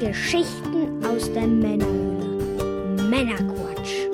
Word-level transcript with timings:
Geschichten 0.00 1.04
aus 1.04 1.32
der 1.32 1.48
Männerhöhle. 1.48 3.02
Männerquatsch. 3.08 4.06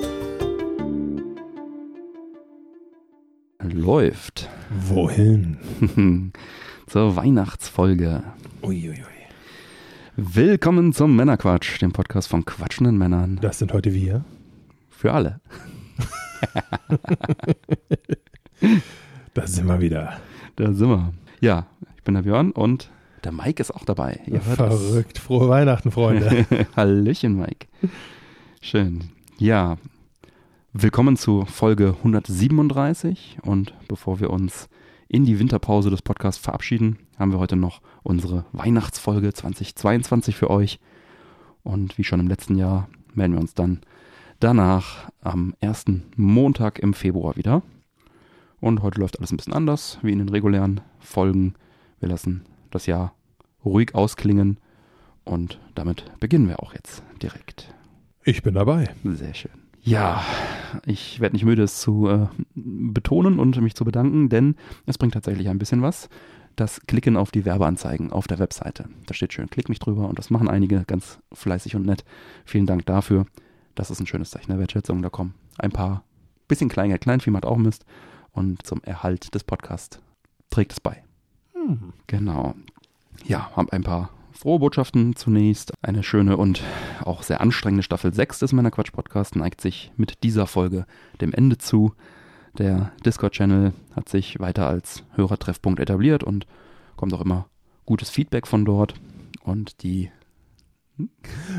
Läuft. 3.61 4.49
Wohin? 4.87 5.57
Zur 6.87 7.15
Weihnachtsfolge. 7.15 8.23
Uiuiui. 8.63 8.95
Willkommen 10.15 10.91
zum 10.91 11.15
Männerquatsch, 11.15 11.79
dem 11.79 11.91
Podcast 11.91 12.29
von 12.29 12.45
quatschenden 12.45 12.97
Männern. 12.97 13.37
Das 13.41 13.59
sind 13.59 13.71
heute 13.71 13.93
wir. 13.93 14.25
Für 14.89 15.13
alle. 15.13 15.39
Da 19.35 19.45
sind 19.45 19.67
wir 19.67 19.81
wieder. 19.81 20.17
Da 20.55 20.71
sind 20.71 20.87
wir. 20.89 21.13
Ja, 21.41 21.67
ich 21.97 22.03
bin 22.03 22.15
der 22.15 22.21
Björn 22.21 22.51
und 22.51 22.89
der 23.25 23.31
Mike 23.31 23.59
ist 23.59 23.71
auch 23.71 23.83
dabei. 23.85 24.19
Ihr. 24.27 24.39
Verrückt. 24.39 25.17
Frohe 25.17 25.49
Weihnachten, 25.49 25.91
Freunde. 25.91 26.45
Hallöchen, 26.75 27.35
Mike. 27.35 27.67
Schön. 28.61 29.09
Ja, 29.39 29.77
willkommen 30.73 31.17
zu 31.17 31.43
Folge 31.45 31.95
137. 31.97 33.39
Und 33.41 33.73
bevor 33.87 34.19
wir 34.19 34.29
uns 34.29 34.69
in 35.07 35.25
die 35.25 35.39
Winterpause 35.39 35.89
des 35.89 36.03
Podcasts 36.03 36.41
verabschieden, 36.41 36.99
haben 37.17 37.31
wir 37.31 37.39
heute 37.39 37.55
noch 37.55 37.81
unsere 38.03 38.45
Weihnachtsfolge 38.51 39.33
2022 39.33 40.35
für 40.35 40.51
euch. 40.51 40.79
Und 41.63 41.97
wie 41.97 42.03
schon 42.03 42.19
im 42.19 42.27
letzten 42.27 42.55
Jahr 42.55 42.87
melden 43.15 43.33
wir 43.33 43.41
uns 43.41 43.55
dann 43.55 43.79
danach 44.39 45.09
am 45.21 45.55
ersten 45.61 46.03
Montag 46.15 46.77
im 46.77 46.93
Februar 46.93 47.35
wieder. 47.35 47.63
Und 48.61 48.83
heute 48.83 48.99
läuft 48.99 49.17
alles 49.17 49.31
ein 49.31 49.37
bisschen 49.37 49.53
anders, 49.53 49.97
wie 50.03 50.11
in 50.11 50.19
den 50.19 50.29
regulären 50.29 50.81
Folgen. 50.99 51.55
Wir 51.99 52.09
lassen 52.09 52.45
das 52.75 52.85
Jahr 52.85 53.15
ruhig 53.63 53.95
ausklingen 53.95 54.59
und 55.23 55.59
damit 55.73 56.05
beginnen 56.19 56.47
wir 56.47 56.61
auch 56.61 56.73
jetzt 56.73 57.03
direkt. 57.21 57.73
Ich 58.23 58.43
bin 58.43 58.53
dabei. 58.53 58.93
Sehr 59.03 59.33
schön. 59.33 59.51
Ja, 59.81 60.23
ich 60.85 61.19
werde 61.19 61.35
nicht 61.35 61.45
müde, 61.45 61.63
es 61.63 61.79
zu 61.79 62.07
äh, 62.07 62.27
betonen 62.55 63.39
und 63.39 63.59
mich 63.61 63.75
zu 63.75 63.85
bedanken, 63.85 64.29
denn 64.29 64.55
es 64.87 64.97
bringt 64.97 65.13
tatsächlich 65.13 65.47
ein 65.47 65.59
bisschen 65.59 65.81
was. 65.81 66.09
Das 66.55 66.81
Klicken 66.87 67.17
auf 67.17 67.31
die 67.31 67.45
Werbeanzeigen 67.45 68.11
auf 68.11 68.27
der 68.27 68.39
Webseite. 68.39 68.85
Da 69.05 69.13
steht 69.13 69.33
schön, 69.33 69.49
klick 69.49 69.69
mich 69.69 69.79
drüber 69.79 70.07
und 70.07 70.17
das 70.17 70.29
machen 70.29 70.49
einige 70.49 70.85
ganz 70.85 71.19
fleißig 71.33 71.75
und 71.75 71.85
nett. 71.85 72.03
Vielen 72.45 72.65
Dank 72.65 72.85
dafür. 72.85 73.25
Das 73.75 73.91
ist 73.91 73.99
ein 73.99 74.07
schönes 74.07 74.31
Zeichen 74.31 74.51
der 74.51 74.59
Wertschätzung. 74.59 75.01
Da 75.01 75.09
kommen 75.09 75.35
ein 75.59 75.71
paar 75.71 76.03
bisschen 76.47 76.69
Kleingeld, 76.69 77.01
Kleinvieh 77.01 77.31
macht 77.31 77.45
auch 77.45 77.57
Mist 77.57 77.85
und 78.31 78.65
zum 78.65 78.81
Erhalt 78.83 79.35
des 79.35 79.43
Podcasts 79.43 79.99
trägt 80.49 80.71
es 80.71 80.79
bei. 80.79 81.04
Hm. 81.65 81.93
Genau. 82.07 82.55
Ja, 83.25 83.51
haben 83.55 83.69
ein 83.69 83.83
paar 83.83 84.09
frohe 84.31 84.59
Botschaften 84.59 85.15
zunächst. 85.15 85.73
Eine 85.81 86.03
schöne 86.03 86.37
und 86.37 86.61
auch 87.03 87.23
sehr 87.23 87.41
anstrengende 87.41 87.83
Staffel 87.83 88.13
6 88.13 88.39
des 88.39 88.53
Männerquatsch 88.53 88.91
Podcast 88.91 89.35
neigt 89.35 89.61
sich 89.61 89.91
mit 89.97 90.23
dieser 90.23 90.47
Folge 90.47 90.85
dem 91.21 91.33
Ende 91.33 91.57
zu. 91.57 91.93
Der 92.57 92.91
Discord-Channel 93.05 93.73
hat 93.95 94.09
sich 94.09 94.39
weiter 94.39 94.67
als 94.67 95.03
Hörertreffpunkt 95.15 95.79
etabliert 95.79 96.23
und 96.23 96.45
kommt 96.95 97.13
auch 97.13 97.21
immer 97.21 97.47
gutes 97.85 98.09
Feedback 98.09 98.47
von 98.47 98.65
dort. 98.65 98.93
Und 99.43 99.83
die 99.83 100.11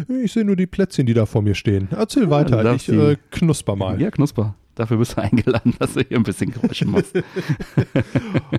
Ich 0.09 0.33
sehe 0.33 0.45
nur 0.45 0.57
die 0.57 0.67
Plätzchen, 0.67 1.07
die 1.07 1.15
da 1.15 1.27
vor 1.27 1.43
mir 1.43 1.55
stehen. 1.55 1.89
Erzähl 1.91 2.25
du 2.25 2.31
weiter. 2.31 2.75
Ich 2.75 2.89
äh, 2.89 3.17
knusper 3.31 3.77
mal. 3.77 4.01
Ja, 4.01 4.11
Knusper. 4.11 4.55
Dafür 4.77 4.99
bist 4.99 5.17
du 5.17 5.23
eingeladen, 5.23 5.75
dass 5.79 5.95
du 5.95 6.03
hier 6.03 6.19
ein 6.19 6.23
bisschen 6.23 6.53
Geräusche 6.53 6.87
machst. 6.87 7.19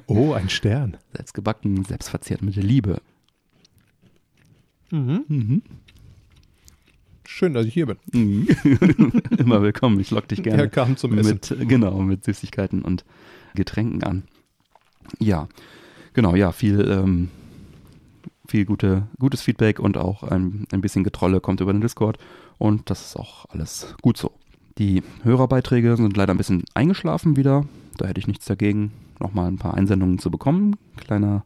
Oh, 0.08 0.34
ein 0.34 0.50
Stern. 0.50 0.98
Selbstgebacken, 1.14 1.84
selbstverzehrt 1.86 2.42
mit 2.42 2.56
Liebe. 2.56 3.02
Mhm. 4.90 5.26
Mhm. 5.28 5.62
Schön, 7.26 7.54
dass 7.54 7.66
ich 7.66 7.74
hier 7.74 7.86
bin. 7.86 7.98
Mhm. 8.14 8.48
Immer 9.38 9.62
willkommen. 9.62 10.00
Ich 10.00 10.12
lock 10.12 10.28
dich 10.28 10.44
gerne. 10.44 10.64
Er 10.64 10.70
kam 10.70 10.98
zum 10.98 11.18
Essen. 11.18 11.34
mit, 11.34 11.70
genau, 11.70 12.00
mit 12.00 12.24
Süßigkeiten 12.24 12.82
und 12.82 13.06
Getränken 13.54 14.04
an. 14.04 14.24
Ja, 15.20 15.48
genau, 16.14 16.36
ja, 16.36 16.52
viel, 16.52 16.80
ähm, 16.90 17.30
viel 18.48 18.66
gute, 18.66 19.08
gutes 19.20 19.42
Feedback 19.42 19.80
und 19.80 19.98
auch 19.98 20.24
ein, 20.24 20.66
ein 20.72 20.82
bisschen 20.82 21.04
Getrolle 21.04 21.42
kommt 21.42 21.62
über 21.62 21.74
den 21.74 21.82
Discord 21.82 22.18
und 22.58 22.90
das 22.90 23.06
ist 23.06 23.18
auch 23.18 23.46
alles 23.50 23.96
gut 24.02 24.18
so. 24.18 24.34
Die 24.78 25.02
Hörerbeiträge 25.24 25.98
sind 25.98 26.16
leider 26.16 26.34
ein 26.34 26.38
bisschen 26.38 26.64
eingeschlafen 26.76 27.36
wieder. 27.36 27.66
Da 27.98 28.06
hätte 28.08 28.20
ich 28.20 28.28
nichts 28.28 28.46
dagegen, 28.46 28.92
nochmal 29.20 29.48
ein 29.48 29.58
paar 29.58 29.74
Einsendungen 29.74 30.20
zu 30.20 30.30
bekommen. 30.30 30.76
Kleiner 30.98 31.44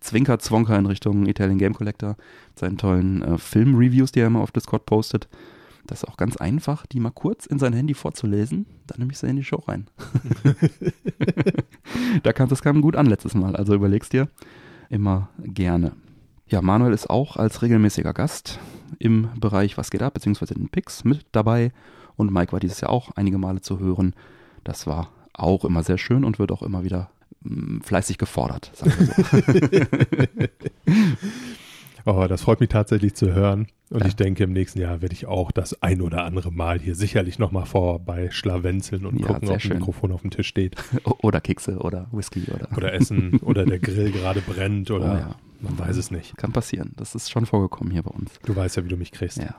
Zwinker-Zwonker 0.00 0.76
in 0.76 0.86
Richtung 0.86 1.26
Italian 1.26 1.58
Game 1.58 1.74
Collector 1.74 2.16
mit 2.48 2.58
seinen 2.58 2.78
tollen 2.78 3.22
äh, 3.22 3.38
Film-Reviews, 3.38 4.10
die 4.10 4.20
er 4.20 4.26
immer 4.26 4.40
auf 4.40 4.50
Discord 4.50 4.84
postet. 4.84 5.28
Das 5.86 6.02
ist 6.02 6.08
auch 6.08 6.16
ganz 6.16 6.36
einfach, 6.36 6.86
die 6.86 6.98
mal 6.98 7.10
kurz 7.10 7.46
in 7.46 7.60
sein 7.60 7.72
Handy 7.72 7.94
vorzulesen. 7.94 8.66
Dann 8.88 8.98
nehme 8.98 9.12
ich 9.12 9.18
sie 9.18 9.28
in 9.28 9.36
die 9.36 9.44
Show 9.44 9.62
rein. 9.66 9.86
da 12.22 12.32
kam 12.32 12.48
das 12.48 12.62
kam 12.62 12.82
gut 12.82 12.96
an 12.96 13.06
letztes 13.06 13.34
Mal, 13.34 13.54
also 13.54 13.74
überlegst 13.74 14.12
dir 14.12 14.28
immer 14.88 15.28
gerne. 15.38 15.92
Ja, 16.48 16.62
Manuel 16.62 16.92
ist 16.92 17.08
auch 17.08 17.36
als 17.36 17.62
regelmäßiger 17.62 18.12
Gast 18.12 18.58
im 18.98 19.28
Bereich 19.40 19.78
Was 19.78 19.90
geht 19.90 20.02
ab, 20.02 20.14
beziehungsweise 20.14 20.54
den 20.54 20.68
Picks 20.68 21.04
mit 21.04 21.24
dabei. 21.32 21.72
Und 22.22 22.32
Mike 22.32 22.52
war 22.52 22.60
dieses 22.60 22.80
Jahr 22.80 22.90
auch 22.90 23.10
einige 23.16 23.36
Male 23.38 23.60
zu 23.60 23.78
hören. 23.78 24.14
Das 24.64 24.86
war 24.86 25.08
auch 25.34 25.64
immer 25.64 25.82
sehr 25.82 25.98
schön 25.98 26.24
und 26.24 26.38
wird 26.38 26.52
auch 26.52 26.62
immer 26.62 26.84
wieder 26.84 27.10
mm, 27.42 27.80
fleißig 27.80 28.16
gefordert, 28.18 28.70
so. 28.74 28.86
Oh, 32.04 32.26
das 32.28 32.42
freut 32.42 32.58
mich 32.58 32.68
tatsächlich 32.68 33.14
zu 33.14 33.32
hören. 33.32 33.68
Und 33.90 34.00
Ja. 34.00 34.06
ich 34.06 34.16
denke, 34.16 34.42
im 34.42 34.52
nächsten 34.52 34.80
Jahr 34.80 35.02
werde 35.02 35.12
ich 35.14 35.26
auch 35.26 35.52
das 35.52 35.82
ein 35.84 36.00
oder 36.00 36.24
andere 36.24 36.50
Mal 36.50 36.80
hier 36.80 36.96
sicherlich 36.96 37.38
nochmal 37.38 37.64
vorbei 37.64 38.28
schlawenzeln 38.32 39.06
und 39.06 39.20
Ja, 39.20 39.28
gucken, 39.28 39.48
ob 39.48 39.54
ein 39.54 39.60
schön. 39.60 39.78
Mikrofon 39.78 40.10
auf 40.10 40.22
dem 40.22 40.30
Tisch 40.30 40.48
steht. 40.48 40.74
oder 41.22 41.40
Kekse 41.40 41.78
oder 41.78 42.08
Whisky 42.10 42.46
oder. 42.52 42.68
Oder 42.76 42.92
essen 42.94 43.38
oder 43.42 43.64
der 43.64 43.78
Grill 43.78 44.10
gerade 44.10 44.40
brennt 44.40 44.90
oder 44.90 45.12
Oh 45.12 45.16
ja. 45.16 45.36
man 45.60 45.78
weiß 45.78 45.96
es 45.96 46.10
nicht. 46.10 46.36
Kann 46.36 46.50
passieren. 46.50 46.90
Das 46.96 47.14
ist 47.14 47.30
schon 47.30 47.46
vorgekommen 47.46 47.92
hier 47.92 48.02
bei 48.02 48.10
uns. 48.10 48.32
Du 48.44 48.56
weißt 48.56 48.76
ja, 48.78 48.84
wie 48.84 48.88
du 48.88 48.96
mich 48.96 49.12
kriegst. 49.12 49.38
Ja. 49.38 49.54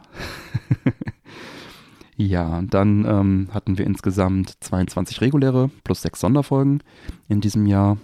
Ja, 2.16 2.62
dann 2.62 3.06
ähm, 3.06 3.48
hatten 3.52 3.78
wir 3.78 3.86
insgesamt 3.86 4.56
22 4.60 5.22
reguläre 5.22 5.70
plus 5.84 6.02
sechs 6.02 6.20
Sonderfolgen 6.20 6.82
in 7.28 7.42
diesem 7.42 7.66
Jahr. 7.66 7.98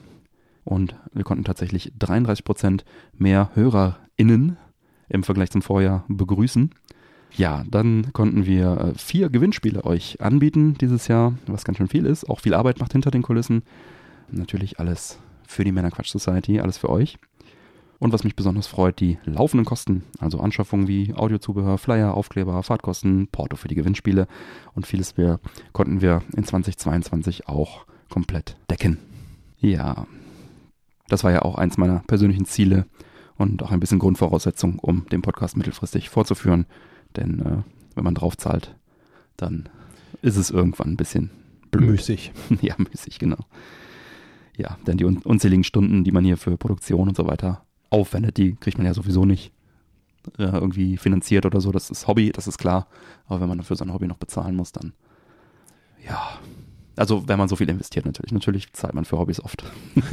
Und 0.64 0.96
wir 1.14 1.24
konnten 1.24 1.44
tatsächlich 1.44 1.94
33 1.98 2.44
Prozent 2.44 2.86
mehr 3.18 3.52
HörerInnen 3.54 4.58
im 5.10 5.24
Vergleich 5.24 5.52
zum 5.52 5.62
Vorjahr 5.62 6.06
begrüßen. 6.08 6.72
Ja, 7.36 7.64
dann 7.70 8.12
konnten 8.14 8.46
wir 8.46 8.78
äh, 8.78 8.98
vier 8.98 9.30
Gewinnspiele 9.30 9.84
euch 9.84 10.22
anbieten 10.22 10.76
dieses 10.80 11.08
Jahr, 11.08 11.34
was 11.46 11.64
ganz 11.64 11.78
schön 11.78 11.88
viel 11.88 12.06
ist. 12.06 12.30
Auch 12.30 12.40
viel 12.40 12.54
Arbeit 12.54 12.80
macht 12.80 12.92
hinter 12.92 13.12
den 13.12 13.22
Kulissen. 13.22 13.64
Natürlich 14.32 14.80
alles 14.80 15.20
für 15.48 15.64
die 15.64 15.72
Männerquatsch 15.72 16.10
Society, 16.10 16.60
alles 16.60 16.78
für 16.78 16.90
euch. 16.90 17.18
Und 18.00 18.14
was 18.14 18.24
mich 18.24 18.36
besonders 18.36 18.68
freut, 18.68 19.02
die 19.02 19.18
laufenden 19.26 19.66
Kosten, 19.66 20.04
also 20.20 20.40
Anschaffungen 20.40 20.88
wie 20.88 21.14
Audiozubehör, 21.14 21.78
Flyer, 21.78 22.14
Aufkleber, 22.14 22.64
Fahrtkosten, 22.64 23.28
Porto 23.28 23.58
für 23.58 23.68
die 23.68 23.76
Gewinnspiele 23.76 24.28
und 24.74 24.88
vieles 24.88 25.18
mehr 25.18 25.40
konnten 25.74 26.02
wir 26.02 26.24
in 26.36 26.46
2022 26.46 27.50
auch 27.50 27.86
komplett 28.10 28.56
decken. 28.70 28.98
Ja, 29.60 30.08
das 31.10 31.26
war 31.26 31.32
ja 31.32 31.42
auch 31.42 31.56
eins 31.56 31.78
meiner 31.78 32.00
persönlichen 32.08 32.46
Ziele 32.46 32.86
und 33.38 33.62
auch 33.64 33.72
ein 33.72 33.82
bisschen 33.82 34.00
Grundvoraussetzung, 34.00 34.80
um 34.80 35.06
den 35.10 35.22
Podcast 35.22 35.58
mittelfristig 35.58 36.10
fortzuführen. 36.10 36.66
Denn 37.18 37.40
äh, 37.40 37.58
wenn 37.96 38.04
man 38.04 38.16
drauf 38.16 38.38
zahlt, 38.38 38.76
dann 39.36 39.68
ist 40.22 40.38
es 40.38 40.52
irgendwann 40.52 40.92
ein 40.92 40.98
bisschen 40.98 41.32
blöd. 41.72 41.90
Müßig. 41.90 42.32
ja, 42.62 42.76
mäßig, 42.78 43.20
genau. 43.20 43.46
Ja, 44.58 44.78
denn 44.88 44.98
die 44.98 45.06
un 45.06 45.18
unzähligen 45.20 45.64
Stunden, 45.64 46.04
die 46.04 46.12
man 46.12 46.24
hier 46.24 46.38
für 46.38 46.58
Produktion 46.58 47.08
und 47.10 47.18
so 47.18 47.28
weiter 47.28 47.66
aufwendet, 47.90 48.38
die 48.38 48.56
kriegt 48.56 48.78
man 48.78 48.88
ja 48.88 48.94
sowieso 48.94 49.26
nicht 49.26 49.52
äh, 50.38 50.44
irgendwie 50.44 50.98
finanziert 50.98 51.46
oder 51.46 51.62
so. 51.62 51.72
Das 51.72 51.90
ist 51.90 52.08
Hobby, 52.08 52.32
das 52.32 52.48
ist 52.48 52.58
klar. 52.58 52.88
Aber 53.28 53.42
wenn 53.42 53.50
man 53.50 53.58
dafür 53.58 53.76
sein 53.76 53.94
Hobby 53.94 54.08
noch 54.08 54.18
bezahlen 54.18 54.56
muss, 54.56 54.72
dann 54.72 54.94
ja. 56.06 56.40
Also 56.96 57.28
wenn 57.28 57.38
man 57.38 57.48
so 57.48 57.56
viel 57.56 57.70
investiert 57.70 58.06
natürlich. 58.06 58.32
Natürlich 58.32 58.74
zahlt 58.74 58.94
man 58.94 59.06
für 59.06 59.18
Hobbys 59.18 59.42
oft. 59.42 59.64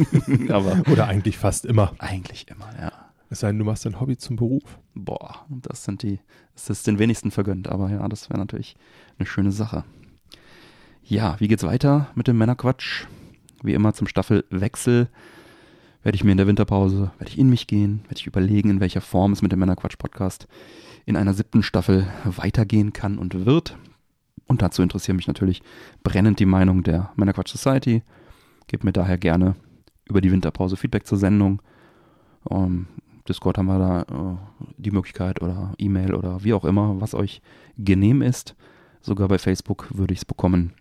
Aber 0.48 0.82
Oder 0.90 1.08
eigentlich 1.08 1.36
fast 1.36 1.64
immer. 1.64 1.92
eigentlich 1.98 2.48
immer, 2.48 2.68
ja. 2.80 2.92
Es 3.28 3.40
sei 3.40 3.48
denn, 3.48 3.58
du 3.58 3.64
machst 3.64 3.84
dein 3.84 4.00
Hobby 4.00 4.16
zum 4.16 4.36
Beruf. 4.36 4.78
Boah, 4.94 5.44
das 5.48 5.82
sind 5.82 6.04
die, 6.04 6.20
das 6.54 6.70
ist 6.70 6.86
den 6.86 7.00
wenigsten 7.00 7.32
vergönnt, 7.32 7.66
aber 7.66 7.90
ja, 7.90 8.06
das 8.08 8.30
wäre 8.30 8.38
natürlich 8.38 8.76
eine 9.18 9.26
schöne 9.26 9.50
Sache. 9.50 9.82
Ja, 11.02 11.34
wie 11.40 11.48
geht's 11.48 11.64
weiter 11.64 12.08
mit 12.14 12.28
dem 12.28 12.38
Männerquatsch? 12.38 13.06
Wie 13.62 13.74
immer 13.74 13.94
zum 13.94 14.06
Staffelwechsel 14.06 15.08
werde 16.06 16.14
ich 16.14 16.22
mir 16.22 16.30
in 16.30 16.38
der 16.38 16.46
Winterpause, 16.46 17.10
werde 17.18 17.32
ich 17.32 17.36
in 17.36 17.50
mich 17.50 17.66
gehen, 17.66 18.02
werde 18.04 18.20
ich 18.20 18.28
überlegen, 18.28 18.70
in 18.70 18.78
welcher 18.78 19.00
Form 19.00 19.32
es 19.32 19.42
mit 19.42 19.50
dem 19.50 19.58
Männerquatsch-Podcast 19.58 20.46
in 21.04 21.16
einer 21.16 21.34
siebten 21.34 21.64
Staffel 21.64 22.06
weitergehen 22.24 22.92
kann 22.92 23.18
und 23.18 23.44
wird. 23.44 23.76
Und 24.46 24.62
dazu 24.62 24.82
interessiert 24.82 25.16
mich 25.16 25.26
natürlich 25.26 25.62
brennend 26.04 26.38
die 26.38 26.46
Meinung 26.46 26.84
der 26.84 27.10
Männerquatsch 27.16 27.50
Society. 27.50 28.04
Gebt 28.68 28.84
mir 28.84 28.92
daher 28.92 29.18
gerne 29.18 29.56
über 30.08 30.20
die 30.20 30.30
Winterpause 30.30 30.76
Feedback 30.76 31.08
zur 31.08 31.18
Sendung. 31.18 31.60
Ähm, 32.50 32.86
Discord 33.28 33.58
haben 33.58 33.66
wir 33.66 33.80
da 33.80 34.02
äh, 34.02 34.36
die 34.76 34.92
Möglichkeit 34.92 35.42
oder 35.42 35.72
E-Mail 35.76 36.14
oder 36.14 36.44
wie 36.44 36.54
auch 36.54 36.64
immer, 36.64 37.00
was 37.00 37.16
euch 37.16 37.42
genehm 37.78 38.22
ist. 38.22 38.54
Sogar 39.00 39.26
bei 39.26 39.38
Facebook 39.38 39.88
würde 39.92 40.12
ich 40.12 40.20
es 40.20 40.24
bekommen. 40.24 40.72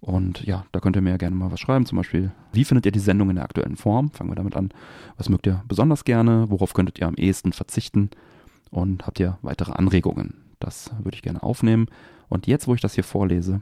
Und 0.00 0.44
ja, 0.46 0.64
da 0.72 0.80
könnt 0.80 0.96
ihr 0.96 1.02
mir 1.02 1.18
gerne 1.18 1.36
mal 1.36 1.52
was 1.52 1.60
schreiben. 1.60 1.84
Zum 1.84 1.96
Beispiel, 1.96 2.30
wie 2.52 2.64
findet 2.64 2.86
ihr 2.86 2.92
die 2.92 2.98
Sendung 2.98 3.28
in 3.28 3.36
der 3.36 3.44
aktuellen 3.44 3.76
Form? 3.76 4.10
Fangen 4.12 4.30
wir 4.30 4.34
damit 4.36 4.56
an. 4.56 4.70
Was 5.18 5.28
mögt 5.28 5.46
ihr 5.46 5.62
besonders 5.68 6.04
gerne? 6.04 6.46
Worauf 6.48 6.72
könntet 6.72 6.98
ihr 6.98 7.06
am 7.06 7.14
ehesten 7.16 7.52
verzichten? 7.52 8.10
Und 8.70 9.06
habt 9.06 9.20
ihr 9.20 9.38
weitere 9.42 9.72
Anregungen? 9.72 10.34
Das 10.58 10.90
würde 11.02 11.16
ich 11.16 11.22
gerne 11.22 11.42
aufnehmen. 11.42 11.86
Und 12.28 12.46
jetzt, 12.46 12.66
wo 12.66 12.74
ich 12.74 12.80
das 12.80 12.94
hier 12.94 13.04
vorlese, 13.04 13.60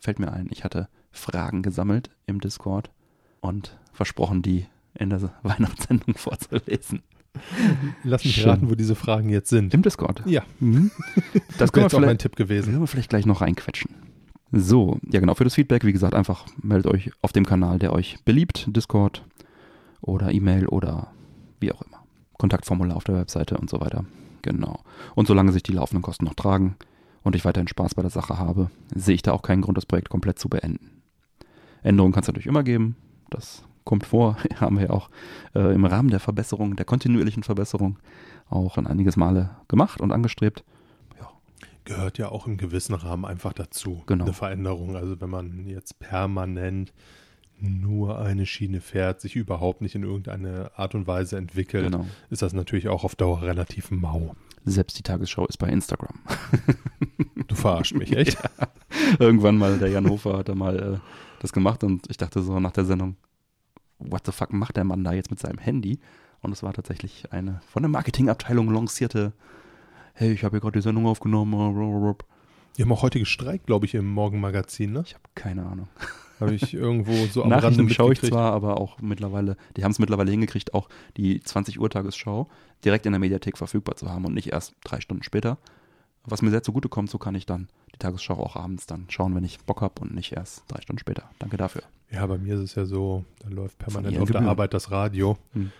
fällt 0.00 0.18
mir 0.18 0.32
ein, 0.32 0.48
ich 0.50 0.64
hatte 0.64 0.88
Fragen 1.10 1.62
gesammelt 1.62 2.10
im 2.26 2.40
Discord 2.40 2.90
und 3.40 3.76
versprochen, 3.92 4.40
die 4.42 4.66
in 4.98 5.10
der 5.10 5.20
Weihnachtssendung 5.42 6.14
vorzulesen. 6.16 7.02
Lass 8.04 8.24
mich 8.24 8.36
Schön. 8.36 8.48
raten, 8.48 8.70
wo 8.70 8.74
diese 8.74 8.94
Fragen 8.94 9.28
jetzt 9.28 9.50
sind. 9.50 9.74
Im 9.74 9.82
Discord. 9.82 10.22
Ja, 10.24 10.44
Mhm. 10.60 10.90
Das 11.58 11.74
wäre 11.74 11.86
auch 11.86 12.00
mein 12.00 12.18
Tipp 12.18 12.36
gewesen. 12.36 12.70
können 12.70 12.80
wir 12.82 12.86
vielleicht 12.86 13.10
gleich 13.10 13.26
noch 13.26 13.40
reinquetschen. 13.40 13.90
So, 14.52 14.98
ja 15.10 15.20
genau, 15.20 15.34
für 15.34 15.44
das 15.44 15.54
Feedback, 15.54 15.84
wie 15.84 15.92
gesagt, 15.92 16.14
einfach 16.14 16.46
meldet 16.62 16.92
euch 16.92 17.10
auf 17.22 17.32
dem 17.32 17.44
Kanal, 17.44 17.78
der 17.78 17.92
euch 17.92 18.18
beliebt, 18.24 18.68
Discord 18.68 19.24
oder 20.00 20.32
E-Mail 20.32 20.66
oder 20.66 21.08
wie 21.60 21.72
auch 21.72 21.82
immer. 21.82 21.98
Kontaktformular 22.38 22.96
auf 22.96 23.04
der 23.04 23.16
Webseite 23.16 23.56
und 23.56 23.70
so 23.70 23.80
weiter. 23.80 24.04
Genau. 24.42 24.80
Und 25.14 25.26
solange 25.26 25.52
sich 25.52 25.62
die 25.62 25.72
laufenden 25.72 26.02
Kosten 26.02 26.26
noch 26.26 26.34
tragen 26.34 26.76
und 27.22 27.34
ich 27.34 27.44
weiterhin 27.44 27.68
Spaß 27.68 27.94
bei 27.94 28.02
der 28.02 28.10
Sache 28.10 28.38
habe, 28.38 28.70
sehe 28.94 29.14
ich 29.14 29.22
da 29.22 29.32
auch 29.32 29.42
keinen 29.42 29.62
Grund, 29.62 29.78
das 29.78 29.86
Projekt 29.86 30.10
komplett 30.10 30.38
zu 30.38 30.48
beenden. 30.48 30.90
Änderungen 31.82 32.12
kann 32.12 32.22
es 32.22 32.28
natürlich 32.28 32.46
immer 32.46 32.62
geben. 32.62 32.96
Das 33.30 33.64
kommt 33.84 34.04
vor. 34.04 34.36
Haben 34.56 34.76
wir 34.76 34.86
ja 34.86 34.90
auch 34.90 35.10
äh, 35.54 35.74
im 35.74 35.84
Rahmen 35.84 36.10
der 36.10 36.20
Verbesserung, 36.20 36.76
der 36.76 36.84
kontinuierlichen 36.84 37.42
Verbesserung 37.42 37.98
auch 38.50 38.76
an 38.76 38.86
einiges 38.86 39.16
Male 39.16 39.50
gemacht 39.68 40.00
und 40.00 40.12
angestrebt. 40.12 40.64
Gehört 41.84 42.18
ja 42.18 42.28
auch 42.30 42.46
im 42.46 42.56
gewissen 42.56 42.94
Rahmen 42.94 43.24
einfach 43.24 43.52
dazu. 43.52 44.02
Genau. 44.06 44.24
Eine 44.24 44.32
Veränderung. 44.32 44.96
Also 44.96 45.20
wenn 45.20 45.30
man 45.30 45.66
jetzt 45.66 45.98
permanent 45.98 46.92
nur 47.60 48.18
eine 48.18 48.46
Schiene 48.46 48.80
fährt, 48.80 49.20
sich 49.20 49.36
überhaupt 49.36 49.80
nicht 49.80 49.94
in 49.94 50.02
irgendeine 50.02 50.70
Art 50.76 50.94
und 50.94 51.06
Weise 51.06 51.36
entwickelt, 51.36 51.84
Genau. 51.92 52.06
ist 52.30 52.42
das 52.42 52.52
natürlich 52.52 52.88
auch 52.88 53.04
auf 53.04 53.14
Dauer 53.16 53.42
relativ 53.42 53.90
mau. 53.90 54.34
Selbst 54.64 54.98
die 54.98 55.02
Tagesschau 55.02 55.46
ist 55.46 55.58
bei 55.58 55.68
Instagram. 55.68 56.18
Du 57.46 57.56
verarschst 57.56 57.94
mich, 57.94 58.16
echt? 58.16 58.38
Irgendwann 59.18 59.58
mal, 59.58 59.78
der 59.78 59.88
Jan 59.88 60.08
Hofer 60.08 60.38
hat 60.38 60.48
da 60.48 60.54
mal 60.54 60.94
äh, 60.94 60.98
das 61.40 61.52
gemacht 61.52 61.84
und 61.84 62.08
ich 62.10 62.16
dachte 62.16 62.42
so 62.42 62.58
nach 62.58 62.72
der 62.72 62.86
Sendung, 62.86 63.16
what 63.98 64.24
the 64.24 64.32
fuck 64.32 64.52
macht 64.52 64.76
der 64.78 64.84
Mann 64.84 65.04
da 65.04 65.12
jetzt 65.12 65.30
mit 65.30 65.38
seinem 65.38 65.58
Handy? 65.58 66.00
Und 66.40 66.52
es 66.52 66.62
war 66.62 66.72
tatsächlich 66.72 67.30
eine 67.32 67.60
von 67.70 67.82
der 67.82 67.90
Marketingabteilung 67.90 68.72
lancierte, 68.72 69.34
hey, 70.14 70.32
ich 70.32 70.44
habe 70.44 70.56
hier 70.56 70.60
gerade 70.60 70.78
die 70.78 70.82
Sendung 70.82 71.06
aufgenommen. 71.06 72.16
Die 72.76 72.82
haben 72.82 72.92
auch 72.92 73.02
heute 73.02 73.18
gestreikt, 73.18 73.66
glaube 73.66 73.86
ich, 73.86 73.94
im 73.94 74.10
Morgenmagazin, 74.10 74.92
ne? 74.92 75.04
Ich 75.06 75.14
habe 75.14 75.24
keine 75.34 75.66
Ahnung. 75.66 75.88
Habe 76.40 76.52
ich 76.52 76.74
irgendwo 76.74 77.12
so 77.26 77.44
am 77.44 77.52
Rande 77.52 77.68
Nachrichten 77.68 77.90
schaue 77.90 78.12
ich 78.12 78.20
zwar, 78.20 78.52
aber 78.52 78.80
auch 78.80 79.00
mittlerweile, 79.00 79.56
die 79.76 79.84
haben 79.84 79.92
es 79.92 80.00
mittlerweile 80.00 80.32
hingekriegt, 80.32 80.74
auch 80.74 80.88
die 81.16 81.40
20 81.40 81.78
Uhr 81.78 81.88
Tagesschau 81.88 82.48
direkt 82.84 83.06
in 83.06 83.12
der 83.12 83.20
Mediathek 83.20 83.56
verfügbar 83.56 83.94
zu 83.94 84.10
haben 84.10 84.24
und 84.24 84.34
nicht 84.34 84.52
erst 84.52 84.74
drei 84.82 85.00
Stunden 85.00 85.22
später. 85.22 85.58
Was 86.24 86.42
mir 86.42 86.50
sehr 86.50 86.64
zugute 86.64 86.88
kommt, 86.88 87.08
so 87.08 87.18
kann 87.18 87.36
ich 87.36 87.46
dann 87.46 87.68
die 87.94 87.98
Tagesschau 87.98 88.34
auch 88.34 88.56
abends 88.56 88.86
dann 88.86 89.06
schauen, 89.10 89.34
wenn 89.36 89.44
ich 89.44 89.60
Bock 89.60 89.80
habe 89.80 90.00
und 90.00 90.12
nicht 90.12 90.32
erst 90.32 90.64
drei 90.66 90.80
Stunden 90.80 90.98
später. 90.98 91.30
Danke 91.38 91.56
dafür. 91.56 91.82
Ja, 92.10 92.26
bei 92.26 92.36
mir 92.36 92.54
ist 92.54 92.60
es 92.62 92.74
ja 92.74 92.84
so, 92.84 93.24
da 93.38 93.48
läuft 93.48 93.78
permanent 93.78 94.18
auf 94.18 94.24
der 94.24 94.26
Gebühren. 94.26 94.48
Arbeit 94.48 94.74
das 94.74 94.90
Radio. 94.90 95.38
Hm. 95.52 95.70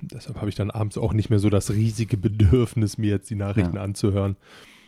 Deshalb 0.00 0.36
habe 0.36 0.48
ich 0.48 0.54
dann 0.54 0.70
abends 0.70 0.96
auch 0.98 1.12
nicht 1.12 1.30
mehr 1.30 1.38
so 1.38 1.50
das 1.50 1.70
riesige 1.70 2.16
Bedürfnis, 2.16 2.98
mir 2.98 3.10
jetzt 3.10 3.30
die 3.30 3.34
Nachrichten 3.36 3.76
Ja. 3.76 3.82
anzuhören. 3.82 4.36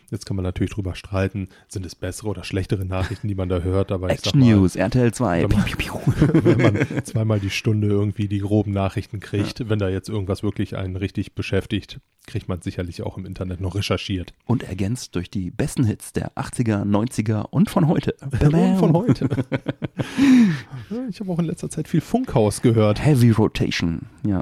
Jetzt 0.09 0.25
kann 0.25 0.37
man 0.37 0.43
natürlich 0.43 0.71
drüber 0.71 0.95
streiten, 0.95 1.49
sind 1.67 1.85
es 1.85 1.93
bessere 1.93 2.29
oder 2.29 2.45
schlechtere 2.45 2.85
Nachrichten, 2.85 3.27
die 3.27 3.35
man 3.35 3.49
da 3.49 3.59
hört, 3.59 3.91
aber 3.91 4.09
Action 4.09 4.39
mal, 4.39 4.45
News, 4.55 4.77
RTL 4.77 5.13
2. 5.13 5.43
wenn 5.43 5.49
man- 5.57 5.65
wenn 6.45 6.61
man 6.61 7.03
zweimal 7.05 7.41
die 7.41 7.49
Stunde 7.49 7.87
irgendwie 7.87 8.29
die 8.29 8.39
groben 8.39 8.71
Nachrichten 8.71 9.19
kriegt, 9.19 9.67
wenn 9.67 9.79
da 9.79 9.89
jetzt 9.89 10.07
irgendwas 10.07 10.43
wirklich 10.43 10.77
einen 10.77 10.95
richtig 10.95 11.35
beschäftigt, 11.35 11.99
kriegt 12.25 12.47
man 12.47 12.61
sicherlich 12.61 13.01
auch 13.03 13.17
im 13.17 13.25
Internet 13.25 13.59
noch 13.59 13.75
recherchiert. 13.75 14.33
Und 14.45 14.63
ergänzt 14.63 15.13
durch 15.17 15.29
die 15.29 15.51
besten 15.51 15.83
Hits 15.83 16.13
der 16.13 16.31
80er, 16.37 16.83
90er 16.85 17.41
und 17.49 17.69
von 17.69 17.89
heute. 17.89 18.15
Und 18.31 18.77
von 18.79 18.93
heute. 18.93 19.27
Ja, 20.89 20.97
ich 21.09 21.19
habe 21.19 21.31
auch 21.33 21.39
in 21.39 21.45
letzter 21.45 21.69
Zeit 21.69 21.87
viel 21.89 22.01
Funkhaus 22.01 22.61
gehört. 22.61 23.03
Heavy 23.05 23.31
Rotation. 23.31 24.03
Ja. 24.25 24.41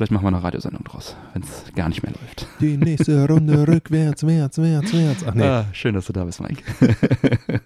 Vielleicht 0.00 0.12
machen 0.12 0.24
wir 0.24 0.28
eine 0.28 0.42
Radiosendung 0.42 0.82
draus, 0.82 1.14
wenn 1.34 1.42
es 1.42 1.64
gar 1.74 1.90
nicht 1.90 2.02
mehr 2.02 2.12
läuft. 2.12 2.46
Die 2.58 2.78
nächste 2.78 3.28
Runde 3.28 3.68
rückwärts, 3.68 4.26
wärts, 4.26 4.56
wärts, 4.56 4.94
wärts. 4.94 5.24
Ach 5.26 5.34
nee. 5.34 5.44
Ah, 5.44 5.66
schön, 5.74 5.92
dass 5.92 6.06
du 6.06 6.14
da 6.14 6.24
bist, 6.24 6.40
Mike. 6.40 6.62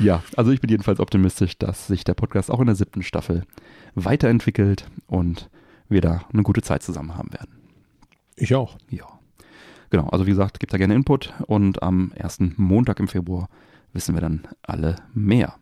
ja, 0.00 0.20
also 0.34 0.50
ich 0.50 0.60
bin 0.60 0.68
jedenfalls 0.68 0.98
optimistisch, 0.98 1.56
dass 1.56 1.86
sich 1.86 2.02
der 2.02 2.14
Podcast 2.14 2.50
auch 2.50 2.58
in 2.58 2.66
der 2.66 2.74
siebten 2.74 3.04
Staffel 3.04 3.44
weiterentwickelt 3.94 4.86
und 5.06 5.48
wir 5.88 6.00
da 6.00 6.22
eine 6.32 6.42
gute 6.42 6.60
Zeit 6.60 6.82
zusammen 6.82 7.16
haben 7.16 7.32
werden. 7.32 7.52
Ich 8.34 8.56
auch. 8.56 8.76
Ja. 8.90 9.06
Genau, 9.90 10.08
also 10.08 10.26
wie 10.26 10.30
gesagt, 10.30 10.58
gebt 10.58 10.72
da 10.72 10.76
gerne 10.76 10.94
Input 10.94 11.32
und 11.46 11.84
am 11.84 12.10
ersten 12.16 12.54
Montag 12.56 12.98
im 12.98 13.06
Februar 13.06 13.48
wissen 13.92 14.16
wir 14.16 14.22
dann 14.22 14.48
alle 14.62 14.96
mehr. 15.14 15.54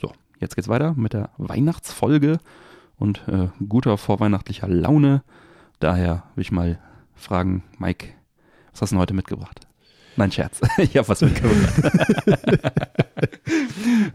So, 0.00 0.12
jetzt 0.38 0.54
geht's 0.54 0.68
weiter 0.68 0.94
mit 0.96 1.14
der 1.14 1.30
Weihnachtsfolge 1.36 2.38
und 2.98 3.26
äh, 3.28 3.48
guter 3.68 3.98
vorweihnachtlicher 3.98 4.68
Laune. 4.68 5.22
Daher 5.80 6.24
will 6.34 6.42
ich 6.42 6.52
mal 6.52 6.78
fragen, 7.14 7.62
Mike, 7.78 8.08
was 8.72 8.82
hast 8.82 8.90
du 8.90 8.94
denn 8.94 9.00
heute 9.00 9.14
mitgebracht? 9.14 9.66
Nein, 10.16 10.32
Scherz. 10.32 10.60
Ich 10.78 10.96
habe 10.96 11.08
was 11.08 11.20
mitgebracht. 11.20 11.74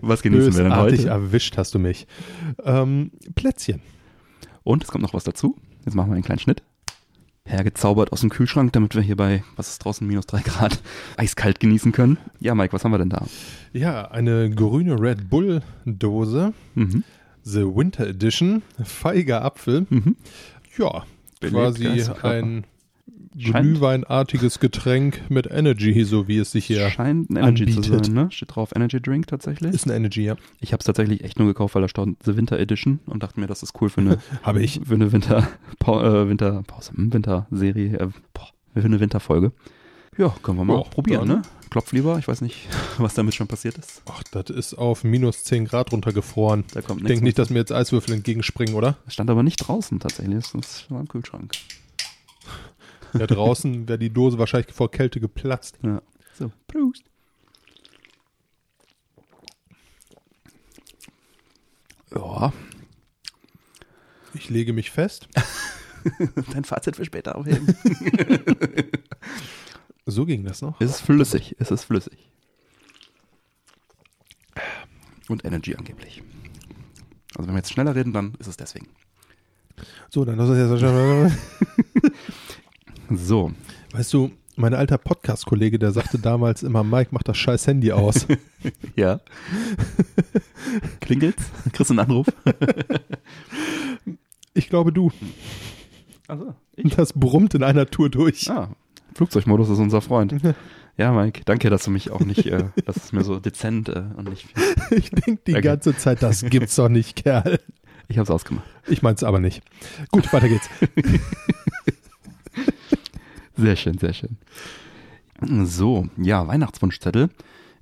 was 0.01 0.22
genießen 0.22 0.54
wir 0.54 0.63
denn 0.63 0.72
Bösartig 0.72 1.00
heute? 1.01 1.10
erwischt 1.10 1.57
hast 1.57 1.75
du 1.75 1.80
mich. 1.80 2.07
Ähm, 2.63 3.12
Plätzchen. 3.36 3.81
Und 4.63 4.83
es 4.83 4.89
kommt 4.89 5.04
noch 5.04 5.13
was 5.13 5.24
dazu. 5.24 5.56
Jetzt 5.86 5.95
machen 5.95 6.10
wir 6.10 6.16
einen 6.16 6.24
kleinen 6.24 6.39
Schnitt. 6.39 6.63
Hergezaubert 7.45 8.12
aus 8.12 8.22
dem 8.22 8.30
Kühlschrank, 8.30 8.72
damit 8.74 8.94
wir 8.95 9.01
hier 9.01 9.16
bei, 9.16 9.44
was 9.56 9.69
ist 9.69 9.80
draußen, 9.80 10.06
minus 10.06 10.28
drei 10.28 10.42
Grad, 10.42 10.81
eiskalt 11.18 11.60
genießen 11.60 11.92
können. 11.92 12.18
Ja, 12.39 12.54
Mike, 12.54 12.74
was 12.74 12.83
haben 12.83 12.92
wir 12.92 13.00
denn 13.00 13.10
da? 13.10 13.25
Ja, 13.74 14.10
eine 14.12 14.50
grüne 14.51 15.00
Red 15.00 15.30
Bull 15.30 15.62
Dose. 15.86 16.54
Mhm. 16.75 17.04
The 17.43 17.61
Winter 17.63 18.07
Edition. 18.07 18.61
Feiger 18.83 19.43
Apfel. 19.43 19.85
Mhm. 19.89 20.15
Ja, 20.77 21.03
Belebt 21.39 21.55
quasi 21.77 22.03
ein 22.23 22.65
glühweinartiges 23.38 24.59
Getränk 24.59 25.21
mit 25.30 25.49
Energy, 25.49 26.04
so 26.04 26.27
wie 26.27 26.37
es 26.37 26.51
sich 26.51 26.66
hier 26.66 26.89
Scheint 26.89 27.30
ein 27.30 27.37
Energy 27.37 27.66
zu 27.68 27.77
anbietet. 27.77 28.06
sein, 28.06 28.13
ne? 28.13 28.27
Steht 28.31 28.56
drauf 28.56 28.71
Energy 28.75 29.01
Drink 29.01 29.27
tatsächlich. 29.27 29.73
ist. 29.73 29.85
Ein 29.87 29.95
Energy, 29.95 30.23
ja. 30.23 30.35
Ich 30.59 30.73
habe 30.73 30.80
es 30.81 30.85
tatsächlich 30.85 31.23
echt 31.23 31.39
nur 31.39 31.47
gekauft, 31.47 31.75
weil 31.75 31.81
da 31.81 31.87
stand 31.87 32.21
The 32.23 32.35
Winter 32.35 32.59
Edition 32.59 32.99
und 33.06 33.23
dachte 33.23 33.39
mir, 33.39 33.47
das 33.47 33.63
ist 33.63 33.73
cool 33.81 33.89
für 33.89 34.01
eine, 34.01 34.18
Habe 34.44 34.61
ich. 34.61 34.81
für 34.85 34.95
eine 34.95 35.11
Winter, 35.11 35.47
äh, 35.81 36.27
Winter, 36.27 36.63
hm, 36.95 37.13
Winterserie, 37.13 37.97
äh, 37.99 38.07
boah, 38.33 38.47
für 38.75 38.83
eine 38.85 38.99
Winterfolge. 38.99 39.51
Ja, 40.18 40.35
können 40.44 40.57
wir 40.57 40.66
mal 40.66 40.77
Ja, 40.77 40.83
probieren, 40.83 41.27
dann. 41.27 41.37
ne? 41.39 41.42
Klopf 41.71 41.94
lieber, 41.94 42.19
ich 42.19 42.28
weiß 42.28 42.42
nicht, 42.42 42.68
was 42.97 43.13
damit 43.13 43.33
schon 43.33 43.47
passiert 43.47 43.78
ist. 43.78 44.04
Ach, 44.06 44.21
das 44.31 44.49
ist 44.49 44.73
auf 44.75 45.06
minus 45.06 45.45
10 45.45 45.66
Grad 45.66 45.94
runtergefroren. 45.94 46.66
Da 46.73 46.81
kommt 46.81 47.01
Ich 47.01 47.07
denke 47.07 47.23
nicht, 47.23 47.40
dass 47.40 47.49
mir 47.49 47.59
jetzt 47.59 47.71
Eiswürfel 47.71 48.13
entgegenspringen, 48.13 48.75
oder? 48.75 48.97
Das 49.06 49.13
stand 49.13 49.30
aber 49.30 49.42
nicht 49.42 49.56
draußen 49.56 49.99
tatsächlich, 49.99 50.35
das 50.35 50.54
ist 50.54 50.92
war 50.92 50.99
im 50.99 51.07
Kühlschrank. 51.07 51.51
Ja, 53.13 53.28
draußen 53.28 53.90
wäre 53.90 53.99
die 53.99 54.09
Dose 54.09 54.37
wahrscheinlich 54.37 54.73
vor 54.73 54.90
Kälte 54.90 55.19
geplatzt. 55.19 55.78
Ja. 55.83 56.01
So, 56.40 56.49
Prost. 56.66 57.04
Ja, 62.16 62.54
Ich 64.33 64.49
lege 64.49 64.71
mich 64.71 64.92
fest. 64.92 65.28
dein 66.54 66.63
Fazit 66.63 66.95
für 66.95 67.04
später 67.04 67.35
aufheben. 67.35 67.75
So 70.05 70.25
ging 70.25 70.43
das 70.43 70.61
noch. 70.61 70.79
es 70.81 70.91
ist 70.91 71.01
flüssig, 71.01 71.55
es 71.59 71.71
ist 71.71 71.83
flüssig. 71.83 72.31
Und 75.29 75.45
Energy 75.45 75.75
angeblich. 75.75 76.23
Also 77.35 77.47
wenn 77.47 77.55
wir 77.55 77.59
jetzt 77.59 77.71
schneller 77.71 77.95
reden, 77.95 78.11
dann 78.11 78.33
ist 78.39 78.47
es 78.47 78.57
deswegen. 78.57 78.87
So, 80.09 80.25
dann 80.25 80.37
lass 80.37 80.49
uns 80.49 80.57
jetzt 80.57 80.79
schon. 80.81 81.31
So, 83.13 83.51
Weißt 83.91 84.13
du, 84.13 84.31
mein 84.55 84.73
alter 84.73 84.97
Podcast-Kollege, 84.97 85.77
der 85.77 85.91
sagte 85.91 86.17
damals 86.17 86.63
immer, 86.63 86.81
Mike, 86.83 87.09
mach 87.11 87.23
das 87.23 87.37
scheiß 87.37 87.67
Handy 87.67 87.91
aus. 87.91 88.25
ja. 88.95 89.19
Klingelt's? 91.01 91.43
Kriegst 91.73 91.89
du 91.89 91.93
einen 91.93 91.99
Anruf? 91.99 92.27
Ich 94.53 94.69
glaube 94.69 94.93
du. 94.93 95.11
Also, 96.27 96.55
Das 96.77 97.11
brummt 97.13 97.53
in 97.53 97.63
einer 97.63 97.85
Tour 97.87 98.09
durch. 98.09 98.49
Ah, 98.49 98.69
Flugzeugmodus 99.15 99.69
ist 99.69 99.80
unser 99.80 100.01
Freund. 100.01 100.35
Ja, 100.97 101.13
Mike, 101.13 101.44
danke, 101.45 101.69
dass 101.69 101.85
du 101.85 101.89
mich 101.89 102.11
auch 102.11 102.19
nicht, 102.19 102.45
äh, 102.45 102.65
dass 102.85 102.97
es 102.97 103.13
mir 103.13 103.23
so 103.23 103.39
dezent 103.39 103.87
äh, 103.87 104.03
und 104.18 104.30
nicht. 104.30 104.45
Ich 104.91 105.09
denke 105.09 105.41
die 105.47 105.53
Okay. 105.53 105.61
ganze 105.61 105.95
Zeit, 105.95 106.21
das 106.21 106.44
gibt's 106.44 106.75
doch 106.75 106.89
nicht, 106.89 107.15
Kerl. 107.15 107.59
Ich 108.09 108.18
hab's 108.19 108.30
ausgemacht. 108.30 108.65
Ich 108.87 109.01
mein's 109.01 109.23
aber 109.23 109.39
nicht. 109.39 109.63
Gut, 110.11 110.31
weiter 110.33 110.49
geht's. 110.49 110.69
Sehr 113.56 113.75
schön, 113.75 113.97
sehr 113.97 114.13
schön. 114.13 114.37
So, 115.65 116.07
ja, 116.18 116.47
Weihnachtswunschzettel 116.47 117.30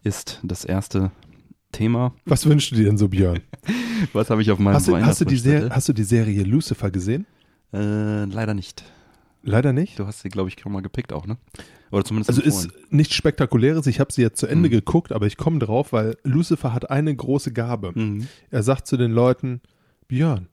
ist 0.03 0.39
das 0.43 0.63
erste 0.65 1.12
Thema. 1.71 2.13
Was 2.25 2.45
wünschst 2.45 2.71
du 2.71 2.75
dir 2.75 2.86
denn 2.86 2.98
so, 2.98 3.07
Björn? 3.09 3.39
Was 4.13 4.29
habe 4.29 4.41
ich 4.41 4.51
auf 4.51 4.59
meinem 4.59 4.75
Hast 4.75 4.88
du, 4.88 4.95
hast, 4.98 5.21
du 5.21 5.25
die 5.25 5.36
Weihnachtswunschzettel? 5.36 5.67
Ser 5.69 5.75
hast 5.75 5.89
du 5.89 5.93
die 5.93 6.03
Serie 6.03 6.43
Lucifer 6.43 6.91
gesehen? 6.91 7.25
Äh, 7.74 8.25
leider 8.25 8.53
nicht. 8.53 8.83
Leider 9.41 9.72
nicht. 9.74 9.98
Du 10.00 10.05
hast 10.05 10.19
sie, 10.22 10.29
glaube 10.29 10.50
ich, 10.50 10.60
schon 10.60 10.72
mal 10.72 10.81
gepickt 10.81 11.13
auch, 11.13 11.25
ne? 11.25 11.38
Oder 11.91 12.03
zumindest 12.03 12.29
Also 12.29 12.41
empfohlen. 12.41 12.69
ist 12.84 12.91
nichts 12.93 13.15
Spektakuläres. 13.15 13.88
Ich 13.88 14.00
habe 14.00 14.12
sie 14.12 14.22
jetzt 14.22 14.39
zu 14.39 14.48
Ende 14.48 14.67
Mhm. 14.69 14.74
geguckt, 14.74 15.12
aber 15.12 15.25
ich 15.27 15.38
komme 15.38 15.60
drauf, 15.60 15.93
weil 15.93 16.17
Lucifer 16.24 16.74
hat 16.74 16.89
eine 16.91 17.15
große 17.15 17.51
Gabe. 17.53 17.91
Mhm. 17.96 18.27
Er 18.51 18.63
sagt 18.63 18.86
zu 18.88 18.98
den 18.98 19.12
Leuten, 19.12 19.62
Björn, 20.08 20.50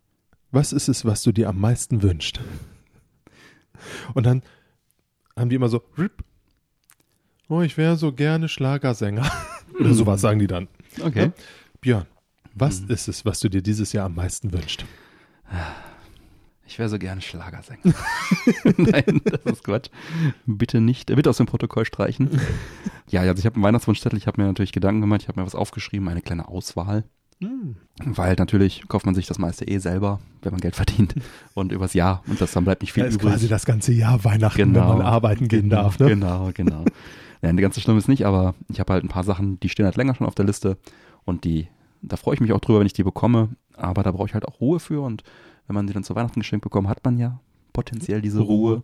was 0.52 0.72
ist 0.72 0.88
es, 0.88 1.04
was 1.04 1.22
du 1.22 1.32
dir 1.32 1.48
am 1.48 1.60
meisten 1.60 2.02
wünschst? 2.02 2.40
Und 4.14 4.24
dann 4.24 4.42
haben 5.36 5.50
die 5.50 5.56
immer 5.56 5.68
so, 5.68 5.82
Rip. 5.98 6.22
oh, 7.48 7.60
ich 7.62 7.76
wäre 7.76 7.96
so 7.96 8.12
gerne 8.12 8.48
Schlagersänger. 8.48 9.30
Oder 9.80 9.92
sowas 9.94 10.20
sagen 10.20 10.38
die 10.38 10.46
dann. 10.46 10.68
Okay. 11.02 11.32
Björn, 11.82 12.06
was 12.54 12.80
Mhm. 12.82 12.90
ist 12.90 13.08
es, 13.08 13.24
was 13.26 13.40
du 13.40 13.48
dir 13.50 13.62
dieses 13.62 13.92
Jahr 13.92 14.06
am 14.06 14.14
meisten 14.14 14.52
wünschst? 14.52 14.84
Ich 16.66 16.78
wäre 16.78 16.88
so 16.88 16.98
gerne 16.98 17.20
Schlagersänger. 17.20 17.80
Nein, 18.76 19.20
das 19.24 19.40
ist 19.44 19.64
Quatsch. 19.64 19.88
Bitte 20.46 20.80
nicht, 20.80 21.06
bitte 21.14 21.30
aus 21.30 21.36
dem 21.36 21.46
Protokoll 21.46 21.84
streichen. 21.84 22.40
Ja, 23.08 23.20
also 23.20 23.38
ich 23.38 23.46
habe 23.46 23.54
einen 23.54 23.64
Weihnachtswunschzettel, 23.64 24.18
ich 24.18 24.26
habe 24.26 24.40
mir 24.40 24.48
natürlich 24.48 24.72
Gedanken 24.72 25.00
gemacht, 25.00 25.22
ich 25.22 25.28
habe 25.28 25.40
mir 25.40 25.46
was 25.46 25.54
aufgeschrieben, 25.54 26.08
eine 26.08 26.22
kleine 26.22 26.48
Auswahl. 26.48 27.04
Hm. 27.40 27.76
Weil 28.04 28.34
natürlich 28.36 28.88
kauft 28.88 29.04
man 29.06 29.14
sich 29.14 29.26
das 29.26 29.38
meiste 29.38 29.68
eh 29.68 29.78
selber, 29.78 30.20
wenn 30.42 30.52
man 30.52 30.60
Geld 30.60 30.74
verdient. 30.74 31.14
Und 31.54 31.70
übers 31.70 31.94
Jahr. 31.94 32.22
Und 32.26 32.40
das 32.40 32.52
dann 32.52 32.64
bleibt 32.64 32.82
nicht 32.82 32.92
viel 32.92 33.02
Da 33.04 33.08
ist 33.10 33.16
übrig. 33.16 33.30
quasi 33.32 33.46
das 33.48 33.66
ganze 33.66 33.92
Jahr 33.92 34.24
Weihnachten, 34.24 34.58
wenn 34.58 34.72
Genau. 34.72 34.96
man 34.96 35.02
arbeiten 35.06 35.46
gehen 35.48 35.68
genau, 35.68 35.82
darf. 35.82 35.98
Ne? 35.98 36.08
Genau, 36.08 36.50
genau. 36.54 36.84
ja, 37.42 37.52
ganz 37.52 37.74
so 37.74 37.80
schlimm 37.80 37.98
ist 37.98 38.08
nicht, 38.08 38.24
aber 38.26 38.54
ich 38.68 38.80
habe 38.80 38.92
halt 38.92 39.04
ein 39.04 39.08
paar 39.08 39.24
Sachen, 39.24 39.60
die 39.60 39.68
stehen 39.68 39.84
halt 39.84 39.96
länger 39.96 40.14
schon 40.14 40.26
auf 40.26 40.34
der 40.34 40.46
Liste 40.46 40.78
und 41.24 41.44
die, 41.44 41.68
da 42.02 42.16
freue 42.16 42.34
ich 42.34 42.40
mich 42.40 42.52
auch 42.52 42.60
drüber, 42.60 42.80
wenn 42.80 42.86
ich 42.86 42.92
die 42.94 43.04
bekomme, 43.04 43.50
aber 43.76 44.02
da 44.02 44.10
brauche 44.12 44.26
ich 44.26 44.34
halt 44.34 44.46
auch 44.48 44.60
Ruhe 44.60 44.80
für 44.80 45.02
und 45.02 45.22
wenn 45.66 45.74
man 45.74 45.86
die 45.86 45.92
dann 45.92 46.04
zu 46.04 46.14
Weihnachten 46.14 46.40
geschenkt 46.40 46.64
bekommt, 46.64 46.88
hat 46.88 47.04
man 47.04 47.18
ja 47.18 47.40
potenziell 47.72 48.22
diese 48.22 48.40
Ruhe. 48.40 48.74
Ruhe. 48.76 48.82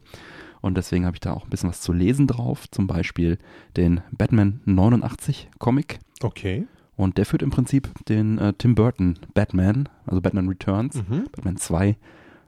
Und 0.60 0.76
deswegen 0.76 1.06
habe 1.06 1.16
ich 1.16 1.20
da 1.20 1.32
auch 1.32 1.44
ein 1.44 1.50
bisschen 1.50 1.68
was 1.68 1.80
zu 1.80 1.92
lesen 1.92 2.26
drauf, 2.28 2.70
zum 2.70 2.86
Beispiel 2.86 3.38
den 3.76 4.00
Batman 4.12 4.60
89 4.64 5.48
Comic. 5.58 5.98
Okay. 6.22 6.66
Und 6.94 7.18
der 7.18 7.26
führt 7.26 7.42
im 7.42 7.50
Prinzip 7.50 7.90
den 8.06 8.38
äh, 8.38 8.52
Tim 8.52 8.74
Burton 8.76 9.18
Batman, 9.34 9.88
also 10.06 10.20
Batman 10.20 10.48
Returns, 10.48 10.96
Mhm. 11.08 11.24
Batman 11.32 11.56
2, 11.56 11.96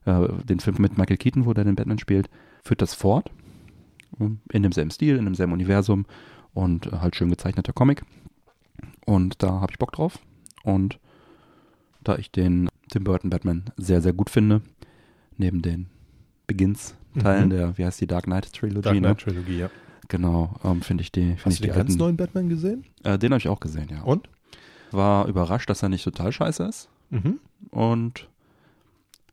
äh, 0.04 0.28
den 0.44 0.60
Film 0.60 0.76
mit 0.78 0.96
Michael 0.96 1.16
Keaton, 1.16 1.46
wo 1.46 1.54
der 1.54 1.64
den 1.64 1.74
Batman 1.74 1.98
spielt, 1.98 2.28
führt 2.62 2.82
das 2.82 2.94
fort. 2.94 3.30
Ähm, 4.20 4.38
In 4.52 4.62
demselben 4.62 4.90
Stil, 4.92 5.16
in 5.16 5.24
demselben 5.24 5.52
Universum 5.52 6.06
und 6.52 6.86
äh, 6.86 6.98
halt 6.98 7.16
schön 7.16 7.30
gezeichneter 7.30 7.72
Comic. 7.72 8.04
Und 9.06 9.42
da 9.42 9.60
habe 9.60 9.72
ich 9.72 9.78
Bock 9.78 9.92
drauf. 9.92 10.18
Und 10.62 11.00
da 12.04 12.16
ich 12.16 12.30
den 12.30 12.68
Tim 12.90 13.04
Burton 13.04 13.30
Batman 13.30 13.64
sehr, 13.76 14.00
sehr 14.02 14.12
gut 14.12 14.30
finde, 14.30 14.60
neben 15.36 15.62
den 15.62 15.86
Begins-Teilen 16.46 17.46
Mhm. 17.46 17.50
der, 17.50 17.78
wie 17.78 17.84
heißt 17.84 18.00
die, 18.00 18.06
Dark 18.06 18.24
Knight 18.24 18.52
Trilogy, 18.52 18.82
Dark 18.82 18.94
ne? 18.94 19.00
Knight 19.00 19.18
Trilogie, 19.20 19.58
ja. 19.58 19.70
Genau, 20.08 20.54
ähm, 20.64 20.82
finde 20.82 21.02
ich 21.02 21.10
die, 21.12 21.20
finde 21.20 21.34
ich 21.36 21.44
Hast 21.46 21.58
du 21.58 21.62
die 21.62 21.68
den 21.68 21.76
ganz 21.76 21.90
alten. 21.90 21.98
neuen 21.98 22.16
Batman 22.16 22.48
gesehen? 22.48 22.84
Äh, 23.02 23.18
den 23.18 23.32
habe 23.32 23.38
ich 23.38 23.48
auch 23.48 23.60
gesehen, 23.60 23.88
ja. 23.90 24.02
Und? 24.02 24.28
War 24.90 25.26
überrascht, 25.26 25.68
dass 25.70 25.82
er 25.82 25.88
nicht 25.88 26.04
total 26.04 26.30
scheiße 26.32 26.64
ist. 26.64 26.88
Mhm. 27.10 27.38
und 27.70 28.28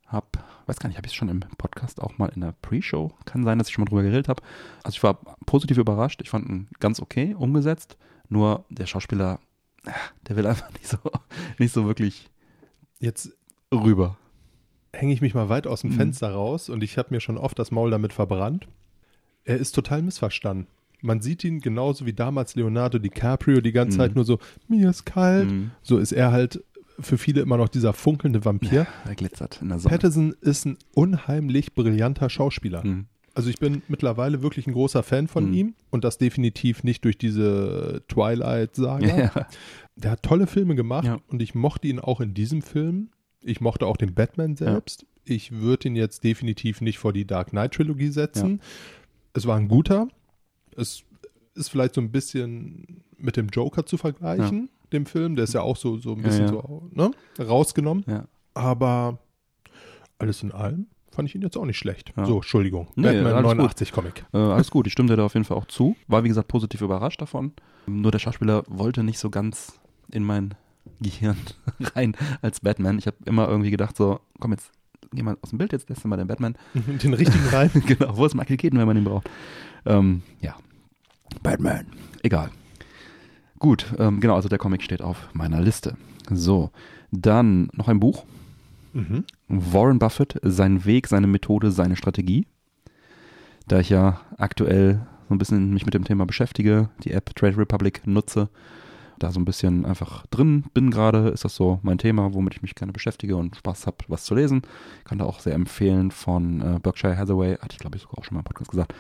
hab, 0.08 0.44
weiß 0.68 0.78
gar 0.80 0.90
nicht, 0.90 0.98
habe 0.98 1.08
ich 1.08 1.14
es 1.14 1.16
schon 1.16 1.30
im 1.30 1.40
Podcast 1.58 2.02
auch 2.02 2.18
mal 2.18 2.28
in 2.36 2.42
der 2.42 2.54
Pre-Show, 2.62 3.14
kann 3.26 3.44
sein, 3.46 3.58
dass 3.58 3.70
ich 3.70 3.74
schon 3.74 3.84
mal 3.84 3.90
drüber 3.90 4.04
geredet 4.04 4.28
habe. 4.28 4.44
Also 4.84 4.96
ich 4.98 5.04
war 5.04 5.14
positiv 5.46 5.78
überrascht, 5.78 6.22
ich 6.22 6.30
fand 6.30 6.50
ihn 6.50 6.68
ganz 6.82 7.02
okay 7.02 7.34
umgesetzt, 7.34 7.98
nur 8.28 8.66
der 8.70 8.86
Schauspieler, 8.88 9.40
ah, 9.86 9.92
der 10.28 10.36
will 10.36 10.46
einfach 10.46 10.70
nicht 10.74 10.88
so, 10.88 10.98
nicht 11.60 11.74
so 11.74 11.86
wirklich 11.88 12.30
Jetzt 13.02 13.32
rüber. 13.74 14.18
hänge 14.94 15.14
ich 15.14 15.22
mich 15.22 15.34
mal 15.34 15.48
weit 15.50 15.68
aus 15.68 15.82
dem 15.82 15.92
Mhm. 15.92 15.96
Fenster 15.96 16.32
raus 16.32 16.70
und 16.70 16.84
ich 16.84 16.98
habe 16.98 17.10
mir 17.12 17.20
schon 17.22 17.38
oft 17.38 17.58
das 17.58 17.72
Maul 17.72 17.90
damit 17.92 18.12
verbrannt. 18.14 18.68
Er 19.46 19.58
ist 19.58 19.72
total 19.74 20.02
missverstanden. 20.02 20.68
Man 21.02 21.22
sieht 21.22 21.44
ihn 21.44 21.62
genauso 21.62 22.06
wie 22.06 22.14
damals 22.14 22.56
Leonardo 22.56 23.00
DiCaprio 23.00 23.62
die 23.62 23.72
ganze 23.72 23.96
Mhm. 23.98 24.02
Zeit 24.02 24.16
nur 24.16 24.26
so, 24.26 24.38
mir 24.68 24.90
ist 24.90 25.06
kalt. 25.06 25.50
Mhm. 25.50 25.72
So 25.82 25.98
ist 25.98 26.12
er 26.12 26.32
halt 26.32 26.64
für 27.00 27.18
viele 27.18 27.42
immer 27.42 27.58
noch 27.58 27.70
dieser 27.70 27.94
funkelnde 27.94 28.44
Vampir. 28.46 28.86
Er 29.06 29.16
glitzert 29.16 29.60
in 29.62 29.70
der 29.70 29.80
Sonne. 29.80 29.92
Patterson 29.96 30.36
ist 30.42 30.66
ein 30.66 30.78
unheimlich 30.94 31.74
brillanter 31.74 32.30
Schauspieler. 32.30 32.86
Mhm. 32.86 33.06
Also 33.34 33.50
ich 33.50 33.60
bin 33.60 33.82
mittlerweile 33.88 34.42
wirklich 34.42 34.68
ein 34.68 34.74
großer 34.74 35.04
Fan 35.04 35.28
von 35.28 35.48
Mhm. 35.48 35.54
ihm 35.54 35.74
und 35.90 36.04
das 36.04 36.18
definitiv 36.18 36.84
nicht 36.84 37.06
durch 37.06 37.18
diese 37.18 38.04
Twilight-Saga. 38.10 39.18
Ja. 39.18 39.48
Der 39.96 40.12
hat 40.12 40.24
tolle 40.24 40.48
Filme 40.48 40.76
gemacht 40.76 41.06
Ja. 41.06 41.20
und 41.28 41.42
ich 41.42 41.56
mochte 41.56 41.88
ihn 41.88 42.00
auch 42.00 42.20
in 42.22 42.34
diesem 42.34 42.62
Film. 42.62 43.10
Ich 43.42 43.62
mochte 43.62 43.86
auch 43.88 43.98
den 43.98 44.14
Batman 44.14 44.56
selbst. 44.56 45.06
Ich 45.24 45.52
würde 45.52 45.88
ihn 45.88 45.96
jetzt 45.96 46.24
definitiv 46.24 46.82
nicht 46.82 46.98
vor 47.00 47.14
die 47.14 47.26
Dark 47.26 47.50
Knight 47.52 47.74
Trilogie 47.74 48.10
setzen. 48.10 48.62
Es 49.34 49.46
war 49.48 49.56
ein 49.58 49.68
guter. 49.68 50.08
Es 50.76 51.04
ist 51.56 51.70
vielleicht 51.70 51.96
so 51.96 52.02
ein 52.02 52.12
bisschen 52.12 53.04
mit 53.18 53.38
dem 53.38 53.48
Joker 53.50 53.86
zu 53.86 53.98
vergleichen, 53.98 54.70
dem 54.92 55.06
Film. 55.06 55.36
Der 55.36 55.44
ist 55.46 55.54
ja 55.54 55.62
auch 55.62 55.78
so, 55.78 55.98
so 55.98 56.14
ein 56.14 56.18
Ja, 56.20 56.24
bisschen 56.24 56.46
ja. 56.46 56.52
so 56.52 56.90
ne, 56.92 57.12
rausgenommen. 57.40 58.04
Ja. 58.08 58.28
Aber 58.54 59.20
alles 60.18 60.44
in 60.44 60.52
allem 60.52 60.88
fand 61.12 61.30
ich 61.30 61.36
ihn 61.36 61.42
jetzt 61.42 61.58
auch 61.58 61.66
nicht 61.66 61.78
schlecht. 61.78 62.14
Ja. 62.16 62.26
So, 62.26 62.38
Entschuldigung. 62.38 62.88
Nee, 62.96 63.08
Batman 63.08 63.34
alles 63.34 63.44
gut. 63.44 63.58
89 63.58 63.92
Comic. 63.92 64.26
Äh, 64.34 64.38
alles 64.38 64.72
gut, 64.72 64.88
ich 64.88 64.94
stimme 64.94 65.10
dir 65.10 65.18
da 65.18 65.26
auf 65.26 65.34
jeden 65.34 65.46
Fall 65.46 65.58
auch 65.58 65.66
zu. 65.66 65.96
War 66.08 66.24
wie 66.24 66.30
gesagt 66.30 66.48
positiv 66.48 66.82
überrascht 66.82 67.22
davon. 67.22 67.54
Nur 67.86 68.12
der 68.12 68.20
Schauspieler 68.20 68.64
wollte 68.68 69.04
nicht 69.04 69.20
so 69.20 69.30
ganz 69.30 69.80
in 70.12 70.24
mein 70.24 70.56
Gehirn 71.00 71.38
rein 71.96 72.16
als 72.42 72.60
Batman. 72.60 72.98
Ich 72.98 73.08
habe 73.08 73.18
immer 73.26 73.48
irgendwie 73.48 73.72
gedacht 73.72 73.98
so, 73.98 74.20
komm 74.40 74.52
jetzt, 74.52 74.72
geh 75.14 75.24
mal 75.24 75.38
aus 75.42 75.50
dem 75.50 75.58
Bild, 75.58 75.72
jetzt 75.74 75.90
lässt 75.90 76.04
du 76.04 76.08
mal 76.08 76.18
den 76.18 76.28
Batman. 76.28 76.56
Den 76.74 77.14
richtigen 77.14 77.48
rein. 77.48 77.70
genau, 77.86 78.18
wo 78.18 78.26
ist 78.26 78.36
Michael 78.36 78.58
Keaton, 78.58 78.80
wenn 78.80 78.88
man 78.88 78.98
ihn 78.98 79.04
braucht? 79.04 79.30
Ähm, 79.86 80.24
ja, 80.42 80.56
Batman, 81.44 81.88
egal. 82.24 82.52
Gut, 83.60 83.94
ähm, 84.00 84.20
genau, 84.20 84.36
also 84.36 84.50
der 84.50 84.58
Comic 84.58 84.82
steht 84.82 85.02
auf 85.02 85.30
meiner 85.34 85.62
Liste. 85.62 85.96
So, 86.30 86.72
dann 87.12 87.70
noch 87.74 87.88
ein 87.88 88.00
Buch. 88.00 88.26
Mhm. 88.94 89.24
Warren 89.48 90.00
Buffett, 90.00 90.40
sein 90.44 90.86
Weg, 90.86 91.08
seine 91.08 91.28
Methode, 91.28 91.72
seine 91.72 91.96
Strategie. 91.96 92.48
Da 93.68 93.80
ich 93.80 93.90
ja 93.90 94.22
aktuell 94.38 95.06
so 95.30 95.36
ein 95.36 95.38
bisschen 95.38 95.74
mich 95.74 95.86
mit 95.86 95.94
dem 95.94 96.04
Thema 96.04 96.26
beschäftige, 96.26 96.90
die 97.04 97.12
App 97.12 97.34
Trade 97.36 97.58
Republic 97.58 98.06
nutze, 98.06 98.50
da 99.18 99.32
so 99.32 99.40
ein 99.40 99.46
bisschen 99.46 99.86
einfach 99.86 100.26
drin 100.28 100.66
bin 100.74 100.90
gerade, 100.90 101.30
ist 101.30 101.46
das 101.46 101.56
so 101.56 101.80
mein 101.84 101.98
Thema, 101.98 102.34
womit 102.34 102.56
ich 102.56 102.62
mich 102.62 102.76
gerne 102.76 102.92
beschäftige 102.92 103.38
und 103.38 103.56
Spaß 103.56 103.86
habe, 103.88 103.98
was 104.08 104.26
zu 104.26 104.36
lesen. 104.36 104.64
Kann 105.04 105.20
da 105.20 105.26
auch 105.26 105.40
sehr 105.40 105.54
empfehlen 105.54 106.12
von 106.12 106.62
äh, 106.62 106.80
Berkshire 106.82 107.18
Hathaway, 107.18 107.56
hatte 107.56 107.74
ich 107.74 107.80
glaube 107.80 107.98
ich 107.98 108.02
sogar 108.02 108.20
auch 108.20 108.24
schon 108.24 108.36
mal 108.36 108.42
im 108.42 108.46
Podcast 108.46 108.72
gesagt. 108.72 108.94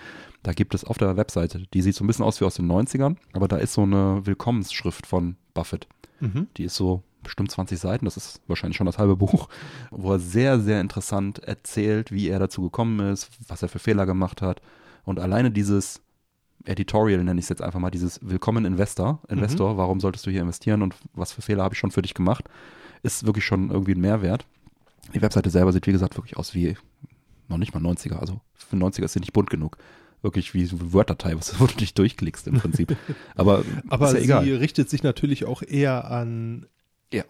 Da 0.43 0.53
gibt 0.53 0.73
es 0.73 0.83
auf 0.83 0.97
der 0.97 1.17
Webseite, 1.17 1.63
die 1.73 1.81
sieht 1.81 1.95
so 1.95 2.03
ein 2.03 2.07
bisschen 2.07 2.25
aus 2.25 2.39
wie 2.39 2.45
aus 2.45 2.55
den 2.55 2.71
90ern, 2.71 3.17
aber 3.33 3.47
da 3.47 3.57
ist 3.57 3.73
so 3.73 3.81
eine 3.81 4.25
Willkommensschrift 4.25 5.05
von 5.05 5.35
Buffett. 5.53 5.87
Mhm. 6.19 6.47
Die 6.57 6.63
ist 6.63 6.75
so 6.75 7.03
bestimmt 7.23 7.51
20 7.51 7.79
Seiten, 7.79 8.05
das 8.05 8.17
ist 8.17 8.41
wahrscheinlich 8.47 8.77
schon 8.77 8.85
das 8.85 8.97
halbe 8.97 9.15
Buch, 9.15 9.49
wo 9.91 10.13
er 10.13 10.19
sehr, 10.19 10.59
sehr 10.59 10.81
interessant 10.81 11.39
erzählt, 11.39 12.11
wie 12.11 12.29
er 12.29 12.39
dazu 12.39 12.61
gekommen 12.61 12.99
ist, 13.11 13.29
was 13.47 13.61
er 13.61 13.69
für 13.69 13.79
Fehler 13.79 14.05
gemacht 14.05 14.41
hat. 14.41 14.61
Und 15.03 15.19
alleine 15.19 15.51
dieses 15.51 16.01
Editorial, 16.65 17.23
nenne 17.23 17.39
ich 17.39 17.45
es 17.45 17.49
jetzt 17.49 17.61
einfach 17.61 17.79
mal, 17.79 17.91
dieses 17.91 18.19
Willkommen 18.21 18.65
Investor, 18.65 19.21
Investor, 19.29 19.77
warum 19.77 19.99
solltest 19.99 20.25
du 20.25 20.31
hier 20.31 20.41
investieren 20.41 20.81
und 20.81 20.95
was 21.13 21.31
für 21.31 21.41
Fehler 21.41 21.63
habe 21.63 21.73
ich 21.73 21.79
schon 21.79 21.91
für 21.91 22.01
dich 22.01 22.13
gemacht, 22.13 22.45
ist 23.03 23.25
wirklich 23.25 23.45
schon 23.45 23.71
irgendwie 23.71 23.93
ein 23.93 24.01
Mehrwert. 24.01 24.45
Die 25.13 25.21
Webseite 25.21 25.49
selber 25.49 25.71
sieht, 25.71 25.87
wie 25.87 25.91
gesagt, 25.91 26.17
wirklich 26.17 26.37
aus 26.37 26.53
wie 26.53 26.77
noch 27.47 27.57
nicht 27.57 27.73
mal 27.73 27.83
90er. 27.83 28.17
Also 28.17 28.41
für 28.53 28.75
90er 28.75 29.05
ist 29.05 29.13
sie 29.13 29.19
nicht 29.19 29.33
bunt 29.33 29.49
genug. 29.49 29.77
Wirklich 30.21 30.53
wie 30.53 30.65
so 30.65 30.77
eine 30.77 30.93
Word-Datei, 30.93 31.35
was 31.35 31.59
wo 31.59 31.65
du 31.65 31.75
dich 31.75 31.93
durchklickst 31.93 32.47
im 32.47 32.59
Prinzip. 32.59 32.95
Aber, 33.35 33.63
Aber 33.89 34.07
ja 34.07 34.11
sie 34.11 34.23
egal. 34.23 34.43
richtet 34.43 34.89
sich 34.89 35.03
natürlich 35.03 35.45
auch 35.45 35.61
eher 35.63 36.09
an 36.09 36.67
Ja. 37.13 37.23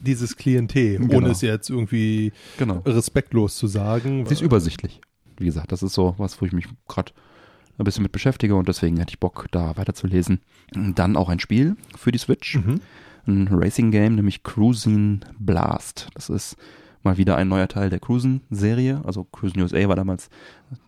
dieses 0.00 0.36
Klientel, 0.36 0.98
Genau. 0.98 1.16
ohne 1.18 1.30
es 1.30 1.42
jetzt 1.42 1.70
irgendwie 1.70 2.32
Genau. 2.58 2.78
respektlos 2.84 3.56
zu 3.56 3.66
sagen. 3.68 4.26
Sie 4.26 4.34
ist 4.34 4.40
übersichtlich. 4.40 5.00
Wie 5.38 5.44
gesagt, 5.46 5.70
das 5.72 5.82
ist 5.82 5.94
so 5.94 6.14
was, 6.18 6.40
wo 6.40 6.46
ich 6.46 6.52
mich 6.52 6.66
gerade 6.88 7.12
ein 7.78 7.84
bisschen 7.84 8.02
mit 8.02 8.12
beschäftige 8.12 8.54
und 8.56 8.68
deswegen 8.68 8.96
hätte 8.98 9.10
ich 9.10 9.20
Bock, 9.20 9.46
da 9.52 9.76
weiterzulesen. 9.76 10.40
Dann 10.72 11.16
auch 11.16 11.28
ein 11.28 11.38
Spiel 11.40 11.76
für 11.96 12.12
die 12.12 12.18
Switch, 12.18 12.56
Mhm. 12.56 12.80
ein 13.26 13.48
Racing-Game, 13.50 14.16
nämlich 14.16 14.42
Cruising 14.42 15.20
Blast. 15.38 16.08
Das 16.14 16.28
ist 16.28 16.56
mal 17.04 17.16
wieder 17.16 17.36
ein 17.36 17.48
neuer 17.48 17.68
Teil 17.68 17.90
der 17.90 18.00
Cruisen-Serie. 18.00 19.02
Also 19.04 19.24
Cruisen 19.24 19.60
USA 19.60 19.88
war 19.88 19.96
damals 19.96 20.30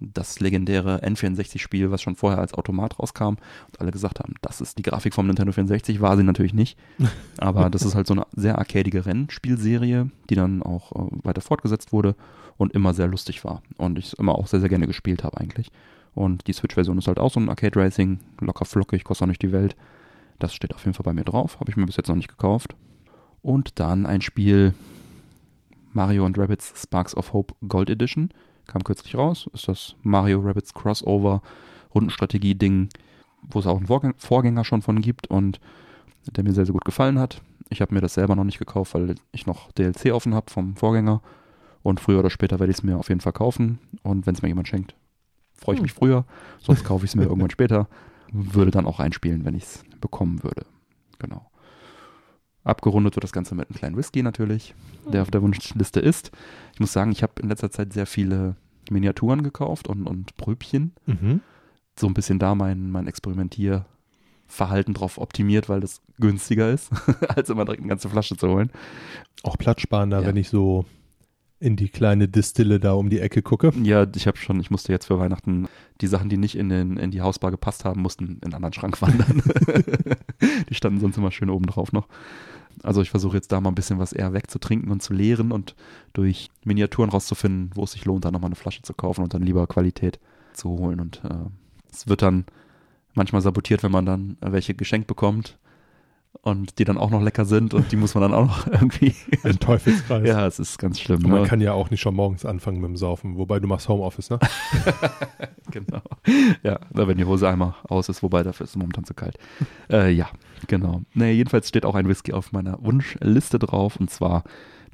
das 0.01 0.41
legendäre 0.41 1.03
N64-Spiel, 1.05 1.91
was 1.91 2.03
schon 2.03 2.17
vorher 2.17 2.41
als 2.41 2.55
Automat 2.55 2.99
rauskam 2.99 3.37
und 3.37 3.81
alle 3.81 3.91
gesagt 3.91 4.21
haben, 4.21 4.35
das 4.43 4.61
ist 4.61 4.79
die 4.79 4.83
Grafik 4.83 5.15
vom 5.15 5.27
Nintendo 5.27 5.53
64, 5.53 6.01
war 6.01 6.17
sie 6.17 6.23
natürlich 6.23 6.55
nicht. 6.55 6.79
Aber 7.39 7.71
das 7.71 7.83
ist 7.83 7.95
halt 7.95 8.07
so 8.07 8.15
eine 8.15 8.27
sehr 8.35 8.59
arcadige 8.59 9.07
Rennspielserie, 9.07 10.11
die 10.31 10.35
dann 10.35 10.63
auch 10.63 10.93
äh, 10.93 11.11
weiter 11.23 11.41
fortgesetzt 11.41 11.93
wurde 11.93 12.15
und 12.57 12.73
immer 12.73 12.95
sehr 12.95 13.09
lustig 13.09 13.45
war 13.45 13.63
und 13.77 13.99
ich 13.99 14.07
es 14.07 14.13
immer 14.15 14.35
auch 14.37 14.47
sehr, 14.47 14.61
sehr 14.61 14.69
gerne 14.69 14.87
gespielt 14.87 15.25
habe 15.25 15.39
eigentlich. 15.39 15.71
Und 16.15 16.47
die 16.47 16.53
Switch-Version 16.53 16.99
ist 16.99 17.09
halt 17.09 17.19
auch 17.19 17.33
so 17.33 17.41
ein 17.41 17.49
Arcade 17.49 17.79
Racing, 17.79 18.21
locker 18.41 18.65
flockig, 18.65 19.05
kostet 19.05 19.25
auch 19.25 19.29
nicht 19.29 19.43
die 19.43 19.53
Welt. 19.53 19.77
Das 20.39 20.55
steht 20.55 20.75
auf 20.75 20.85
jeden 20.85 20.95
Fall 20.95 21.05
bei 21.05 21.13
mir 21.13 21.25
drauf, 21.25 21.59
habe 21.61 21.71
ich 21.71 21.77
mir 21.77 21.87
bis 21.87 21.97
jetzt 21.97 22.09
noch 22.09 22.17
nicht 22.17 22.29
gekauft. 22.29 22.77
Und 23.43 23.79
dann 23.81 24.07
ein 24.07 24.21
Spiel 24.21 24.75
Mario 25.95 26.27
und 26.27 26.39
Rabbits 26.39 26.73
Sparks 26.81 27.17
of 27.17 27.33
Hope 27.33 27.55
Gold 27.69 27.89
Edition. 27.89 28.31
Kam 28.67 28.85
kürzlich 28.85 29.15
raus. 29.17 29.49
Ist 29.53 29.69
das 29.69 29.97
Mario 30.03 30.41
Rabbits 30.41 30.75
Crossover 30.75 31.43
Rundenstrategie-Ding, 31.95 32.89
wo 33.43 33.59
es 33.61 33.67
auch 33.67 33.77
einen 33.77 34.15
Vorgänger 34.19 34.65
schon 34.65 34.83
von 34.83 35.01
gibt 35.01 35.29
und 35.29 35.61
der 36.27 36.45
mir 36.45 36.53
sehr, 36.53 36.67
sehr 36.67 36.73
gut 36.73 36.85
gefallen 36.85 37.19
hat. 37.19 37.43
Ich 37.69 37.81
habe 37.81 37.95
mir 37.95 38.01
das 38.01 38.15
selber 38.15 38.35
noch 38.35 38.45
nicht 38.45 38.59
gekauft, 38.59 38.95
weil 38.95 39.15
ich 39.33 39.47
noch 39.47 39.71
DLC 39.73 40.13
offen 40.13 40.35
habe 40.35 40.51
vom 40.51 40.77
Vorgänger. 40.77 41.23
Und 41.83 42.01
früher 42.01 42.21
oder 42.21 42.31
später 42.31 42.59
werde 42.59 42.71
ich 42.71 42.79
es 42.79 42.83
mir 42.83 42.99
auf 42.99 43.09
jeden 43.09 43.21
Fall 43.21 43.33
kaufen. 43.33 43.79
Und 44.03 44.27
wenn 44.27 44.35
es 44.35 44.43
mir 44.43 44.49
jemand 44.49 44.69
schenkt, 44.69 44.95
freue 45.53 45.77
ich 45.77 45.83
mich 45.83 45.93
früher. 45.93 46.25
Sonst 46.61 46.85
kaufe 46.85 47.05
ich 47.05 47.11
es 47.11 47.17
mir 47.17 47.25
irgendwann 47.25 47.51
später. 47.51 47.89
Würde 48.33 48.71
dann 48.71 48.87
auch 48.87 49.01
einspielen, 49.01 49.45
wenn 49.45 49.55
ich 49.55 49.65
es 49.65 49.85
bekommen 50.01 50.43
würde. 50.43 50.65
Genau. 51.19 51.47
Abgerundet 52.65 53.15
wird 53.15 53.25
das 53.25 53.33
Ganze 53.33 53.55
mit 53.55 53.69
einem 53.69 53.77
kleinen 53.77 53.97
Whisky 53.97 54.23
natürlich, 54.23 54.75
der 55.13 55.23
auf 55.23 55.31
der 55.31 55.43
Wunschliste 55.43 56.01
ist. 56.01 56.33
Ich 56.73 56.81
muss 56.81 56.93
sagen, 56.93 57.13
ich 57.13 57.23
habe 57.23 57.35
in 57.43 57.49
letzter 57.49 57.71
Zeit 57.71 57.93
sehr 57.93 58.07
viele 58.07 58.57
Miniaturen 58.91 59.43
gekauft 59.43 59.87
und, 59.89 60.07
und 60.07 60.37
Pröbchen. 60.37 60.93
Mhm. 61.07 61.41
So 61.99 62.07
ein 62.07 62.15
bisschen 62.15 62.39
da 62.39 62.55
mein, 62.55 62.91
mein 62.91 63.07
Experimentierverhalten 63.07 64.95
drauf 64.95 65.19
optimiert, 65.19 65.69
weil 65.69 65.81
das 65.81 66.01
günstiger 66.19 66.71
ist, 66.71 66.91
als 67.29 67.51
immer 67.51 67.65
direkt 67.65 67.83
eine 67.83 67.91
ganze 67.91 68.09
Flasche 68.09 68.37
zu 68.37 68.49
holen. 68.49 68.71
Auch 69.43 69.59
platzsparender, 69.59 70.23
Ja. 70.23 70.27
wenn 70.27 70.37
ich 70.37 70.49
so 70.49 70.87
in 71.61 71.77
die 71.77 71.89
kleine 71.89 72.29
Distille 72.29 72.81
da 72.81 72.93
um 72.93 73.09
die 73.11 73.21
Ecke 73.21 73.41
gucke. 73.41 73.73
Ja, 73.83 74.07
ich 74.15 74.27
habe 74.27 74.37
schon, 74.37 74.61
ich 74.61 74.71
musste 74.71 74.93
jetzt 74.93 75.07
für 75.07 75.19
Weihnachten 75.19 75.67
die 76.01 76.09
Sachen, 76.09 76.29
die 76.29 76.37
nicht 76.37 76.57
in, 76.57 76.69
den, 76.69 76.97
in 76.97 77.11
die 77.11 77.23
Hausbar 77.23 77.51
gepasst 77.51 77.85
haben, 77.85 78.03
mussten 78.03 78.39
in 78.43 78.45
einen 78.45 78.55
anderen 78.55 78.73
Schrank 78.75 79.01
wandern. 79.01 79.43
die 80.69 80.75
standen 80.75 81.01
sonst 81.01 81.17
immer 81.17 81.31
schön 81.31 81.51
oben 81.51 81.67
drauf 81.67 81.93
noch. 81.93 82.09
Also 82.83 83.03
ich 83.03 83.11
versuche 83.11 83.37
jetzt 83.37 83.53
da 83.53 83.61
mal 83.61 83.71
ein 83.71 83.75
bisschen 83.75 83.99
was 83.99 84.13
eher 84.13 84.33
wegzutrinken 84.33 84.91
und 84.91 85.03
zu 85.03 85.13
leeren 85.13 85.53
und 85.53 85.75
durch 86.13 86.51
Miniaturen 86.65 87.11
rauszufinden, 87.11 87.71
wo 87.75 87.85
es 87.85 87.93
sich 87.93 88.05
lohnt, 88.05 88.25
da 88.25 88.31
nochmal 88.31 88.49
eine 88.49 88.57
Flasche 88.57 88.83
zu 88.83 88.95
kaufen 88.95 89.23
und 89.23 89.35
dann 89.35 89.43
lieber 89.43 89.67
Qualität 89.67 90.19
zu 90.53 90.71
holen. 90.71 91.01
Und 91.01 91.23
äh, 91.25 91.49
es 91.93 92.09
wird 92.09 92.23
dann 92.23 92.45
manchmal 93.15 93.43
sabotiert, 93.43 93.83
wenn 93.83 93.93
man 93.93 94.07
dann 94.07 94.37
welche 94.41 94.75
geschenkt 94.75 95.07
bekommt 95.07 95.59
und 96.43 96.79
die 96.79 96.85
dann 96.85 96.99
auch 96.99 97.11
noch 97.11 97.23
lecker 97.23 97.45
sind 97.45 97.75
und 97.75 97.91
die 97.93 97.97
muss 97.97 98.15
man 98.15 98.23
dann 98.23 98.35
auch 98.35 98.47
noch 98.47 98.67
irgendwie. 98.73 99.15
Ein 99.45 99.59
Teufelskreis. 99.59 100.27
ja, 100.27 100.47
es 100.47 100.59
ist 100.59 100.79
ganz 100.79 101.01
schlimm. 101.01 101.25
Und 101.25 101.31
man 101.31 101.43
ne? 101.43 101.47
kann 101.49 101.61
ja 101.61 101.73
auch 101.73 101.91
nicht 101.91 102.01
schon 102.01 102.15
morgens 102.15 102.45
anfangen 102.45 102.81
mit 102.81 102.89
dem 102.89 102.97
Saufen, 102.97 103.37
wobei 103.37 103.61
du 103.61 103.67
machst 103.69 103.89
Homeoffice, 103.89 104.31
ne? 104.31 104.39
genau. 105.71 106.03
Ja, 106.63 106.79
wenn 106.93 107.17
die 107.19 107.25
Hose 107.25 107.49
einmal 107.49 107.75
aus 107.89 108.09
ist, 108.09 108.23
wobei 108.23 108.43
dafür 108.43 108.65
ist 108.65 108.71
es 108.71 108.77
momentan 108.77 109.05
zu 109.05 109.15
kalt. 109.15 109.37
Äh, 109.91 110.11
ja, 110.13 110.29
genau. 110.67 111.03
Nee, 111.15 111.33
jedenfalls 111.33 111.69
steht 111.69 111.85
auch 111.87 111.95
ein 111.95 112.09
Whisky 112.09 112.33
auf 112.33 112.53
meiner 112.53 112.83
Wunschliste 112.85 113.59
drauf 113.59 113.97
und 113.97 114.11
zwar 114.11 114.45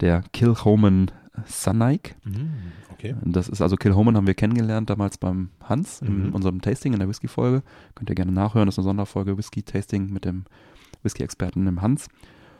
der 0.01 0.23
Kilhoman 0.33 1.11
Sunike. 1.47 2.15
Okay. 2.93 3.15
Das 3.25 3.49
ist 3.49 3.63
also 3.63 3.77
Kilhoman 3.77 4.17
haben 4.17 4.27
wir 4.27 4.35
kennengelernt 4.35 4.91
damals 4.91 5.17
beim 5.19 5.51
Hans 5.65 6.03
in 6.03 6.29
Mhm. 6.29 6.35
unserem 6.35 6.61
Tasting 6.61 6.93
in 6.93 6.99
der 6.99 7.09
Whisky-Folge. 7.09 7.63
Könnt 7.95 8.11
ihr 8.11 8.17
gerne 8.17 8.33
nachhören, 8.33 8.67
das 8.67 8.75
ist 8.75 8.79
eine 8.81 8.85
Sonderfolge 8.85 9.39
Whisky-Tasting 9.39 10.11
mit 10.13 10.25
dem 10.25 10.45
Whisky-Experten 11.03 11.67
im 11.67 11.83
Hans. 11.83 12.09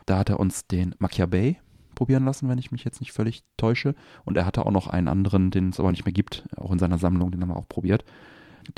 Da 0.05 0.17
hat 0.17 0.29
er 0.29 0.39
uns 0.39 0.67
den 0.67 0.95
Machiavelli 0.99 1.57
probieren 1.95 2.25
lassen, 2.25 2.49
wenn 2.49 2.57
ich 2.57 2.71
mich 2.71 2.83
jetzt 2.83 2.99
nicht 2.99 3.11
völlig 3.11 3.43
täusche. 3.57 3.95
Und 4.25 4.37
er 4.37 4.45
hatte 4.45 4.65
auch 4.65 4.71
noch 4.71 4.87
einen 4.87 5.07
anderen, 5.07 5.51
den 5.51 5.69
es 5.69 5.79
aber 5.79 5.91
nicht 5.91 6.05
mehr 6.05 6.13
gibt, 6.13 6.45
auch 6.57 6.71
in 6.71 6.79
seiner 6.79 6.97
Sammlung, 6.97 7.31
den 7.31 7.41
haben 7.41 7.49
wir 7.49 7.57
auch 7.57 7.69
probiert. 7.69 8.03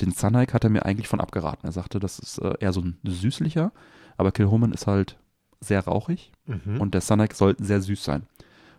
Den 0.00 0.12
Sunike 0.12 0.52
hat 0.52 0.64
er 0.64 0.70
mir 0.70 0.84
eigentlich 0.84 1.08
von 1.08 1.20
abgeraten. 1.20 1.66
Er 1.66 1.72
sagte, 1.72 2.00
das 2.00 2.18
ist 2.18 2.38
äh, 2.38 2.54
eher 2.60 2.72
so 2.72 2.80
ein 2.80 2.98
süßlicher, 3.04 3.72
aber 4.16 4.32
Kilhoman 4.32 4.72
ist 4.72 4.86
halt 4.86 5.18
sehr 5.60 5.80
rauchig 5.84 6.32
Mhm. 6.46 6.80
und 6.80 6.92
der 6.94 7.00
Sunike 7.00 7.34
soll 7.34 7.56
sehr 7.58 7.80
süß 7.80 8.04
sein. 8.04 8.26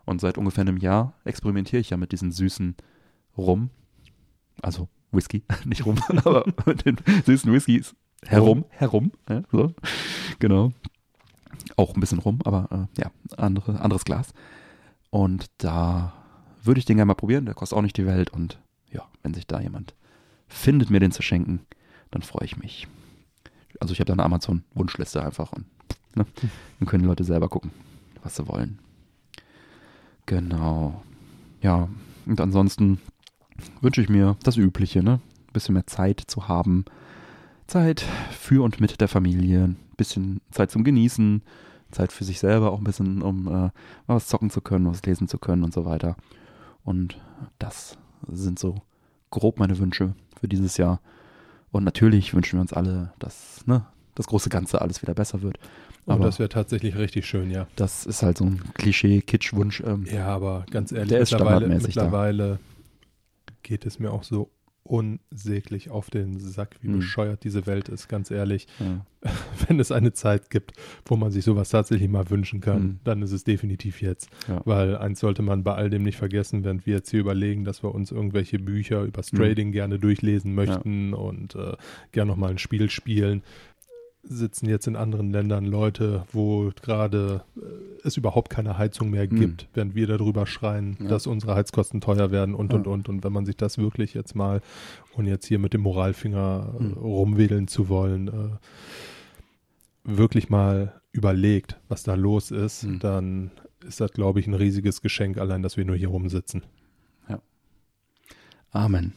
Und 0.06 0.21
seit 0.21 0.38
ungefähr 0.38 0.62
einem 0.62 0.78
Jahr 0.78 1.13
experimentiere 1.24 1.80
ich 1.80 1.89
ja 1.89 1.98
mit 1.98 2.12
diesen 2.12 2.32
süßen 2.32 2.76
Rum, 3.38 3.71
also 4.62 4.88
Whisky, 5.12 5.43
nicht 5.65 5.86
Rum, 5.86 5.95
aber 6.24 6.45
mit 6.65 6.86
den 6.86 6.98
süßen 7.26 7.52
Whiskys 7.52 7.95
herum, 8.28 8.66
herum, 8.70 9.12
ja, 9.30 9.44
so, 9.52 9.74
genau. 10.40 10.72
Auch 11.78 11.94
ein 11.94 12.00
bisschen 12.00 12.20
rum, 12.20 12.40
aber 12.46 12.90
äh, 12.96 13.02
ja, 13.02 13.12
andere, 13.38 13.80
anderes 13.82 14.06
Glas. 14.06 14.34
Und 15.10 15.46
da 15.58 16.14
würde 16.64 16.80
ich 16.80 16.86
den 16.86 16.98
gerne 16.98 17.08
mal 17.08 17.16
probieren, 17.16 17.46
der 17.46 17.54
kostet 17.54 17.78
auch 17.78 17.82
nicht 17.82 17.98
die 17.98 18.06
Welt 18.06 18.30
und 18.30 18.60
ja, 18.92 19.04
wenn 19.24 19.34
sich 19.34 19.48
da 19.48 19.60
jemand 19.60 19.94
findet, 20.48 20.90
mir 20.90 21.00
den 21.00 21.12
zu 21.12 21.22
schenken, 21.22 21.62
dann 22.12 22.22
freue 22.22 22.46
ich 22.46 22.58
mich. 22.58 22.88
Also 23.80 23.94
ich 23.94 24.00
habe 24.00 24.08
da 24.08 24.14
eine 24.14 24.24
Amazon-Wunschliste 24.24 25.24
einfach 25.24 25.52
und 25.52 25.66
ne, 26.16 26.26
dann 26.80 26.88
können 26.88 27.04
die 27.04 27.10
Leute 27.10 27.24
selber 27.24 27.50
gucken, 27.50 27.72
was 28.24 28.36
sie 28.36 28.48
wollen. 28.48 28.80
Genau. 30.26 31.04
Ja, 31.62 31.88
und 32.26 32.42
ansonsten 32.42 33.00
wünsche 33.82 34.02
ich 34.02 34.10
mir 34.10 34.38
das 34.44 34.58
Übliche, 34.58 35.04
ne? 35.04 35.20
Ein 35.48 35.54
bisschen 35.54 35.74
mehr 35.74 35.88
Zeit 35.88 36.24
zu 36.28 36.48
haben. 36.48 36.86
Zeit 37.67 38.01
für 38.32 38.63
und 38.63 38.80
mit 38.80 38.99
der 39.01 39.08
Familie. 39.08 39.63
Ein 39.65 39.78
bisschen 39.97 40.41
Zeit 40.51 40.71
zum 40.71 40.84
Genießen. 40.84 41.41
Zeit 41.91 42.12
für 42.12 42.23
sich 42.23 42.39
selber 42.39 42.71
auch 42.71 42.80
ein 42.80 42.84
bisschen, 42.84 43.21
um 43.21 43.47
äh, 43.47 43.69
was 44.08 44.28
zocken 44.28 44.49
zu 44.49 44.62
können, 44.62 44.88
was 44.88 45.04
lesen 45.06 45.28
zu 45.28 45.38
können 45.38 45.63
und 45.63 45.73
so 45.73 45.86
weiter. 45.86 46.17
Und 46.84 47.21
das 47.60 47.97
sind 48.28 48.60
so 48.60 48.75
grob 49.30 49.60
meine 49.60 49.78
Wünsche 49.78 50.13
für 50.39 50.47
dieses 50.47 50.78
Jahr. 50.78 50.99
Und 51.71 51.84
natürlich 51.84 52.34
wünschen 52.34 52.58
wir 52.58 52.62
uns 52.62 52.73
alle, 52.73 53.13
dass 53.19 53.65
ne, 53.65 53.86
das 54.15 54.28
große 54.28 54.49
Ganze 54.49 54.82
alles 54.82 55.01
wieder 55.01 55.13
besser 55.13 55.41
wird. 55.41 55.58
Oh, 56.06 56.12
Aber 56.13 56.25
das 56.25 56.38
wäre 56.39 56.49
tatsächlich 56.49 56.95
richtig 56.95 57.25
schön, 57.25 57.49
ja. 57.49 57.67
das 57.75 58.06
ist 58.06 58.21
halt 58.21 58.38
so 58.38 58.45
ein 58.45 58.62
Klischee-Kitsch-Wunsch. 58.75 59.82
Ähm, 59.86 60.06
Ja, 60.12 60.28
aber 60.28 60.65
ganz 60.69 60.91
ehrlich, 60.91 61.10
Der 61.10 61.21
ist 61.21 61.32
mittlerweile, 61.32 61.67
da. 61.67 61.75
mittlerweile 61.75 62.60
geht 63.63 63.86
es 63.86 63.99
mir 63.99 64.12
auch 64.12 64.23
so 64.23 64.51
unsäglich 64.86 65.89
auf 65.89 66.10
den 66.10 66.39
Sack, 66.39 66.76
wie 66.82 66.88
Hm. 66.88 66.98
bescheuert 66.98 67.43
diese 67.43 67.65
Welt 67.65 67.89
ist, 67.89 68.08
ganz 68.08 68.32
ehrlich. 68.32 68.67
ja. 68.80 69.06
Wenn 69.67 69.80
es 69.80 69.91
eine 69.91 70.13
Zeit 70.13 70.52
gibt, 70.52 70.74
wo 71.06 71.15
man 71.15 71.32
sich 71.32 71.43
sowas 71.43 71.69
tatsächlich 71.69 72.08
mal 72.10 72.30
wünschen 72.30 72.62
kann, 72.62 72.78
Hm. 72.82 73.00
dann 73.04 73.21
ist 73.24 73.32
es 73.32 73.43
definitiv 73.43 74.00
jetzt. 74.02 74.30
Ja. 74.48 74.62
Weil 74.65 74.95
eins 74.98 75.19
sollte 75.19 75.41
man 75.41 75.63
bei 75.63 75.74
all 75.74 75.89
dem 75.89 76.04
nicht 76.04 76.17
vergessen, 76.17 76.63
während 76.63 76.86
wir 76.86 76.93
jetzt 76.95 77.10
hier 77.10 77.21
überlegen, 77.21 77.63
dass 77.65 77.82
wir 77.82 77.95
uns 77.95 78.12
irgendwelche 78.12 78.60
Bücher 78.60 79.02
übers 79.04 79.32
Hm. 79.32 79.39
Trading 79.39 79.71
gerne 79.71 79.98
durchlesen 79.98 80.54
möchten 80.54 81.15
und 81.15 81.56
äh, 81.56 81.74
gerne 82.12 82.30
nochmal 82.32 82.52
ein 82.52 82.60
Spiel 82.60 82.91
spielen, 82.91 83.41
sitzen 84.28 84.68
jetzt 84.68 84.88
in 84.88 84.96
anderen 84.96 85.32
Ländern 85.32 85.66
Leute, 85.66 86.26
wo 86.32 86.72
gerade 86.82 87.44
äh, 87.58 87.62
es 88.04 88.18
überhaupt 88.18 88.50
keine 88.50 88.78
Heizung 88.78 89.10
mehr 89.12 89.30
Hm. 89.30 89.40
gibt, 89.40 89.68
während 89.74 89.94
wir 89.96 90.08
darüber 90.08 90.46
schreien, 90.48 90.98
Ja. 91.00 91.08
dass 91.10 91.28
unsere 91.28 91.56
Heizkosten 91.56 92.02
teuer 92.02 92.32
werden 92.32 92.56
und 92.56 92.72
Ja. 92.72 92.78
und 92.80 92.88
und. 92.88 93.10
Und 93.10 93.24
wenn 93.24 93.34
man 93.34 93.46
sich 93.46 93.56
das 93.58 93.78
wirklich 93.78 94.14
jetzt 94.14 94.36
mal 94.36 94.62
und 95.16 95.26
jetzt 95.28 95.46
hier 95.46 95.60
mit 95.60 95.74
dem 95.74 95.82
Moralfinger 95.82 96.74
äh, 96.76 96.80
Hm. 96.84 96.94
rumwedeln 96.94 97.68
zu 97.68 97.88
wollen, 97.90 98.28
äh, 98.28 98.50
wirklich 100.04 100.50
mal 100.50 101.00
überlegt, 101.12 101.80
was 101.88 102.04
da 102.04 102.16
los 102.16 102.52
ist, 102.52 102.84
Hm. 102.84 103.00
dann 103.00 103.52
ist 103.88 104.02
das, 104.02 104.12
glaube 104.12 104.40
ich, 104.40 104.48
ein 104.48 104.54
riesiges 104.56 105.02
Geschenk, 105.02 105.38
allein, 105.38 105.62
dass 105.62 105.78
wir 105.78 105.86
nur 105.86 105.96
hier 105.96 106.10
rumsitzen. 106.10 106.64
Amen. 108.72 109.14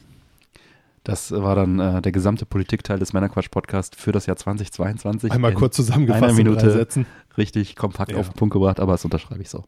Das 1.09 1.31
war 1.31 1.55
dann 1.55 1.79
äh, 1.79 2.01
der 2.01 2.11
gesamte 2.11 2.45
Politikteil 2.45 2.99
des 2.99 3.13
Männerquatsch-Podcasts 3.13 3.97
für 3.99 4.11
das 4.11 4.25
Jahr 4.25 4.37
2022. 4.37 5.31
Einmal 5.31 5.51
In 5.51 5.57
kurz 5.57 5.75
zusammengefasst 5.75 6.23
einer 6.23 6.31
in 6.31 6.37
Minute. 6.37 6.71
Sätzen. 6.71 7.05
Richtig 7.37 7.75
kompakt 7.75 8.11
Ja. 8.11 8.17
auf 8.19 8.29
den 8.29 8.35
Punkt 8.35 8.53
gebracht, 8.53 8.79
aber 8.79 8.91
das 8.93 9.05
unterschreibe 9.05 9.41
ich 9.41 9.49
so. 9.49 9.63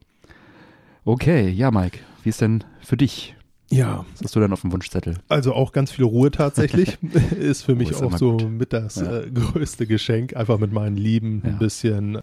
Okay, 1.04 1.48
ja, 1.48 1.70
Mike, 1.70 1.98
wie 2.22 2.28
ist 2.28 2.40
denn 2.40 2.64
für 2.80 2.96
dich? 2.96 3.34
Ja, 3.70 4.04
Was 4.12 4.24
hast 4.24 4.36
du 4.36 4.40
denn 4.40 4.52
auf 4.52 4.60
dem 4.60 4.70
Wunschzettel? 4.72 5.16
also 5.28 5.54
auch 5.54 5.72
ganz 5.72 5.90
viel 5.90 6.04
Ruhe 6.04 6.30
tatsächlich. 6.30 6.98
ist 7.38 7.62
für 7.62 7.74
mich 7.74 7.90
ist 7.90 8.02
auch 8.02 8.16
so 8.18 8.32
gut. 8.36 8.50
mit 8.50 8.72
das 8.74 8.96
Ja. 8.96 9.20
äh, 9.20 9.30
größte 9.30 9.86
Geschenk. 9.86 10.36
Einfach 10.36 10.58
mit 10.58 10.72
meinen 10.72 10.96
Lieben 10.96 11.40
Ja. 11.44 11.50
ein 11.52 11.58
bisschen 11.58 12.18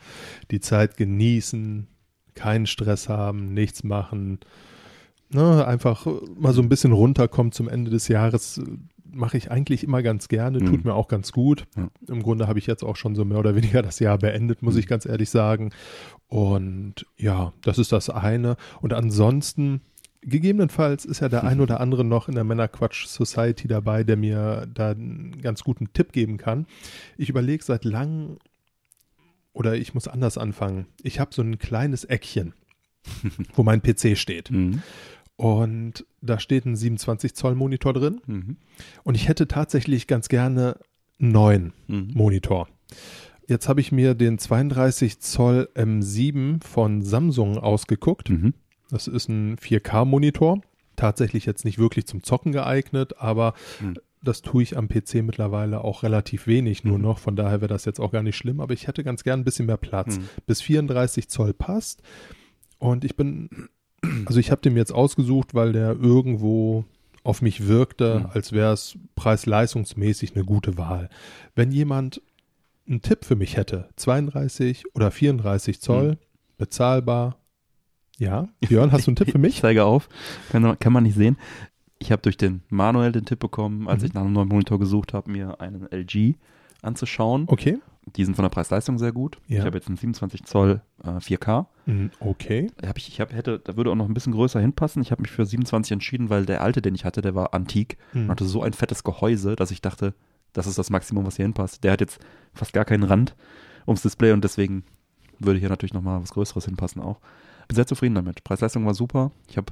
die 0.52 0.60
Zeit 0.60 0.96
genießen, 0.96 1.88
keinen 2.36 2.68
Stress 2.68 3.10
haben, 3.10 3.54
nichts 3.54 3.84
machen. 3.84 4.40
Ne, 5.32 5.66
einfach 5.66 6.06
mal 6.40 6.54
so 6.54 6.62
ein 6.62 6.70
bisschen 6.70 6.92
runterkommen 6.92 7.52
zum 7.52 7.68
Ende 7.68 7.90
des 7.92 8.08
Jahres. 8.08 8.62
Mache 9.12 9.38
ich 9.38 9.50
eigentlich 9.52 9.84
immer 9.84 10.02
ganz 10.04 10.28
gerne, 10.28 10.60
tut 10.60 10.84
Mhm. 10.84 10.90
mir 10.92 10.94
auch 10.94 11.08
ganz 11.08 11.32
gut. 11.32 11.66
Ja. 11.76 11.90
Im 12.08 12.22
Grunde 12.24 12.48
habe 12.48 12.60
ich 12.60 12.68
jetzt 12.68 12.84
auch 12.84 12.96
schon 12.96 13.16
so 13.16 13.26
mehr 13.26 13.40
oder 13.40 13.56
weniger 13.56 13.82
das 13.82 14.00
Jahr 14.00 14.18
beendet, 14.18 14.62
muss 14.62 14.74
Mhm. 14.76 14.80
ich 14.82 14.88
ganz 14.88 15.06
ehrlich 15.06 15.30
sagen. 15.30 15.72
Und 16.28 17.06
ja, 17.18 17.54
das 17.62 17.78
ist 17.80 17.92
das 17.92 18.10
eine. 18.10 18.56
Und 18.82 18.94
ansonsten, 18.94 19.82
gegebenenfalls 20.22 21.06
ist 21.06 21.22
ja 21.22 21.30
der 21.30 21.44
ein 21.44 21.60
oder 21.62 21.80
andere 21.80 22.04
noch 22.04 22.28
in 22.28 22.36
der 22.36 22.44
Männerquatsch 22.44 23.06
Society 23.08 23.68
dabei, 23.68 24.04
der 24.04 24.18
mir 24.18 24.68
da 24.74 24.92
einen 24.92 25.42
ganz 25.42 25.64
guten 25.64 25.92
Tipp 25.94 26.12
geben 26.12 26.38
kann. 26.38 26.68
Ich 27.18 27.30
überlege 27.30 27.64
seit 27.64 27.86
langem, 27.86 28.38
oder 29.54 29.76
ich 29.76 29.94
muss 29.94 30.08
anders 30.08 30.38
anfangen. 30.38 30.86
Ich 31.02 31.20
habe 31.20 31.34
so 31.34 31.42
ein 31.42 31.58
kleines 31.58 32.04
Eckchen, 32.06 32.54
wo 33.56 33.64
mein 33.64 33.82
PC 33.82 34.16
steht. 34.18 34.52
Mhm. 34.52 34.82
Und 35.40 36.06
da 36.22 36.38
steht 36.38 36.66
ein 36.66 36.76
27 36.76 37.34
Zoll 37.34 37.56
Monitor 37.56 37.94
drin. 37.94 38.20
Mhm. 38.28 38.58
Und 39.04 39.16
ich 39.16 39.30
hätte 39.30 39.48
tatsächlich 39.48 40.06
ganz 40.06 40.28
gerne 40.28 40.78
einen 41.18 41.32
neuen 41.32 41.74
Mhm. 41.88 42.12
Monitor. 42.14 42.68
Jetzt 43.48 43.70
habe 43.70 43.80
ich 43.80 43.94
mir 43.94 44.16
den 44.16 44.38
32 44.38 45.22
Zoll 45.22 45.70
M7 45.76 46.62
von 46.62 47.04
Samsung 47.04 47.58
ausgeguckt. 47.58 48.30
Mhm. 48.30 48.54
Das 48.92 49.08
ist 49.08 49.30
ein 49.30 49.56
4K-Monitor. 49.58 50.62
Tatsächlich 50.98 51.46
jetzt 51.46 51.64
nicht 51.64 51.80
wirklich 51.80 52.06
zum 52.06 52.22
Zocken 52.22 52.52
geeignet, 52.52 53.14
aber 53.20 53.54
Hm. 53.80 53.94
das 54.22 54.42
tue 54.42 54.62
ich 54.64 54.76
am 54.76 54.90
PC 54.90 55.22
mittlerweile 55.24 55.86
auch 55.86 56.04
relativ 56.04 56.48
wenig 56.48 56.84
nur 56.84 56.98
Mhm. 56.98 57.04
noch. 57.06 57.20
Von 57.20 57.38
daher 57.38 57.62
wäre 57.62 57.70
das 57.70 57.86
jetzt 57.86 58.02
auch 58.02 58.12
gar 58.12 58.24
nicht 58.24 58.36
schlimm, 58.36 58.60
aber 58.60 58.74
ich 58.74 58.88
hätte 58.88 59.06
ganz 59.06 59.24
gern 59.24 59.40
ein 59.40 59.46
bisschen 59.46 59.68
mehr 59.68 59.78
Platz. 59.78 60.18
Mhm. 60.18 60.24
Bis 60.46 60.60
34 60.62 61.30
Zoll 61.30 61.54
passt. 61.54 62.02
Und 62.78 63.06
ich 63.06 63.16
bin, 63.16 63.70
also 64.26 64.40
ich 64.40 64.52
habe 64.52 64.62
den 64.62 64.76
jetzt 64.78 64.92
ausgesucht, 64.94 65.54
weil 65.54 65.74
der 65.74 65.92
irgendwo 66.00 66.86
auf 67.24 67.42
mich 67.42 67.68
wirkte, 67.68 68.20
Mhm. 68.22 68.26
als 68.34 68.52
wäre 68.54 68.74
es 68.74 68.98
preis-leistungsmäßig 69.16 70.36
eine 70.36 70.46
gute 70.46 70.78
Wahl. 70.78 71.10
Wenn 71.56 71.72
jemand 71.72 72.22
einen 72.88 73.02
Tipp 73.02 73.26
für 73.26 73.36
mich 73.36 73.58
hätte, 73.58 73.90
32 73.98 74.84
oder 74.96 75.12
34 75.12 75.80
Zoll, 75.82 76.12
Mhm. 76.12 76.18
bezahlbar. 76.58 77.38
Ja, 78.18 78.50
Björn, 78.60 78.92
hast 78.92 79.08
du 79.08 79.12
einen 79.12 79.16
Tipp 79.16 79.28
für 79.32 79.38
Ich 79.38 79.42
mich? 79.42 79.62
zeige 79.62 79.86
auf, 79.86 80.10
kann, 80.50 80.78
kann 80.80 80.94
man 80.94 81.04
nicht 81.04 81.16
sehen. 81.16 81.38
Ich 82.00 82.12
habe 82.12 82.22
durch 82.22 82.38
den 82.38 82.62
Manuel 82.70 83.12
den 83.12 83.26
Tipp 83.26 83.40
bekommen, 83.40 83.88
als 83.88 84.02
Mhm. 84.02 84.08
ich 84.08 84.14
nach 84.14 84.22
einem 84.22 84.34
neuen 84.34 84.48
Monitor 84.50 84.80
gesucht 84.80 85.14
habe, 85.14 85.32
mir 85.32 85.60
einen 85.62 85.88
LG 85.92 86.36
anzuschauen. 86.82 87.44
Okay. 87.48 87.78
Die 88.16 88.26
sind 88.26 88.36
von 88.36 88.44
der 88.44 88.50
Preis-Leistung 88.50 88.98
sehr 88.98 89.12
gut. 89.12 89.38
Ja. 89.48 89.60
Ich 89.60 89.66
habe 89.66 89.78
jetzt 89.78 89.88
einen 89.88 89.98
27 89.98 90.44
Zoll 90.46 90.82
äh, 91.04 91.10
4K. 91.20 91.68
Mhm, 91.86 92.10
Okay. 92.20 92.72
Hab 92.84 92.98
ich, 92.98 93.08
ich 93.08 93.22
hab, 93.22 93.32
hätte, 93.34 93.60
da 93.60 93.76
würde 93.78 93.92
auch 93.92 93.96
noch 93.96 94.08
ein 94.08 94.14
bisschen 94.14 94.34
größer 94.34 94.60
hinpassen. 94.60 95.02
Ich 95.02 95.12
habe 95.12 95.22
mich 95.22 95.32
für 95.32 95.46
27 95.46 95.92
entschieden, 95.92 96.30
weil 96.30 96.46
der 96.46 96.62
alte, 96.62 96.82
den 96.82 96.96
ich 96.96 97.06
hatte, 97.06 97.22
der 97.22 97.36
war 97.36 97.54
antik 97.54 97.98
und 98.14 98.26
Mhm. 98.26 98.30
hatte 98.32 98.46
so 98.46 98.64
ein 98.64 98.74
fettes 98.74 99.04
Gehäuse, 99.04 99.56
dass 99.56 99.70
ich 99.72 99.82
dachte, 99.82 100.16
das 100.54 100.66
ist 100.66 100.78
das 100.80 100.90
Maximum, 100.90 101.26
was 101.26 101.36
hier 101.36 101.46
hinpasst. 101.46 101.84
Der 101.84 101.92
hat 101.92 102.02
jetzt 102.02 102.20
fast 102.56 102.74
gar 102.74 102.86
keinen 102.86 103.04
Rand 103.04 103.36
ums 103.86 104.02
Display 104.02 104.32
und 104.32 104.44
deswegen 104.44 104.84
würde 105.38 105.60
hier 105.60 105.70
natürlich 105.70 105.94
nochmal 105.94 106.22
was 106.22 106.32
Größeres 106.32 106.66
hinpassen 106.66 107.02
auch. 107.02 107.20
Bin 107.68 107.76
sehr 107.76 107.86
zufrieden 107.86 108.16
damit. 108.16 108.44
Preis-Leistung 108.44 108.86
war 108.86 108.96
super. 108.96 109.32
Ich 109.48 109.58
habe, 109.58 109.72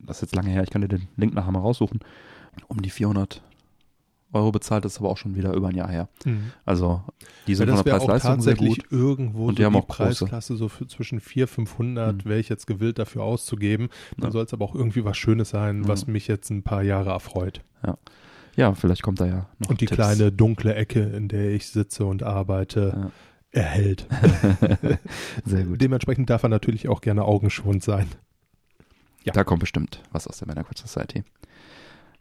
das 0.00 0.18
ist 0.18 0.22
jetzt 0.22 0.36
lange 0.36 0.50
her, 0.50 0.62
ich 0.62 0.70
kann 0.70 0.82
dir 0.82 0.88
den 0.88 1.08
Link 1.16 1.32
nachher 1.34 1.50
mal 1.52 1.60
raussuchen, 1.60 2.00
um 2.68 2.82
die 2.82 2.90
400 2.90 3.42
Euro 4.34 4.52
bezahlt, 4.52 4.84
das 4.84 4.92
ist 4.94 4.98
aber 4.98 5.08
auch 5.10 5.16
schon 5.16 5.34
wieder 5.36 5.52
über 5.54 5.68
ein 5.68 5.76
Jahr 5.76 5.88
her. 5.90 6.08
Mhm. 6.24 6.52
Also 6.64 7.02
die 7.46 7.52
Ja, 7.52 7.56
sind 7.58 7.68
das 7.68 7.76
von 7.80 7.84
der 7.84 7.92
Preis-Leistung 7.98 8.40
sehr 8.40 8.54
tatsächlich 8.56 8.88
gut. 8.88 8.92
irgendwo 8.92 9.46
Und 9.46 9.58
die 9.58 9.62
so 9.62 9.66
haben 9.66 9.72
die 9.74 9.78
auch 9.78 9.86
große. 9.86 9.96
Preisklasse 10.26 10.56
so 10.56 10.68
für 10.68 10.86
zwischen 10.86 11.20
400, 11.20 11.50
500 11.54 12.16
Mhm. 12.24 12.28
wäre 12.28 12.40
ich 12.40 12.48
jetzt 12.48 12.66
gewillt 12.66 12.98
dafür 12.98 13.22
auszugeben. 13.22 13.88
Dann 14.16 14.28
Ja. 14.28 14.32
soll 14.32 14.44
es 14.44 14.52
aber 14.52 14.64
auch 14.64 14.74
irgendwie 14.74 15.04
was 15.04 15.16
Schönes 15.16 15.50
sein, 15.50 15.86
was 15.88 16.02
Ja. 16.02 16.12
mich 16.12 16.26
jetzt 16.28 16.50
ein 16.50 16.62
paar 16.62 16.82
Jahre 16.82 17.10
erfreut. 17.10 17.60
Ja, 18.56 18.72
vielleicht 18.74 19.02
kommt 19.02 19.20
da 19.20 19.26
ja 19.26 19.46
noch 19.58 19.70
Und 19.70 19.80
die 19.80 19.86
Tipps. 19.86 19.96
kleine 19.96 20.30
dunkle 20.30 20.74
Ecke, 20.76 21.00
in 21.00 21.26
der 21.28 21.50
ich 21.50 21.66
sitze 21.66 22.04
und 22.06 22.22
arbeite, 22.22 22.92
Ja. 23.52 23.60
erhält. 23.62 24.06
Sehr 25.44 25.64
gut. 25.64 25.80
Dementsprechend 25.80 26.30
darf 26.30 26.42
er 26.44 26.48
natürlich 26.48 26.88
auch 26.88 27.00
gerne 27.00 27.24
augenschonend 27.24 27.82
sein. 27.82 28.06
Ja. 29.24 29.32
Da 29.32 29.42
kommt 29.42 29.60
bestimmt 29.60 30.02
was 30.12 30.26
aus 30.28 30.38
der 30.38 30.46
Männerquatsch 30.48 30.82
Society. 30.86 31.24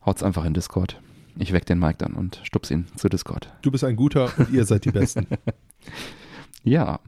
Haut's 0.05 0.23
einfach 0.23 0.45
in 0.45 0.53
Discord. 0.53 0.99
Ich 1.37 1.51
weck 1.53 1.65
den 1.65 1.79
Mike 1.79 1.97
dann 1.97 2.13
und 2.13 2.39
stups 2.43 2.69
ihn 2.71 2.85
zu 2.95 3.09
Discord. 3.09 3.51
Du 3.61 3.71
bist 3.71 3.83
ein 3.83 3.95
guter 3.95 4.31
und 4.37 4.51
ihr 4.51 4.65
seid 4.65 4.85
die 4.85 4.91
Besten. 4.91 5.27
Ja, 6.65 7.01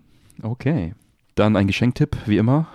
okay. 0.44 0.94
Dann 1.36 1.56
ein 1.56 1.68
Geschenktipp, 1.68 2.18
wie 2.26 2.36
immer. 2.36 2.68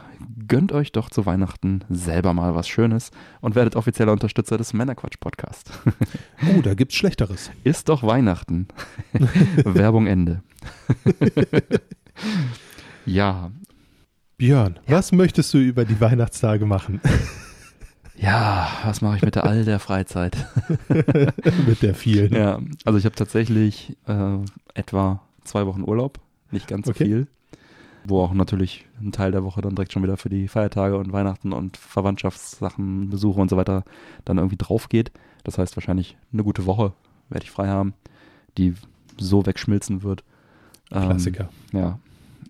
Gönnt 0.49 0.73
euch 0.73 0.93
doch 0.93 1.11
zu 1.11 1.27
Weihnachten 1.27 1.85
selber 1.91 2.33
mal 2.33 2.55
was 2.55 2.69
Schönes 2.69 3.11
und 3.43 3.55
werdet 3.55 3.77
offizieller 3.77 4.13
Unterstützer 4.13 4.57
des 4.57 4.73
Männerquatsch-Podcast. 4.73 5.71
Oh, 6.57 6.63
da 6.63 6.73
gibt's 6.73 6.95
Schlechteres. 6.95 7.51
Ist 7.65 7.91
doch 7.91 8.03
Weihnachten. 8.03 8.69
Werbung 9.65 10.07
Ende. 10.07 10.43
ja, 13.05 13.51
Björn, 14.39 14.79
was 14.87 15.13
möchtest 15.13 15.53
du 15.53 15.59
über 15.59 15.85
die 15.85 16.01
Weihnachtstage 16.01 16.65
machen? 16.65 17.03
Ja, 18.21 18.69
was 18.85 19.01
mache 19.01 19.17
ich 19.17 19.23
mit 19.23 19.35
der 19.35 19.45
all 19.45 19.65
der 19.65 19.79
Freizeit? 19.79 20.37
Mit 21.67 21.83
der 21.83 21.95
vielen. 21.95 22.33
Ja, 22.35 22.61
also 22.85 22.99
ich 22.99 23.05
habe 23.05 23.15
tatsächlich 23.15 23.97
äh, 24.07 24.37
etwa 24.75 25.23
zwei 25.45 25.67
Wochen 25.67 25.83
Urlaub, 25.83 26.21
nicht 26.51 26.69
ganz 26.69 26.87
so 26.87 26.91
Okay. 26.91 27.05
viel, 27.05 27.27
wo 28.05 28.21
auch 28.23 28.33
natürlich 28.35 28.87
ein 29.01 29.13
Teil 29.13 29.33
der 29.33 29.43
Woche 29.45 29.63
dann 29.63 29.75
direkt 29.75 29.93
schon 29.93 30.03
wieder 30.03 30.17
für 30.19 30.29
die 30.29 30.49
Feiertage 30.49 30.97
und 30.99 31.13
Weihnachten 31.13 31.53
und 31.53 31.77
Verwandtschaftssachen, 31.77 33.09
Besuche 33.09 33.41
und 33.41 33.49
so 33.49 33.57
weiter 33.57 33.85
dann 34.25 34.37
irgendwie 34.39 34.57
drauf 34.59 34.89
geht. 34.89 35.13
Das 35.45 35.57
heißt 35.57 35.77
wahrscheinlich 35.77 36.17
eine 36.33 36.45
gute 36.45 36.67
Woche 36.67 36.93
werde 37.31 37.45
ich 37.45 37.51
frei 37.51 37.69
haben, 37.69 37.95
die 38.59 38.75
so 39.17 39.47
wegschmilzen 39.47 40.03
wird. 40.03 40.25
Ähm, 40.91 41.05
Klassiker. 41.05 41.49
ja. 41.73 41.99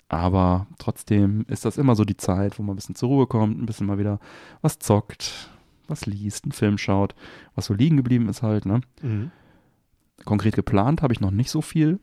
Aber 0.08 0.66
trotzdem 0.78 1.44
ist 1.46 1.64
das 1.64 1.78
immer 1.78 1.94
so 1.94 2.04
die 2.04 2.16
Zeit, 2.16 2.58
wo 2.58 2.64
man 2.64 2.72
ein 2.72 2.76
bisschen 2.76 2.96
zur 2.96 3.10
Ruhe 3.10 3.26
kommt, 3.28 3.60
ein 3.62 3.66
bisschen 3.66 3.86
mal 3.86 3.98
wieder 3.98 4.18
was 4.62 4.80
zockt, 4.80 5.50
was 5.90 6.06
liest, 6.06 6.44
einen 6.44 6.52
Film 6.52 6.78
schaut, 6.78 7.14
was 7.54 7.66
so 7.66 7.74
liegen 7.74 7.96
geblieben 7.96 8.28
ist 8.28 8.42
halt, 8.42 8.64
ne? 8.66 8.80
Mhm. 9.02 9.30
Konkret 10.24 10.54
geplant 10.54 11.02
habe 11.02 11.12
ich 11.12 11.20
noch 11.20 11.30
nicht 11.30 11.50
so 11.50 11.60
viel, 11.62 11.98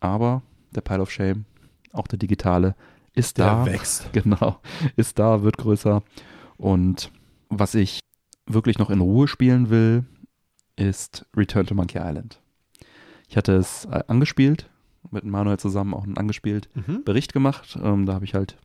aber 0.00 0.42
der 0.74 0.80
Pile 0.82 1.00
of 1.02 1.10
Shame, 1.10 1.44
auch 1.92 2.06
der 2.06 2.18
digitale, 2.18 2.74
ist 3.14 3.38
Der 3.38 3.46
da. 3.46 3.66
wächst. 3.66 4.10
Genau, 4.12 4.60
ist 4.96 5.18
da, 5.18 5.42
wird 5.42 5.56
größer. 5.58 6.02
Und 6.56 7.10
was 7.48 7.74
ich 7.74 8.00
wirklich 8.46 8.78
noch 8.78 8.90
in 8.90 9.00
Ruhe 9.00 9.28
spielen 9.28 9.70
will, 9.70 10.04
ist 10.76 11.24
Return 11.36 11.66
to 11.66 11.74
Monkey 11.74 11.98
Island. 11.98 12.40
Ich 13.28 13.36
hatte 13.36 13.54
es 13.56 13.84
äh, 13.86 14.02
angespielt, 14.08 14.68
mit 15.10 15.24
Manuel 15.24 15.58
zusammen 15.58 15.94
auch 15.94 16.04
einen 16.04 16.18
angespielt 16.18 16.68
Mhm. 16.74 17.04
Bericht 17.04 17.32
gemacht. 17.32 17.78
Ähm, 17.82 18.04
da 18.06 18.14
habe 18.14 18.24
ich 18.24 18.34
halt, 18.34 18.56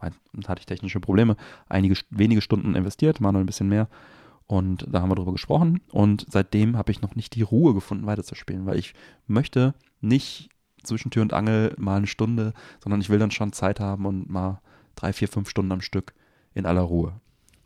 hatte 0.00 0.60
ich 0.60 0.66
technische 0.66 1.00
Probleme, 1.00 1.36
einige 1.68 1.96
wenige 2.10 2.40
Stunden 2.40 2.74
investiert, 2.74 3.20
Manuel 3.20 3.44
ein 3.44 3.46
bisschen 3.46 3.68
mehr. 3.68 3.88
Und 4.46 4.86
da 4.90 5.00
haben 5.00 5.10
wir 5.10 5.14
drüber 5.14 5.32
gesprochen. 5.32 5.80
Und 5.92 6.26
seitdem 6.28 6.76
habe 6.76 6.90
ich 6.92 7.00
noch 7.00 7.14
nicht 7.14 7.34
die 7.34 7.42
Ruhe 7.42 7.72
gefunden, 7.74 8.06
weiterzuspielen, 8.06 8.66
weil 8.66 8.78
ich 8.78 8.94
möchte 9.26 9.74
nicht 10.00 10.50
zwischen 10.82 11.10
Tür 11.10 11.22
und 11.22 11.32
Angel 11.32 11.74
mal 11.78 11.96
eine 11.96 12.06
Stunde, 12.06 12.52
sondern 12.82 13.00
ich 13.00 13.08
will 13.08 13.18
dann 13.18 13.30
schon 13.30 13.52
Zeit 13.52 13.80
haben 13.80 14.04
und 14.04 14.28
mal 14.28 14.60
drei, 14.96 15.12
vier, 15.12 15.28
fünf 15.28 15.48
Stunden 15.48 15.72
am 15.72 15.80
Stück 15.80 16.12
in 16.54 16.66
aller 16.66 16.82
Ruhe. 16.82 17.14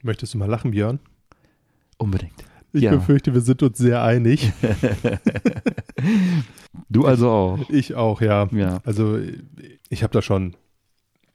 Möchtest 0.02 0.34
du 0.34 0.38
mal 0.38 0.48
lachen, 0.48 0.70
Björn? 0.72 1.00
Unbedingt. 1.98 2.44
Ich 2.72 2.82
Ja. 2.82 2.90
befürchte, 2.94 3.32
wir 3.32 3.40
sind 3.40 3.62
uns 3.62 3.78
sehr 3.78 4.02
einig. 4.02 4.52
Du 6.88 7.04
also 7.06 7.30
auch. 7.30 7.70
Ich 7.70 7.94
auch, 7.94 8.20
ja. 8.20 8.48
Ja. 8.52 8.80
Also 8.84 9.18
ich 9.88 10.02
habe 10.02 10.12
da 10.12 10.22
schon 10.22 10.54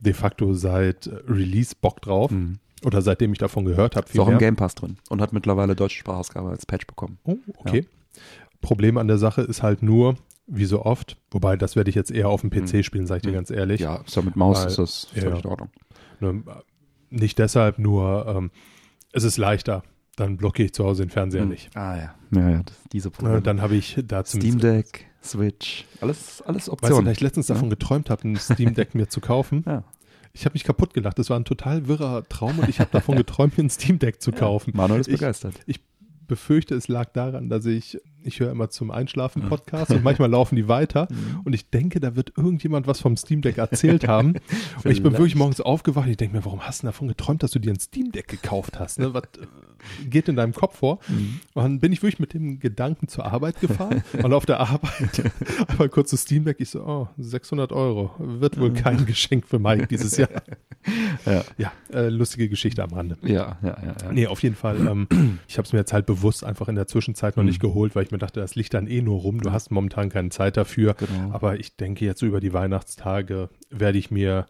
de 0.01 0.13
facto 0.13 0.53
seit 0.53 1.09
Release 1.27 1.73
Bock 1.79 2.01
drauf. 2.01 2.31
Mhm. 2.31 2.57
Oder 2.83 3.01
seitdem 3.03 3.31
ich 3.31 3.37
davon 3.37 3.63
gehört 3.65 3.95
habe. 3.95 4.07
Ist 4.09 4.17
auch 4.19 4.27
im 4.27 4.39
Game 4.39 4.55
Pass 4.55 4.73
drin 4.73 4.97
und 5.09 5.21
hat 5.21 5.33
mittlerweile 5.33 5.75
deutsche 5.75 5.97
Sprachausgabe 5.99 6.49
als 6.49 6.65
Patch 6.65 6.87
bekommen. 6.87 7.19
Oh, 7.23 7.37
okay. 7.57 7.85
Problem 8.61 8.97
an 8.97 9.07
der 9.07 9.17
Sache 9.19 9.41
ist 9.41 9.61
halt 9.63 9.83
nur, 9.83 10.15
wie 10.47 10.65
so 10.65 10.83
oft, 10.83 11.17
wobei 11.29 11.57
das 11.57 11.75
werde 11.75 11.89
ich 11.89 11.95
jetzt 11.95 12.09
eher 12.11 12.27
auf 12.29 12.41
dem 12.41 12.49
PC 12.49 12.73
Mhm. 12.77 12.83
spielen, 12.83 13.05
sage 13.07 13.17
ich 13.19 13.21
dir 13.23 13.29
Mhm. 13.29 13.35
ganz 13.35 13.51
ehrlich. 13.51 13.81
Ja, 13.81 13.97
ist 13.97 14.15
ja 14.15 14.21
mit 14.23 14.35
Maus 14.35 14.61
Weil- 14.61 14.67
ist 14.67 14.77
das 14.79 15.07
ja. 15.13 15.21
völlig 15.21 15.43
in 15.43 15.49
Ordnung. 15.49 15.69
Ne, 16.19 16.43
nicht 17.11 17.37
deshalb, 17.37 17.77
nur 17.77 18.25
ähm, 18.27 18.51
es 19.11 19.23
ist 19.23 19.37
leichter. 19.37 19.83
Dann 20.15 20.37
blockiere 20.37 20.65
ich 20.67 20.73
zu 20.73 20.83
Hause 20.83 21.03
den 21.05 21.09
Fernseher 21.11 21.43
Mhm. 21.43 21.49
nicht. 21.51 21.75
Ah 21.77 21.95
ja. 21.97 22.15
Ja, 22.31 22.49
ja, 22.49 22.63
das, 22.63 22.75
diese 22.91 23.09
Ne, 23.09 23.11
Probleme. 23.11 23.41
dann 23.41 23.61
habe 23.61 23.75
ich 23.75 23.99
da 24.07 24.23
zum 24.23 24.41
Steam 24.41 24.57
Deck, 24.59 25.05
Switch, 25.23 25.85
alles, 26.01 26.41
alles 26.41 26.61
Weißt 26.63 26.67
du, 26.67 26.71
Optionen. 26.73 27.05
dass 27.05 27.13
ich 27.13 27.21
letztens 27.21 27.47
Ja. 27.47 27.55
davon 27.55 27.69
geträumt 27.69 28.09
habe, 28.09 28.27
ein 28.27 28.35
Steam 28.37 28.73
Deck 28.73 28.95
mir 28.95 29.07
zu 29.07 29.21
kaufen? 29.21 29.63
ja. 29.67 29.83
Ich 30.33 30.45
habe 30.45 30.53
mich 30.53 30.63
kaputt 30.63 30.93
gelacht. 30.93 31.19
Das 31.19 31.29
war 31.29 31.37
ein 31.37 31.45
total 31.45 31.87
wirrer 31.87 32.27
Traum 32.29 32.57
und 32.59 32.69
ich 32.69 32.79
habe 32.79 32.89
davon 32.91 33.17
geträumt, 33.17 33.57
mir 33.57 33.65
ein 33.65 33.69
Steam 33.69 33.99
Deck 33.99 34.21
zu 34.21 34.31
kaufen. 34.31 34.71
Manuel 34.75 35.01
ist 35.01 35.07
Ich- 35.07 35.15
begeistert. 35.19 35.55
Befürchte, 36.27 36.75
es 36.75 36.87
lag 36.87 37.11
daran, 37.11 37.49
dass 37.49 37.65
ich, 37.65 37.99
ich 38.23 38.39
höre 38.39 38.51
immer 38.51 38.69
zum 38.69 38.91
Einschlafen 38.91 39.43
Podcast 39.49 39.91
und 39.91 40.03
manchmal 40.03 40.29
laufen 40.29 40.55
die 40.55 40.67
weiter 40.67 41.07
und 41.43 41.53
ich 41.53 41.69
denke, 41.69 41.99
da 41.99 42.15
wird 42.15 42.33
irgendjemand 42.37 42.87
was 42.87 42.99
vom 42.99 43.17
Steam 43.17 43.41
Deck 43.41 43.57
erzählt 43.57 44.07
haben. 44.07 44.35
und 44.83 44.91
ich 44.91 45.01
bin 45.03 45.13
wirklich 45.13 45.35
morgens 45.35 45.61
aufgewacht 45.61 46.05
und 46.05 46.11
ich 46.11 46.17
denke 46.17 46.37
mir, 46.37 46.45
warum 46.45 46.61
hast 46.61 46.83
du 46.83 46.87
davon 46.87 47.07
geträumt, 47.07 47.43
dass 47.43 47.51
du 47.51 47.59
dir 47.59 47.71
ein 47.71 47.79
Steam 47.79 48.11
Deck 48.11 48.27
gekauft 48.27 48.79
hast? 48.79 48.99
Ne? 48.99 49.13
Was 49.13 49.23
äh, 49.23 50.05
geht 50.09 50.27
in 50.29 50.35
deinem 50.35 50.53
Kopf 50.53 50.77
vor? 50.77 50.99
Mhm. 51.07 51.39
Und 51.53 51.63
dann 51.63 51.79
bin 51.79 51.91
ich 51.91 52.01
wirklich 52.03 52.19
mit 52.19 52.33
dem 52.33 52.59
Gedanken 52.59 53.07
zur 53.07 53.25
Arbeit 53.25 53.59
gefahren 53.59 54.03
und 54.23 54.33
auf 54.33 54.45
der 54.45 54.59
Arbeit 54.59 55.31
einmal 55.67 55.89
kurz 55.89 56.11
das 56.11 56.21
Steam 56.21 56.45
Deck. 56.45 56.57
Ich 56.59 56.69
so, 56.69 56.83
oh, 56.85 57.07
600 57.17 57.71
Euro. 57.71 58.11
Wird 58.19 58.59
wohl 58.59 58.73
kein 58.73 59.05
Geschenk 59.05 59.47
für 59.47 59.59
Mike 59.59 59.87
dieses 59.87 60.17
Jahr. 60.17 60.29
Ja. 61.25 61.43
Ja, 61.57 61.71
äh, 61.93 62.09
lustige 62.09 62.49
Geschichte 62.49 62.83
am 62.83 62.91
Rande. 62.91 63.15
Ja, 63.21 63.57
ja, 63.61 63.77
ja. 63.83 63.95
ja. 64.03 64.11
Nee, 64.11 64.27
auf 64.27 64.41
jeden 64.41 64.55
Fall. 64.55 64.77
Ähm, 64.87 65.07
ich 65.47 65.57
habe 65.57 65.65
es 65.65 65.73
mir 65.73 65.79
jetzt 65.79 65.93
halt 65.93 66.05
bewusst 66.07 66.43
einfach 66.43 66.67
in 66.67 66.75
der 66.75 66.87
Zwischenzeit 66.87 67.37
noch 67.37 67.43
Mhm. 67.43 67.49
nicht 67.49 67.59
geholt, 67.59 67.95
weil 67.95 68.03
ich 68.03 68.10
ich 68.11 68.13
mir 68.13 68.17
dachte, 68.19 68.39
das 68.39 68.55
liegt 68.55 68.73
dann 68.73 68.87
eh 68.87 69.01
nur 69.01 69.19
rum. 69.21 69.41
Du 69.41 69.51
hast 69.51 69.71
momentan 69.71 70.09
keine 70.09 70.29
Zeit 70.29 70.57
dafür. 70.57 70.93
Genau. 70.95 71.31
Aber 71.33 71.59
ich 71.59 71.75
denke 71.77 72.05
jetzt 72.05 72.19
so 72.19 72.25
über 72.25 72.39
die 72.39 72.53
Weihnachtstage 72.53 73.49
werde 73.69 73.97
ich 73.97 74.11
mir, 74.11 74.45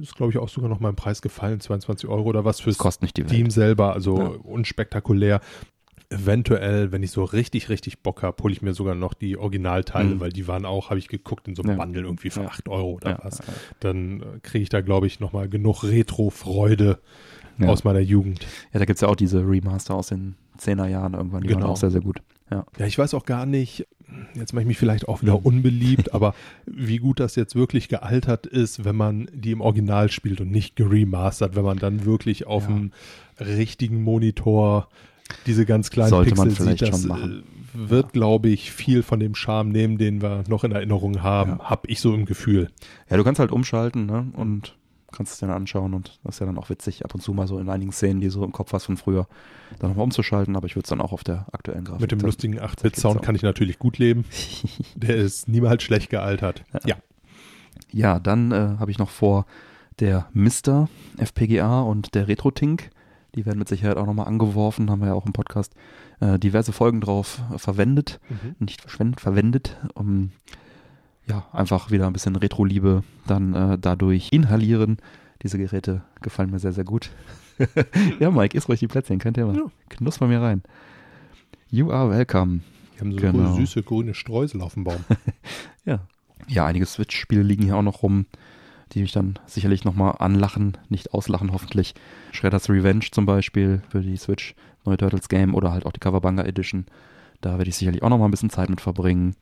ist 0.00 0.16
glaube 0.16 0.32
ich 0.32 0.38
auch 0.38 0.48
sogar 0.48 0.68
noch 0.68 0.80
mal 0.80 0.90
im 0.90 0.96
Preis 0.96 1.22
gefallen, 1.22 1.60
22 1.60 2.08
Euro 2.08 2.24
oder 2.28 2.44
was 2.44 2.60
fürs 2.60 2.76
Das 2.76 2.82
kostet 2.82 3.02
nicht 3.02 3.16
die 3.16 3.22
Welt. 3.22 3.30
Team 3.32 3.50
selber, 3.50 3.92
also 3.94 4.18
Ja. 4.18 4.26
unspektakulär. 4.26 5.40
Eventuell, 6.08 6.92
wenn 6.92 7.02
ich 7.02 7.10
so 7.10 7.24
richtig, 7.24 7.68
richtig 7.68 8.00
Bock 8.04 8.22
habe, 8.22 8.40
hole 8.42 8.52
ich 8.52 8.62
mir 8.62 8.74
sogar 8.74 8.94
noch 8.94 9.12
die 9.12 9.36
Originalteile, 9.36 10.14
Mhm. 10.14 10.20
weil 10.20 10.30
die 10.30 10.46
waren 10.46 10.64
auch, 10.64 10.90
habe 10.90 11.00
ich 11.00 11.08
geguckt, 11.08 11.48
in 11.48 11.56
so 11.56 11.62
einem 11.64 11.72
Ja. 11.78 11.84
Bundle 11.84 12.02
irgendwie 12.02 12.30
für 12.30 12.42
Ja. 12.42 12.46
8 12.48 12.68
Euro 12.68 12.92
oder 12.92 13.10
Ja, 13.10 13.18
was. 13.22 13.40
Dann 13.80 14.20
äh, 14.20 14.24
kriege 14.40 14.62
ich 14.62 14.68
da, 14.68 14.82
glaube 14.82 15.08
ich, 15.08 15.18
nochmal 15.18 15.48
genug 15.48 15.82
Retro-Freude 15.82 17.00
aus 17.60 17.82
meiner 17.84 18.00
Jugend. 18.00 18.40
Ja, 18.72 18.78
da 18.78 18.84
gibt 18.84 18.98
es 18.98 19.00
ja 19.00 19.08
auch 19.08 19.16
diese 19.16 19.40
Remaster 19.40 19.94
aus 19.94 20.08
den 20.08 20.36
10er 20.58 20.86
Jahren 20.88 21.14
irgendwann, 21.14 21.42
die 21.42 21.50
waren 21.50 21.60
Genau. 21.60 21.72
auch 21.72 21.76
sehr, 21.76 21.90
sehr 21.90 22.00
gut. 22.00 22.20
Ja. 22.50 22.64
Ja, 22.78 22.86
ich 22.86 22.96
weiß 22.98 23.14
auch 23.14 23.24
gar 23.26 23.44
nicht, 23.46 23.86
jetzt 24.34 24.52
mache 24.52 24.62
ich 24.62 24.68
mich 24.68 24.78
vielleicht 24.78 25.08
auch 25.08 25.20
wieder 25.22 25.44
unbeliebt, 25.44 26.14
aber 26.14 26.34
wie 26.66 26.98
gut 26.98 27.18
das 27.20 27.34
jetzt 27.34 27.56
wirklich 27.56 27.88
gealtert 27.88 28.46
ist, 28.46 28.84
wenn 28.84 28.94
man 28.96 29.28
die 29.34 29.50
im 29.50 29.60
Original 29.60 30.10
spielt 30.10 30.40
und 30.40 30.50
nicht 30.52 30.76
geremastert, 30.76 31.56
wenn 31.56 31.64
man 31.64 31.78
dann 31.78 32.04
wirklich 32.04 32.46
auf 32.46 32.68
Ja. 32.68 32.74
dem 32.74 32.92
richtigen 33.40 34.02
Monitor 34.02 34.88
diese 35.46 35.66
ganz 35.66 35.90
kleinen 35.90 36.10
Sollte 36.10 36.30
Pixel 36.36 36.50
sieht, 36.52 36.82
das 36.82 37.04
äh, 37.04 37.42
wird, 37.74 38.12
glaube 38.12 38.48
ich, 38.48 38.70
viel 38.70 39.02
von 39.02 39.18
dem 39.18 39.34
Charme 39.34 39.70
nehmen, 39.70 39.98
den 39.98 40.22
wir 40.22 40.44
noch 40.48 40.62
in 40.62 40.70
Erinnerung 40.70 41.22
haben, 41.22 41.58
Ja. 41.58 41.64
habe 41.70 41.88
ich 41.88 41.98
so 42.00 42.14
im 42.14 42.26
Gefühl. 42.26 42.70
ja, 43.10 43.16
du 43.16 43.24
kannst 43.24 43.40
halt 43.40 43.50
umschalten 43.50 44.06
ne? 44.06 44.26
und 44.34 44.76
kannst 45.16 45.32
es 45.32 45.38
dir 45.40 45.46
dann 45.46 45.56
anschauen 45.56 45.94
und 45.94 46.18
das 46.24 46.36
ist 46.36 46.40
ja 46.40 46.46
dann 46.46 46.58
auch 46.58 46.70
witzig, 46.70 47.04
ab 47.04 47.14
und 47.14 47.20
zu 47.20 47.32
mal 47.32 47.46
so 47.48 47.58
in 47.58 47.68
einigen 47.68 47.92
Szenen, 47.92 48.20
die 48.20 48.28
so 48.28 48.44
im 48.44 48.52
Kopf 48.52 48.72
hast 48.72 48.84
von 48.86 48.96
früher, 48.96 49.26
dann 49.78 49.90
nochmal 49.90 50.04
umzuschalten, 50.04 50.54
aber 50.56 50.66
ich 50.66 50.76
würde 50.76 50.84
es 50.84 50.90
dann 50.90 51.00
auch 51.00 51.12
auf 51.12 51.24
der 51.24 51.46
aktuellen 51.52 51.84
Grafik 51.84 52.00
Mit 52.02 52.12
dem 52.12 52.18
dann- 52.20 52.26
lustigen 52.26 52.52
gibt's 52.54 52.72
8-Bit-Sound 52.78 53.18
auch. 53.18 53.22
kann 53.22 53.34
ich 53.34 53.42
natürlich 53.42 53.78
gut 53.78 53.98
leben. 53.98 54.24
Der 54.94 55.16
ist 55.16 55.48
niemals 55.48 55.82
schlecht 55.82 56.10
gealtert. 56.10 56.64
Ja. 56.84 56.96
Ja, 57.92 58.18
dann 58.20 58.52
äh, 58.52 58.76
habe 58.78 58.90
ich 58.90 58.98
noch 58.98 59.10
vor 59.10 59.46
der 60.00 60.26
Mister 60.32 60.88
FPGA 61.18 61.80
und 61.80 62.14
der 62.14 62.28
Retro-Tink. 62.28 62.90
Die 63.34 63.44
werden 63.46 63.58
mit 63.58 63.68
Sicherheit 63.68 63.96
auch 63.96 64.06
nochmal 64.06 64.26
angeworfen, 64.26 64.90
haben 64.90 65.00
wir 65.00 65.08
ja 65.08 65.14
auch 65.14 65.26
im 65.26 65.32
Podcast 65.32 65.74
äh, 66.20 66.38
diverse 66.38 66.72
Folgen 66.72 67.00
drauf 67.00 67.40
äh, 67.54 67.58
verwendet, 67.58 68.18
Mhm. 68.28 68.56
nicht 68.58 68.80
verschwendet, 68.80 69.20
verwendet, 69.20 69.76
um 69.94 70.32
ja, 71.28 71.46
einfach 71.52 71.90
wieder 71.90 72.06
ein 72.06 72.12
bisschen 72.12 72.36
Retro-Liebe 72.36 73.02
dann 73.26 73.54
äh, 73.54 73.78
dadurch 73.78 74.28
inhalieren. 74.32 74.98
Diese 75.42 75.58
Geräte 75.58 76.02
gefallen 76.22 76.50
mir 76.50 76.58
sehr, 76.58 76.72
sehr 76.72 76.84
gut. 76.84 77.10
ja, 78.20 78.30
Mike, 78.30 78.56
isst 78.56 78.68
ruhig 78.68 78.80
die 78.80 78.86
Plätzchen, 78.88 79.18
kein 79.18 79.34
Thema. 79.34 79.54
Ja. 79.54 79.62
Knusper 79.88 80.26
mir 80.26 80.40
rein. 80.40 80.62
You 81.70 81.90
are 81.90 82.10
welcome. 82.10 82.60
Die 82.94 83.00
haben 83.00 83.12
so 83.12 83.18
Genau. 83.18 83.54
süße 83.54 83.82
grüne 83.82 84.14
Streusel 84.14 84.60
auf 84.62 84.74
dem 84.74 84.84
Baum. 84.84 85.04
Ja. 85.84 86.00
Ja, 86.48 86.66
einige 86.66 86.84
Switch-Spiele 86.86 87.42
liegen 87.42 87.62
hier 87.64 87.76
auch 87.76 87.82
noch 87.82 88.02
rum, 88.02 88.26
die 88.92 89.00
mich 89.00 89.12
dann 89.12 89.38
sicherlich 89.46 89.84
nochmal 89.84 90.16
anlachen, 90.18 90.76
nicht 90.88 91.14
auslachen 91.14 91.52
hoffentlich. 91.52 91.94
Shredder's 92.32 92.68
Revenge 92.68 93.06
zum 93.10 93.24
Beispiel 93.24 93.82
für 93.88 94.00
die 94.00 94.16
Switch, 94.16 94.54
neue 94.84 94.96
Turtles 94.96 95.28
Game 95.28 95.54
oder 95.54 95.72
halt 95.72 95.86
auch 95.86 95.92
die 95.92 96.00
Coverbanga 96.00 96.42
Edition. 96.44 96.86
Da 97.40 97.58
werde 97.58 97.68
ich 97.70 97.76
sicherlich 97.76 98.02
auch 98.02 98.08
nochmal 98.10 98.28
ein 98.28 98.32
bisschen 98.32 98.50
Zeit 98.50 98.68
mit 98.68 98.80
verbringen. 98.80 99.34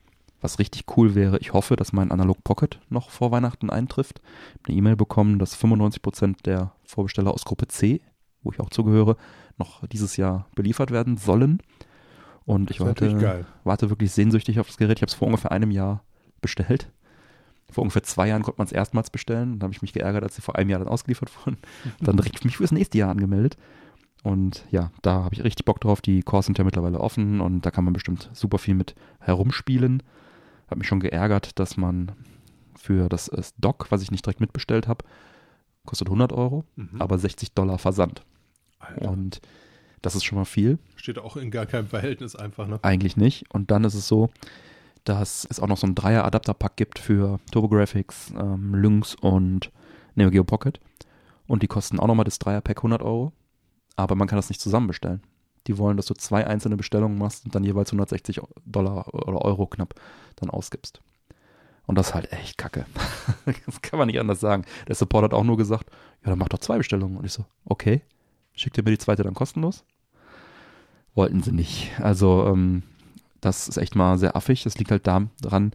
Was 0.44 0.59
richtig 0.59 0.85
cool 0.98 1.14
wäre, 1.14 1.38
ich 1.38 1.54
hoffe, 1.54 1.74
dass 1.74 1.94
mein 1.94 2.11
Analog 2.11 2.44
Pocket 2.44 2.78
noch 2.90 3.09
vor 3.09 3.30
Weihnachten 3.30 3.70
eintrifft. 3.70 4.20
Ich 4.20 4.54
habe 4.57 4.68
eine 4.68 4.76
E-Mail 4.76 4.94
bekommen, 4.94 5.38
dass 5.38 5.57
95% 5.57 6.42
der 6.44 6.72
Vorbesteller 6.85 7.33
aus 7.33 7.46
Gruppe 7.46 7.66
C, 7.66 8.02
wo 8.42 8.52
ich 8.52 8.61
auch 8.61 8.68
zugehöre, 8.68 9.16
noch 9.57 9.87
dieses 9.87 10.18
Jahr 10.18 10.46
beliefert 10.54 10.90
werden 10.90 11.16
sollen. 11.16 11.62
Und 12.44 12.70
ich 12.70 12.80
warte, 12.80 13.46
warte 13.64 13.88
wirklich 13.88 14.12
sehnsüchtig 14.12 14.61
auf 14.61 14.66
das 14.66 14.76
Gerät. 14.76 14.98
Ich 14.98 15.02
habe 15.02 15.09
es 15.09 15.14
vor 15.14 15.28
ungefähr 15.28 15.50
einem 15.50 15.70
Jahr 15.70 16.04
bestellt. 16.42 16.92
Vor 17.70 17.80
ungefähr 17.80 18.02
zwei 18.02 18.28
Jahren 18.28 18.42
konnte 18.42 18.59
man 18.59 18.66
es 18.66 18.72
erstmals 18.72 19.09
bestellen. 19.09 19.59
Dann 19.59 19.68
habe 19.68 19.72
ich 19.72 19.80
mich 19.80 19.94
geärgert, 19.94 20.24
als 20.24 20.37
sie 20.37 20.42
vor 20.42 20.57
einem 20.57 20.68
Jahr 20.68 20.80
dann 20.80 20.88
ausgeliefert 20.88 21.30
wurden. 21.46 21.57
Dann 22.00 22.18
direkt 22.18 22.44
mich 22.44 22.59
fürs 22.59 22.70
nächste 22.70 22.98
Jahr 22.98 23.09
angemeldet. 23.09 23.57
Und 24.22 24.66
ja, 24.70 24.90
da 25.00 25.24
habe 25.24 25.35
ich 25.35 25.42
richtig 25.42 25.64
Bock 25.64 25.80
drauf. 25.80 26.02
Die 26.02 26.22
Cores 26.22 26.44
sind 26.44 26.59
ja 26.59 26.64
mittlerweile 26.64 27.00
offen 27.00 27.40
und 27.40 27.64
da 27.64 27.70
kann 27.70 27.85
man 27.85 27.94
bestimmt 27.94 28.28
super 28.35 28.59
viel 28.59 28.74
mit 28.74 28.94
herumspielen. 29.20 30.02
Habe 30.66 30.79
mich 30.79 30.88
schon 30.88 31.00
geärgert, 31.00 31.59
dass 31.59 31.77
man 31.77 32.12
für 32.77 33.09
das 33.09 33.31
Dock, 33.59 33.87
was 33.90 34.03
ich 34.03 34.11
nicht 34.11 34.24
direkt 34.27 34.40
mitbestellt 34.40 34.88
habe, 34.88 35.05
kostet 35.87 36.09
100 36.09 36.33
Euro, 36.33 36.64
Mhm. 36.77 37.00
aber 37.00 37.18
60 37.18 37.53
Dollar 37.53 37.79
Versand. 37.79 38.22
Alter, 38.79 39.11
Und 39.11 39.40
das 40.03 40.14
ist 40.14 40.24
schon 40.24 40.38
mal 40.38 40.44
viel. 40.44 40.79
steht 40.96 41.18
auch 41.18 41.37
in 41.37 41.50
gar 41.50 41.66
keinem 41.66 41.87
Verhältnis 41.87 42.37
einfach, 42.37 42.66
ne? 42.66 42.79
Eigentlich 42.83 43.16
nicht. 43.16 43.44
Und 43.55 43.70
dann 43.70 43.85
ist 43.85 43.94
es 43.94 44.07
so, 44.09 44.31
dass 45.05 45.46
es 45.50 45.61
auch 45.61 45.66
noch 45.66 45.77
so 45.79 45.87
ein 45.87 45.94
Dreier-Adapterpack 45.94 46.77
gibt 46.77 46.98
für 46.98 47.38
TurboGrafx, 47.53 48.33
ähm, 48.38 48.74
Lynx 48.74 49.14
und 49.14 49.70
Neo 50.14 50.31
Geo 50.31 50.44
Pocket. 50.44 50.81
Und 51.46 51.62
die 51.62 51.66
kosten 51.66 52.00
auch 52.00 52.07
nochmal 52.07 52.24
das 52.24 52.38
Dreier-Pack 52.38 52.79
100 52.79 53.03
Euro. 53.03 53.33
Aber 53.96 54.14
man 54.14 54.27
kann 54.29 54.37
das 54.37 54.48
nicht 54.48 54.61
zusammen 54.62 54.87
bestellen. 54.87 55.20
Die 55.66 55.79
wollen, 55.79 55.96
dass 55.96 56.07
du 56.07 56.14
zwei 56.14 56.46
einzelne 56.46 56.77
Bestellungen 56.77 57.18
machst 57.18 57.44
und 57.44 57.55
dann 57.55 57.64
jeweils 57.64 57.90
160 57.90 58.40
Dollar 58.66 59.12
oder 59.14 59.42
Euro 59.42 59.66
knapp 59.66 59.94
dann 60.37 60.50
ausgibst. 60.50 61.00
Und 61.87 61.96
das 61.96 62.09
ist 62.09 62.14
halt 62.14 62.33
echt 62.33 62.59
kacke. 62.59 62.87
das 63.66 63.83
kann 63.83 63.98
man 63.98 64.09
nicht 64.09 64.20
anders 64.20 64.40
sagen. 64.40 64.64
Der 64.88 64.94
Support 64.94 65.24
hat 65.24 65.35
auch 65.35 65.44
nur 65.44 65.57
gesagt, 65.57 65.90
ja, 66.22 66.31
dann 66.31 66.38
mach 66.38 66.48
doch 66.48 66.59
zwei 66.59 66.79
Bestellungen. 66.79 67.16
Und 67.16 67.24
ich 67.24 67.33
so, 67.33 67.44
okay, 67.64 68.03
schickt 68.55 68.77
ihr 68.79 68.85
mir 68.85 68.90
die 68.90 68.98
zweite 68.98 69.22
dann 69.22 69.35
kostenlos? 69.35 69.85
Wollten 71.14 71.42
sie 71.42 71.53
nicht. 71.53 71.92
Also, 72.00 72.46
ähm, 72.46 72.83
das 73.40 73.68
ist 73.68 73.77
echt 73.77 73.94
mal 73.94 74.18
sehr 74.18 74.37
affig. 74.37 74.64
Das 74.64 74.79
liegt 74.79 74.90
halt 74.90 75.07
daran, 75.07 75.72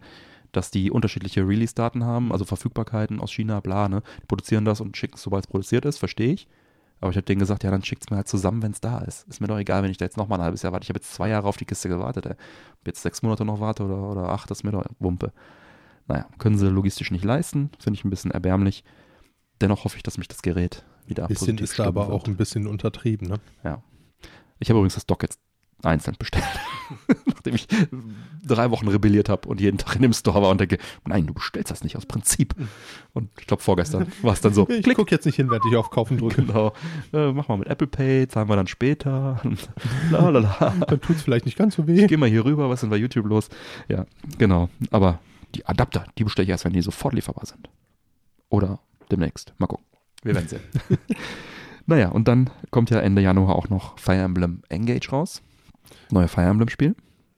dass 0.52 0.72
die 0.72 0.90
unterschiedliche 0.90 1.46
Release-Daten 1.46 2.04
haben, 2.04 2.32
also 2.32 2.44
Verfügbarkeiten 2.44 3.20
aus 3.20 3.32
China, 3.32 3.60
bla, 3.60 3.88
ne? 3.88 4.02
Die 4.22 4.26
produzieren 4.26 4.64
das 4.64 4.80
und 4.80 4.96
schicken 4.96 5.14
es, 5.14 5.22
sobald 5.22 5.44
es 5.44 5.50
produziert 5.50 5.84
ist, 5.84 5.98
verstehe 5.98 6.32
ich. 6.32 6.48
Aber 7.00 7.10
ich 7.10 7.16
habe 7.16 7.24
denen 7.24 7.38
gesagt, 7.38 7.64
ja, 7.64 7.70
dann 7.70 7.82
schickt 7.82 8.04
es 8.04 8.10
mir 8.10 8.16
halt 8.16 8.28
zusammen, 8.28 8.62
wenn 8.62 8.72
es 8.72 8.80
da 8.80 8.98
ist. 8.98 9.26
Ist 9.28 9.40
mir 9.40 9.46
doch 9.46 9.58
egal, 9.58 9.82
wenn 9.82 9.90
ich 9.90 9.96
da 9.96 10.04
jetzt 10.04 10.16
nochmal 10.18 10.38
ein 10.38 10.44
halbes 10.44 10.62
Jahr 10.62 10.72
warte. 10.72 10.84
Ich 10.84 10.90
habe 10.90 10.98
jetzt 10.98 11.14
zwei 11.14 11.28
Jahre 11.30 11.48
auf 11.48 11.56
die 11.56 11.64
Kiste 11.64 11.88
gewartet. 11.88 12.26
Ey. 12.26 12.32
Ob 12.32 12.86
jetzt 12.86 13.02
sechs 13.02 13.22
Monate 13.22 13.44
noch 13.44 13.60
warte 13.60 13.84
oder, 13.84 13.96
oder 14.10 14.28
acht, 14.28 14.50
das 14.50 14.58
ist 14.58 14.64
mir 14.64 14.72
doch 14.72 14.84
Wumpe. 14.98 15.32
Naja, 16.08 16.26
können 16.38 16.58
sie 16.58 16.68
logistisch 16.68 17.10
nicht 17.10 17.24
leisten. 17.24 17.70
Finde 17.78 17.98
ich 17.98 18.04
ein 18.04 18.10
bisschen 18.10 18.30
erbärmlich. 18.30 18.84
Dennoch 19.60 19.84
hoffe 19.84 19.96
ich, 19.96 20.02
dass 20.02 20.18
mich 20.18 20.28
das 20.28 20.42
Gerät 20.42 20.84
wieder 21.06 21.26
Bisschen 21.26 21.56
positiv 21.56 21.70
ist 21.70 21.78
da 21.78 21.86
aber 21.86 22.08
wird. 22.08 22.12
auch 22.12 22.26
ein 22.26 22.36
bisschen 22.36 22.66
untertrieben, 22.66 23.28
ne? 23.28 23.40
Ich 24.58 24.68
habe 24.68 24.78
übrigens 24.78 24.94
das 24.94 25.06
Dock 25.06 25.22
jetzt 25.22 25.38
einzeln 25.82 26.16
bestellt. 26.18 26.44
Nachdem 27.26 27.54
ich 27.54 27.68
drei 28.44 28.70
Wochen 28.70 28.88
rebelliert 28.88 29.28
habe 29.28 29.48
und 29.48 29.60
jeden 29.60 29.78
Tag 29.78 29.96
in 29.96 30.02
dem 30.02 30.12
Store 30.12 30.42
war 30.42 30.50
und 30.50 30.60
denke, 30.60 30.78
nein, 31.06 31.26
du 31.26 31.34
bestellst 31.34 31.70
das 31.70 31.84
nicht 31.84 31.96
aus 31.96 32.06
Prinzip. 32.06 32.54
Und 33.12 33.30
ich 33.38 33.46
glaube, 33.46 33.62
vorgestern 33.62 34.10
war 34.22 34.32
es 34.32 34.40
dann 34.40 34.54
so. 34.54 34.68
Ich 34.80 34.94
guck 34.96 35.10
jetzt 35.10 35.26
nicht 35.26 35.36
hin, 35.36 35.50
während 35.50 35.64
ich 35.66 35.76
auf 35.76 35.90
Kaufen 35.90 36.18
drücke. 36.18 36.42
Genau. 36.42 36.72
Äh, 37.12 37.32
mach 37.32 37.48
mal 37.48 37.58
mit 37.58 37.68
Apple 37.68 37.86
Pay, 37.86 38.28
zahlen 38.28 38.48
wir 38.48 38.56
dann 38.56 38.66
später. 38.66 39.40
Lalala. 40.10 40.74
Dann 40.86 41.00
tut's 41.00 41.22
vielleicht 41.22 41.44
nicht 41.44 41.56
ganz 41.56 41.76
so 41.76 41.86
weh. 41.86 42.06
Geh 42.06 42.16
mal 42.16 42.28
hier 42.28 42.44
rüber, 42.44 42.68
was 42.68 42.78
ist 42.78 42.82
denn 42.82 42.90
bei 42.90 42.96
YouTube 42.96 43.26
los? 43.26 43.48
Ja, 43.88 44.06
genau. 44.38 44.68
Aber 44.90 45.20
die 45.54 45.66
Adapter, 45.66 46.06
die 46.18 46.24
bestelle 46.24 46.44
ich 46.44 46.50
erst, 46.50 46.64
wenn 46.64 46.72
die 46.72 46.82
sofort 46.82 47.14
lieferbar 47.14 47.46
sind. 47.46 47.68
Oder 48.48 48.80
demnächst. 49.10 49.54
Mal 49.58 49.66
gucken. 49.66 49.86
Wir 50.22 50.34
werden 50.34 50.48
sehen. 50.48 50.60
naja, 51.86 52.08
und 52.08 52.28
dann 52.28 52.50
kommt 52.70 52.90
ja 52.90 53.00
Ende 53.00 53.22
Januar 53.22 53.56
auch 53.56 53.68
noch 53.68 53.98
Fire 53.98 54.18
Emblem 54.18 54.62
Engage 54.68 55.10
raus. 55.10 55.42
Neue 56.10 56.28
Fire 56.28 56.46
Emblem-Spiel. 56.48 56.94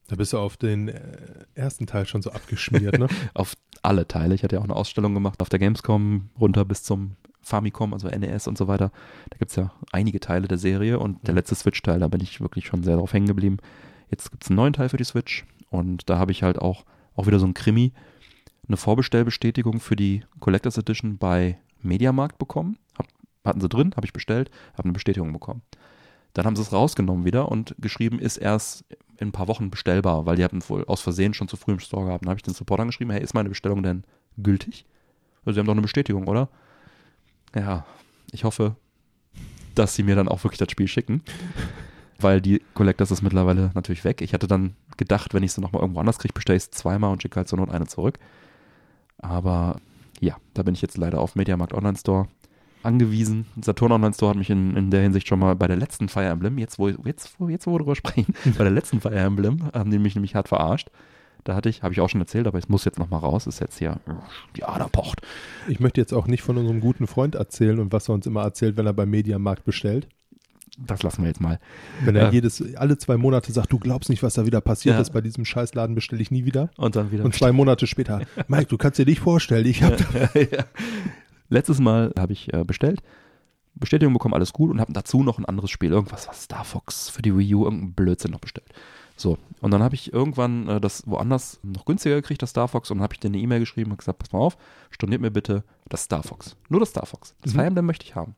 Da 0.09 0.17
bist 0.17 0.33
du 0.33 0.39
auf 0.39 0.57
den 0.57 0.89
äh, 0.89 1.01
ersten 1.55 1.87
Teil 1.87 2.07
schon 2.07 2.23
so 2.23 2.31
abgeschmiert, 2.33 2.99
ne? 2.99 3.07
Auf 3.35 3.55
alle 3.83 4.07
Teile. 4.07 4.35
Ich 4.35 4.43
hatte 4.43 4.57
ja 4.57 4.61
auch 4.61 4.65
eine 4.65 4.77
Ausstellung 4.77 5.15
gemacht 5.15 5.41
auf 5.41 5.49
der 5.49 5.59
Gamescom 5.59 6.29
runter 6.39 6.65
bis 6.65 6.83
zum 6.83 7.17
Famicom, 7.41 7.93
also 7.95 8.09
NES 8.09 8.47
und 8.47 8.59
so 8.59 8.69
weiter. 8.69 8.93
Da 9.31 9.39
gibt 9.39 9.51
es 9.51 9.57
ja 9.57 9.73
einige 9.91 10.21
Teile 10.21 10.49
der 10.49 10.59
Serie 10.59 10.99
und 10.99 11.27
der 11.27 11.33
Mhm. 11.33 11.39
letzte 11.39 11.55
Switch-Teil, 11.55 11.99
da 12.01 12.09
bin 12.09 12.21
ich 12.21 12.41
wirklich 12.41 12.67
schon 12.67 12.83
sehr 12.83 12.97
drauf 12.97 13.13
hängen 13.13 13.27
geblieben. 13.27 13.57
Jetzt 14.11 14.31
gibt 14.31 14.45
es 14.45 14.51
einen 14.51 14.57
neuen 14.57 14.73
Teil 14.75 14.89
für 14.91 14.99
die 14.99 15.05
Switch 15.05 15.45
und 15.71 16.09
da 16.11 16.19
habe 16.19 16.31
ich 16.33 16.43
halt 16.43 16.59
auch, 16.59 16.85
auch 17.17 17.27
wieder 17.27 17.39
so 17.39 17.47
ein 17.47 17.55
Krimi, 17.55 17.93
eine 18.69 18.77
Vorbestellbestätigung 18.77 19.81
für 19.81 19.97
die 19.97 20.23
Collectors 20.41 20.79
Edition 20.79 21.17
bei 21.19 21.59
Mediamarkt 21.81 22.39
bekommen. 22.39 22.79
Hab, 22.99 23.07
hatten 23.45 23.61
sie 23.61 23.69
drin, 23.69 23.93
habe 23.97 24.07
ich 24.07 24.13
bestellt, 24.13 24.51
habe 24.75 24.85
eine 24.85 24.93
Bestätigung 24.93 25.33
bekommen. 25.33 25.63
Dann 26.35 26.47
haben 26.47 26.57
sie 26.57 26.63
es 26.63 26.73
rausgenommen 26.73 27.25
wieder 27.25 27.51
und 27.51 27.75
geschrieben, 27.79 28.19
ist 28.19 28.39
erst 28.39 28.85
in 29.19 29.29
ein 29.29 29.33
paar 29.33 29.49
Wochen 29.49 29.71
bestellbar, 29.71 30.27
weil 30.27 30.37
die 30.37 30.45
hatten 30.45 30.63
wohl 30.69 30.85
aus 30.87 31.01
Versehen 31.01 31.35
schon 31.35 31.49
zu 31.49 31.57
früh 31.57 31.73
im 31.73 31.81
Store 31.81 32.07
gehabt. 32.07 32.25
Dann 32.25 32.31
habe 32.31 32.39
ich 32.39 32.43
den 32.43 32.55
Support 32.55 32.81
angeschrieben, 32.81 33.13
hey, 33.13 33.23
ist 33.23 33.35
meine 33.35 33.49
Bestellung 33.49 33.83
denn 33.83 34.05
gültig? 34.37 34.87
Also 35.45 35.55
sie 35.55 35.61
haben 35.61 35.67
doch 35.67 35.73
eine 35.73 35.83
Bestätigung, 35.83 36.27
oder? 36.27 36.49
Ja, 37.55 37.85
ich 38.33 38.45
hoffe, 38.45 38.77
dass 39.75 39.95
sie 39.95 40.03
mir 40.03 40.17
dann 40.17 40.29
auch 40.29 40.43
wirklich 40.45 40.59
das 40.59 40.71
Spiel 40.71 40.89
schicken, 40.89 41.23
weil 42.19 42.41
die 42.41 42.63
Collectors 42.75 43.11
ist 43.11 43.23
mittlerweile 43.23 43.71
natürlich 43.75 44.05
weg. 44.05 44.23
Ich 44.23 44.35
hatte 44.35 44.47
dann 44.47 44.75
gedacht, 44.97 45.35
wenn 45.35 45.43
ich 45.43 45.53
sie 45.53 45.61
nochmal 45.61 45.83
irgendwo 45.83 46.01
anders 46.01 46.19
kriege, 46.19 46.35
bestelle 46.35 46.57
ich 46.57 46.65
es 46.65 46.71
zweimal 46.71 47.13
und 47.13 47.23
schicke 47.23 47.37
halt 47.37 47.49
zur 47.49 47.59
Not 47.59 47.71
eine 47.71 47.87
zurück. 47.87 48.19
Aber 49.19 49.81
ja, 50.21 50.37
da 50.55 50.63
bin 50.63 50.75
ich 50.75 50.83
jetzt 50.83 50.97
leider 50.97 51.21
auf 51.21 51.35
Mediamarkt 51.35 51.75
Online 51.75 51.97
Store. 51.97 52.29
Angewiesen. 52.83 53.47
Saturn 53.61 53.93
Online 53.93 54.15
Store 54.15 54.31
hat 54.31 54.37
mich 54.39 54.51
in, 54.51 54.77
in 54.77 54.91
der 54.91 55.03
Hinsicht 55.03 55.29
schon 55.29 55.39
mal 55.39 55.55
bei 55.57 55.67
der 55.67 55.77
letzten 55.77 56.09
Fire 56.09 56.27
Emblem, 56.27 56.59
jetzt 56.59 56.79
wo, 56.79 56.89
jetzt, 56.89 57.35
wo, 57.39 57.49
jetzt 57.49 57.67
wo 57.67 57.73
wir 57.73 57.79
drüber 57.79 57.95
sprechen, 57.97 58.35
bei 58.59 58.65
der 58.65 58.73
letzten 58.73 59.01
Fire 59.01 59.15
Emblem 59.15 59.71
haben 59.73 59.91
die 59.91 59.99
mich 59.99 60.15
nämlich 60.15 60.35
hart 60.35 60.49
verarscht. 60.49 60.89
Da 61.45 61.57
hatte 61.57 61.69
ich, 61.69 61.83
habe 61.83 61.93
ich 61.93 62.01
auch 62.01 62.09
schon 62.09 62.21
erzählt, 62.21 62.47
aber 62.47 62.59
es 62.59 62.69
muss 62.69 62.85
jetzt 62.85 63.01
nochmal 63.01 63.19
raus, 63.21 63.49
ist 63.49 63.61
jetzt 63.61 63.79
hier, 63.79 63.97
die 64.57 64.63
Ader 64.63 64.89
pocht. 64.89 65.23
Ich 65.67 65.81
möchte 65.81 66.01
jetzt 66.01 66.13
auch 66.13 66.29
nicht 66.29 66.43
von 66.43 66.57
unserem 66.57 66.79
guten 66.81 67.09
Freund 67.09 67.35
erzählen 67.35 67.81
und 67.81 67.93
was 67.93 68.09
er 68.09 68.15
uns 68.15 68.27
immer 68.27 68.43
erzählt, 68.43 68.77
wenn 68.77 68.87
er 68.87 68.93
beim 68.93 69.11
Mediamarkt 69.11 69.65
bestellt. 69.65 70.07
Das 70.79 71.03
lassen 71.03 71.23
wir 71.23 71.29
jetzt 71.29 71.41
mal. 71.41 71.59
Wenn 72.05 72.17
er 72.17 72.25
Ja. 72.27 72.31
jedes, 72.31 72.63
alle 72.77 72.97
zwei 72.97 73.17
Monate 73.17 73.53
sagt, 73.53 73.73
du 73.73 73.79
glaubst 73.79 74.09
nicht, 74.09 74.23
was 74.23 74.35
da 74.35 74.47
wieder 74.47 74.61
passiert 74.61 74.95
Ja. 74.95 75.01
ist, 75.03 75.11
bei 75.13 75.21
diesem 75.21 75.45
Scheißladen 75.45 75.95
bestelle 75.95 76.23
ich 76.23 76.31
nie 76.31 76.45
wieder. 76.45 76.71
Und 76.77 76.95
dann 76.97 77.11
wieder. 77.11 77.25
Und 77.25 77.35
zwei 77.35 77.51
Monate 77.53 77.87
später, 77.87 78.23
Mike, 78.49 78.67
du 78.67 78.79
kannst 78.79 78.99
dir 79.01 79.05
nicht 79.05 79.21
vorstellen, 79.21 79.67
ich 79.67 79.83
habe 79.83 79.97
ja. 80.35 80.65
Letztes 81.53 81.81
Mal 81.81 82.15
habe 82.19 82.33
ich 82.33 82.53
äh, 82.55 82.65
bestellt, 82.65 83.03
Bestätigung 83.75 84.15
bekommen, 84.15 84.33
alles 84.33 84.55
gut 84.55 84.71
und 84.71 84.81
habe 84.81 84.93
dazu 84.95 85.23
noch 85.23 85.39
ein 85.39 85.45
anderes 85.45 85.71
Spiel, 85.71 85.91
irgendwas, 85.91 86.27
was 86.27 86.45
Star 86.45 86.65
Fox 86.65 87.11
für 87.11 87.21
die 87.21 87.37
Wii 87.37 87.55
U, 87.55 87.65
irgendein 87.65 87.93
Blödsinn 87.93 88.31
noch 88.31 88.41
bestellt. 88.41 88.69
So, 89.17 89.37
und 89.61 89.71
dann 89.71 89.83
habe 89.83 89.95
ich 89.95 90.15
irgendwann 90.15 90.67
äh, 90.69 90.81
das 90.81 91.07
woanders 91.07 91.61
noch 91.63 91.85
günstiger 91.85 92.15
gekriegt, 92.15 92.41
das 92.41 92.51
Star 92.51 92.69
Fox, 92.69 92.91
und 92.91 92.99
dann 92.99 93.03
habe 93.03 93.13
ich 93.13 93.21
dir 93.21 93.29
eine 93.29 93.37
E-Mail 93.37 93.61
geschrieben 93.61 93.91
und 93.91 93.99
gesagt, 93.99 94.19
pass 94.19 94.33
mal 94.33 94.39
auf, 94.39 94.57
storniert 94.91 95.21
mir 95.21 95.31
bitte 95.31 95.63
das 95.91 96.05
Star 96.05 96.23
Fox. 96.23 96.57
Nur 96.71 96.81
das 96.81 96.89
Star 96.89 97.05
Fox. 97.05 97.35
Das 97.43 97.53
Mhm. 97.53 97.59
Fire 97.59 97.67
Emblem 97.67 97.87
möchte 97.87 98.07
ich 98.07 98.15
haben. 98.15 98.35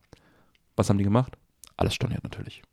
Was 0.75 0.89
haben 0.89 0.97
die 0.97 1.05
gemacht? 1.05 1.37
Alles 1.77 1.93
storniert 1.93 2.23
natürlich. 2.23 2.63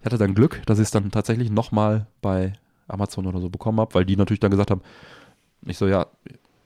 Ich 0.00 0.06
hatte 0.06 0.18
dann 0.18 0.34
Glück, 0.34 0.60
dass 0.66 0.80
ich 0.80 0.84
es 0.84 0.90
dann 0.90 1.12
tatsächlich 1.12 1.50
nochmal 1.50 2.08
bei 2.20 2.54
Amazon 2.88 3.26
oder 3.26 3.40
so 3.40 3.48
bekommen 3.48 3.78
habe, 3.78 3.94
weil 3.94 4.04
die 4.04 4.16
natürlich 4.16 4.40
dann 4.40 4.50
gesagt 4.50 4.72
haben, 4.72 4.82
ich 5.62 5.78
so, 5.78 5.86
ja, 5.86 6.06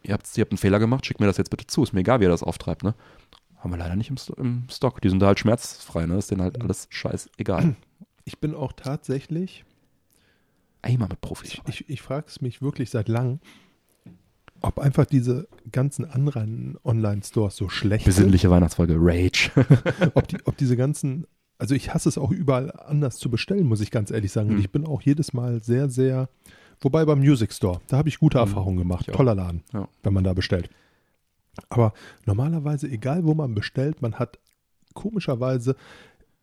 ihr 0.03 0.15
habt, 0.15 0.37
ihr 0.37 0.43
habt 0.43 0.53
einen 0.53 0.59
Fehler 0.59 0.79
gemacht, 0.79 1.05
schickt 1.07 1.21
mir 1.21 1.27
das 1.27 1.37
jetzt 1.37 1.51
bitte 1.51 1.67
zu. 1.67 1.83
Ist 1.83 1.93
mir 1.93 2.01
egal, 2.01 2.21
wie 2.21 2.25
ihr 2.25 2.31
das 2.31 2.43
auftreibt, 2.43 2.83
ne? 2.83 2.95
Haben 3.59 3.71
wir 3.73 3.79
leider 3.79 3.97
nicht 3.97 4.11
im, 4.11 4.17
im 4.37 4.63
Stock. 4.71 5.01
Die 5.01 5.09
sind 5.09 5.21
da 5.21 5.27
halt 5.27 5.41
schmerzfrei, 5.41 6.07
ne? 6.07 6.17
Ist 6.17 6.31
denen 6.31 6.43
halt 6.43 6.61
alles 6.61 6.87
scheißegal. 6.91 7.75
Ich 8.25 8.39
bin 8.39 8.55
auch 8.55 8.73
tatsächlich, 8.73 9.65
Einmal 10.83 11.09
mit 11.09 11.21
Profis. 11.21 11.55
ich, 11.55 11.63
ich, 11.67 11.89
ich 11.91 12.03
frage 12.03 12.27
es 12.29 12.41
mich 12.41 12.63
wirklich 12.63 12.91
seit 12.91 13.09
langem, 13.09 13.41
ob 14.61 14.79
einfach 14.79 15.07
diese 15.07 15.49
ganzen 15.73 16.05
anderen 16.05 16.77
Online-Stores 16.85 17.57
so 17.57 17.69
schlecht 17.69 18.05
sind. 18.05 18.15
Besinnliche 18.15 18.51
Weihnachtsfolge, 18.51 18.95
Rage. 18.99 19.51
Ob, 20.15 20.27
die, 20.29 20.37
ob 20.45 20.57
diese 20.57 20.77
ganzen, 20.77 21.27
also 21.59 21.75
ich 21.75 21.95
hasse 21.95 22.09
es 22.09 22.19
auch 22.19 22.31
überall 22.33 22.73
anders 22.73 23.19
zu 23.19 23.31
bestellen, 23.31 23.67
muss 23.67 23.81
ich 23.81 23.91
ganz 23.91 24.11
ehrlich 24.11 24.33
sagen. 24.33 24.49
Und 24.51 24.55
Hm. 24.57 24.61
ich 24.61 24.71
bin 24.71 24.85
auch 24.87 25.03
jedes 25.03 25.33
Mal 25.33 25.63
sehr, 25.63 25.89
sehr, 25.89 26.29
wobei 26.81 27.05
beim 27.05 27.19
Music 27.21 27.53
Store, 27.53 27.81
da 27.89 27.97
habe 27.99 28.09
ich 28.09 28.19
gute 28.19 28.39
Hm, 28.39 28.49
Erfahrungen 28.49 28.79
gemacht. 28.79 29.03
ich 29.07 29.11
auch. 29.13 29.17
Toller 29.17 29.35
Laden, 29.35 29.63
Ja. 29.73 29.89
wenn 30.03 30.13
man 30.13 30.25
da 30.25 30.33
bestellt. 30.35 30.71
Aber 31.71 31.93
normalerweise, 32.27 32.89
egal 32.89 33.25
wo 33.25 33.35
man 33.35 33.55
bestellt, 33.55 34.01
man 34.03 34.15
hat 34.15 34.39
komischerweise 34.95 35.77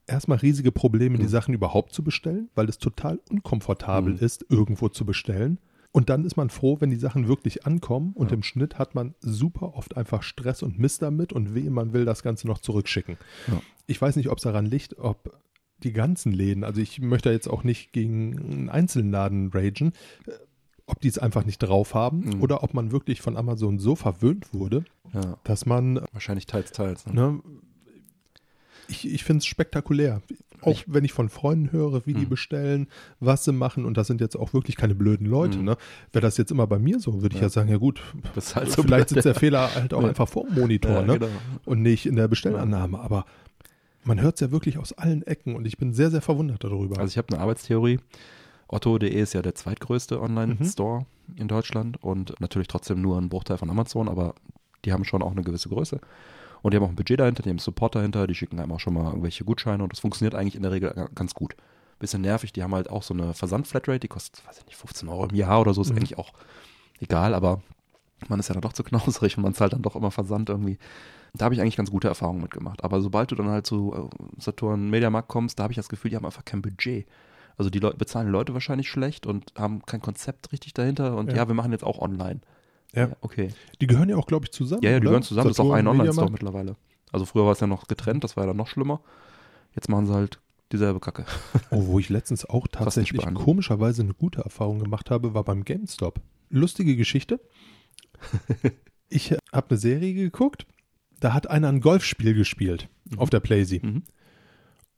erstmal 0.08 0.38
riesige 0.38 0.71
Probleme, 0.71 1.17
die 1.17 1.24
Hm. 1.24 1.30
Sachen 1.30 1.54
überhaupt 1.54 1.93
zu 1.93 2.04
bestellen, 2.04 2.50
weil 2.56 2.69
es 2.69 2.78
total 2.78 3.19
unkomfortabel 3.30 4.17
Hm. 4.17 4.26
ist, 4.26 4.45
irgendwo 4.50 4.89
zu 4.89 5.06
bestellen. 5.06 5.58
Und 5.91 6.10
dann 6.10 6.26
ist 6.26 6.36
man 6.36 6.50
froh, 6.50 6.78
wenn 6.82 6.89
die 6.89 6.98
Sachen 6.98 7.30
wirklich 7.30 7.65
ankommen 7.65 8.12
und 8.15 8.32
Ja. 8.32 8.36
im 8.36 8.43
Schnitt 8.43 8.78
hat 8.78 8.95
man 8.95 9.15
super 9.21 9.76
oft 9.76 9.95
einfach 9.95 10.24
Stress 10.24 10.62
und 10.62 10.78
Mist 10.78 11.02
damit 11.02 11.32
und 11.32 11.56
weh, 11.56 11.69
man 11.69 11.93
will 11.93 12.04
das 12.04 12.21
Ganze 12.21 12.48
noch 12.48 12.60
zurückschicken. 12.60 13.17
Ja. 13.48 13.62
Ich 13.88 14.02
weiß 14.02 14.17
nicht, 14.17 14.30
ob 14.30 14.38
es 14.38 14.43
daran 14.43 14.65
liegt, 14.65 14.98
ob 15.00 15.38
die 15.84 15.94
ganzen 15.94 16.32
Läden, 16.32 16.64
also 16.64 16.82
ich 16.82 17.00
möchte 17.02 17.30
jetzt 17.32 17.48
auch 17.48 17.64
nicht 17.64 17.92
gegen 17.94 18.40
einen 18.40 18.70
einzelnen 18.70 19.12
Laden 19.12 19.52
ragen, 19.54 19.92
äh, 20.26 20.32
ob 20.88 21.02
die 21.02 21.08
es 21.08 21.18
einfach 21.18 21.46
nicht 21.46 21.60
drauf 21.60 21.94
haben 21.94 22.20
Mhm. 22.36 22.42
oder 22.42 22.64
ob 22.64 22.74
man 22.74 22.92
wirklich 22.92 23.22
von 23.22 23.38
Amazon 23.38 23.80
so 23.80 23.96
verwöhnt 23.96 24.54
wurde, 24.54 24.86
Ja. 25.14 25.38
dass 25.44 25.66
man 25.66 26.00
Wahrscheinlich 26.12 26.46
teils, 26.46 26.72
teils. 26.72 27.06
Ne? 27.08 27.14
Ne? 27.14 27.40
Ich, 28.88 29.12
ich 29.12 29.24
finde 29.24 29.40
es 29.40 29.46
spektakulär. 29.48 30.22
Auch 30.62 30.72
Ich- 30.72 30.86
wenn 30.88 31.04
ich 31.04 31.12
von 31.12 31.30
Freunden 31.30 31.72
höre, 31.72 32.06
wie 32.06 32.14
die 32.14 32.22
Hm. 32.22 32.30
bestellen, 32.30 32.88
was 33.20 33.44
sie 33.44 33.52
machen, 33.52 33.84
und 33.86 33.98
das 33.98 34.08
sind 34.08 34.22
jetzt 34.22 34.36
auch 34.36 34.54
wirklich 34.54 34.76
keine 34.78 34.94
blöden 34.96 35.26
Leute. 35.28 35.58
Hm. 35.58 35.66
Ne? 35.66 35.78
Wäre 36.14 36.22
das 36.22 36.38
jetzt 36.38 36.52
immer 36.52 36.68
bei 36.68 36.78
mir 36.80 37.00
so, 37.00 37.22
würde 37.22 37.34
ich 37.36 37.42
Ja. 37.42 37.48
ja 37.48 37.50
sagen, 37.50 37.70
ja 37.70 37.78
gut, 37.78 38.02
halt 38.36 38.72
so 38.72 38.84
vielleicht 38.84 39.08
blöd. 39.08 39.10
sitzt 39.10 39.26
der 39.26 39.36
Fehler 39.36 39.74
halt 39.74 39.94
auch 39.94 40.04
einfach 40.04 40.28
vor 40.30 40.46
dem 40.46 40.56
Monitor 40.56 41.02
ne? 41.02 41.14
genau. 41.20 41.32
und 41.66 41.82
nicht 41.82 42.06
in 42.06 42.16
der 42.16 42.28
Bestellannahme. 42.28 43.00
Aber 43.00 43.26
man 44.06 44.22
hört 44.22 44.36
es 44.36 44.41
ja 44.41 44.52
wirklich 44.52 44.78
aus 44.78 44.94
allen 44.94 45.24
Ecken 45.26 45.56
und 45.56 45.65
ich 45.65 45.78
bin 45.78 45.94
sehr, 45.94 46.12
sehr 46.12 46.22
verwundert 46.22 46.63
darüber. 46.63 47.00
Also 47.00 47.12
ich 47.12 47.18
habe 47.18 47.30
eine 47.34 47.39
Arbeitstheorie. 47.41 48.00
Otto.de 48.68 49.10
ist 49.10 49.34
ja 49.34 49.41
der 49.41 49.56
zweitgrößte 49.56 50.15
Mhm. 50.18 50.24
Online-Store 50.24 51.06
in 51.36 51.48
Deutschland 51.48 52.02
und 52.04 52.39
natürlich 52.39 52.68
trotzdem 52.68 53.02
nur 53.02 53.18
ein 53.20 53.30
Bruchteil 53.30 53.58
von 53.58 53.70
Amazon, 53.70 54.08
aber 54.10 54.34
die 54.86 54.94
haben 54.94 55.04
schon 55.06 55.22
auch 55.22 55.32
eine 55.32 55.44
gewisse 55.44 55.70
Größe. 55.70 56.00
Und 56.62 56.72
die 56.74 56.78
haben 56.78 56.84
auch 56.84 56.89
ein 56.89 56.96
Budget 56.96 57.20
dahinter, 57.20 57.44
die 57.44 57.50
haben 57.50 57.60
Support 57.60 57.96
dahinter, 57.96 58.26
die 58.26 58.34
schicken 58.36 58.60
einem 58.60 58.72
auch 58.72 58.80
schon 58.80 58.94
mal 58.96 59.06
irgendwelche 59.08 59.44
Gutscheine 59.44 59.84
und 59.84 59.91
das 59.91 60.00
funktioniert 60.00 60.34
eigentlich 60.34 60.56
in 60.56 60.63
der 60.63 60.72
Regel 60.72 60.91
ga- 60.91 61.10
ganz 61.13 61.34
gut. 61.36 61.56
Bisschen 62.00 62.22
nervig, 62.22 62.54
die 62.54 62.63
haben 62.63 62.74
halt 62.74 62.89
auch 62.89 63.04
so 63.04 63.13
eine 63.13 63.34
Versand-Flatrate, 63.36 64.00
die 64.00 64.08
kostet, 64.08 64.46
weiß 64.48 64.58
ich 64.60 64.65
nicht, 64.65 64.76
15 64.78 65.08
Euro 65.10 65.28
im 65.28 65.36
Jahr 65.36 65.62
oder 65.62 65.74
so, 65.74 65.82
ist 65.82 65.91
Mhm. 65.91 65.98
eigentlich 65.98 66.18
auch 66.18 66.34
egal, 67.00 67.34
aber 67.36 67.62
man 68.28 68.39
ist 68.39 68.48
ja 68.48 68.54
dann 68.54 68.62
doch 68.62 68.74
zu 68.74 68.84
knauserig 68.84 69.38
und 69.38 69.44
man 69.44 69.54
zahlt 69.54 69.74
dann 69.74 69.82
doch 69.84 69.96
immer 69.96 70.10
Versand 70.12 70.50
irgendwie. 70.50 70.78
Da 71.38 71.45
habe 71.45 71.56
ich 71.56 71.62
eigentlich 71.62 71.76
ganz 71.76 71.91
gute 71.91 72.08
Erfahrungen 72.08 72.41
mitgemacht. 72.41 72.84
Aber 72.84 73.02
sobald 73.02 73.32
du 73.32 73.36
dann 73.36 73.50
halt 73.50 73.65
zu 73.65 73.93
äh, 73.93 74.41
Saturn 74.41 74.89
Mediamarkt 74.89 75.28
kommst, 75.28 75.60
da 75.60 75.63
habe 75.63 75.74
ich 75.74 75.78
das 75.78 75.89
Gefühl, 75.89 76.12
die 76.12 76.17
haben 76.17 76.26
einfach 76.26 76.45
kein 76.45 76.62
Budget. 76.62 77.06
Also 77.58 77.69
die 77.69 77.80
Leute 77.80 77.98
bezahlen 77.98 78.30
Leute 78.30 78.54
wahrscheinlich 78.54 78.89
schlecht 78.89 79.26
und 79.26 79.54
haben 79.58 79.86
kein 79.86 80.02
Konzept 80.02 80.52
richtig 80.52 80.74
dahinter 80.74 81.15
und 81.15 81.30
Ja. 81.30 81.38
ja, 81.38 81.48
wir 81.48 81.56
machen 81.56 81.71
jetzt 81.71 81.84
auch 81.84 82.00
online. 82.00 82.41
Ja. 82.93 83.10
okay. 83.21 83.50
die 83.82 83.88
gehören 83.88 84.08
ja 84.08 84.15
auch, 84.15 84.26
glaube 84.26 84.45
ich, 84.45 84.52
zusammen. 84.52 84.82
Ja, 84.82 84.91
ja, 84.91 85.00
die 85.00 85.02
oder? 85.02 85.10
gehören 85.12 85.24
zusammen, 85.24 85.50
das 85.50 85.58
ist 85.58 85.60
auch 85.60 85.65
Saturn, 85.65 85.80
ein 85.80 85.88
Online-Store 85.88 86.32
mittlerweile. 86.32 86.78
Also 87.12 87.26
früher 87.26 87.45
war 87.45 87.52
es 87.52 87.60
ja 87.60 87.67
noch 87.67 87.88
getrennt, 87.88 88.24
das 88.24 88.38
war 88.38 88.43
ja 88.43 88.48
dann 88.48 88.58
noch 88.58 88.67
schlimmer. 88.67 89.02
Jetzt 89.74 89.89
machen 89.89 90.06
sie 90.06 90.13
halt 90.13 90.39
dieselbe 90.71 91.00
Kacke. 91.00 91.26
Oh, 91.71 91.88
wo 91.88 92.00
ich 92.00 92.10
letztens 92.10 92.45
auch 92.45 92.67
tatsächlich 92.67 93.26
komischerweise 93.34 94.02
eine 94.02 94.13
gute 94.13 94.41
Erfahrung 94.41 94.80
gemacht 94.80 95.10
habe, 95.10 95.34
war 95.34 95.43
beim 95.43 95.65
GameStop. 95.65 96.21
Lustige 96.50 96.95
Geschichte. 96.95 97.39
ich 99.10 99.36
habe 99.52 99.69
eine 99.69 99.78
Serie 99.78 100.13
geguckt, 100.13 100.65
da 101.19 101.34
hat 101.34 101.49
einer 101.49 101.69
ein 101.69 101.82
Golfspiel 101.82 102.34
gespielt 102.34 102.89
Mhm. 103.10 103.19
auf 103.19 103.30
der 103.30 103.39
Playsee. 103.39 103.80
Mhm. 103.84 104.04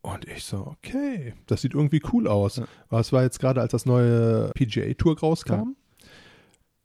Und 0.00 0.26
ich 0.26 0.44
so, 0.44 0.58
okay, 0.78 1.34
das 1.46 1.60
sieht 1.62 1.74
irgendwie 1.74 2.00
cool 2.12 2.26
aus. 2.28 2.56
Ja. 2.56 2.98
Es 3.00 3.12
war 3.12 3.22
jetzt 3.22 3.40
gerade, 3.40 3.60
als 3.60 3.72
das 3.72 3.84
neue 3.84 4.50
PGA 4.54 4.94
Tour 4.94 5.18
rauskam. 5.18 5.74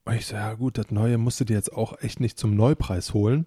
Und 0.06 0.14
ich 0.16 0.26
so, 0.26 0.36
ja 0.36 0.54
gut, 0.56 0.78
das 0.78 0.92
neue 0.92 1.18
musst 1.18 1.40
du 1.40 1.46
dir 1.46 1.54
jetzt 1.54 1.72
auch 1.72 2.02
echt 2.02 2.20
nicht 2.20 2.38
zum 2.38 2.56
Neupreis 2.56 3.14
holen. 3.14 3.46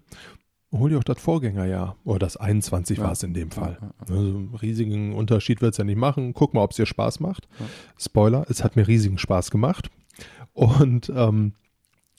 Hol 0.71 0.89
dir 0.89 0.97
auch 0.97 1.03
das 1.03 1.19
Vorgängerjahr. 1.21 1.95
Oder 2.03 2.19
das 2.19 2.37
21 2.37 2.97
Ja. 2.97 3.03
war 3.05 3.11
es 3.11 3.21
in 3.23 3.33
dem 3.33 3.51
Fall. 3.51 3.77
Ja, 3.79 3.91
Also 3.99 4.15
einen 4.15 4.55
riesigen 4.55 5.13
Unterschied 5.13 5.61
wird 5.61 5.73
es 5.73 5.77
ja 5.77 5.83
nicht 5.83 5.97
machen. 5.97 6.33
Guck 6.33 6.53
mal, 6.53 6.61
ob 6.63 6.71
es 6.71 6.77
dir 6.77 6.85
Spaß 6.87 7.19
macht. 7.19 7.47
Ja. 7.59 7.65
Spoiler, 7.99 8.45
es 8.49 8.63
hat 8.63 8.75
mir 8.75 8.87
riesigen 8.87 9.17
Spaß 9.19 9.51
gemacht. 9.51 9.89
Und 10.53 11.11
ähm, 11.15 11.53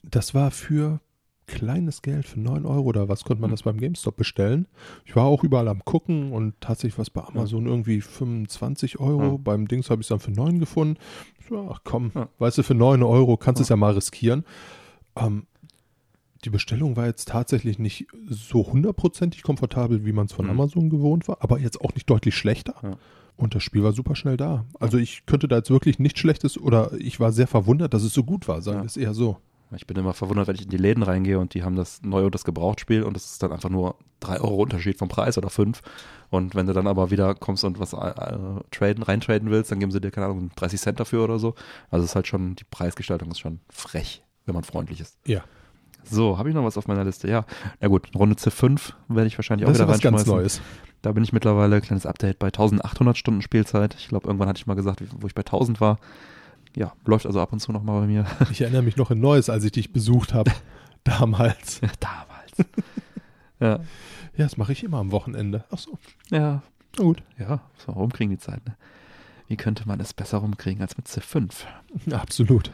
das 0.03 0.33
war 0.33 0.51
für 0.51 1.01
kleines 1.49 2.01
Geld, 2.01 2.25
für 2.27 2.39
9 2.39 2.65
Euro 2.65 2.83
oder 2.83 3.09
was, 3.09 3.23
konnte 3.23 3.41
man 3.41 3.49
Mhm. 3.49 3.53
das 3.55 3.63
beim 3.63 3.77
GameStop 3.79 4.15
bestellen. 4.15 4.67
Ich 5.05 5.15
war 5.15 5.25
auch 5.25 5.43
überall 5.43 5.67
am 5.67 5.83
gucken 5.83 6.31
und 6.31 6.53
tatsächlich 6.61 6.97
was 6.99 7.09
bei 7.09 7.23
Amazon 7.23 7.65
irgendwie 7.65 8.01
25 8.01 8.99
Euro. 8.99 9.23
Ja. 9.33 9.37
Beim 9.37 9.67
Dings 9.67 9.89
habe 9.89 10.01
ich 10.01 10.05
es 10.05 10.09
dann 10.09 10.19
für 10.19 10.31
9 10.31 10.59
gefunden. 10.59 10.97
Ach 11.69 11.81
komm, 11.83 12.11
Ja. 12.13 12.29
weißt 12.37 12.59
du, 12.59 12.63
für 12.63 12.75
9 12.75 13.01
Euro 13.03 13.35
kannst 13.37 13.59
du 13.59 13.61
Ja. 13.61 13.65
es 13.65 13.69
ja 13.69 13.75
mal 13.75 13.93
riskieren. 13.93 14.45
Ähm, 15.15 15.47
die 16.45 16.49
Bestellung 16.51 16.95
war 16.95 17.05
jetzt 17.07 17.27
tatsächlich 17.29 17.79
nicht 17.79 18.07
so 18.29 18.65
hundertprozentig 18.71 19.41
komfortabel, 19.43 20.05
wie 20.05 20.13
man 20.13 20.27
es 20.27 20.33
von 20.33 20.45
Mhm. 20.45 20.51
Amazon 20.51 20.89
gewohnt 20.89 21.27
war, 21.27 21.37
aber 21.41 21.59
jetzt 21.59 21.81
auch 21.81 21.93
nicht 21.95 22.09
deutlich 22.09 22.35
schlechter. 22.35 22.75
Ja. 22.83 22.91
Und 23.35 23.55
das 23.55 23.63
Spiel 23.63 23.83
war 23.83 23.93
super 23.93 24.15
schnell 24.15 24.37
da. 24.37 24.65
Also 24.79 24.97
ich 24.97 25.25
könnte 25.25 25.47
da 25.47 25.57
jetzt 25.57 25.69
wirklich 25.69 25.97
nichts 25.97 26.19
Schlechtes 26.19 26.57
oder 26.57 26.91
ich 26.99 27.19
war 27.19 27.31
sehr 27.31 27.47
verwundert, 27.47 27.93
dass 27.93 28.03
es 28.03 28.13
so 28.13 28.23
gut 28.23 28.47
war, 28.47 28.61
sagen 28.61 28.77
Ja. 28.79 28.83
wir 28.83 28.87
es 28.87 28.97
eher 28.97 29.13
so. 29.13 29.37
Ich 29.75 29.85
bin 29.85 29.97
immer 29.97 30.13
verwundert, 30.13 30.47
wenn 30.47 30.55
ich 30.55 30.63
in 30.63 30.69
die 30.69 30.77
Läden 30.77 31.03
reingehe 31.03 31.37
und 31.37 31.53
die 31.53 31.63
haben 31.63 31.75
das 31.75 32.01
Neue 32.01 32.25
und 32.25 32.35
das 32.35 32.43
Gebrauchtspiel 32.43 33.03
und 33.03 33.15
es 33.15 33.25
ist 33.25 33.43
dann 33.43 33.51
einfach 33.51 33.69
nur 33.69 33.95
drei 34.19 34.39
Euro 34.39 34.55
Unterschied 34.55 34.97
vom 34.97 35.09
Preis 35.09 35.37
oder 35.37 35.49
fünf. 35.49 35.81
Und 36.29 36.55
wenn 36.55 36.65
du 36.65 36.73
dann 36.73 36.87
aber 36.87 37.11
wieder 37.11 37.35
kommst 37.35 37.63
und 37.63 37.79
was 37.79 37.93
äh, 37.93 38.13
traden, 38.71 39.03
reintraden 39.03 39.51
willst, 39.51 39.71
dann 39.71 39.79
geben 39.79 39.91
sie 39.91 40.01
dir, 40.01 40.11
keine 40.11 40.27
Ahnung, 40.27 40.51
30 40.55 40.81
Cent 40.81 40.99
dafür 40.99 41.23
oder 41.23 41.37
so. 41.37 41.55
Also 41.91 42.03
es 42.03 42.11
ist 42.11 42.15
halt 42.15 42.27
schon, 42.27 42.55
die 42.55 42.63
Preisgestaltung 42.63 43.29
ist 43.29 43.39
schon 43.39 43.59
frech, 43.69 44.23
wenn 44.45 44.55
man 44.55 44.63
freundlich 44.63 44.99
ist. 45.01 45.17
Ja. 45.25 45.43
So, 46.03 46.37
habe 46.37 46.49
ich 46.49 46.55
noch 46.55 46.63
was 46.63 46.77
auf 46.77 46.87
meiner 46.87 47.03
Liste? 47.03 47.29
Ja. 47.29 47.45
Na 47.79 47.87
gut, 47.87 48.09
Runde 48.15 48.35
C5 48.35 48.93
werde 49.07 49.27
ich 49.27 49.37
wahrscheinlich 49.37 49.65
auch 49.65 49.71
Das 49.71 49.79
ist 49.79 49.83
wieder 49.83 49.93
was 49.93 50.01
ganz 50.01 50.17
reinschmeißen. 50.17 50.33
Neues. 50.33 50.61
Da 51.01 51.11
bin 51.11 51.23
ich 51.23 51.31
mittlerweile, 51.31 51.79
kleines 51.81 52.05
Update, 52.05 52.39
bei 52.39 52.47
1800 52.47 53.17
Stunden 53.17 53.41
Spielzeit. 53.41 53.95
Ich 53.97 54.07
glaube, 54.07 54.27
irgendwann 54.27 54.49
hatte 54.49 54.57
ich 54.57 54.67
mal 54.67 54.73
gesagt, 54.73 55.03
wo 55.19 55.27
ich 55.27 55.35
bei 55.35 55.41
1000 55.41 55.79
war. 55.79 55.99
Ja, 56.75 56.93
läuft 57.05 57.25
also 57.25 57.41
ab 57.41 57.51
und 57.51 57.59
zu 57.59 57.71
nochmal 57.71 58.01
bei 58.01 58.07
mir. 58.07 58.25
Ich 58.51 58.61
erinnere 58.61 58.83
mich 58.83 58.95
noch 58.97 59.11
in 59.11 59.19
Neues, 59.19 59.49
als 59.49 59.63
ich 59.63 59.71
dich 59.71 59.91
besucht 59.91 60.33
habe. 60.33 60.51
Damals. 61.03 61.81
Damals. 61.99 62.69
ja, 63.59 63.67
Ja, 63.69 63.79
das 64.45 64.57
mache 64.57 64.71
ich 64.71 64.83
immer 64.83 64.97
am 64.97 65.11
Wochenende. 65.11 65.65
Ach 65.71 65.77
so. 65.77 65.97
ja, 66.29 66.61
Na 66.97 67.03
gut. 67.03 67.23
ja, 67.37 67.61
so 67.77 67.91
rumkriegen 67.91 68.31
die 68.31 68.37
Zeit. 68.39 68.65
Ne? 68.65 68.75
Wie 69.47 69.57
könnte 69.57 69.87
man 69.87 69.99
es 69.99 70.13
besser 70.13 70.37
rumkriegen 70.39 70.81
als 70.81 70.95
mit 70.95 71.07
C5? 71.07 71.49
Absolut. 72.11 72.71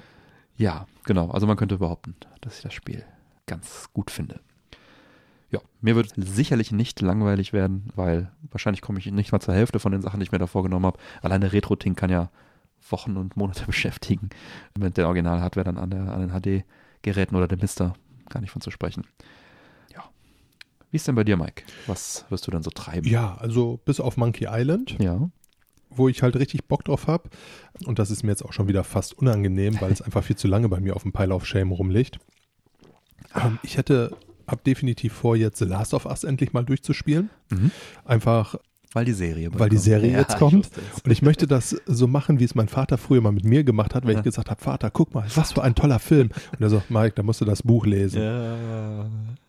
Ja, 0.57 0.87
genau. 1.05 1.31
Also 1.31 1.47
man 1.47 1.57
könnte 1.57 1.77
behaupten, 1.77 2.15
dass 2.41 2.57
ich 2.57 2.63
das 2.63 2.73
Spiel 2.73 3.03
ganz 3.45 3.89
gut 3.93 4.11
finde. 4.11 4.39
Ja, 5.51 5.59
mir 5.79 5.95
wird 5.95 6.13
sicherlich 6.17 6.71
nicht 6.71 6.99
langweilig 7.01 7.53
werden, 7.53 7.89
weil 7.95 8.31
wahrscheinlich 8.51 8.81
komme 8.81 8.99
ich 8.99 9.05
nicht 9.11 9.31
mal 9.31 9.39
zur 9.39 9.53
Hälfte 9.53 9.79
von 9.79 9.91
den 9.91 10.01
Sachen, 10.01 10.19
die 10.19 10.23
ich 10.25 10.31
mir 10.31 10.39
da 10.39 10.47
vorgenommen 10.47 10.85
habe. 10.85 10.99
Alleine 11.21 11.53
Retro-Ting 11.53 11.95
kann 11.95 12.09
ja 12.09 12.29
Wochen 12.89 13.17
und 13.17 13.35
Monate 13.37 13.65
beschäftigen 13.67 14.29
mit 14.77 14.97
der 14.97 15.07
Original-Hardware 15.07 15.65
dann 15.65 15.77
an, 15.77 15.89
der, 15.89 16.01
an 16.11 16.27
den 16.27 16.63
HD-Geräten 16.63 17.35
oder 17.35 17.47
dem 17.47 17.59
Mister. 17.59 17.93
Gar 18.29 18.41
nicht 18.41 18.51
von 18.51 18.61
zu 18.61 18.71
sprechen. 18.71 19.05
Ja. 19.93 20.03
Wie 20.91 20.97
ist 20.97 21.07
denn 21.07 21.15
bei 21.15 21.23
dir, 21.23 21.37
Mike? 21.37 21.63
Was 21.87 22.25
wirst 22.29 22.47
du 22.47 22.51
dann 22.51 22.63
so 22.63 22.71
treiben? 22.71 23.07
Ja, 23.07 23.35
also 23.35 23.79
bis 23.85 23.99
auf 23.99 24.17
Monkey 24.17 24.47
Island, 24.49 24.97
Ja. 24.99 25.29
wo 25.89 26.07
ich 26.09 26.23
halt 26.23 26.35
richtig 26.35 26.65
Bock 26.67 26.83
drauf 26.85 27.07
habe. 27.07 27.29
Und 27.85 27.99
das 27.99 28.09
ist 28.11 28.23
mir 28.23 28.31
jetzt 28.31 28.43
auch 28.43 28.53
schon 28.53 28.67
wieder 28.67 28.83
fast 28.83 29.13
unangenehm, 29.17 29.79
weil 29.79 29.91
es 29.91 30.01
einfach 30.01 30.23
viel 30.23 30.35
zu 30.35 30.47
lange 30.47 30.69
bei 30.69 30.79
mir 30.79 30.95
auf 30.95 31.03
dem 31.03 31.11
Pile 31.13 31.33
of 31.35 31.45
Shame 31.45 31.71
rumliegt. 31.71 32.19
Ähm, 33.35 33.59
ich 33.63 33.77
hätte 33.77 34.15
ab 34.47 34.63
definitiv 34.63 35.13
vor, 35.13 35.35
jetzt 35.35 35.59
The 35.59 35.65
Last 35.65 35.93
of 35.93 36.05
Us 36.05 36.23
endlich 36.23 36.53
mal 36.53 36.63
durchzuspielen. 36.65 37.29
Mhm. 37.49 37.71
Einfach, 38.05 38.55
Weil 38.95 39.05
die 39.05 39.11
Serie 39.13 39.49
weil 39.53 39.69
die. 39.69 39.77
Serie 39.77 40.13
Ja, 40.13 40.19
jetzt 40.19 40.37
kommt. 40.37 40.69
Und 41.03 41.11
ich 41.11 41.21
möchte 41.21 41.45
das 41.47 41.75
so 41.85 42.07
machen, 42.07 42.39
wie 42.39 42.45
es 42.45 42.55
mein 42.55 42.67
Vater 42.69 42.97
früher 42.97 43.21
mal 43.21 43.31
mit 43.33 43.43
mir 43.43 43.63
gemacht 43.63 43.93
hat, 43.93 44.05
wenn 44.05 44.13
Ja. 44.13 44.19
ich 44.19 44.23
gesagt 44.23 44.49
habe, 44.49 44.61
Vater, 44.61 44.89
guck 44.89 45.13
mal, 45.13 45.25
was 45.35 45.51
für 45.51 45.61
ein 45.63 45.75
toller 45.75 45.99
Film. 45.99 46.29
Und 46.53 46.61
er 46.61 46.69
so, 46.69 46.81
Mike, 46.89 47.13
da 47.15 47.21
musst 47.23 47.41
du 47.41 47.45
das 47.45 47.61
Buch 47.61 47.85
lesen. 47.85 48.21
Ja. 48.23 49.05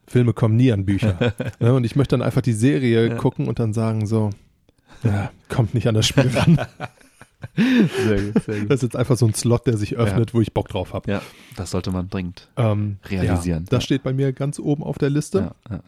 Filme 0.08 0.32
kommen 0.34 0.56
nie 0.56 0.70
an 0.72 0.84
Bücher. 0.84 1.32
ne? 1.60 1.72
Und 1.74 1.84
ich 1.84 1.96
möchte 1.96 2.16
dann 2.18 2.22
einfach 2.26 2.42
die 2.42 2.52
Serie 2.52 3.08
Ja. 3.08 3.14
gucken 3.14 3.48
und 3.48 3.58
dann 3.58 3.72
sagen 3.72 4.06
so, 4.06 4.30
ja, 5.04 5.30
kommt 5.48 5.74
nicht 5.74 5.86
an 5.86 5.94
das 5.94 6.06
Spiel 6.08 6.28
ran. 6.34 6.58
Sehr 7.54 8.20
gut, 8.32 8.42
sehr 8.44 8.60
gut. 8.60 8.70
Das 8.70 8.76
ist 8.76 8.82
jetzt 8.82 8.96
einfach 8.96 9.16
so 9.16 9.26
ein 9.26 9.34
Slot, 9.34 9.66
der 9.66 9.76
sich 9.76 9.96
öffnet, 9.96 10.34
wo 10.34 10.40
ich 10.40 10.52
Bock 10.52 10.68
drauf 10.68 10.92
habe. 10.94 11.10
Ja, 11.10 11.22
das 11.56 11.70
sollte 11.70 11.90
man 11.90 12.08
dringend 12.10 12.48
Ähm, 12.56 12.96
realisieren. 13.08 13.64
Ja, 13.64 13.70
das 13.70 13.82
Ja. 13.84 13.86
steht 13.86 14.02
bei 14.02 14.12
mir 14.12 14.32
ganz 14.32 14.58
oben 14.58 14.82
auf 14.82 14.98
der 14.98 15.10
Liste. 15.10 15.52
Ja, 15.70 15.76
ja. 15.76 15.80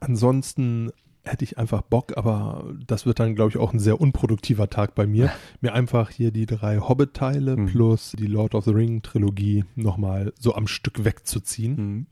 Ansonsten 0.00 0.90
hätte 1.24 1.44
ich 1.44 1.58
einfach 1.58 1.82
Bock, 1.82 2.16
aber 2.16 2.64
das 2.86 3.04
wird 3.06 3.20
dann, 3.20 3.34
glaube 3.34 3.50
ich, 3.50 3.58
auch 3.58 3.72
ein 3.72 3.78
sehr 3.78 4.00
unproduktiver 4.00 4.70
Tag 4.70 4.94
bei 4.94 5.06
mir. 5.06 5.30
Mir 5.60 5.74
einfach 5.74 6.10
hier 6.10 6.30
die 6.30 6.46
drei 6.46 6.78
Hobbit-Teile 6.78 7.56
Mhm. 7.56 7.66
plus 7.66 8.12
die 8.18 8.26
Lord 8.26 8.54
of 8.54 8.64
the 8.64 8.70
Ring-Trilogie 8.70 9.64
nochmal 9.76 10.32
so 10.38 10.54
am 10.54 10.66
Stück 10.66 11.04
wegzuziehen. 11.04 11.76
Mhm. 11.76 12.06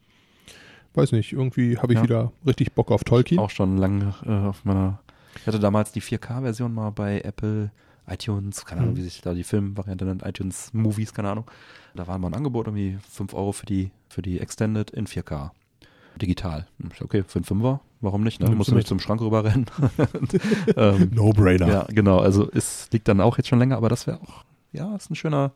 Weiß 0.95 1.13
nicht, 1.13 1.33
irgendwie 1.33 1.79
habe 1.79 1.93
ich 1.93 1.99
Ja. 1.99 2.03
wieder 2.03 2.33
richtig 2.47 2.73
Bock 2.75 2.91
auf 2.91 3.05
Tolkien. 3.05 3.39
Auch 3.39 3.51
schon 3.51 3.77
lange 3.77 4.15
äh, 4.27 4.31
auf 4.49 4.65
meiner. 4.65 5.01
Ich 5.41 5.47
hatte 5.47 5.61
damals 5.61 5.93
die 5.93 6.03
4K-Version 6.03 6.73
mal 6.75 6.91
bei 6.91 7.21
Apple 7.21 7.71
iTunes, 8.07 8.65
keine 8.65 8.81
Ahnung, 8.81 8.95
Mhm. 8.95 8.99
wie 8.99 9.03
sich 9.03 9.21
da 9.21 9.35
die 9.35 9.45
Filmvariante 9.45 10.05
nennt, 10.07 10.25
iTunes 10.25 10.73
Movies, 10.73 11.13
keine 11.15 11.31
Ahnung. 11.31 11.45
Da 11.95 12.07
war 12.07 12.19
mal 12.19 12.29
ein 12.29 12.35
Angebot, 12.35 12.67
irgendwie 12.67 12.99
5 13.11 13.35
Euro 13.35 13.53
für 13.53 13.67
die, 13.67 13.91
für 14.09 14.23
die 14.23 14.41
Extended 14.41 14.91
in 14.91 15.07
4K. 15.07 15.51
Digital. 16.19 16.67
Ich, 16.93 17.01
Okay, 17.01 17.25
für 17.27 17.37
einen 17.39 17.45
Fünfer, 17.45 17.81
warum 18.01 18.23
nicht? 18.23 18.41
Ne? 18.41 18.51
Musst 18.51 18.71
du 18.71 18.75
nicht 18.75 18.89
zum 18.89 19.01
Schrank 19.01 19.21
rüberrennen. 19.21 19.67
ähm, 20.77 21.11
No-Brainer. 21.15 21.69
ja, 21.69 21.87
genau. 21.89 22.19
Also 22.19 22.51
es 22.53 22.89
liegt 22.93 23.09
dann 23.09 23.21
auch 23.21 23.39
jetzt 23.39 23.49
schon 23.49 23.59
länger, 23.59 23.77
aber 23.77 23.89
das 23.89 24.07
wäre 24.07 24.21
auch, 24.21 24.45
ja, 24.73 24.95
ist 24.97 25.11
ein 25.11 25.15
schöner, 25.15 25.53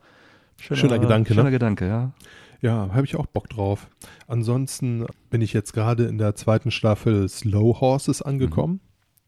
schöner, 0.58 0.80
Schöner 0.80 0.98
Gedanke, 0.98 1.32
ne? 1.32 1.36
Schöner 1.36 1.50
Gedanke, 1.50 1.86
ja. 1.86 2.12
Ja, 2.60 2.90
habe 2.94 3.04
ich 3.04 3.16
auch 3.16 3.26
Bock 3.26 3.48
drauf. 3.48 3.88
Ansonsten 4.28 5.06
bin 5.30 5.40
ich 5.40 5.52
jetzt 5.52 5.72
gerade 5.72 6.04
in 6.04 6.16
der 6.18 6.36
zweiten 6.36 6.70
Staffel 6.70 7.28
Slow 7.28 7.80
Horses 7.80 8.22
angekommen. 8.22 8.80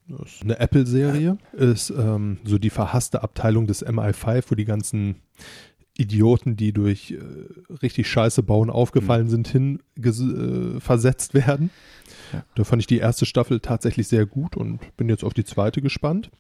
Das 0.07 0.35
ist 0.35 0.43
eine 0.43 0.59
Apple-Serie. 0.61 1.39
Ist 1.53 1.91
ähm, 1.91 2.39
so 2.45 2.59
die 2.59 2.71
verhasste 2.71 3.23
Abteilung 3.23 3.67
des 3.67 3.85
MI5, 3.85 4.45
wo 4.51 4.55
die 4.55 4.67
ganzen 4.67 5.17
Idioten, 5.97 6.57
die 6.57 6.73
durch 6.73 7.13
äh, 7.13 7.19
richtig 7.83 8.09
Scheiße 8.11 8.43
bauen, 8.43 8.71
aufgefallen 8.71 9.29
sind, 9.29 9.47
hin 9.49 9.81
äh, 9.97 10.81
versetzt 10.81 11.35
werden. 11.35 11.71
Ja. 12.33 12.45
Da 12.57 12.65
fand 12.65 12.83
ich 12.83 12.87
die 12.87 12.99
erste 12.99 13.27
Staffel 13.27 13.61
tatsächlich 13.61 14.09
sehr 14.09 14.27
gut 14.27 14.57
und 14.57 14.81
bin 14.97 15.09
jetzt 15.09 15.25
auf 15.25 15.35
die 15.35 15.45
zweite 15.45 15.83
gespannt. 15.83 16.31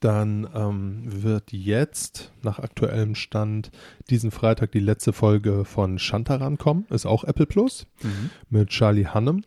Dann 0.00 0.48
ähm, 0.54 1.02
wird 1.22 1.52
jetzt 1.52 2.32
nach 2.42 2.58
aktuellem 2.58 3.14
Stand 3.14 3.70
diesen 4.10 4.30
Freitag 4.30 4.72
die 4.72 4.80
letzte 4.80 5.12
Folge 5.12 5.64
von 5.64 5.98
Shantaran 5.98 6.58
kommen. 6.58 6.86
Ist 6.90 7.06
auch 7.06 7.24
Apple 7.24 7.46
Plus 7.46 7.86
Mhm. 8.02 8.30
mit 8.50 8.68
Charlie 8.70 9.06
Hannem. 9.06 9.42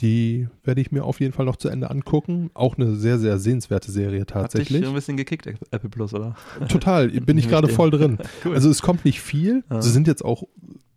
Die 0.00 0.46
werde 0.62 0.80
ich 0.80 0.92
mir 0.92 1.02
auf 1.04 1.18
jeden 1.20 1.32
Fall 1.32 1.44
noch 1.44 1.56
zu 1.56 1.68
Ende 1.68 1.90
angucken. 1.90 2.50
Auch 2.54 2.76
eine 2.76 2.94
sehr, 2.94 3.18
sehr 3.18 3.38
sehenswerte 3.38 3.90
Serie 3.90 4.20
Hat 4.20 4.28
dich 4.28 4.32
tatsächlich. 4.34 4.86
ein 4.86 4.94
bisschen 4.94 5.16
gekickt, 5.16 5.46
Apple 5.46 5.90
Plus, 5.90 6.14
oder? 6.14 6.36
Total, 6.68 7.08
bin 7.20 7.36
ich 7.36 7.48
gerade 7.48 7.68
voll 7.68 7.90
drin. 7.90 8.18
Cool. 8.44 8.54
Also 8.54 8.70
es 8.70 8.80
kommt 8.82 9.04
nicht 9.04 9.20
viel. 9.20 9.64
Ja. 9.70 9.82
Sie 9.82 9.90
sind 9.90 10.06
jetzt 10.06 10.24
auch 10.24 10.44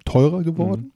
teurer 0.06 0.44
geworden. 0.44 0.92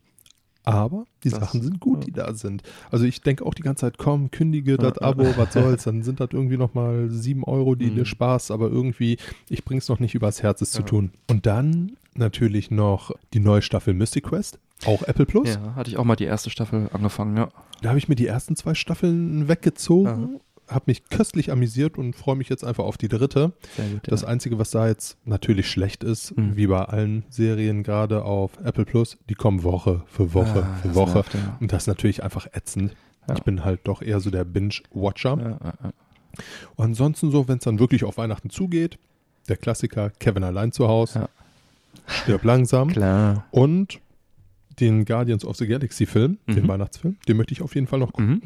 Aber 0.68 1.06
die 1.24 1.30
Das- 1.30 1.40
Sachen 1.40 1.62
sind 1.62 1.80
gut, 1.80 2.00
ja. 2.00 2.04
die 2.06 2.12
da 2.12 2.34
sind. 2.34 2.64
Also 2.92 3.06
ich 3.06 3.22
denke 3.22 3.46
auch 3.46 3.54
die 3.54 3.62
ganze 3.62 3.82
Zeit, 3.82 3.98
komm, 4.00 4.32
kündige 4.32 4.72
Ja, 4.72 4.78
das 4.78 4.94
ja. 5.00 5.08
Abo, 5.08 5.26
was 5.38 5.54
soll's. 5.54 5.84
Dann 5.84 6.02
sind 6.04 6.20
das 6.20 6.30
irgendwie 6.32 6.58
nochmal 6.58 7.10
sieben 7.10 7.44
Euro, 7.44 7.76
die 7.76 7.88
Mhm. 7.92 7.96
dir 7.96 8.06
Spaß, 8.06 8.50
aber 8.52 8.70
irgendwie, 8.70 9.18
ich 9.50 9.64
bring's 9.64 9.90
noch 9.90 10.00
nicht 10.00 10.16
übers 10.16 10.42
Herz, 10.44 10.62
es 10.62 10.72
zu 10.72 10.82
Ja. 10.82 10.86
tun. 10.88 11.12
Und 11.30 11.46
dann 11.46 11.98
natürlich 12.16 12.72
noch 12.72 13.12
die 13.34 13.40
neue 13.40 13.62
Staffel 13.62 13.94
Mystic 13.94 14.24
Quest, 14.26 14.60
auch 14.86 15.02
Apple 15.04 15.26
Plus. 15.26 15.50
Ja, 15.56 15.76
hatte 15.76 15.90
ich 15.90 15.98
auch 15.98 16.04
mal 16.04 16.16
die 16.16 16.26
erste 16.26 16.50
Staffel 16.50 16.90
angefangen, 16.94 17.38
ja. 17.38 17.50
Da 17.82 17.90
habe 17.90 17.98
ich 18.00 18.08
mir 18.08 18.16
die 18.16 18.28
ersten 18.28 18.56
zwei 18.56 18.74
Staffeln 18.74 19.48
weggezogen, 19.48 20.40
habe 20.68 20.86
mich 20.88 21.08
köstlich 21.10 21.52
amüsiert 21.52 21.98
und 21.98 22.16
freue 22.16 22.36
mich 22.36 22.50
jetzt 22.50 22.64
einfach 22.64 22.84
auf 22.84 22.98
die 22.98 23.08
dritte. 23.08 23.54
Sehr 23.76 23.88
gut. 23.88 24.02
Das 24.08 24.24
Einzige, 24.24 24.58
was 24.58 24.72
da 24.72 24.88
jetzt 24.88 25.18
natürlich 25.26 25.70
schlecht 25.70 26.04
ist, 26.04 26.36
Mhm. 26.38 26.56
wie 26.56 26.68
bei 26.68 26.84
allen 26.84 27.24
Serien 27.30 27.84
gerade 27.84 28.24
auf 28.24 28.52
Apple 28.64 28.86
Plus, 28.86 29.18
die 29.30 29.36
kommen 29.36 29.64
Woche 29.64 30.02
für 30.08 30.34
Woche 30.34 30.66
Ah, 30.68 30.76
für 30.82 30.96
Woche. 30.96 31.14
nervt, 31.16 31.34
ja. 31.36 31.58
Und 31.60 31.72
das 31.72 31.84
ist 31.84 31.88
natürlich 31.88 32.24
einfach 32.24 32.48
ätzend. 32.54 32.96
Ja. 33.28 33.36
Ich 33.36 33.44
bin 33.44 33.64
halt 33.64 33.82
doch 33.86 34.02
eher 34.02 34.20
so 34.20 34.30
der 34.32 34.44
Binge-Watcher. 34.44 35.38
Ja, 35.40 35.50
ja, 35.50 35.74
ja. 35.84 35.92
Und 36.76 36.86
ansonsten 36.86 37.32
so, 37.32 37.48
wenn 37.48 37.58
es 37.60 37.64
dann 37.64 37.80
wirklich 37.80 38.04
auf 38.04 38.18
Weihnachten 38.18 38.50
zugeht, 38.50 38.98
der 39.48 39.58
Klassiker 39.58 40.10
Kevin 40.20 40.44
allein 40.44 40.72
zu 40.72 40.88
Hause, 40.88 41.20
Ja. 41.20 41.30
stirb 42.08 42.44
langsam 42.44 42.90
Klar. 42.90 43.46
und 43.52 44.00
den 44.80 45.06
Guardians 45.06 45.46
of 45.46 45.58
the 45.58 45.68
Galaxy 45.68 46.06
Film, 46.06 46.38
den 46.48 46.64
Mhm. 46.64 46.68
Weihnachtsfilm, 46.68 47.18
den 47.28 47.38
möchte 47.38 47.54
ich 47.54 47.62
auf 47.62 47.76
jeden 47.76 47.88
Fall 47.88 48.00
noch 48.00 48.14
gucken. 48.14 48.30
Mhm. 48.30 48.42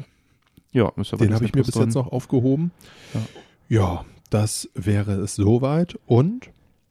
Ja, 0.72 0.92
Den 1.18 1.34
habe 1.34 1.44
ich 1.44 1.54
mir 1.54 1.64
bis 1.64 1.74
jetzt 1.74 1.94
noch 1.94 2.12
aufgehoben. 2.12 2.70
Ja. 3.12 3.20
Ja, 3.68 4.04
das 4.30 4.68
wäre 4.74 5.12
es 5.14 5.34
soweit. 5.34 5.98
Und 6.06 6.50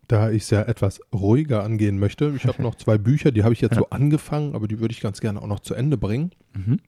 da 0.09 0.31
ich 0.31 0.43
es 0.43 0.49
ja 0.49 0.63
etwas 0.63 0.99
ruhiger 1.13 1.63
angehen 1.63 1.97
möchte, 1.99 2.33
ich 2.35 2.45
habe 2.45 2.61
noch 2.63 2.75
zwei 2.75 2.97
Bücher, 2.97 3.31
die 3.31 3.43
habe 3.43 3.53
ich 3.53 3.61
jetzt 3.61 3.75
Ja. 3.75 3.79
so 3.79 3.89
angefangen, 3.89 4.53
aber 4.55 4.67
die 4.67 4.79
würde 4.79 4.93
ich 4.93 4.99
ganz 5.01 5.21
gerne 5.21 5.41
auch 5.41 5.47
noch 5.47 5.61
zu 5.61 5.73
Ende 5.75 5.95
bringen. 5.97 6.31
Mhm. 6.53 6.79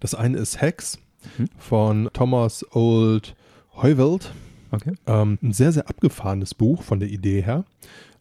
Das 0.00 0.14
eine 0.14 0.36
ist 0.38 0.60
Hex 0.60 0.98
Mhm. 1.38 1.46
von 1.58 2.08
Thomas 2.12 2.64
Old 2.72 3.34
Heuwelt. 3.74 4.32
Okay. 4.70 4.92
Ähm, 5.06 5.38
ein 5.42 5.52
sehr, 5.52 5.72
sehr 5.72 5.88
abgefahrenes 5.88 6.54
Buch 6.54 6.82
von 6.82 7.00
der 7.00 7.08
Idee 7.08 7.40
her. 7.42 7.64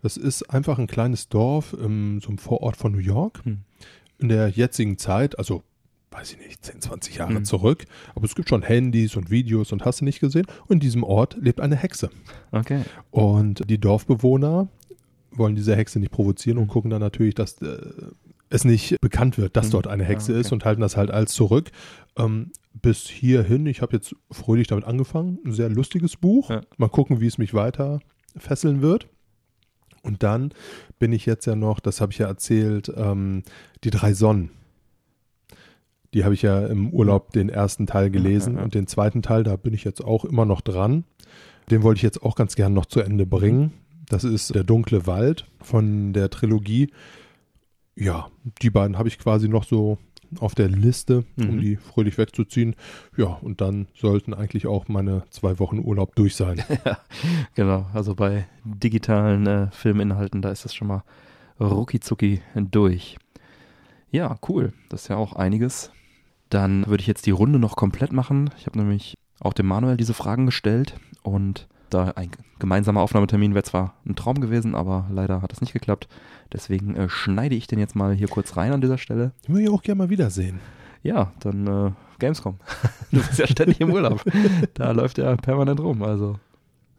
Das 0.01 0.17
ist 0.17 0.43
einfach 0.51 0.77
ein 0.77 0.87
kleines 0.87 1.29
Dorf 1.29 1.73
im 1.73 2.19
so 2.21 2.29
einem 2.29 2.37
Vorort 2.37 2.77
von 2.77 2.91
New 2.91 2.99
York. 2.99 3.41
Hm. 3.43 3.59
In 4.19 4.29
der 4.29 4.49
jetzigen 4.49 4.97
Zeit, 4.97 5.37
also 5.39 5.63
weiß 6.11 6.33
ich 6.33 6.39
nicht, 6.39 6.63
10, 6.63 6.79
20 6.81 7.15
Jahre 7.15 7.35
Hm. 7.35 7.45
zurück. 7.45 7.85
Aber 8.15 8.23
es 8.25 8.35
gibt 8.35 8.47
schon 8.49 8.61
Handys 8.61 9.15
und 9.15 9.29
Videos 9.31 9.71
und 9.71 9.83
hast 9.83 10.01
du 10.01 10.05
nicht 10.05 10.19
gesehen. 10.19 10.45
Und 10.67 10.75
in 10.75 10.79
diesem 10.79 11.03
Ort 11.03 11.35
lebt 11.41 11.59
eine 11.59 11.75
Hexe. 11.75 12.09
Okay. 12.51 12.83
Und 13.11 13.69
die 13.69 13.79
Dorfbewohner 13.79 14.67
wollen 15.31 15.55
diese 15.55 15.75
Hexe 15.75 15.99
nicht 15.99 16.11
provozieren 16.11 16.57
und 16.59 16.65
Mhm. 16.65 16.69
gucken 16.69 16.91
dann 16.91 17.01
natürlich, 17.01 17.35
dass 17.35 17.61
äh, 17.61 17.77
es 18.49 18.63
nicht 18.65 18.97
bekannt 19.01 19.37
wird, 19.37 19.55
dass 19.57 19.67
Mhm. 19.67 19.71
dort 19.71 19.87
eine 19.87 20.03
Hexe 20.03 20.31
Ah, 20.31 20.35
okay. 20.35 20.41
ist 20.41 20.51
und 20.51 20.65
halten 20.65 20.81
das 20.81 20.97
halt 20.97 21.11
als 21.11 21.33
zurück. 21.33 21.71
Ähm, 22.17 22.51
bis 22.81 23.07
hierhin, 23.07 23.65
ich 23.65 23.81
habe 23.81 23.93
jetzt 23.95 24.15
fröhlich 24.31 24.67
damit 24.67 24.85
angefangen, 24.85 25.39
ein 25.45 25.51
sehr 25.53 25.69
lustiges 25.69 26.15
Buch. 26.17 26.49
Ja. 26.49 26.61
Mal 26.77 26.89
gucken, 26.89 27.21
wie 27.21 27.27
es 27.27 27.37
mich 27.37 27.53
weiter 27.53 27.99
fesseln 28.37 28.81
wird. 28.81 29.07
Und 30.03 30.21
dann 30.23 30.53
bin 30.99 31.11
ich 31.13 31.25
jetzt 31.25 31.45
ja 31.47 31.55
noch, 31.55 31.79
das 31.79 31.99
habe 32.01 32.11
ich 32.11 32.19
ja 32.19 32.27
erzählt, 32.27 32.91
ähm, 32.95 33.43
die 33.83 33.89
drei 33.89 34.13
Sonnen. 34.13 34.51
Die 36.13 36.23
habe 36.23 36.33
ich 36.33 36.43
ja 36.43 36.65
im 36.67 36.91
Urlaub 36.91 37.31
den 37.33 37.49
ersten 37.49 37.87
Teil 37.87 38.09
gelesen 38.09 38.53
ja, 38.53 38.59
ja. 38.59 38.63
und 38.65 38.73
den 38.75 38.87
zweiten 38.87 39.21
Teil, 39.21 39.43
da 39.43 39.55
bin 39.55 39.73
ich 39.73 39.83
jetzt 39.83 40.03
auch 40.03 40.23
immer 40.23 40.45
noch 40.45 40.61
dran. 40.61 41.03
Den 41.71 41.81
wollte 41.83 41.97
ich 41.97 42.03
jetzt 42.03 42.21
auch 42.23 42.35
ganz 42.35 42.55
gern 42.55 42.73
noch 42.73 42.85
zu 42.85 43.01
Ende 43.01 43.25
bringen. 43.25 43.73
Das 44.07 44.23
ist 44.23 44.53
Der 44.53 44.63
dunkle 44.63 45.07
Wald 45.07 45.45
von 45.61 46.13
der 46.13 46.29
Trilogie. 46.29 46.91
Ja, 47.95 48.27
die 48.61 48.69
beiden 48.69 48.97
habe 48.97 49.07
ich 49.07 49.17
quasi 49.19 49.47
noch 49.47 49.63
so 49.63 49.97
auf 50.39 50.53
der 50.55 50.67
Liste, 50.67 51.23
um 51.37 51.55
Mhm. 51.55 51.61
die 51.61 51.75
fröhlich 51.77 52.17
wegzuziehen. 52.17 52.75
Ja, 53.15 53.25
und 53.27 53.61
dann 53.61 53.87
sollten 53.95 54.33
eigentlich 54.33 54.67
auch 54.67 54.87
meine 54.87 55.23
zwei 55.29 55.59
Wochen 55.59 55.79
Urlaub 55.79 56.15
durch 56.15 56.35
sein. 56.35 56.61
Genau, 57.55 57.85
also 57.93 58.15
bei 58.15 58.45
digitalen 58.65 59.47
äh, 59.47 59.71
Filminhalten, 59.71 60.41
da 60.41 60.49
ist 60.49 60.65
das 60.65 60.73
schon 60.75 60.87
mal 60.89 61.03
rucki 61.59 61.99
durch. 62.71 63.17
Ja, 64.11 64.37
cool. 64.49 64.73
Das 64.89 65.03
ist 65.03 65.07
ja 65.07 65.15
auch 65.15 65.33
einiges. 65.33 65.91
Dann 66.49 66.85
würde 66.87 67.01
ich 67.01 67.07
jetzt 67.07 67.25
die 67.25 67.31
Runde 67.31 67.59
noch 67.59 67.75
komplett 67.77 68.11
machen. 68.11 68.49
Ich 68.57 68.65
habe 68.65 68.77
nämlich 68.77 69.15
auch 69.39 69.53
dem 69.53 69.67
Manuel 69.67 69.95
diese 69.97 70.13
Fragen 70.13 70.45
gestellt 70.45 70.95
und 71.23 71.67
da 71.95 72.11
ein 72.15 72.29
gemeinsamer 72.59 73.01
Aufnahmetermin 73.01 73.53
wäre 73.53 73.63
zwar 73.63 73.95
ein 74.05 74.15
Traum 74.15 74.41
gewesen, 74.41 74.75
aber 74.75 75.07
leider 75.09 75.41
hat 75.41 75.53
es 75.53 75.61
nicht 75.61 75.73
geklappt. 75.73 76.07
Deswegen 76.51 76.95
äh, 76.95 77.09
schneide 77.09 77.55
ich 77.55 77.67
den 77.67 77.79
jetzt 77.79 77.95
mal 77.95 78.13
hier 78.13 78.27
kurz 78.27 78.57
rein 78.57 78.73
an 78.73 78.81
dieser 78.81 78.97
Stelle. 78.97 79.31
Ich 79.43 79.49
will 79.49 79.63
ja 79.63 79.71
auch 79.71 79.81
gerne 79.81 79.99
mal 79.99 80.09
wiedersehen. 80.09 80.59
Ja, 81.03 81.31
dann 81.39 81.67
äh, 81.67 81.91
Gamescom. 82.19 82.57
du 83.11 83.17
bist 83.17 83.39
ja 83.39 83.47
ständig 83.47 83.79
im 83.81 83.91
Urlaub. 83.91 84.23
da 84.73 84.91
läuft 84.91 85.17
er 85.17 85.37
permanent 85.37 85.79
rum. 85.79 86.03
Also 86.03 86.37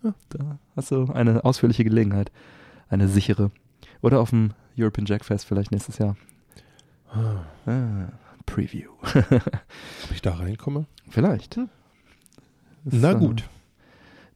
ja, 0.03 0.15
da 0.31 0.59
hast 0.77 0.91
du 0.91 1.07
eine 1.13 1.45
ausführliche 1.45 1.85
Gelegenheit. 1.85 2.33
Eine 2.89 3.09
sichere. 3.09 3.51
Oder 4.03 4.21
auf 4.21 4.31
dem 4.31 4.53
European 4.79 5.07
Jack 5.07 5.25
Fest 5.25 5.47
vielleicht 5.47 5.73
nächstes 5.73 5.99
Jahr. 5.99 6.17
Ah, 7.13 8.09
Preview. 8.47 8.91
Ob 9.03 10.11
ich 10.13 10.23
da 10.23 10.35
reinkomme? 10.35 10.87
Vielleicht. 11.09 11.57
Hm. 11.57 11.69
Na 12.85 13.13
äh, 13.13 13.17
gut. 13.17 13.45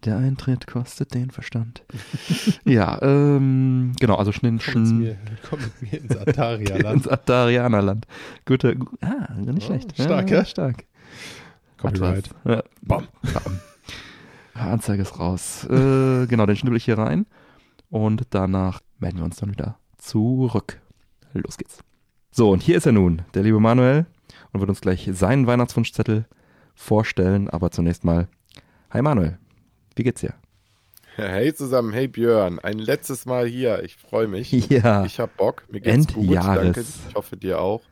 Der 0.05 0.17
Eintritt 0.17 0.67
kostet 0.67 1.13
den 1.13 1.31
Verstand. 1.31 1.83
ja, 2.65 3.01
ähm, 3.03 3.93
genau, 4.01 4.15
also 4.17 4.33
Schnin, 4.33 4.59
Komm 4.65 4.83
mit 4.83 4.93
mir, 5.01 5.17
komm 5.49 5.59
mit 5.61 5.83
mir 5.83 6.01
ins 6.01 6.17
Atarialand. 6.17 6.97
ins 6.97 7.09
Atarianerland. 7.09 8.07
Gute, 8.47 8.77
gu- 8.77 8.97
ah, 9.03 9.35
nicht 9.35 9.63
Oh, 9.65 9.67
schlecht. 9.67 9.93
stark, 10.01 10.31
ja, 10.31 10.39
ja? 10.39 10.45
Stark. 10.47 10.85
Copyright. 11.77 12.31
Ja. 12.45 12.63
Bam. 12.83 13.09
Bam. 13.23 13.61
Ah, 14.55 14.73
Anzeige 14.73 15.03
ist 15.03 15.19
raus. 15.19 15.65
Äh, 15.65 16.27
genau, 16.27 16.47
den 16.47 16.57
schnibbel 16.57 16.77
ich 16.79 16.85
hier 16.85 16.99
rein 16.99 17.27
und 17.91 18.23
danach 18.31 18.81
melden 18.99 19.19
wir 19.19 19.25
uns 19.25 19.37
dann 19.37 19.51
wieder 19.51 19.79
zurück. 19.99 20.81
Los 21.35 21.59
geht's. 21.59 21.79
So, 22.31 22.51
und 22.51 22.63
hier 22.63 22.77
ist 22.77 22.87
er 22.87 22.93
nun, 22.93 23.23
der 23.35 23.43
liebe 23.43 23.61
Manuel, 23.61 24.07
und 24.53 24.61
wird 24.61 24.71
uns 24.71 24.81
gleich 24.81 25.09
seinen 25.13 25.47
Weihnachtswunschzettel 25.47 26.27
vorstellen. 26.75 27.49
Aber 27.51 27.71
zunächst 27.71 28.05
mal, 28.05 28.29
hi 28.91 29.03
Manuel, 29.03 29.39
wie 29.97 30.03
geht's 30.03 30.21
dir? 30.21 30.35
Hey 31.17 31.53
zusammen, 31.53 31.93
hey 31.93 32.09
Björn, 32.09 32.59
ein 32.61 32.79
letztes 32.79 33.27
Mal 33.27 33.47
hier. 33.47 33.83
Ich 33.83 33.97
freue 33.97 34.29
mich. 34.29 34.51
Ja, 34.71 35.05
Ich 35.05 35.19
hab 35.21 35.37
Bock. 35.37 35.65
Mir 35.71 35.81
geht's 35.81 36.07
gut. 36.07 36.25
Endjahres. 36.25 36.63
Danke. 36.63 36.81
Ich 37.09 37.15
hoffe 37.15 37.37
dir 37.37 37.61
auch. 37.61 37.83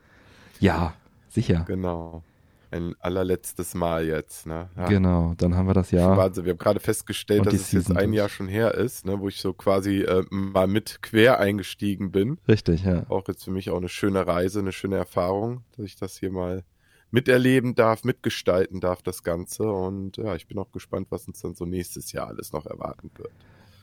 ja, 0.60 0.94
sicher. 1.28 1.64
Genau. 1.66 2.22
Ein 2.70 2.94
allerletztes 3.00 3.74
Mal 3.74 4.04
jetzt. 4.06 4.46
Ne? 4.46 4.68
Ja. 4.76 4.86
Genau, 4.88 5.32
dann 5.38 5.56
haben 5.56 5.66
wir 5.66 5.72
das 5.74 5.90
Jahr. 5.90 6.16
Wahnsinn. 6.18 6.44
Wir 6.44 6.50
haben 6.52 6.58
gerade 6.58 6.80
festgestellt, 6.80 7.46
dass 7.46 7.54
es 7.54 7.72
jetzt 7.72 7.90
ein 7.90 8.08
durch. 8.08 8.16
Jahr 8.16 8.28
schon 8.28 8.46
her 8.46 8.74
ist, 8.74 9.06
ne, 9.06 9.18
wo 9.18 9.28
ich 9.28 9.40
so 9.40 9.54
quasi 9.54 10.02
äh, 10.02 10.24
mal 10.30 10.66
mit 10.66 11.00
quer 11.00 11.40
eingestiegen 11.40 12.12
bin. 12.12 12.38
Richtig, 12.46 12.84
ja. 12.84 13.04
Auch 13.08 13.26
jetzt 13.26 13.44
für 13.44 13.50
mich 13.52 13.70
auch 13.70 13.78
eine 13.78 13.88
schöne 13.88 14.26
Reise, 14.26 14.58
eine 14.58 14.72
schöne 14.72 14.96
Erfahrung, 14.96 15.62
dass 15.76 15.86
ich 15.86 15.96
das 15.96 16.18
hier 16.18 16.30
mal 16.30 16.62
miterleben 17.10 17.74
darf, 17.74 18.04
mitgestalten 18.04 18.80
darf, 18.80 19.02
das 19.02 19.22
Ganze. 19.22 19.70
Und 19.70 20.16
ja, 20.16 20.34
ich 20.34 20.46
bin 20.46 20.58
auch 20.58 20.70
gespannt, 20.72 21.08
was 21.10 21.26
uns 21.26 21.40
dann 21.40 21.54
so 21.54 21.64
nächstes 21.64 22.12
Jahr 22.12 22.28
alles 22.28 22.52
noch 22.52 22.66
erwarten 22.66 23.10
wird. 23.16 23.30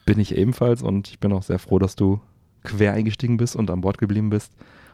Bin 0.06 0.20
ich 0.20 0.36
ebenfalls 0.36 0.82
und 0.84 1.10
ich 1.10 1.20
bin 1.20 1.34
auch 1.34 1.44
sehr 1.44 1.60
froh, 1.60 1.80
dass 1.80 1.96
du 1.96 2.22
quer 2.64 2.94
eingestiegen 2.94 3.38
bist 3.38 3.56
und 3.56 3.72
an 3.72 3.82
Bord 3.82 3.98
geblieben 3.98 4.30
bist. 4.30 4.52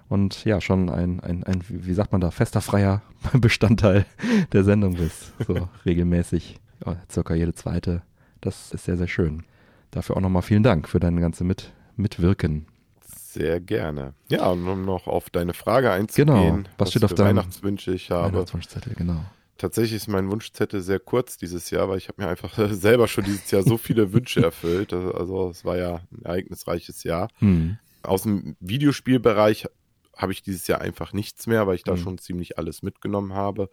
Und 0.07 0.43
ja, 0.43 0.59
schon 0.59 0.89
ein, 0.89 1.21
ein, 1.21 1.43
ein 1.43 1.63
wie 1.67 1.93
sagt 1.93 2.11
man 2.11 2.19
da, 2.21 2.31
fester 2.31 2.61
freier 2.61 3.01
Bestandteil 3.33 4.05
der 4.51 4.63
Sendung 4.63 4.95
bist. 4.95 5.33
So 5.45 5.69
regelmäßig, 5.85 6.59
ja, 6.85 6.97
circa 7.09 7.33
jede 7.33 7.53
zweite. 7.53 8.01
Das 8.41 8.71
ist 8.73 8.85
sehr, 8.85 8.97
sehr 8.97 9.07
schön. 9.07 9.43
Dafür 9.91 10.17
auch 10.17 10.21
nochmal 10.21 10.41
vielen 10.41 10.63
Dank 10.63 10.87
für 10.87 10.99
dein 10.99 11.19
ganze 11.19 11.43
Mit 11.43 11.71
Mitwirken. 11.95 12.65
Sehr 13.33 13.61
gerne. 13.61 14.13
Ja, 14.29 14.47
und 14.49 14.67
um 14.67 14.83
noch 14.83 15.07
auf 15.07 15.29
deine 15.29 15.53
Frage 15.53 15.89
einzugehen, 15.91 16.27
Genau. 16.27 16.69
Was 16.77 16.89
steht 16.89 17.03
auf 17.05 17.13
deinem 17.13 17.37
Weihnachtswünsche 17.37 17.93
ich 17.93 18.11
habe. 18.11 18.33
Weihnachtswunschzettel, 18.33 18.93
genau. 18.95 19.23
Tatsächlich 19.57 19.93
ist 19.97 20.07
mein 20.07 20.29
Wunschzettel 20.29 20.81
sehr 20.81 20.99
kurz 20.99 21.37
dieses 21.37 21.69
Jahr, 21.69 21.87
weil 21.87 21.97
ich 21.97 22.07
habe 22.09 22.21
mir 22.21 22.27
einfach 22.27 22.57
selber 22.73 23.07
schon 23.07 23.23
dieses 23.23 23.49
Jahr 23.51 23.63
so 23.63 23.77
viele 23.77 24.11
Wünsche 24.13 24.43
erfüllt. 24.43 24.91
Also 24.91 25.49
es 25.49 25.63
war 25.63 25.77
ja 25.77 26.01
ein 26.11 26.25
ereignisreiches 26.25 27.03
Jahr. 27.03 27.29
Hm. 27.39 27.77
Aus 28.03 28.23
dem 28.23 28.55
Videospielbereich 28.59 29.67
habe 30.17 30.31
ich 30.33 30.41
dieses 30.41 30.67
Jahr 30.67 30.81
einfach 30.81 31.13
nichts 31.13 31.47
mehr, 31.47 31.67
weil 31.67 31.75
ich 31.75 31.83
da 31.83 31.93
Mhm. 31.93 31.97
schon 31.97 32.17
ziemlich 32.17 32.57
alles 32.57 32.81
mitgenommen 32.83 33.33
habe. 33.33 33.69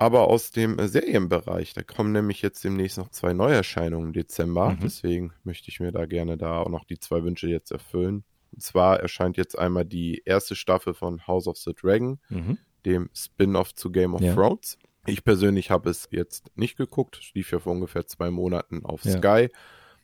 Aber 0.00 0.28
aus 0.28 0.50
dem 0.50 0.78
äh, 0.78 0.88
Serienbereich, 0.88 1.74
da 1.74 1.82
kommen 1.82 2.12
nämlich 2.12 2.40
jetzt 2.40 2.64
demnächst 2.64 2.96
noch 2.96 3.10
zwei 3.10 3.34
Neuerscheinungen 3.34 4.08
im 4.08 4.12
Dezember. 4.14 4.70
Mhm. 4.70 4.78
Deswegen 4.82 5.32
möchte 5.44 5.68
ich 5.68 5.78
mir 5.78 5.92
da 5.92 6.06
gerne 6.06 6.38
da 6.38 6.58
auch 6.60 6.70
noch 6.70 6.84
die 6.84 6.98
zwei 6.98 7.22
Wünsche 7.22 7.48
jetzt 7.48 7.70
erfüllen. 7.70 8.24
Und 8.52 8.62
zwar 8.62 9.00
erscheint 9.00 9.36
jetzt 9.36 9.58
einmal 9.58 9.84
die 9.84 10.22
erste 10.24 10.56
Staffel 10.56 10.94
von 10.94 11.26
House 11.26 11.46
of 11.46 11.58
the 11.58 11.74
Dragon, 11.74 12.18
Mhm. 12.30 12.56
dem 12.86 13.10
Spin-off 13.14 13.74
zu 13.74 13.92
Game 13.92 14.14
of 14.14 14.22
Ja. 14.22 14.34
Thrones. 14.34 14.78
Ich 15.06 15.22
persönlich 15.22 15.70
habe 15.70 15.90
es 15.90 16.08
jetzt 16.10 16.50
nicht 16.56 16.76
geguckt, 16.78 17.32
lief 17.34 17.52
ja 17.52 17.58
vor 17.58 17.72
ungefähr 17.72 18.06
zwei 18.06 18.30
Monaten 18.30 18.84
auf 18.86 19.04
Ja. 19.04 19.18
Sky. 19.18 19.48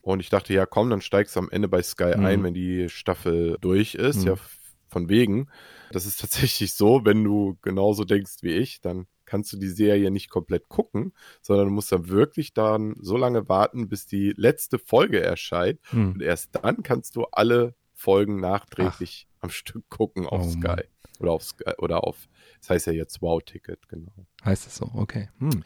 Und 0.03 0.21
ich 0.21 0.29
dachte, 0.29 0.53
ja 0.53 0.67
komm, 0.67 0.91
dann 0.91 1.01
steigst 1.01 1.35
du 1.37 1.41
am 1.41 1.51
Ende 1.51 1.69
bei 1.69 1.83
Sky 1.83 2.13
Mhm. 2.19 2.25
ein, 2.27 2.43
wenn 2.45 2.55
die 2.55 2.91
Staffel 2.91 3.57
durch 3.63 3.95
ist. 3.95 4.21
Mhm. 4.21 4.27
Ja, 4.27 4.33
f- 4.35 4.59
von 4.89 5.09
wegen. 5.09 5.49
Das 5.91 6.05
ist 6.05 6.21
tatsächlich 6.61 6.75
so, 6.75 7.05
wenn 7.07 7.25
du 7.25 7.57
genauso 7.63 8.05
denkst 8.05 8.43
wie 8.43 8.53
ich, 8.53 8.81
dann 8.83 9.07
kannst 9.27 9.53
du 9.53 9.59
die 9.59 9.69
Serie 9.69 10.11
nicht 10.11 10.31
komplett 10.31 10.69
gucken, 10.69 11.13
sondern 11.43 11.67
du 11.67 11.73
musst 11.73 11.93
dann 11.93 12.09
wirklich 12.09 12.55
dann 12.55 12.97
so 13.01 13.17
lange 13.17 13.49
warten, 13.49 13.89
bis 13.89 14.07
die 14.07 14.33
letzte 14.37 14.79
Folge 14.79 15.21
erscheint. 15.21 15.81
Hm. 15.91 16.13
Und 16.13 16.23
erst 16.23 16.55
dann 16.55 16.83
kannst 16.83 17.17
du 17.17 17.25
alle 17.33 17.75
Folgen 17.93 18.41
nachträglich 18.41 19.29
am 19.41 19.51
Stück 19.51 19.89
gucken 19.89 20.27
auf 20.27 20.43
Oh 20.43 20.51
Sky. 20.51 20.67
Mann. 20.67 20.83
Oder 21.19 21.33
auf 21.33 21.43
Sky, 21.45 21.73
oder 21.79 22.05
auf, 22.05 22.29
das 22.61 22.71
heißt 22.71 22.87
ja 22.89 22.93
jetzt 22.93 23.23
Wow-Ticket, 23.23 23.89
genau. 23.89 24.13
Heißt 24.45 24.67
es 24.67 24.77
so, 24.77 24.91
okay. 24.95 25.31
Hm. 25.39 25.65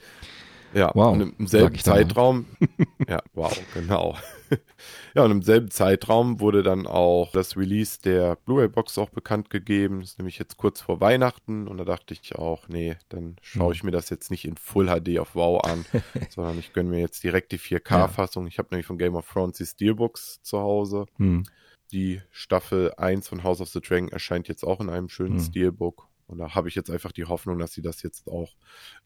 Ja, 0.73 0.91
Wow, 0.95 1.12
und 1.14 1.35
im 1.39 1.47
selben. 1.47 1.77
Zeitraum, 1.79 2.47
ja, 3.09 3.21
wow, 3.35 3.53
genau. 3.75 4.16
ja, 5.14 5.25
und 5.25 5.31
im 5.31 5.43
selben 5.43 5.71
Zeitraum 5.71 6.41
wurde 6.41 6.62
dann 6.62 6.87
auch 6.87 7.33
das 7.33 7.57
Release 7.57 8.01
der 8.01 8.37
Blu-ray-Box 8.37 8.99
auch 8.99 9.11
bekannt 9.11 9.51
gegeben. 9.51 10.01
Das 10.01 10.11
ist 10.11 10.18
nämlich 10.18 10.39
jetzt 10.39 10.57
kurz 10.57 10.81
vor 10.81 11.01
Weihnachten 11.01 11.66
und 11.68 11.79
da 11.79 11.85
dachte 11.85 12.14
ich 12.14 12.37
auch, 12.37 12.68
nee, 12.68 12.97
dann 13.09 13.37
schaue 13.43 13.66
Hm. 13.68 13.73
ich 13.73 13.83
mir 13.85 13.91
das 13.91 14.11
jetzt 14.11 14.31
nicht 14.31 14.45
in 14.45 14.57
Full 14.57 14.87
HD 14.87 15.18
auf 15.18 15.35
Wow 15.35 15.64
an, 15.64 15.85
sondern 16.31 16.59
ich 16.59 16.73
gönne 16.73 16.91
mir 16.91 17.01
jetzt 17.01 17.23
direkt 17.25 17.53
die 17.53 17.59
4K-Fassung. 17.59 18.47
Ich 18.47 18.59
habe 18.59 18.68
nämlich 18.71 18.87
von 18.87 18.99
Game 18.99 19.14
of 19.16 19.29
Thrones 19.31 19.57
die 19.59 19.66
Steelbooks 19.66 20.41
zu 20.43 20.59
Hause. 20.61 21.07
Hm. 21.16 21.45
Die 21.93 22.21
Staffel 22.31 22.93
1 22.97 23.27
von 23.29 23.43
House 23.43 23.61
of 23.61 23.68
the 23.71 23.81
Dragon 23.81 24.09
erscheint 24.11 24.47
jetzt 24.47 24.62
auch 24.64 24.81
in 24.81 24.89
einem 24.91 25.09
schönen 25.09 25.39
Hm. 25.39 25.45
Steelbook. 25.45 26.07
Und 26.31 26.39
da 26.39 26.55
habe 26.55 26.68
ich 26.68 26.74
jetzt 26.76 26.91
einfach 26.91 27.12
die 27.12 27.24
Hoffnung, 27.24 27.59
dass 27.59 27.72
sie 27.72 27.83
das 27.83 28.03
jetzt 28.03 28.28
auch 28.28 28.55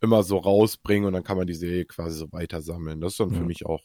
immer 0.01 0.23
so 0.23 0.37
rausbringen 0.39 1.07
und 1.07 1.15
dann 1.15 1.25
kann 1.25 1.37
man 1.39 1.47
die 1.47 1.55
Serie 1.55 1.85
quasi 1.87 2.19
so 2.19 2.31
weiter 2.33 2.61
sammeln. 2.61 3.01
Das 3.01 3.13
ist 3.15 3.21
dann 3.21 3.31
Ja. 3.31 3.39
für 3.39 3.45
mich 3.45 3.65
auch 3.67 3.83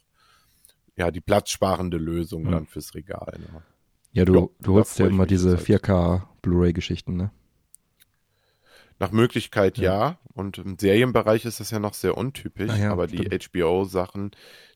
ja 0.97 1.09
die 1.11 1.21
platzsparende 1.21 1.97
Lösung 1.97 2.45
Ja. 2.45 2.51
dann 2.51 2.67
fürs 2.67 2.93
Regal. 2.95 3.33
Ne? 3.39 3.63
Ja, 4.11 4.25
du, 4.25 4.35
Ja, 4.35 4.47
du 4.59 4.73
holst 4.73 4.99
ja 4.99 5.07
immer 5.07 5.25
diese 5.25 5.51
jetzt 5.51 5.69
halt. 5.69 5.83
4K 5.83 6.27
Blu-ray-Geschichten, 6.41 7.15
ne? 7.15 7.31
Nach 8.99 9.11
Möglichkeit 9.11 9.77
Ja. 9.77 9.83
ja. 10.09 10.19
Und 10.33 10.57
im 10.57 10.77
Serienbereich 10.77 11.45
ist 11.45 11.59
das 11.59 11.71
ja 11.71 11.79
noch 11.79 11.93
sehr 11.93 12.17
untypisch, 12.17 12.71
Ah 12.71 12.77
ja, 12.77 12.91
aber 12.91 13.07
die 13.07 13.17
stimmt. 13.17 13.43
HBO-Sachen, 13.53 14.31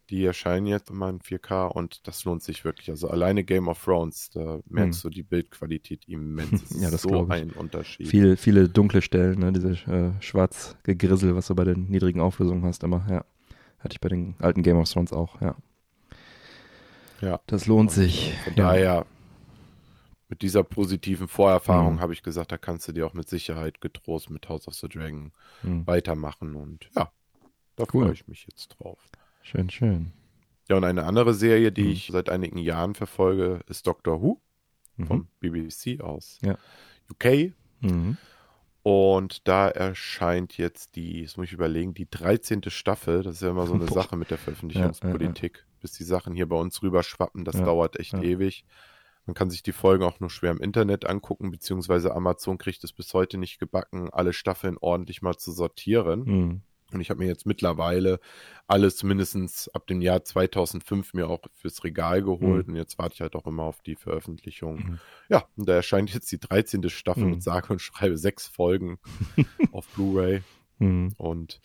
die 0.10 0.26
erscheinen 0.26 0.68
jetzt 0.68 0.90
immer 0.90 1.10
in 1.10 1.20
4K 1.20 1.68
und 1.68 2.08
das 2.08 2.24
lohnt 2.26 2.44
sich 2.44 2.64
wirklich. 2.66 2.90
Also 2.90 3.08
alleine 3.10 3.44
Game 3.44 3.68
of 3.68 3.84
Thrones, 3.84 4.30
da 4.32 4.60
merkst 4.70 5.04
du 5.04 5.10
die 5.10 5.24
Bildqualität 5.24 6.08
immens. 6.08 6.62
Ist 6.64 6.74
Hm. 6.76 6.82
Ja, 6.84 6.92
das 6.92 7.02
so 7.04 7.10
glaub 7.10 7.28
ich. 7.28 7.34
ein 7.42 7.52
Unterschied. 7.52 8.08
Viel, 8.08 8.36
viele 8.38 8.68
dunkle 8.70 9.02
Stellen, 9.02 9.40
ne? 9.40 9.52
Diese 9.54 9.72
äh, 9.92 10.22
Schwarzgegrissel, 10.22 11.36
was 11.36 11.48
du 11.48 11.56
bei 11.56 11.64
den 11.64 11.86
niedrigen 11.90 12.20
Auflösungen 12.20 12.64
hast, 12.66 12.84
immer, 12.84 13.06
ja. 13.10 13.26
Hatte 13.80 13.94
ich 13.94 14.02
bei 14.02 14.10
den 14.10 14.36
alten 14.40 14.62
Game 14.64 14.78
of 14.78 14.90
Thrones 14.90 15.12
auch, 15.14 15.40
ja. 15.42 15.56
Ja. 17.22 17.40
Das 17.48 17.68
lohnt 17.68 17.92
sich. 17.92 18.34
Von 18.44 18.54
ja. 18.56 18.64
daher, 18.68 19.06
mit 20.30 20.42
dieser 20.42 20.64
positiven 20.64 21.28
Vorerfahrung 21.28 21.96
Mhm. 21.96 22.00
habe 22.02 22.14
ich 22.14 22.24
gesagt, 22.24 22.52
da 22.52 22.58
kannst 22.58 22.88
du 22.88 22.92
dir 22.92 23.06
auch 23.06 23.14
mit 23.14 23.30
Sicherheit 23.30 23.82
getrost 23.82 24.30
mit 24.30 24.50
House 24.50 24.68
of 24.68 24.74
the 24.74 24.88
Dragon 24.90 25.32
Hm. 25.62 25.86
weitermachen. 25.88 26.56
Und 26.56 26.90
ja, 26.96 27.12
da 27.76 27.84
Cool. 27.94 28.06
freue 28.06 28.14
ich 28.14 28.28
mich 28.28 28.46
jetzt 28.50 28.68
drauf. 28.70 29.00
Schön, 29.44 29.70
schön. 29.70 30.12
Ja, 30.70 30.78
und 30.78 30.84
eine 30.86 31.04
andere 31.04 31.34
Serie, 31.34 31.72
die 31.72 31.84
Mhm. 31.84 31.90
ich 31.92 32.10
seit 32.12 32.30
einigen 32.30 32.58
Jahren 32.58 32.96
verfolge, 32.96 33.60
ist 33.68 33.86
Doctor 33.86 34.22
Who 34.22 34.42
Mhm. 34.98 35.06
vom 35.06 35.28
BBC 35.40 36.00
aus 36.02 36.40
Ja. 36.42 36.58
UK. 37.12 37.54
Mhm. 37.82 38.18
Und 38.82 39.48
da 39.48 39.68
erscheint 39.70 40.58
jetzt 40.58 40.96
die, 40.96 41.22
jetzt 41.22 41.38
muss 41.38 41.48
ich 41.48 41.54
überlegen, 41.54 41.94
die 41.94 42.10
13. 42.10 42.70
Staffel. 42.70 43.24
Das 43.24 43.36
ist 43.36 43.42
ja 43.42 43.50
immer 43.50 43.68
so 43.68 43.74
eine 43.74 43.86
Boah. 43.86 43.94
Sache 44.04 44.16
mit 44.18 44.32
der 44.32 44.38
Veröffentlichungspolitik. 44.38 45.66
Bis 45.82 45.92
die 45.94 46.04
Sachen 46.04 46.34
hier 46.36 46.48
bei 46.48 46.56
uns 46.58 46.82
rüberschwappen, 46.82 47.44
das 47.46 47.56
Ja, 47.56 47.66
dauert 47.66 48.00
echt 48.00 48.14
ja. 48.14 48.22
ewig. 48.22 48.66
Man 49.26 49.34
kann 49.36 49.50
sich 49.50 49.64
die 49.64 49.72
Folgen 49.72 50.04
auch 50.04 50.20
nur 50.20 50.30
schwer 50.30 50.52
im 50.52 50.60
Internet 50.60 51.06
angucken, 51.06 51.50
beziehungsweise 51.52 52.14
Amazon 52.14 52.58
kriegt 52.58 52.84
es 52.84 52.92
bis 52.92 53.14
heute 53.14 53.38
nicht 53.38 53.58
gebacken, 53.60 54.10
alle 54.12 54.34
Staffeln 54.34 54.78
ordentlich 54.80 55.22
mal 55.22 55.38
zu 55.38 55.52
sortieren. 55.54 56.62
Mhm. 56.94 56.98
Und 56.98 57.02
ich 57.02 57.10
habe 57.10 57.20
mir 57.20 57.28
jetzt 57.28 57.46
mittlerweile 57.46 58.20
alles 58.68 59.04
mindestens 59.04 59.68
ab 59.70 59.88
dem 59.88 60.02
Jahr 60.02 60.24
2005 60.24 61.14
mir 61.14 61.28
auch 61.30 61.42
fürs 61.54 61.84
Regal 61.84 62.22
geholt. 62.24 62.68
Und 62.68 62.76
jetzt 62.76 62.98
warte 62.98 63.16
ich 63.16 63.22
halt 63.22 63.36
auch 63.36 63.46
immer 63.46 63.64
auf 63.64 63.82
die 63.82 63.96
Veröffentlichung. 63.96 64.76
Mhm. 64.78 65.00
Ja, 65.30 65.46
und 65.58 65.68
da 65.68 65.74
erscheint 65.74 66.14
jetzt 66.14 66.32
die 66.32 66.40
13. 66.40 66.90
Staffel 66.90 67.26
Mhm. 67.26 67.34
und 67.34 67.44
sage 67.44 67.74
und 67.74 67.80
schreibe 67.80 68.18
sechs 68.18 68.48
Folgen 68.48 69.00
auf 69.72 69.88
Blu-ray. 69.90 70.42
Mhm. 70.80 71.14
Und 71.18 71.60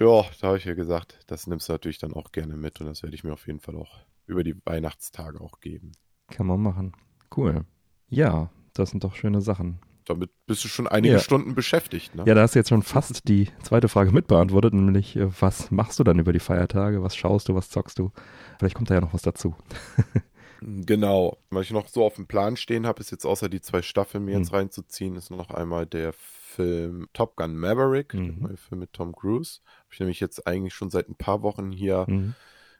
ja, 0.00 0.24
da 0.40 0.48
habe 0.48 0.58
ich 0.58 0.64
ja 0.64 0.74
gesagt, 0.74 1.20
das 1.28 1.46
nimmst 1.46 1.68
du 1.68 1.72
natürlich 1.72 1.98
dann 1.98 2.12
auch 2.14 2.32
gerne 2.32 2.56
mit. 2.56 2.80
Und 2.80 2.86
das 2.86 3.02
werde 3.02 3.14
ich 3.14 3.22
mir 3.24 3.32
auf 3.32 3.46
jeden 3.46 3.60
Fall 3.60 3.76
auch 3.76 3.98
über 4.26 4.42
die 4.42 4.56
Weihnachtstage 4.66 5.40
auch 5.40 5.60
geben. 5.60 5.92
Kann 6.30 6.46
man 6.46 6.60
machen. 6.60 6.96
Cool. 7.36 7.64
Ja, 8.08 8.50
das 8.72 8.90
sind 8.90 9.04
doch 9.04 9.14
schöne 9.14 9.40
Sachen. 9.40 9.78
Damit 10.04 10.30
bist 10.46 10.62
du 10.64 10.68
schon 10.68 10.86
einige 10.86 11.14
Ja. 11.14 11.20
Stunden 11.20 11.54
beschäftigt. 11.54 12.14
Ne? 12.14 12.24
Ja, 12.26 12.34
da 12.34 12.42
hast 12.42 12.54
du 12.54 12.58
jetzt 12.58 12.68
schon 12.68 12.82
fast 12.82 13.28
die 13.28 13.48
zweite 13.62 13.88
Frage 13.88 14.12
mitbeantwortet, 14.12 14.74
nämlich 14.74 15.16
äh, 15.16 15.28
was 15.40 15.70
machst 15.70 15.98
du 15.98 16.04
dann 16.04 16.18
über 16.18 16.32
die 16.32 16.38
Feiertage? 16.40 17.02
Was 17.02 17.16
schaust 17.16 17.48
du, 17.48 17.54
was 17.54 17.70
zockst 17.70 17.98
du? 17.98 18.12
Vielleicht 18.58 18.74
kommt 18.76 18.90
da 18.90 18.94
ja 18.94 19.00
noch 19.00 19.14
was 19.14 19.22
dazu. 19.22 19.54
Genau. 20.66 21.36
Was 21.50 21.66
ich 21.66 21.72
noch 21.72 21.88
so 21.88 22.04
auf 22.04 22.14
dem 22.14 22.26
Plan 22.26 22.56
stehen 22.56 22.86
habe, 22.86 23.00
ist 23.00 23.10
jetzt 23.10 23.26
außer 23.26 23.48
die 23.50 23.60
zwei 23.60 23.82
Staffeln 23.82 24.24
mir 24.24 24.34
Hm. 24.34 24.42
jetzt 24.42 24.52
reinzuziehen, 24.54 25.14
ist 25.16 25.30
noch 25.30 25.50
einmal 25.50 25.84
der 25.84 26.14
Film 26.14 27.06
Top 27.12 27.36
Gun 27.36 27.56
Maverick, 27.56 28.14
Mhm. 28.14 28.24
der 28.40 28.48
neue 28.48 28.56
Film 28.56 28.78
mit 28.80 28.92
Tom 28.92 29.14
Cruise. 29.14 29.60
Habe 29.80 29.88
ich 29.92 30.00
nämlich 30.00 30.20
jetzt 30.20 30.46
eigentlich 30.46 30.72
schon 30.74 30.88
seit 30.90 31.08
ein 31.08 31.16
paar 31.16 31.42
Wochen 31.42 31.70
hier 31.70 32.06
Mhm. 32.08 32.34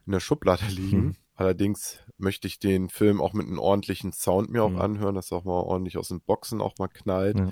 in 0.06 0.12
der 0.12 0.20
Schublade 0.20 0.64
liegen. 0.70 1.16
Allerdings 1.36 1.98
möchte 2.18 2.46
ich 2.46 2.58
den 2.60 2.88
Film 2.88 3.20
auch 3.20 3.32
mit 3.32 3.46
einem 3.46 3.58
ordentlichen 3.58 4.12
Sound 4.12 4.50
mir 4.50 4.62
auch 4.62 4.70
Mhm. 4.70 4.80
anhören, 4.80 5.14
dass 5.16 5.32
er 5.32 5.38
auch 5.38 5.44
mal 5.44 5.52
ordentlich 5.60 5.98
aus 5.98 6.08
den 6.08 6.20
Boxen 6.20 6.60
auch 6.60 6.74
mal 6.78 6.88
knallt. 6.88 7.38
Ja. 7.38 7.50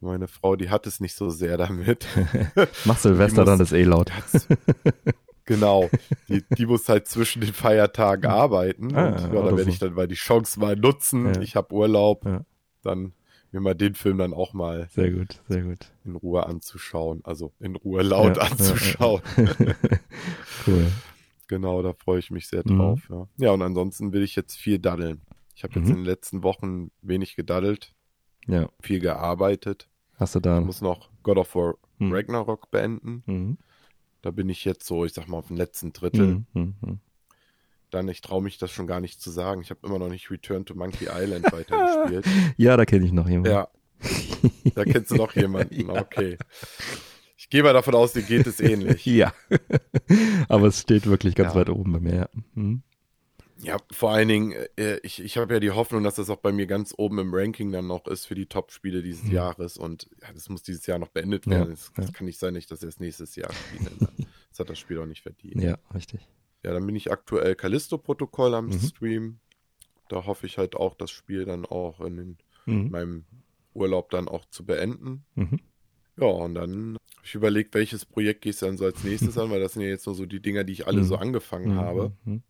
Meine 0.00 0.28
Frau, 0.28 0.54
die 0.54 0.70
hat 0.70 0.86
es 0.86 1.00
nicht 1.00 1.16
so 1.16 1.28
sehr 1.28 1.56
damit. 1.56 2.06
Mach 2.84 2.96
Silvester, 2.98 3.40
muss- 3.42 3.46
dann 3.50 3.60
ist 3.60 3.72
eh 3.72 3.82
laut. 3.84 4.12
Genau. 5.44 5.88
Die, 6.28 6.44
die 6.58 6.66
muss 6.66 6.86
halt 6.90 7.08
zwischen 7.08 7.40
den 7.40 7.54
Feiertagen 7.54 8.30
arbeiten. 8.30 8.94
Ah, 8.94 9.06
und 9.06 9.18
ja, 9.20 9.28
oder 9.30 9.40
da 9.44 9.56
werde 9.56 9.62
so. 9.64 9.68
ich 9.70 9.78
dann 9.78 9.94
mal 9.94 10.06
die 10.06 10.14
Chance 10.14 10.60
mal 10.60 10.76
nutzen. 10.76 11.24
Ja. 11.34 11.40
Ich 11.40 11.56
habe 11.56 11.72
Urlaub. 11.74 12.26
Ja. 12.26 12.42
Dann 12.82 13.14
mir 13.50 13.60
mal 13.60 13.74
den 13.74 13.94
Film 13.94 14.18
dann 14.18 14.34
auch 14.34 14.52
mal 14.52 14.88
Sehr 14.92 15.10
gut, 15.10 15.40
sehr 15.48 15.62
gut. 15.62 15.86
in 16.04 16.16
Ruhe 16.16 16.44
anzuschauen. 16.44 17.22
Also 17.24 17.52
in 17.60 17.76
Ruhe 17.76 18.02
laut 18.02 18.36
Ja, 18.36 18.42
ja, 18.44 18.50
anzuschauen. 18.50 19.22
Cool. 20.66 20.86
Genau, 21.48 21.82
da 21.82 21.92
freue 21.94 22.18
ich 22.20 22.30
mich 22.30 22.46
sehr 22.48 22.62
Mhm. 22.64 22.78
drauf. 22.78 23.00
Ja. 23.10 23.28
ja, 23.38 23.50
und 23.52 23.62
ansonsten 23.62 24.12
will 24.12 24.22
ich 24.22 24.36
jetzt 24.36 24.56
viel 24.56 24.78
daddeln. 24.78 25.22
Ich 25.54 25.64
habe 25.64 25.74
jetzt 25.74 25.86
Mhm. 25.88 25.90
in 25.90 25.96
den 25.96 26.04
letzten 26.04 26.42
Wochen 26.44 26.90
wenig 27.02 27.34
gedaddelt, 27.34 27.92
Ja, 28.46 28.68
viel 28.80 29.00
gearbeitet. 29.00 29.88
hast 30.14 30.34
du 30.36 30.40
da. 30.40 30.60
Ich 30.60 30.64
muss 30.64 30.80
noch 30.82 31.10
God 31.22 31.38
of 31.38 31.54
War 31.54 31.74
Mhm. 31.98 32.12
Ragnarok 32.12 32.70
beenden. 32.70 33.22
Mhm. 33.26 33.58
Da 34.22 34.30
bin 34.30 34.48
ich 34.48 34.64
jetzt 34.64 34.86
so, 34.86 35.04
ich 35.04 35.12
sag 35.12 35.26
mal, 35.28 35.38
auf 35.38 35.48
dem 35.48 35.56
letzten 35.56 35.92
Drittel. 35.92 36.26
Mhm. 36.26 36.46
Mhm. 36.52 36.74
Mhm. 36.80 36.98
Dann, 37.90 38.06
ich 38.08 38.20
traue 38.20 38.42
mich 38.42 38.58
das 38.58 38.70
schon 38.70 38.86
gar 38.86 39.00
nicht 39.00 39.20
zu 39.20 39.30
sagen. 39.30 39.62
Ich 39.62 39.70
habe 39.70 39.80
immer 39.86 39.98
noch 39.98 40.10
nicht 40.10 40.30
Return 40.30 40.64
to 40.66 40.74
Monkey 40.74 41.06
Island 41.10 41.44
weitergespielt. 41.52 42.26
Ja, 42.58 42.76
da 42.76 42.84
kenne 42.84 43.06
ich 43.06 43.12
noch 43.12 43.28
jemanden. 43.28 43.50
Ja, 43.50 43.68
da 44.74 44.84
kennst 44.84 45.10
du 45.10 45.14
noch 45.16 45.32
jemanden. 45.36 45.88
Okay. 45.90 46.36
Ich 47.40 47.48
gehe 47.50 47.62
mal 47.62 47.72
davon 47.72 47.94
aus, 47.94 48.12
dir 48.12 48.22
geht 48.22 48.46
es 48.48 48.58
ähnlich. 48.60 49.06
Ja. 49.06 49.32
Aber 50.48 50.66
es 50.66 50.80
steht 50.80 51.06
wirklich 51.06 51.34
ganz 51.36 51.54
Ja. 51.54 51.60
weit 51.60 51.70
oben 51.70 51.92
bei 51.92 52.00
mir. 52.00 52.14
Ja. 52.16 52.28
Mhm. 52.54 52.82
Ja, 53.60 53.76
vor 53.90 54.10
allen 54.12 54.28
Dingen, 54.28 54.52
äh, 54.76 54.98
ich, 55.02 55.20
ich 55.20 55.36
habe 55.36 55.54
ja 55.54 55.60
die 55.60 55.70
Hoffnung, 55.72 56.04
dass 56.04 56.14
das 56.16 56.30
auch 56.30 56.36
bei 56.38 56.52
mir 56.52 56.66
ganz 56.66 56.94
oben 56.96 57.18
im 57.18 57.34
Ranking 57.34 57.72
dann 57.72 57.86
noch 57.88 58.06
ist 58.06 58.26
für 58.26 58.36
die 58.36 58.46
Top-Spiele 58.46 59.02
dieses 59.02 59.24
Mhm. 59.24 59.32
Jahres. 59.32 59.76
Und 59.76 60.08
ja, 60.22 60.32
das 60.32 60.48
muss 60.48 60.62
dieses 60.62 60.86
Jahr 60.86 60.98
noch 60.98 61.08
beendet 61.08 61.46
Ja, 61.46 61.52
werden. 61.52 61.72
Es 61.72 61.90
ja. 61.96 62.04
kann 62.12 62.26
nicht 62.26 62.38
sein, 62.38 62.54
dass 62.54 62.62
ich 62.64 62.68
das 62.68 62.82
erst 62.82 63.00
nächstes 63.00 63.34
Jahr 63.36 63.52
spiele. 63.52 63.90
ne? 63.98 64.08
Das 64.50 64.60
hat 64.60 64.70
das 64.70 64.78
Spiel 64.80 64.98
auch 64.98 65.06
nicht 65.06 65.22
verdient. 65.22 65.62
ja, 65.62 65.78
richtig. 65.94 66.26
Ja, 66.64 66.72
dann 66.72 66.84
bin 66.86 66.96
ich 66.96 67.12
aktuell 67.12 67.54
Callisto-Protokoll 67.54 68.54
am 68.54 68.66
Mhm. 68.66 68.80
Stream. 68.80 69.38
Da 70.08 70.24
hoffe 70.26 70.46
ich 70.46 70.58
halt 70.58 70.74
auch, 70.74 70.94
das 70.94 71.10
Spiel 71.12 71.44
dann 71.44 71.64
auch 71.66 72.00
in 72.00 72.16
den, 72.16 72.38
Mhm. 72.66 72.90
meinem 72.90 73.24
Urlaub 73.74 74.10
dann 74.10 74.26
auch 74.28 74.44
zu 74.50 74.64
beenden. 74.64 75.24
Mhm. 75.36 75.60
Ja, 76.20 76.26
und 76.26 76.54
dann 76.54 76.94
habe 77.16 77.24
ich 77.24 77.34
überlegt, 77.34 77.74
welches 77.74 78.04
Projekt 78.04 78.42
gehst 78.42 78.62
du 78.62 78.66
dann 78.66 78.76
so 78.78 78.84
als 78.84 79.04
nächstes 79.04 79.36
an, 79.38 79.50
weil 79.50 79.60
das 79.60 79.74
sind 79.74 79.82
ja 79.82 79.88
jetzt 79.88 80.06
nur 80.06 80.14
so 80.14 80.26
die 80.26 80.40
Dinger, 80.40 80.64
die 80.64 80.72
ich 80.72 80.86
alle 80.86 81.00
Mhm. 81.00 81.04
so 81.04 81.16
angefangen 81.16 81.74
habe. 81.76 82.12
Mhm. 82.24 82.42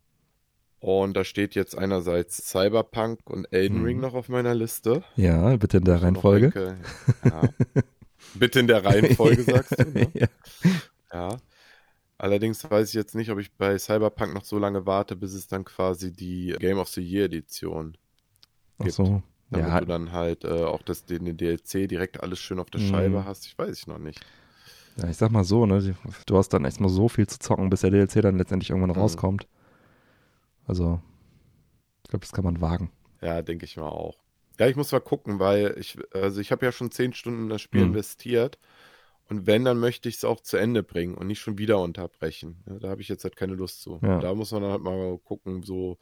Und 0.79 1.13
da 1.17 1.23
steht 1.25 1.55
jetzt 1.55 1.77
einerseits 1.77 2.37
Cyberpunk 2.49 3.19
und 3.29 3.45
Elden 3.51 3.79
Mhm. 3.79 3.85
Ring 3.85 3.99
noch 3.99 4.13
auf 4.13 4.29
meiner 4.29 4.55
Liste. 4.55 5.03
Ja, 5.17 5.55
bitte 5.57 5.77
in 5.77 5.83
der 5.85 6.01
Reihenfolge. 6.01 6.49
denke, 6.51 6.77
ja. 7.25 7.49
Bitte 8.35 8.59
in 8.61 8.67
der 8.67 8.85
Reihenfolge, 8.85 9.43
sagst 9.43 9.77
du. 9.79 9.83
Ne? 9.89 10.09
ja. 10.13 10.27
Ja. 11.11 11.37
Allerdings 12.17 12.69
weiß 12.69 12.89
ich 12.89 12.93
jetzt 12.95 13.15
nicht, 13.15 13.29
ob 13.31 13.39
ich 13.39 13.51
bei 13.53 13.77
Cyberpunk 13.77 14.33
noch 14.33 14.43
so 14.45 14.57
lange 14.59 14.85
warte, 14.85 15.15
bis 15.15 15.33
es 15.33 15.47
dann 15.47 15.63
quasi 15.65 16.11
die 16.11 16.55
Game 16.59 16.77
of 16.77 16.89
the 16.89 17.01
Year 17.01 17.25
Edition 17.25 17.97
Ach 18.77 18.83
gibt. 18.85 18.95
so. 18.95 19.21
Damit 19.51 19.69
Ja, 19.69 19.81
du 19.81 19.85
dann 19.85 20.11
halt 20.11 20.43
äh, 20.45 20.63
auch 20.65 20.81
das, 20.83 21.05
den, 21.05 21.25
den 21.25 21.37
DLC 21.37 21.87
direkt 21.87 22.21
alles 22.23 22.39
schön 22.39 22.59
auf 22.59 22.69
der 22.71 22.79
Mhm. 22.79 22.79
Scheibe 22.79 23.25
hast. 23.25 23.45
Ich 23.47 23.57
weiß 23.57 23.77
ich 23.79 23.87
noch 23.87 23.99
nicht. 23.99 24.25
ja, 24.97 25.09
ich 25.09 25.17
sag 25.17 25.31
mal 25.31 25.43
so, 25.43 25.65
ne? 25.65 25.95
Du 26.25 26.37
hast 26.37 26.49
dann 26.49 26.65
erstmal 26.65 26.89
so 26.89 27.07
viel 27.09 27.27
zu 27.27 27.39
zocken, 27.39 27.69
bis 27.69 27.81
der 27.81 27.91
DLC 27.91 28.21
dann 28.21 28.37
letztendlich 28.37 28.69
irgendwann 28.69 28.91
Mhm. 28.95 29.19
rauskommt. 29.31 29.47
Also, 30.67 31.01
ich 32.03 32.09
glaube, 32.09 32.21
das 32.25 32.33
kann 32.33 32.43
man 32.45 32.61
wagen. 32.61 32.91
Ja, 33.21 33.41
denke 33.41 33.65
ich 33.65 33.77
mal 33.77 33.89
auch. 33.89 34.17
Ja, 34.59 34.67
ich 34.67 34.75
muss 34.75 34.91
mal 34.91 34.99
gucken, 35.01 35.39
weil 35.39 35.75
ich, 35.77 35.97
also 36.13 36.41
ich 36.41 36.51
habe 36.51 36.65
ja 36.65 36.71
schon 36.71 36.91
zehn 36.91 37.13
Stunden 37.13 37.43
in 37.43 37.49
das 37.49 37.61
Spiel 37.61 37.81
Mhm. 37.81 37.85
investiert. 37.85 38.57
Und 39.29 39.45
wenn, 39.47 39.63
dann 39.63 39.79
möchte 39.79 40.09
ich 40.09 40.15
es 40.15 40.23
auch 40.25 40.41
zu 40.41 40.57
Ende 40.57 40.81
bringen 40.83 41.13
und 41.15 41.27
nicht 41.27 41.39
schon 41.39 41.57
wieder 41.57 41.79
unterbrechen. 41.79 42.63
Ja, 42.67 42.79
da 42.79 42.89
habe 42.89 43.01
ich 43.01 43.07
jetzt 43.09 43.23
halt 43.23 43.35
keine 43.35 43.53
Lust 43.53 43.81
zu. 43.81 43.99
Ja. 44.01 44.19
Da 44.19 44.33
muss 44.33 44.51
man 44.51 44.63
dann 44.63 44.71
halt 44.71 44.81
mal 44.81 45.17
gucken, 45.19 45.61
so, 45.63 45.97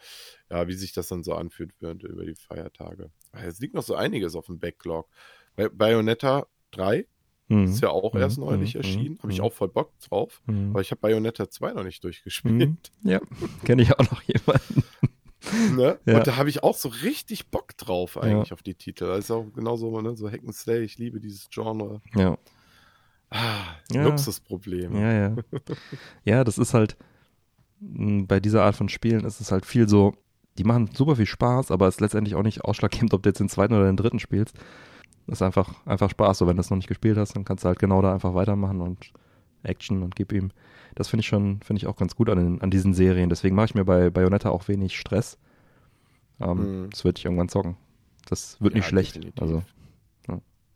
ja, 0.50 0.68
wie 0.68 0.74
sich 0.74 0.94
das 0.94 1.10
dann 1.10 1.24
so 1.24 1.34
anfühlt 1.34 1.72
während 1.80 2.04
über 2.04 2.26
die 2.26 2.36
Feiertage. 2.36 3.12
Es 3.34 3.60
liegt 3.60 3.74
noch 3.74 3.84
so 3.84 3.96
einiges 3.96 4.36
auf 4.36 4.46
dem 4.46 4.60
Backlog. 4.60 5.08
Bei 5.56 5.68
Bayonetta 5.70 6.48
3 6.72 7.06
Mhm. 7.50 7.66
ist 7.66 7.82
ja 7.82 7.90
auch 7.90 8.14
Mhm. 8.14 8.20
erst 8.22 8.38
neulich 8.40 8.74
Mhm. 8.76 8.82
erschienen. 8.82 9.20
Habe 9.22 9.32
ich 9.32 9.40
Mhm. 9.40 9.44
auch 9.46 9.54
voll 9.54 9.70
Bock 9.70 9.98
drauf. 10.00 10.42
Mhm. 10.48 10.72
Aber 10.72 10.82
ich 10.82 10.92
habe 10.92 11.00
Bayonetta 11.02 11.50
2 11.50 11.74
noch 11.74 11.84
nicht 11.84 12.04
durchgespielt. 12.04 12.54
Mhm. 12.70 12.78
Ja, 13.04 13.22
kenne 13.66 13.82
ich 13.84 13.94
auch 13.98 14.10
noch 14.12 14.22
jemanden. 14.24 14.84
Ne? 15.78 15.98
Ja. 16.06 16.18
Und 16.18 16.28
da 16.28 16.36
habe 16.36 16.50
ich 16.50 16.62
auch 16.64 16.76
so 16.76 16.90
richtig 16.90 17.48
Bock 17.50 17.78
drauf 17.78 18.18
eigentlich 18.18 18.50
Ja. 18.50 18.54
auf 18.54 18.64
die 18.64 18.74
Titel. 18.74 19.06
Das 19.06 19.20
ist 19.20 19.32
auch 19.32 19.46
genauso, 19.54 20.02
ne? 20.02 20.14
so 20.16 20.30
Hack 20.30 20.42
and 20.44 20.54
Slay, 20.54 20.84
ich 20.84 20.98
liebe 20.98 21.22
dieses 21.22 21.50
Genre. 21.50 22.02
Ja. 22.16 22.38
Ah, 23.30 23.76
Ja. 23.92 24.04
Luxusprobleme. 24.04 25.00
Ja, 25.02 25.12
ja. 25.14 25.36
Ja, 26.24 26.44
das 26.44 26.58
ist 26.58 26.74
halt, 26.74 26.98
mh, 27.80 28.26
bei 28.28 28.40
dieser 28.40 28.64
Art 28.64 28.76
von 28.76 28.90
Spielen 28.90 29.26
ist 29.26 29.42
es 29.42 29.52
halt 29.52 29.66
viel 29.66 29.88
so, 29.90 30.14
die 30.58 30.64
machen 30.64 30.90
super 30.94 31.16
viel 31.16 31.26
Spaß, 31.26 31.72
aber 31.72 31.88
es 31.88 31.96
ist 31.96 32.02
letztendlich 32.02 32.36
auch 32.36 32.44
nicht 32.44 32.64
ausschlaggebend, 32.64 33.14
ob 33.14 33.24
du 33.24 33.30
jetzt 33.30 33.40
den 33.40 33.50
zweiten 33.50 33.74
oder 33.74 33.86
den 33.86 33.98
dritten 33.98 34.20
spielst. 34.20 34.56
Das 35.28 35.40
ist 35.40 35.42
einfach, 35.42 35.86
einfach 35.86 36.10
Spaß. 36.10 36.38
So, 36.38 36.48
wenn 36.48 36.56
du 36.56 36.62
es 36.62 36.70
noch 36.70 36.78
nicht 36.78 36.88
gespielt 36.88 37.18
hast, 37.18 37.36
dann 37.36 37.44
kannst 37.46 37.64
du 37.64 37.68
halt 37.68 37.80
genau 37.80 38.02
da 38.02 38.14
einfach 38.14 38.34
weitermachen 38.34 38.80
und 38.82 39.12
Action 39.64 40.02
und 40.04 40.16
gib 40.16 40.32
ihm. 40.32 40.52
Das 40.96 41.10
finde 41.10 41.22
ich 41.22 41.28
schon, 41.28 41.60
finde 41.62 41.80
ich 41.82 41.88
auch 41.88 41.98
ganz 41.98 42.16
gut 42.16 42.30
an, 42.30 42.38
den, 42.38 42.62
an 42.62 42.72
diesen 42.72 42.94
Serien. 42.94 43.30
Deswegen 43.30 43.56
mache 43.56 43.66
ich 43.66 43.76
mir 43.76 43.84
bei 43.86 44.10
Bayonetta 44.10 44.50
auch 44.50 44.68
wenig 44.70 44.98
Stress. 44.98 45.38
Ähm, 46.40 46.84
Mhm. 46.86 46.90
Das 46.92 47.04
würde 47.04 47.20
ich 47.20 47.26
irgendwann 47.26 47.50
zocken. 47.50 47.76
Das 48.30 48.60
wird 48.62 48.74
nicht 48.74 48.84
Ja, 48.86 48.90
schlecht. 48.90 49.16
definitiv. 49.16 49.42
Also, 49.42 49.64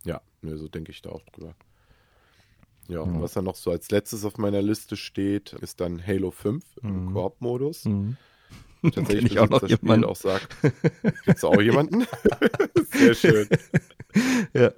Ja, 0.04 0.20
ne, 0.42 0.58
so 0.58 0.68
denke 0.68 0.92
ich 0.92 1.02
da 1.02 1.12
auch 1.12 1.22
drüber. 1.32 1.54
Ja, 2.88 2.96
Ja. 2.96 3.02
und 3.02 3.22
was 3.22 3.34
dann 3.34 3.46
noch 3.46 3.56
so 3.56 3.72
als 3.72 3.90
letztes 3.92 4.26
auf 4.26 4.38
meiner 4.38 4.62
Liste 4.62 4.96
steht, 4.98 5.54
ist 5.54 5.80
dann 5.82 6.06
Halo 6.06 6.32
5 6.32 6.64
im 6.84 7.06
Mhm. 7.06 7.14
Koop-Modus. 7.14 7.86
mhm. 7.86 8.18
Tatsächlich 8.94 9.38
auch 9.40 9.50
noch 9.50 9.60
das 9.62 9.72
Spiel 9.72 9.88
jemanden. 9.90 10.06
auch 10.06 10.16
sagt. 10.16 10.56
Du 11.42 11.48
auch 11.48 11.62
jemanden? 11.62 12.06
Sehr 12.92 13.14
schön. 13.14 13.48
Ja. 14.54 14.72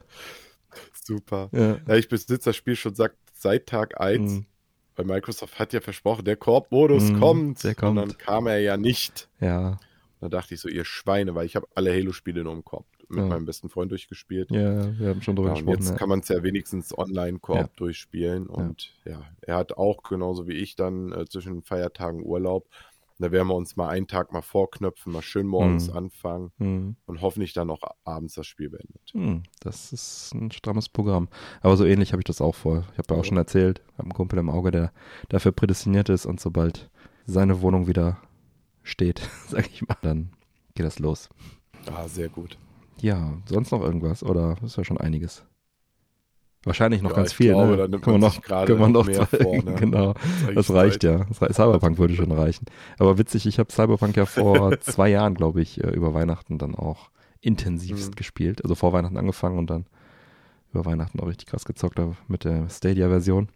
Super. 0.93 1.49
Ja. 1.51 1.77
Ja, 1.87 1.95
ich 1.95 2.07
besitze 2.07 2.49
das 2.49 2.55
Spiel 2.55 2.75
schon 2.75 2.95
sagt, 2.95 3.15
seit 3.33 3.67
Tag 3.67 3.99
1. 3.99 4.31
Mhm. 4.31 4.45
Weil 4.95 5.05
Microsoft 5.05 5.57
hat 5.57 5.73
ja 5.73 5.81
versprochen, 5.81 6.23
der 6.25 6.35
Koop-Modus 6.37 7.11
Mhm, 7.11 7.19
kommt. 7.19 7.63
der 7.63 7.73
kommt. 7.75 7.97
Und 7.99 8.09
dann 8.09 8.17
kam 8.17 8.45
er 8.47 8.59
ja 8.59 8.77
nicht. 8.77 9.27
Ja, 9.39 9.79
Da 10.21 10.29
dachte 10.29 10.53
ich 10.53 10.61
so, 10.61 10.69
ihr 10.69 10.85
Schweine, 10.85 11.33
weil 11.35 11.45
ich 11.45 11.55
habe 11.55 11.67
alle 11.75 11.91
Halo-Spiele 11.91 12.43
nur 12.43 12.53
im 12.53 12.63
Koop 12.63 12.85
mit 13.13 13.23
Ja. 13.23 13.29
meinem 13.29 13.45
besten 13.45 13.69
Freund 13.69 13.91
durchgespielt. 13.91 14.51
ja, 14.51 14.97
wir 14.99 15.09
haben 15.09 15.21
schon 15.21 15.35
drüber 15.35 15.49
Ja, 15.49 15.53
gesprochen. 15.55 15.77
jetzt 15.79 15.89
ja. 15.91 15.95
kann 15.95 16.09
man 16.09 16.19
es 16.19 16.27
ja 16.29 16.43
wenigstens 16.43 16.97
online-Koop 16.97 17.55
Ja. 17.57 17.69
durchspielen. 17.75 18.47
Und 18.47 18.91
ja. 19.05 19.21
er 19.41 19.55
hat 19.57 19.77
auch 19.77 20.03
genauso 20.03 20.47
wie 20.47 20.53
ich 20.53 20.75
dann 20.75 21.11
äh, 21.11 21.25
zwischen 21.25 21.53
den 21.53 21.61
Feiertagen 21.63 22.23
Urlaub. 22.23 22.67
Da 23.19 23.31
werden 23.31 23.47
wir 23.47 23.55
uns 23.55 23.75
mal 23.77 23.87
einen 23.89 24.07
Tag 24.07 24.33
mal 24.33 24.41
vorknöpfen, 24.41 25.13
mal 25.13 25.21
schön 25.21 25.47
morgens 25.47 25.87
Mhm. 25.89 25.97
anfangen 25.97 26.51
Mhm. 26.57 26.95
und 27.05 27.21
hoffentlich 27.21 27.53
dann 27.53 27.69
auch 27.69 27.79
abends 28.03 28.33
das 28.33 28.47
Spiel 28.47 28.69
beendet. 28.69 29.01
Hm, 29.11 29.43
das 29.61 29.93
ist 29.93 30.33
ein 30.33 30.51
strammes 30.51 30.89
Programm. 30.89 31.29
Aber 31.61 31.77
so 31.77 31.85
ähnlich 31.85 32.11
habe 32.11 32.21
ich 32.21 32.25
das 32.25 32.41
auch 32.41 32.55
vor. 32.55 32.85
Ich 32.91 32.97
habe 32.97 33.13
ja 33.13 33.19
auch 33.19 33.23
schon 33.23 33.37
erzählt, 33.37 33.81
habe 33.93 34.03
einen 34.05 34.13
Kumpel 34.13 34.39
im 34.39 34.49
Auge, 34.49 34.71
der 34.71 34.91
dafür 35.29 35.51
prädestiniert 35.53 36.09
ist 36.09 36.25
und 36.25 36.39
sobald 36.41 36.89
seine 37.25 37.61
Wohnung 37.61 37.87
wieder 37.87 38.17
steht, 38.81 39.19
sage 39.47 39.69
ich 39.71 39.87
mal, 39.87 39.95
dann 40.01 40.33
geht 40.75 40.85
das 40.85 40.99
los. 40.99 41.29
Ah, 41.95 42.07
sehr 42.07 42.27
gut. 42.29 42.57
Ja, 43.03 43.33
sonst 43.45 43.71
noch 43.71 43.81
irgendwas 43.81 44.23
oder 44.23 44.55
ist 44.63 44.77
ja 44.77 44.83
schon 44.85 44.97
einiges? 44.97 45.43
Wahrscheinlich 46.63 47.01
noch 47.01 47.09
Ja, 47.09 47.17
ganz 47.17 47.33
viel. 47.33 47.49
glaube, 47.51 47.71
ne? 47.71 47.77
da 47.77 47.87
nimmt 47.89 48.07
man 48.07 48.21
noch, 48.21 48.41
gerade 48.41 48.79
wir 48.79 48.87
noch 48.87 49.05
mehr 49.05 49.27
zwei, 49.29 49.37
vor, 49.43 49.61
ne? 49.61 49.75
Genau, 49.79 50.13
das 50.55 50.69
ich 50.69 50.73
reicht 50.75 51.01
Zeit. 51.01 51.27
ja. 51.29 51.33
Cyberpunk 51.53 51.97
würde 51.97 52.15
schon 52.15 52.31
reichen. 52.31 52.65
Aber 52.97 53.17
witzig, 53.17 53.45
ich 53.45 53.59
habe 53.59 53.69
Cyberpunk 53.73 54.15
ja 54.15 54.25
vor 54.25 54.79
zwei 54.79 55.09
Jahren, 55.09 55.33
glaube 55.35 55.61
ich, 55.61 55.83
äh, 55.83 55.89
über 55.89 56.13
Weihnachten 56.13 56.57
dann 56.57 56.75
auch 56.75 57.09
intensivst 57.41 58.11
Mhm. 58.11 58.15
gespielt. 58.15 58.63
Also 58.63 58.75
vor 58.75 58.93
Weihnachten 58.93 59.17
angefangen 59.17 59.59
und 59.59 59.69
dann 59.69 59.85
über 60.71 60.85
Weihnachten 60.85 61.19
auch 61.19 61.27
richtig 61.27 61.47
krass 61.47 61.65
gezockt 61.65 61.99
aber 61.99 62.15
mit 62.29 62.45
der 62.45 62.69
Stadia-Version. 62.69 63.49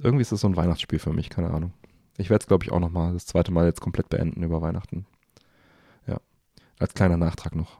Irgendwie 0.00 0.22
ist 0.22 0.30
das 0.30 0.40
so 0.40 0.46
ein 0.48 0.56
Weihnachtsspiel 0.56 1.00
für 1.00 1.12
mich, 1.12 1.30
keine 1.30 1.50
Ahnung. 1.50 1.72
Ich 2.16 2.30
werde 2.30 2.42
es, 2.44 2.46
glaube 2.46 2.62
ich, 2.64 2.70
auch 2.70 2.78
nochmal 2.78 3.12
das 3.14 3.26
zweite 3.26 3.50
Mal 3.50 3.66
jetzt 3.66 3.80
komplett 3.80 4.08
beenden 4.08 4.44
über 4.44 4.62
Weihnachten. 4.62 5.06
Als 6.78 6.94
kleiner 6.94 7.16
Nachtrag 7.16 7.54
noch. 7.54 7.78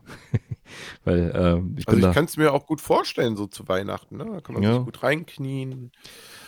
Weil 1.04 1.30
äh, 1.34 1.80
ich 1.80 1.88
Also 1.88 2.08
ich 2.08 2.14
kann 2.14 2.24
es 2.24 2.36
mir 2.36 2.52
auch 2.52 2.66
gut 2.66 2.80
vorstellen, 2.80 3.36
so 3.36 3.46
zu 3.46 3.66
Weihnachten, 3.68 4.16
ne? 4.16 4.24
Da 4.24 4.40
kann 4.40 4.54
man 4.54 4.62
Ja. 4.62 4.74
sich 4.76 4.84
gut 4.84 5.02
reinknien. 5.02 5.90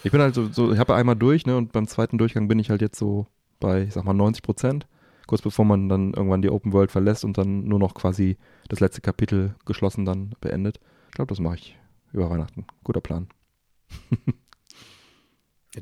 Ich 0.04 0.12
bin 0.12 0.20
halt 0.20 0.34
so, 0.34 0.46
so 0.50 0.72
ich 0.72 0.78
habe 0.78 0.94
einmal 0.94 1.16
durch, 1.16 1.44
ne, 1.46 1.56
und 1.56 1.72
beim 1.72 1.86
zweiten 1.88 2.18
Durchgang 2.18 2.48
bin 2.48 2.58
ich 2.58 2.70
halt 2.70 2.80
jetzt 2.82 2.98
so 2.98 3.26
bei, 3.60 3.82
ich 3.82 3.94
sag 3.94 4.04
mal, 4.04 4.14
90 4.14 4.42
Prozent. 4.42 4.86
Kurz 5.26 5.42
bevor 5.42 5.64
man 5.64 5.88
dann 5.88 6.14
irgendwann 6.14 6.40
die 6.42 6.50
Open 6.50 6.72
World 6.72 6.92
verlässt 6.92 7.24
und 7.24 7.36
dann 7.36 7.64
nur 7.64 7.80
noch 7.80 7.94
quasi 7.94 8.36
das 8.68 8.78
letzte 8.78 9.00
Kapitel 9.00 9.56
geschlossen 9.64 10.04
dann 10.04 10.34
beendet. 10.40 10.78
Ich 11.08 11.14
glaube, 11.14 11.28
das 11.30 11.40
mache 11.40 11.56
ich 11.56 11.78
über 12.12 12.30
Weihnachten. 12.30 12.64
Guter 12.84 13.00
Plan. 13.00 13.28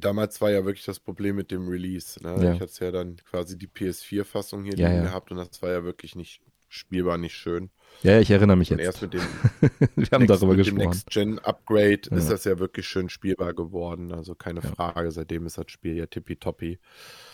Damals 0.01 0.41
war 0.41 0.51
ja 0.51 0.65
wirklich 0.65 0.85
das 0.87 0.99
Problem 0.99 1.37
mit 1.37 1.51
dem 1.51 1.69
Release. 1.69 2.21
Ne? 2.23 2.43
Ja. 2.45 2.55
Ich 2.55 2.61
hatte 2.61 2.85
ja 2.85 2.91
dann 2.91 3.17
quasi 3.19 3.57
die 3.57 3.69
PS4-Fassung 3.69 4.65
hier 4.65 4.77
Ja, 4.77 4.93
ja. 4.93 5.03
gehabt 5.03 5.31
und 5.31 5.37
das 5.37 5.63
war 5.63 5.71
ja 5.71 5.85
wirklich 5.85 6.17
nicht 6.17 6.41
spielbar, 6.75 7.19
nicht 7.19 7.37
schön. 7.37 7.71
Ja, 8.03 8.19
ich 8.21 8.31
erinnere 8.31 8.57
mich 8.57 8.71
Und 8.73 8.79
jetzt. 8.79 8.87
erst 8.87 9.03
mit 9.03 9.15
dem, 9.15 9.21
Wir 9.97 10.09
haben 10.11 10.23
Next, 10.25 10.31
darüber 10.43 10.55
mit 10.57 10.67
dem 10.67 10.75
gesprochen. 10.77 10.89
Next-Gen-Upgrade 10.91 12.01
Ja. 12.11 12.17
ist 12.17 12.29
das 12.31 12.45
ja 12.45 12.59
wirklich 12.59 12.87
schön 12.89 13.09
spielbar 13.09 13.55
geworden. 13.55 14.13
Also 14.13 14.35
keine 14.35 14.61
Ja. 14.61 14.69
Frage. 14.71 15.11
Seitdem 15.13 15.47
ist 15.47 15.57
das 15.59 15.71
Spiel 15.71 15.95
ja 15.97 16.07
tippitoppi. 16.07 16.79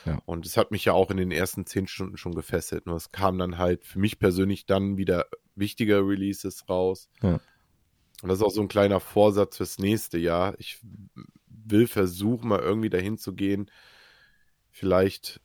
Ja. 0.05 0.20
Und 0.26 0.45
es 0.47 0.57
hat 0.57 0.70
mich 0.70 0.84
ja 0.84 0.93
auch 0.93 1.11
in 1.11 1.16
den 1.16 1.30
ersten 1.30 1.64
zehn 1.66 1.86
Stunden 1.86 2.16
schon 2.18 2.34
gefesselt. 2.34 2.86
Nur 2.86 2.97
es 2.97 3.11
kam 3.11 3.38
dann 3.38 3.57
halt 3.59 3.84
für 3.84 3.99
mich 3.99 4.18
persönlich 4.18 4.66
dann 4.66 4.97
wieder 4.99 5.26
wichtige 5.57 6.07
Releases 6.07 6.68
raus. 6.68 7.09
Ja. 7.22 7.41
Und 8.22 8.28
das 8.28 8.38
ist 8.38 8.45
auch 8.45 8.51
so 8.51 8.61
ein 8.61 8.68
kleiner 8.68 9.01
Vorsatz 9.01 9.57
fürs 9.57 9.78
nächste 9.78 10.18
Jahr. 10.18 10.55
Ich 10.59 10.78
will 11.47 11.86
versuchen, 11.86 12.49
mal 12.49 12.61
irgendwie 12.61 12.91
dahin 12.91 13.16
zu 13.16 13.32
gehen, 13.34 13.70
vielleicht 14.70 15.41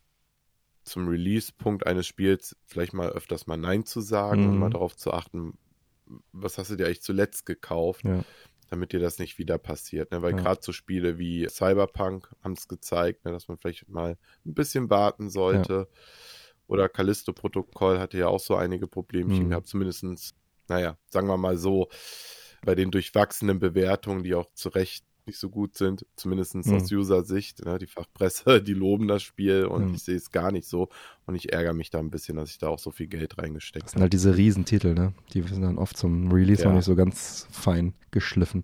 zum 0.85 1.07
Release-Punkt 1.07 1.85
eines 1.87 2.07
Spiels 2.07 2.55
vielleicht 2.65 2.93
mal 2.93 3.09
öfters 3.09 3.47
mal 3.47 3.57
Nein 3.57 3.85
zu 3.85 4.01
sagen 4.01 4.47
und 4.47 4.55
Mhm. 4.55 4.59
mal 4.59 4.69
darauf 4.69 4.95
zu 4.95 5.11
achten, 5.13 5.57
was 6.31 6.57
hast 6.57 6.71
du 6.71 6.75
dir 6.75 6.85
eigentlich 6.85 7.01
zuletzt 7.01 7.45
gekauft, 7.45 8.05
Ja. 8.05 8.23
damit 8.69 8.93
dir 8.93 8.99
das 8.99 9.19
nicht 9.19 9.37
wieder 9.39 9.57
passiert. 9.57 10.11
Ne? 10.11 10.21
Weil 10.21 10.33
Ja. 10.33 10.35
gerade 10.35 10.61
so 10.63 10.71
Spiele 10.71 11.17
wie 11.17 11.47
Cyberpunk 11.49 12.33
haben 12.43 12.53
es 12.53 12.67
gezeigt, 12.67 13.25
ne, 13.25 13.31
dass 13.31 13.47
man 13.47 13.57
vielleicht 13.57 13.89
mal 13.89 14.17
ein 14.45 14.53
bisschen 14.53 14.89
warten 14.89 15.29
sollte. 15.29 15.89
Oder 16.67 16.89
Callisto-Protokoll 16.89 17.99
hatte 17.99 18.17
ja 18.17 18.27
auch 18.27 18.39
so 18.39 18.55
einige 18.55 18.87
Problemchen 18.87 19.47
Mhm. 19.47 19.49
gehabt, 19.49 19.67
zumindestens, 19.67 20.33
naja, 20.67 20.97
sagen 21.09 21.27
wir 21.27 21.37
mal 21.37 21.57
so, 21.57 21.89
bei 22.63 22.75
den 22.75 22.91
durchwachsenen 22.91 23.59
Bewertungen, 23.59 24.23
die 24.23 24.33
auch 24.35 24.47
zu 24.53 24.69
Recht 24.69 25.05
nicht 25.27 25.39
so 25.39 25.49
gut 25.49 25.75
sind, 25.75 26.05
zumindest 26.15 26.55
Mhm. 26.55 26.73
aus 26.75 26.91
User-Sicht. 26.91 27.65
Ne? 27.65 27.77
Die 27.79 27.87
Fachpresse, 27.87 28.43
die 28.61 28.73
loben 28.73 29.07
das 29.07 29.23
Spiel 29.23 29.65
und 29.65 29.89
Mhm. 29.89 29.93
ich 29.95 30.03
sehe 30.03 30.15
es 30.15 30.31
gar 30.31 30.51
nicht 30.51 30.67
so. 30.67 30.89
Und 31.25 31.35
ich 31.35 31.51
ärgere 31.53 31.73
mich 31.73 31.89
da 31.89 31.99
ein 31.99 32.11
bisschen, 32.11 32.37
dass 32.37 32.49
ich 32.51 32.57
da 32.57 32.67
auch 32.69 32.79
so 32.79 32.91
viel 32.91 33.07
Geld 33.07 33.37
reingesteckt 33.37 33.85
Das 33.85 33.91
sind 33.93 34.01
halt 34.01 34.13
diese 34.13 34.35
Riesentitel, 34.37 34.93
ne? 34.93 35.13
Die 35.33 35.41
sind 35.41 35.61
dann 35.61 35.77
oft 35.77 35.97
zum 35.97 36.31
Release 36.31 36.61
Ja. 36.63 36.69
noch 36.69 36.75
nicht 36.75 36.85
so 36.85 36.95
ganz 36.95 37.47
fein 37.51 37.93
geschliffen. 38.11 38.63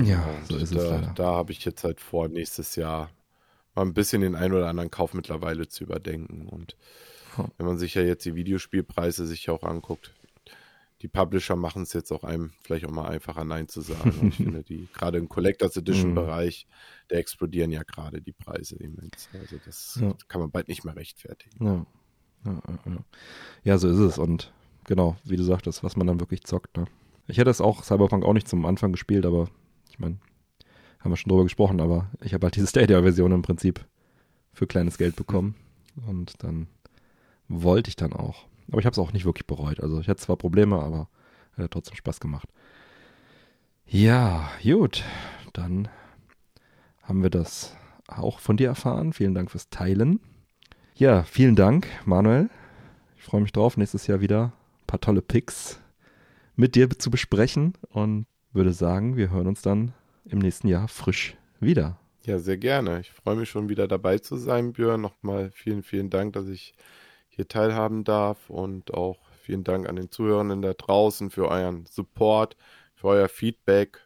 Ja, 0.00 0.24
Und 0.26 0.46
so 0.48 0.56
ist 0.56 0.74
da, 0.74 0.78
es 0.80 0.90
leider. 0.90 1.12
Da 1.14 1.26
habe 1.34 1.52
ich 1.52 1.64
jetzt 1.64 1.84
halt 1.84 2.00
vor, 2.00 2.28
nächstes 2.28 2.74
Jahr 2.74 3.10
mal 3.76 3.82
ein 3.82 3.94
bisschen 3.94 4.22
den 4.22 4.34
ein 4.34 4.52
oder 4.52 4.66
anderen 4.68 4.90
Kauf 4.90 5.14
mittlerweile 5.14 5.68
zu 5.68 5.84
überdenken. 5.84 6.48
Und 6.48 6.76
wenn 7.58 7.66
man 7.66 7.78
sich 7.78 7.94
ja 7.94 8.02
jetzt 8.02 8.24
die 8.24 8.34
Videospielpreise 8.34 9.26
sich 9.26 9.50
auch 9.50 9.62
anguckt, 9.62 10.12
die 11.04 11.08
Publisher 11.08 11.54
machen 11.54 11.82
es 11.82 11.92
jetzt 11.92 12.10
auch 12.12 12.24
einem 12.24 12.52
vielleicht 12.62 12.86
auch 12.86 12.90
mal 12.90 13.06
einfacher, 13.06 13.44
Nein 13.44 13.68
zu 13.68 13.82
sagen. 13.82 14.10
Und 14.22 14.28
ich 14.28 14.36
finde, 14.38 14.62
die 14.62 14.88
gerade 14.94 15.18
im 15.18 15.28
Collectors 15.28 15.76
Edition 15.76 16.12
Mhm. 16.12 16.14
Bereich, 16.14 16.66
da 17.08 17.16
explodieren 17.16 17.70
ja 17.70 17.82
gerade 17.82 18.22
die 18.22 18.32
Preise 18.32 18.76
immens. 18.76 19.28
Also 19.38 19.56
das 19.66 19.98
Ja. 20.00 20.14
kann 20.28 20.40
man 20.40 20.50
bald 20.50 20.68
nicht 20.68 20.82
mehr 20.82 20.96
rechtfertigen. 20.96 21.62
Ja. 21.62 21.86
Ja, 22.46 22.52
ja, 22.86 22.92
ja. 22.92 23.04
ja, 23.64 23.78
so 23.78 23.86
ist 23.90 23.98
es. 23.98 24.16
Und 24.16 24.50
genau, 24.84 25.16
wie 25.24 25.36
du 25.36 25.42
sagtest, 25.42 25.84
was 25.84 25.94
man 25.94 26.06
dann 26.06 26.20
wirklich 26.20 26.42
zockt. 26.44 26.74
Ne? 26.78 26.86
Ich 27.26 27.36
hätte 27.36 27.50
es 27.50 27.60
auch 27.60 27.82
Cyberpunk 27.84 28.24
auch 28.24 28.32
nicht 28.32 28.48
zum 28.48 28.64
Anfang 28.64 28.90
gespielt, 28.92 29.26
aber 29.26 29.50
ich 29.90 29.98
meine, 29.98 30.16
haben 31.00 31.10
wir 31.12 31.16
schon 31.18 31.28
drüber 31.28 31.42
gesprochen, 31.44 31.82
aber 31.82 32.10
ich 32.22 32.32
habe 32.32 32.46
halt 32.46 32.56
diese 32.56 32.66
Stadia-Version 32.66 33.32
im 33.32 33.42
Prinzip 33.42 33.84
für 34.54 34.66
kleines 34.66 34.96
Geld 34.96 35.16
bekommen. 35.16 35.54
Und 36.06 36.42
dann 36.42 36.66
wollte 37.48 37.88
ich 37.90 37.96
dann 37.96 38.14
auch. 38.14 38.46
Aber 38.68 38.80
ich 38.80 38.86
habe 38.86 38.92
es 38.92 38.98
auch 38.98 39.12
nicht 39.12 39.24
wirklich 39.24 39.46
bereut. 39.46 39.80
Also 39.80 40.00
ich 40.00 40.08
hatte 40.08 40.22
zwar 40.22 40.36
Probleme, 40.36 40.80
aber 40.80 41.08
hat 41.56 41.70
trotzdem 41.70 41.96
Spaß 41.96 42.20
gemacht. 42.20 42.48
Ja, 43.86 44.48
gut. 44.62 45.04
Dann 45.52 45.88
haben 47.02 47.22
wir 47.22 47.30
das 47.30 47.76
auch 48.08 48.38
von 48.38 48.56
dir 48.56 48.68
erfahren. 48.68 49.12
Vielen 49.12 49.34
Dank 49.34 49.50
fürs 49.50 49.68
Teilen. 49.70 50.20
Ja, 50.96 51.22
vielen 51.24 51.56
Dank, 51.56 51.86
Manuel. 52.04 52.50
Ich 53.16 53.24
freue 53.24 53.40
mich 53.40 53.52
drauf, 53.52 53.76
nächstes 53.76 54.06
Jahr 54.06 54.20
wieder 54.20 54.52
ein 54.82 54.86
paar 54.86 55.00
tolle 55.00 55.22
Picks 55.22 55.80
mit 56.56 56.74
dir 56.74 56.90
zu 56.90 57.10
besprechen 57.10 57.74
und 57.88 58.26
würde 58.52 58.72
sagen, 58.72 59.16
wir 59.16 59.30
hören 59.30 59.46
uns 59.46 59.62
dann 59.62 59.92
im 60.24 60.38
nächsten 60.38 60.68
Jahr 60.68 60.88
frisch 60.88 61.36
wieder. 61.60 61.98
Ja, 62.22 62.38
sehr 62.38 62.56
gerne. 62.56 63.00
Ich 63.00 63.10
freue 63.10 63.36
mich 63.36 63.50
schon 63.50 63.68
wieder 63.68 63.88
dabei 63.88 64.18
zu 64.18 64.36
sein, 64.36 64.72
Björn. 64.72 65.00
Nochmal 65.00 65.50
vielen, 65.52 65.82
vielen 65.82 66.10
Dank, 66.10 66.32
dass 66.34 66.46
ich 66.48 66.74
hier 67.34 67.48
teilhaben 67.48 68.04
darf 68.04 68.48
und 68.50 68.94
auch 68.94 69.18
vielen 69.42 69.64
Dank 69.64 69.88
an 69.88 69.96
den 69.96 70.10
Zuhörenden 70.10 70.62
da 70.62 70.72
draußen 70.74 71.30
für 71.30 71.48
euren 71.48 71.86
Support, 71.86 72.56
für 72.94 73.08
euer 73.08 73.28
Feedback. 73.28 74.00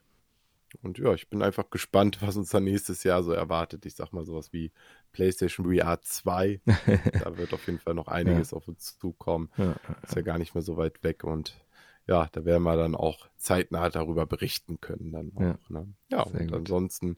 Und 0.82 0.98
ja, 0.98 1.14
ich 1.14 1.28
bin 1.30 1.42
einfach 1.42 1.70
gespannt, 1.70 2.18
was 2.20 2.36
uns 2.36 2.50
dann 2.50 2.64
nächstes 2.64 3.02
Jahr 3.04 3.22
so 3.22 3.32
erwartet. 3.32 3.86
Ich 3.86 3.94
sag 3.94 4.12
mal 4.12 4.24
sowas 4.24 4.52
wie 4.52 4.70
PlayStation 5.12 5.66
VR 5.74 6.00
2. 6.02 6.60
da 7.24 7.36
wird 7.38 7.52
auf 7.54 7.66
jeden 7.66 7.78
Fall 7.78 7.94
noch 7.94 8.08
einiges 8.08 8.52
auf 8.52 8.68
uns 8.68 8.98
zukommen. 8.98 9.50
Ja, 9.56 9.76
Ist 10.02 10.16
ja 10.16 10.22
gar 10.22 10.38
nicht 10.38 10.54
mehr 10.54 10.62
so 10.62 10.76
weit 10.76 11.02
weg 11.04 11.24
und 11.24 11.54
ja, 12.06 12.26
da 12.32 12.44
werden 12.46 12.62
wir 12.62 12.76
dann 12.76 12.94
auch 12.94 13.28
zeitnah 13.36 13.90
darüber 13.90 14.24
berichten 14.26 14.80
können. 14.80 15.12
Dann 15.12 15.32
auch, 15.36 15.40
Ja. 15.42 15.58
ne? 15.68 15.88
ja 16.10 16.22
und 16.22 16.38
gut. 16.38 16.52
ansonsten 16.54 17.16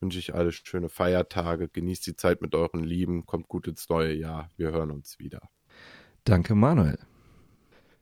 wünsche 0.00 0.18
ich 0.18 0.34
alle 0.34 0.52
schöne 0.52 0.88
Feiertage, 0.88 1.68
genießt 1.68 2.06
die 2.06 2.16
Zeit 2.16 2.40
mit 2.42 2.54
euren 2.54 2.82
Lieben, 2.82 3.26
kommt 3.26 3.48
gut 3.48 3.68
ins 3.68 3.88
neue 3.88 4.14
Jahr. 4.14 4.48
Wir 4.56 4.70
hören 4.70 4.90
uns 4.90 5.18
wieder. 5.18 5.42
Danke, 6.24 6.54
Manuel. 6.54 6.98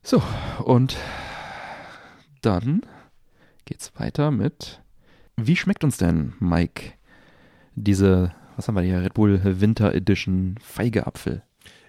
So, 0.03 0.23
und 0.65 0.97
dann 2.41 2.83
geht's 3.65 3.93
weiter 3.97 4.31
mit 4.31 4.83
Wie 5.37 5.57
schmeckt 5.57 5.85
uns 5.85 5.99
denn, 5.99 6.35
Mike, 6.39 6.93
diese, 7.75 8.35
was 8.57 8.69
haben 8.69 8.77
wir 8.77 8.83
hier, 8.83 9.03
Red 9.03 9.15
Bull 9.15 9.41
Winter 9.61 9.95
Edition 9.95 10.57
Feige 10.63 11.07
Apfel? 11.07 11.43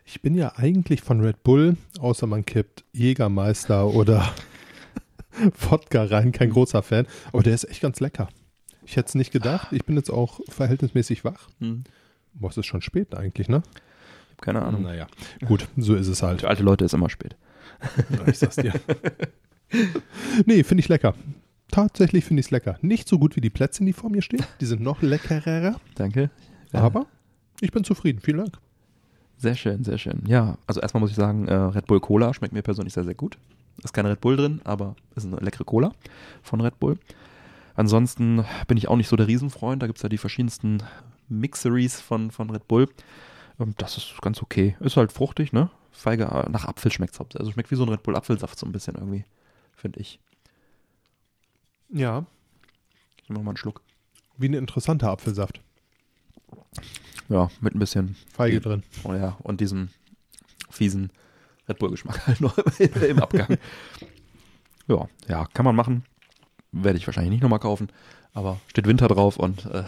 Ich 0.05 0.22
bin 0.22 0.34
ja 0.34 0.53
eigentlich 0.55 1.01
von 1.01 1.22
Red 1.22 1.43
Bull, 1.43 1.78
außer 1.99 2.26
man 2.26 2.43
kippt 2.43 2.84
Jägermeister 2.93 3.88
oder 3.88 4.34
Wodka 5.70 6.03
rein, 6.05 6.32
kein 6.32 6.49
großer 6.49 6.82
Fan. 6.82 7.05
Aber 7.32 7.43
der 7.43 7.53
ist 7.53 7.70
echt 7.70 7.82
ganz 7.82 7.99
lecker. 7.99 8.28
Ich 8.89 8.95
hätte 8.95 9.09
es 9.09 9.15
nicht 9.15 9.31
gedacht. 9.31 9.67
Ich 9.71 9.85
bin 9.85 9.95
jetzt 9.97 10.09
auch 10.09 10.39
verhältnismäßig 10.49 11.23
wach. 11.23 11.47
Hm. 11.59 11.83
Boah, 12.33 12.49
es 12.49 12.57
ist 12.57 12.65
schon 12.65 12.81
spät 12.81 13.13
eigentlich, 13.13 13.47
ne? 13.47 13.61
Keine 14.41 14.63
Ahnung. 14.63 14.81
Naja, 14.81 15.05
gut, 15.45 15.67
so 15.77 15.93
ist 15.93 16.07
es 16.07 16.23
halt. 16.23 16.41
Für 16.41 16.47
alte 16.47 16.63
Leute 16.63 16.85
ist 16.85 16.95
immer 16.95 17.07
spät. 17.07 17.35
Ich 18.25 18.39
sag's 18.39 18.55
dir. 18.55 18.73
nee, 20.47 20.63
finde 20.63 20.81
ich 20.81 20.89
lecker. 20.89 21.13
Tatsächlich 21.69 22.25
finde 22.25 22.39
ich 22.39 22.47
es 22.47 22.51
lecker. 22.51 22.79
Nicht 22.81 23.07
so 23.07 23.19
gut 23.19 23.35
wie 23.35 23.41
die 23.41 23.51
Plätzchen, 23.51 23.85
die 23.85 23.93
vor 23.93 24.09
mir 24.09 24.23
stehen. 24.23 24.43
Die 24.59 24.65
sind 24.65 24.81
noch 24.81 25.03
leckerer. 25.03 25.79
Danke. 25.93 26.31
Ja. 26.73 26.79
Aber 26.79 27.05
ich 27.61 27.71
bin 27.71 27.83
zufrieden. 27.83 28.21
Vielen 28.23 28.39
Dank. 28.39 28.57
Sehr 29.37 29.53
schön, 29.53 29.83
sehr 29.83 29.99
schön. 29.99 30.23
Ja, 30.25 30.57
also 30.65 30.81
erstmal 30.81 31.01
muss 31.01 31.11
ich 31.11 31.15
sagen, 31.15 31.47
äh, 31.47 31.53
Red 31.53 31.85
Bull 31.85 31.99
Cola 31.99 32.33
schmeckt 32.33 32.55
mir 32.55 32.63
persönlich 32.63 32.95
sehr, 32.95 33.03
sehr 33.03 33.13
gut. 33.13 33.37
Ist 33.83 33.93
keine 33.93 34.09
Red 34.09 34.21
Bull 34.21 34.35
drin, 34.35 34.61
aber 34.63 34.95
ist 35.15 35.27
eine 35.27 35.35
leckere 35.37 35.63
Cola 35.63 35.93
von 36.41 36.59
Red 36.59 36.79
Bull. 36.79 36.97
Ansonsten 37.80 38.43
bin 38.67 38.75
ich 38.75 38.89
auch 38.89 38.97
nicht 38.97 39.07
so 39.07 39.15
der 39.15 39.27
Riesenfreund. 39.27 39.82
Da 39.82 39.88
gibt 39.88 39.99
es 39.99 40.03
ja 40.03 40.09
die 40.09 40.17
verschiedensten 40.17 40.84
Mixeries 41.30 42.01
von, 42.01 42.30
von 42.30 42.49
Red 42.49 42.67
Bull. 42.67 42.89
Ähm, 43.57 43.73
das 43.77 43.95
ist 43.95 44.21
ganz 44.21 44.41
okay. 44.41 44.75
Ist 44.82 44.97
halt 44.97 45.13
fruchtig, 45.13 45.53
ne? 45.53 45.69
Feige, 45.93 46.25
nach 46.49 46.65
Apfel 46.65 46.91
schmeckt 46.91 47.13
es 47.13 47.38
Also 47.38 47.53
schmeckt 47.53 47.71
wie 47.71 47.75
so 47.75 47.84
ein 47.84 47.89
Red 47.89 48.03
Bull 48.03 48.17
Apfelsaft 48.17 48.59
so 48.59 48.65
ein 48.65 48.73
bisschen 48.73 48.95
irgendwie, 48.95 49.23
finde 49.77 50.01
ich. 50.01 50.19
Ja. 51.88 52.25
Ich 53.23 53.30
nehme 53.30 53.41
mal 53.45 53.51
einen 53.51 53.57
Schluck. 53.57 53.82
Wie 54.38 54.49
ein 54.49 54.55
interessanter 54.55 55.09
Apfelsaft. 55.11 55.61
Ja, 57.30 57.49
mit 57.61 57.75
ein 57.75 57.80
bisschen 57.80 58.17
Feige 58.34 58.59
Die- 58.59 58.63
drin. 58.65 58.84
Oh 59.05 59.13
ja, 59.13 59.38
und 59.41 59.61
diesem 59.61 59.88
fiesen 60.69 61.13
Red 61.69 61.80
Bull-Geschmack 61.80 62.27
halt 62.27 62.41
noch 62.41 62.57
im 62.57 63.19
Abgang. 63.21 63.57
ja, 64.89 65.07
ja, 65.30 65.45
kann 65.53 65.63
man 65.63 65.77
machen. 65.77 66.03
Werde 66.72 66.97
ich 66.97 67.07
wahrscheinlich 67.07 67.32
nicht 67.32 67.41
nochmal 67.41 67.59
kaufen, 67.59 67.88
aber 68.34 68.59
steht 68.67 68.88
Winter 68.88 69.07
drauf 69.07 69.38
und 69.38 69.65
äh, 69.65 69.84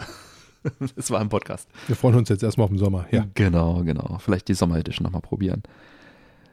es 0.96 1.10
war 1.10 1.20
im 1.20 1.28
Podcast. 1.28 1.68
Wir 1.86 1.96
freuen 1.96 2.16
uns 2.16 2.28
jetzt 2.28 2.42
erstmal 2.42 2.64
auf 2.64 2.70
den 2.70 2.78
Sommer. 2.78 3.06
Ja. 3.10 3.26
Genau, 3.34 3.82
genau. 3.84 4.18
Vielleicht 4.18 4.48
die 4.48 4.54
Sommer 4.54 4.78
Edition 4.78 5.04
nochmal 5.04 5.22
probieren. 5.22 5.62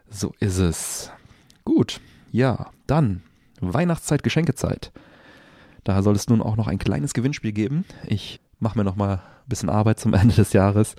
So 0.09 0.33
ist 0.39 0.57
es. 0.57 1.11
Gut, 1.65 1.99
ja, 2.31 2.71
dann 2.87 3.21
Weihnachtszeit, 3.61 4.23
Geschenkezeit. 4.23 4.91
Da 5.83 6.01
soll 6.01 6.15
es 6.15 6.29
nun 6.29 6.41
auch 6.41 6.55
noch 6.55 6.67
ein 6.67 6.79
kleines 6.79 7.13
Gewinnspiel 7.13 7.51
geben. 7.51 7.85
Ich 8.05 8.39
mache 8.59 8.77
mir 8.77 8.83
nochmal 8.83 9.17
ein 9.17 9.49
bisschen 9.49 9.69
Arbeit 9.69 9.99
zum 9.99 10.13
Ende 10.15 10.35
des 10.35 10.53
Jahres. 10.53 10.95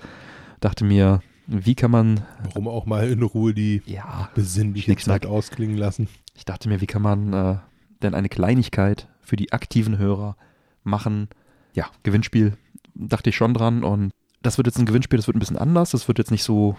Dachte 0.59 0.83
mir, 0.83 1.21
wie 1.47 1.75
kann 1.75 1.91
man 1.91 2.21
Warum 2.43 2.67
auch 2.67 2.85
mal 2.85 3.09
in 3.09 3.23
Ruhe 3.23 3.53
die 3.53 3.81
ja, 3.85 4.29
besinnliche. 4.35 4.95
Zeit 4.97 5.25
ausklingen 5.25 5.77
lassen. 5.77 6.07
ich 6.35 6.45
dachte 6.45 6.69
mir, 6.69 6.81
wie 6.81 6.87
kann 6.87 7.01
man 7.01 7.33
äh, 7.33 7.57
denn 8.01 8.13
eine 8.13 8.29
Kleinigkeit 8.29 9.07
für 9.31 9.37
die 9.37 9.53
aktiven 9.53 9.97
Hörer 9.97 10.35
machen? 10.83 11.29
Ja, 11.73 11.85
Gewinnspiel, 12.03 12.57
dachte 12.93 13.29
ich 13.29 13.37
schon 13.37 13.53
dran 13.53 13.81
und 13.81 14.11
das 14.41 14.57
wird 14.57 14.67
jetzt 14.67 14.77
ein 14.77 14.85
Gewinnspiel, 14.85 15.15
das 15.15 15.27
wird 15.27 15.37
ein 15.37 15.39
bisschen 15.39 15.57
anders. 15.57 15.91
Das 15.91 16.09
wird 16.09 16.17
jetzt 16.17 16.31
nicht 16.31 16.43
so 16.43 16.75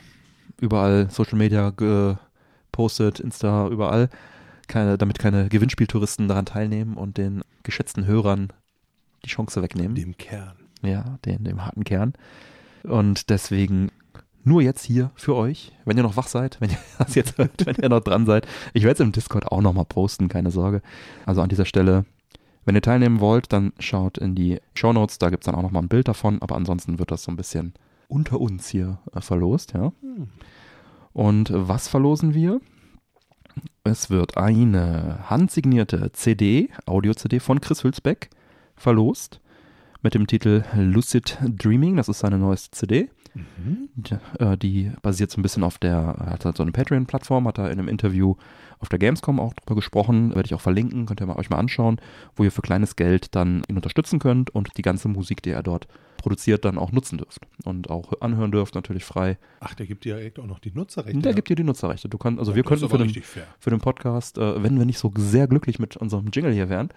überall 0.60 1.08
Social 1.08 1.38
Media 1.38 1.70
gepostet, 1.70 3.20
Insta, 3.20 3.68
überall, 3.68 4.10
keine, 4.68 4.98
damit 4.98 5.18
keine 5.18 5.48
Gewinnspieltouristen 5.48 6.28
daran 6.28 6.44
teilnehmen 6.44 6.98
und 6.98 7.16
den 7.16 7.40
geschätzten 7.62 8.04
Hörern 8.04 8.52
die 9.24 9.30
Chance 9.30 9.62
wegnehmen. 9.62 9.94
Dem 9.94 10.18
Kern. 10.18 10.56
Ja, 10.82 11.18
den, 11.24 11.44
dem 11.44 11.64
harten 11.64 11.84
Kern. 11.84 12.12
Und 12.82 13.30
deswegen 13.30 13.90
nur 14.44 14.60
jetzt 14.60 14.84
hier 14.84 15.10
für 15.14 15.36
euch, 15.36 15.72
wenn 15.86 15.96
ihr 15.96 16.02
noch 16.02 16.18
wach 16.18 16.28
seid, 16.28 16.60
wenn 16.60 16.68
ihr 16.68 16.78
das 16.98 17.14
jetzt 17.14 17.38
hört, 17.38 17.64
wenn 17.64 17.76
ihr 17.76 17.88
noch 17.88 18.00
dran 18.00 18.26
seid. 18.26 18.46
Ich 18.74 18.82
werde 18.82 18.94
es 18.94 19.00
im 19.00 19.12
Discord 19.12 19.46
auch 19.46 19.62
nochmal 19.62 19.86
posten, 19.86 20.28
keine 20.28 20.50
Sorge. 20.50 20.82
Also 21.24 21.40
an 21.40 21.48
dieser 21.48 21.64
Stelle, 21.64 22.04
wenn 22.64 22.74
ihr 22.74 22.82
teilnehmen 22.82 23.20
wollt, 23.20 23.52
dann 23.52 23.72
schaut 23.78 24.18
in 24.18 24.34
die 24.34 24.60
Show 24.74 24.92
Notes, 24.92 25.18
da 25.18 25.30
gibt 25.30 25.42
es 25.42 25.46
dann 25.46 25.54
auch 25.54 25.62
nochmal 25.62 25.82
ein 25.82 25.88
Bild 25.88 26.08
davon, 26.08 26.40
aber 26.40 26.56
ansonsten 26.56 26.98
wird 26.98 27.10
das 27.10 27.24
so 27.24 27.32
ein 27.32 27.36
bisschen 27.36 27.74
unter 28.08 28.40
uns 28.40 28.68
hier 28.68 28.98
äh, 29.12 29.20
verlost, 29.20 29.72
ja. 29.72 29.92
Und 31.12 31.50
was 31.52 31.88
verlosen 31.88 32.34
wir? 32.34 32.60
Es 33.84 34.10
wird 34.10 34.36
eine 34.36 35.28
handsignierte 35.28 36.12
CD, 36.12 36.70
Audio-CD 36.86 37.40
von 37.40 37.60
Chris 37.60 37.84
Hülsbeck 37.84 38.30
verlost 38.76 39.40
mit 40.02 40.14
dem 40.14 40.26
Titel 40.26 40.64
Lucid 40.74 41.38
Dreaming. 41.42 41.96
Das 41.96 42.08
ist 42.08 42.20
seine 42.20 42.38
neueste 42.38 42.70
CD. 42.70 43.10
Mhm. 43.34 43.88
Die, 43.94 44.14
äh, 44.38 44.56
die 44.56 44.92
basiert 45.02 45.30
so 45.30 45.38
ein 45.40 45.42
bisschen 45.42 45.64
auf 45.64 45.78
der, 45.78 46.16
hat 46.18 46.44
halt 46.44 46.56
so 46.56 46.62
eine 46.62 46.72
Patreon-Plattform, 46.72 47.46
hat 47.48 47.58
er 47.58 47.70
in 47.70 47.78
einem 47.78 47.88
Interview 47.88 48.34
auf 48.78 48.88
der 48.88 48.98
Gamescom 48.98 49.38
auch 49.40 49.54
drüber 49.54 49.76
gesprochen, 49.76 50.34
werde 50.34 50.46
ich 50.46 50.54
auch 50.54 50.60
verlinken, 50.60 51.06
könnt 51.06 51.20
ihr 51.20 51.26
mal, 51.26 51.36
euch 51.36 51.50
mal 51.50 51.58
anschauen, 51.58 52.00
wo 52.36 52.44
ihr 52.44 52.50
für 52.50 52.62
kleines 52.62 52.96
Geld 52.96 53.34
dann 53.34 53.62
ihn 53.68 53.76
unterstützen 53.76 54.18
könnt 54.18 54.50
und 54.50 54.76
die 54.76 54.82
ganze 54.82 55.08
Musik, 55.08 55.42
die 55.42 55.50
er 55.50 55.62
dort 55.62 55.86
produziert, 56.18 56.64
dann 56.64 56.78
auch 56.78 56.92
nutzen 56.92 57.18
dürft 57.18 57.42
und 57.64 57.90
auch 57.90 58.12
anhören 58.20 58.52
dürft, 58.52 58.74
natürlich 58.74 59.04
frei. 59.04 59.38
Ach, 59.60 59.74
der 59.74 59.86
gibt 59.86 60.04
dir 60.04 60.16
direkt 60.16 60.38
auch 60.38 60.46
noch 60.46 60.58
die 60.58 60.72
Nutzerrechte. 60.72 61.20
Der 61.20 61.32
ja. 61.32 61.34
gibt 61.36 61.48
dir 61.48 61.56
die 61.56 61.64
Nutzerrechte. 61.64 62.08
Du 62.08 62.18
kannst, 62.18 62.38
also 62.38 62.52
Oh, 62.52 62.54
wir 62.54 62.62
könnten 62.64 62.88
für 62.88 62.98
den, 62.98 63.06
richtig 63.06 63.26
fair. 63.26 63.44
für 63.58 63.70
den 63.70 63.80
Podcast, 63.80 64.38
äh, 64.38 64.62
wenn 64.62 64.78
wir 64.78 64.84
nicht 64.84 64.98
so 64.98 65.12
sehr 65.16 65.46
glücklich 65.48 65.78
mit 65.78 65.96
unserem 65.96 66.28
Jingle 66.32 66.52
hier 66.52 66.68
wären, 66.68 66.90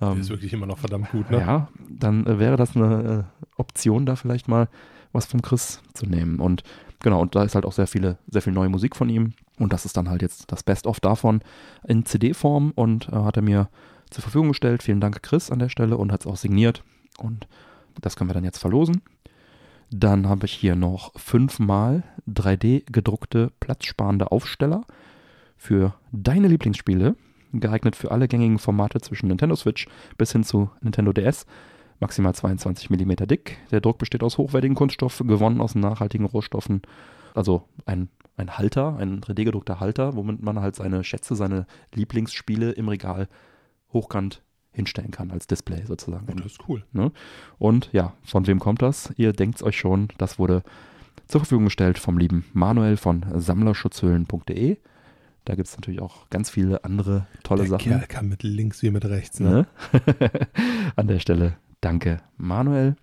Der 0.00 0.08
ähm, 0.12 0.20
ist 0.20 0.30
wirklich 0.30 0.52
immer 0.52 0.66
noch 0.66 0.78
verdammt 0.78 1.10
gut, 1.10 1.30
ne? 1.30 1.38
ja, 1.38 1.68
dann 1.90 2.26
äh, 2.26 2.38
wäre 2.38 2.56
das 2.56 2.76
eine 2.76 3.26
äh, 3.40 3.44
Option, 3.60 4.06
da 4.06 4.16
vielleicht 4.16 4.48
mal 4.48 4.68
was 5.14 5.26
vom 5.26 5.40
Chris 5.40 5.80
zu 5.94 6.06
nehmen. 6.06 6.40
Und 6.40 6.62
genau, 7.00 7.22
und 7.22 7.34
da 7.34 7.44
ist 7.44 7.54
halt 7.54 7.64
auch 7.64 7.72
sehr 7.72 7.86
viele, 7.86 8.18
sehr 8.28 8.42
viel 8.42 8.52
neue 8.52 8.68
Musik 8.68 8.96
von 8.96 9.08
ihm. 9.08 9.32
Und 9.58 9.72
das 9.72 9.84
ist 9.84 9.96
dann 9.96 10.10
halt 10.10 10.20
jetzt 10.20 10.50
das 10.52 10.62
Best-of 10.62 11.00
davon 11.00 11.40
in 11.86 12.04
CD-Form 12.04 12.72
und 12.74 13.08
äh, 13.08 13.16
hat 13.16 13.36
er 13.36 13.42
mir 13.42 13.68
zur 14.10 14.22
Verfügung 14.22 14.48
gestellt. 14.48 14.82
Vielen 14.82 15.00
Dank, 15.00 15.22
Chris, 15.22 15.50
an 15.50 15.60
der 15.60 15.68
Stelle 15.68 15.96
und 15.96 16.12
hat 16.12 16.22
es 16.22 16.26
auch 16.26 16.36
signiert. 16.36 16.82
Und 17.18 17.46
das 18.00 18.16
können 18.16 18.28
wir 18.28 18.34
dann 18.34 18.44
jetzt 18.44 18.58
verlosen. 18.58 19.02
Dann 19.90 20.28
habe 20.28 20.46
ich 20.46 20.52
hier 20.52 20.74
noch 20.74 21.12
fünfmal 21.18 22.02
3D 22.28 22.90
gedruckte, 22.90 23.52
platzsparende 23.60 24.32
Aufsteller 24.32 24.84
für 25.56 25.94
deine 26.10 26.48
Lieblingsspiele, 26.48 27.14
geeignet 27.52 27.94
für 27.94 28.10
alle 28.10 28.26
gängigen 28.26 28.58
Formate 28.58 29.00
zwischen 29.00 29.28
Nintendo 29.28 29.54
Switch 29.54 29.86
bis 30.18 30.32
hin 30.32 30.42
zu 30.42 30.70
Nintendo 30.80 31.12
DS. 31.12 31.46
Maximal 32.00 32.34
22 32.34 32.90
mm 32.90 33.26
dick. 33.26 33.58
Der 33.70 33.80
Druck 33.80 33.98
besteht 33.98 34.22
aus 34.22 34.38
hochwertigen 34.38 34.74
Kunststoff, 34.74 35.22
gewonnen 35.26 35.60
aus 35.60 35.74
nachhaltigen 35.74 36.26
Rohstoffen. 36.26 36.82
Also 37.34 37.68
ein, 37.86 38.08
ein 38.36 38.56
Halter, 38.58 38.96
ein 38.96 39.20
3D-gedruckter 39.20 39.80
Halter, 39.80 40.14
womit 40.14 40.42
man 40.42 40.60
halt 40.60 40.76
seine 40.76 41.04
Schätze, 41.04 41.34
seine 41.34 41.66
Lieblingsspiele 41.94 42.72
im 42.72 42.88
Regal 42.88 43.28
hochkant 43.92 44.42
hinstellen 44.72 45.10
kann, 45.10 45.30
als 45.30 45.46
Display 45.46 45.84
sozusagen. 45.86 46.26
Oh, 46.30 46.34
das 46.34 46.52
ist 46.52 46.68
cool. 46.68 46.84
Ne? 46.92 47.12
Und 47.58 47.90
ja, 47.92 48.14
von 48.24 48.46
wem 48.46 48.58
kommt 48.58 48.82
das? 48.82 49.12
Ihr 49.16 49.32
denkt 49.32 49.62
euch 49.62 49.78
schon, 49.78 50.08
das 50.18 50.38
wurde 50.38 50.62
zur 51.26 51.40
Verfügung 51.40 51.64
gestellt 51.64 51.98
vom 51.98 52.18
lieben 52.18 52.44
Manuel 52.52 52.96
von 52.96 53.24
sammlerschutzhüllen.de. 53.34 54.78
Da 55.44 55.54
gibt 55.54 55.68
es 55.68 55.76
natürlich 55.76 56.00
auch 56.00 56.28
ganz 56.30 56.50
viele 56.50 56.84
andere 56.84 57.26
tolle 57.42 57.62
Der 57.62 57.70
Sachen. 57.70 57.90
Kerl 57.90 58.06
kann 58.06 58.28
mit 58.28 58.42
links 58.42 58.82
wie 58.82 58.90
mit 58.90 59.04
rechts, 59.04 59.40
ne? 59.40 59.66
Ne? 59.92 60.30
An 60.96 61.06
der 61.06 61.18
Stelle 61.18 61.56
danke, 61.84 62.18
Manuel. 62.36 62.96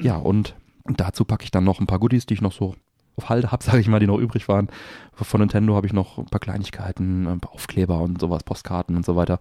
Ja, 0.00 0.16
und 0.16 0.54
dazu 0.84 1.24
packe 1.24 1.44
ich 1.44 1.50
dann 1.50 1.64
noch 1.64 1.80
ein 1.80 1.86
paar 1.86 1.98
Goodies, 1.98 2.26
die 2.26 2.34
ich 2.34 2.40
noch 2.40 2.52
so 2.52 2.74
auf 3.16 3.28
Halde 3.28 3.52
habe, 3.52 3.64
sage 3.64 3.80
ich 3.80 3.88
mal, 3.88 4.00
die 4.00 4.06
noch 4.06 4.18
übrig 4.18 4.48
waren. 4.48 4.68
Von 5.12 5.40
Nintendo 5.40 5.76
habe 5.76 5.86
ich 5.86 5.92
noch 5.92 6.18
ein 6.18 6.26
paar 6.26 6.40
Kleinigkeiten, 6.40 7.26
ein 7.26 7.40
paar 7.40 7.52
Aufkleber 7.52 8.00
und 8.00 8.20
sowas, 8.20 8.44
Postkarten 8.44 8.96
und 8.96 9.04
so 9.04 9.16
weiter. 9.16 9.38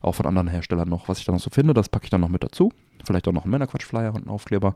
Auch 0.00 0.14
von 0.14 0.26
anderen 0.26 0.48
Herstellern 0.48 0.88
noch, 0.88 1.08
was 1.08 1.18
ich 1.18 1.24
da 1.24 1.32
noch 1.32 1.40
so 1.40 1.50
finde, 1.50 1.74
das 1.74 1.88
packe 1.88 2.04
ich 2.04 2.10
dann 2.10 2.20
noch 2.20 2.28
mit 2.28 2.42
dazu. 2.42 2.72
Vielleicht 3.04 3.26
auch 3.28 3.32
noch 3.32 3.44
einen 3.44 3.50
Männerquatsch-Flyer 3.52 4.10
und 4.10 4.22
einen 4.22 4.28
Aufkleber. 4.28 4.74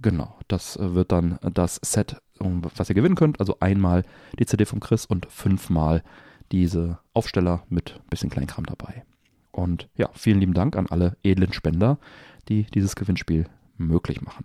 Genau, 0.00 0.36
das 0.48 0.78
wird 0.80 1.12
dann 1.12 1.38
das 1.40 1.76
Set, 1.82 2.16
was 2.38 2.88
ihr 2.88 2.94
gewinnen 2.94 3.14
könnt. 3.14 3.40
Also 3.40 3.56
einmal 3.60 4.04
die 4.38 4.46
CD 4.46 4.64
von 4.64 4.80
Chris 4.80 5.06
und 5.06 5.26
fünfmal 5.30 6.02
diese 6.52 6.98
Aufsteller 7.12 7.62
mit 7.68 7.94
ein 7.94 8.08
bisschen 8.10 8.30
Kleinkram 8.30 8.66
dabei. 8.66 9.04
Und 9.54 9.88
ja, 9.96 10.08
vielen 10.14 10.40
lieben 10.40 10.54
Dank 10.54 10.76
an 10.76 10.86
alle 10.88 11.16
edlen 11.22 11.52
Spender, 11.52 11.98
die 12.44 12.64
dieses 12.64 12.96
Gewinnspiel 12.96 13.46
möglich 13.76 14.22
machen. 14.22 14.44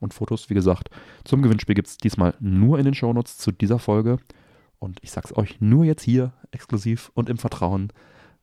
Und 0.00 0.14
Fotos, 0.14 0.50
wie 0.50 0.54
gesagt, 0.54 0.90
zum 1.24 1.42
Gewinnspiel 1.42 1.74
gibt 1.74 1.88
es 1.88 1.98
diesmal 1.98 2.34
nur 2.40 2.78
in 2.78 2.84
den 2.84 2.94
Shownotes 2.94 3.38
zu 3.38 3.52
dieser 3.52 3.78
Folge. 3.78 4.18
Und 4.78 4.98
ich 5.02 5.10
sag's 5.10 5.34
euch 5.36 5.60
nur 5.60 5.84
jetzt 5.84 6.02
hier 6.02 6.32
exklusiv 6.50 7.10
und 7.14 7.28
im 7.30 7.38
Vertrauen 7.38 7.92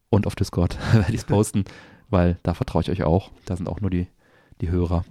und 0.09 0.27
auf 0.27 0.35
Discord 0.35 0.77
werde 0.93 1.13
ich 1.13 1.21
es 1.21 1.25
posten, 1.25 1.65
weil 2.09 2.39
da 2.43 2.53
vertraue 2.53 2.81
ich 2.81 2.89
euch 2.89 3.03
auch. 3.03 3.31
Da 3.45 3.55
sind 3.55 3.69
auch 3.69 3.81
nur 3.81 3.89
die, 3.89 4.07
die 4.59 4.69
Hörer. 4.69 5.05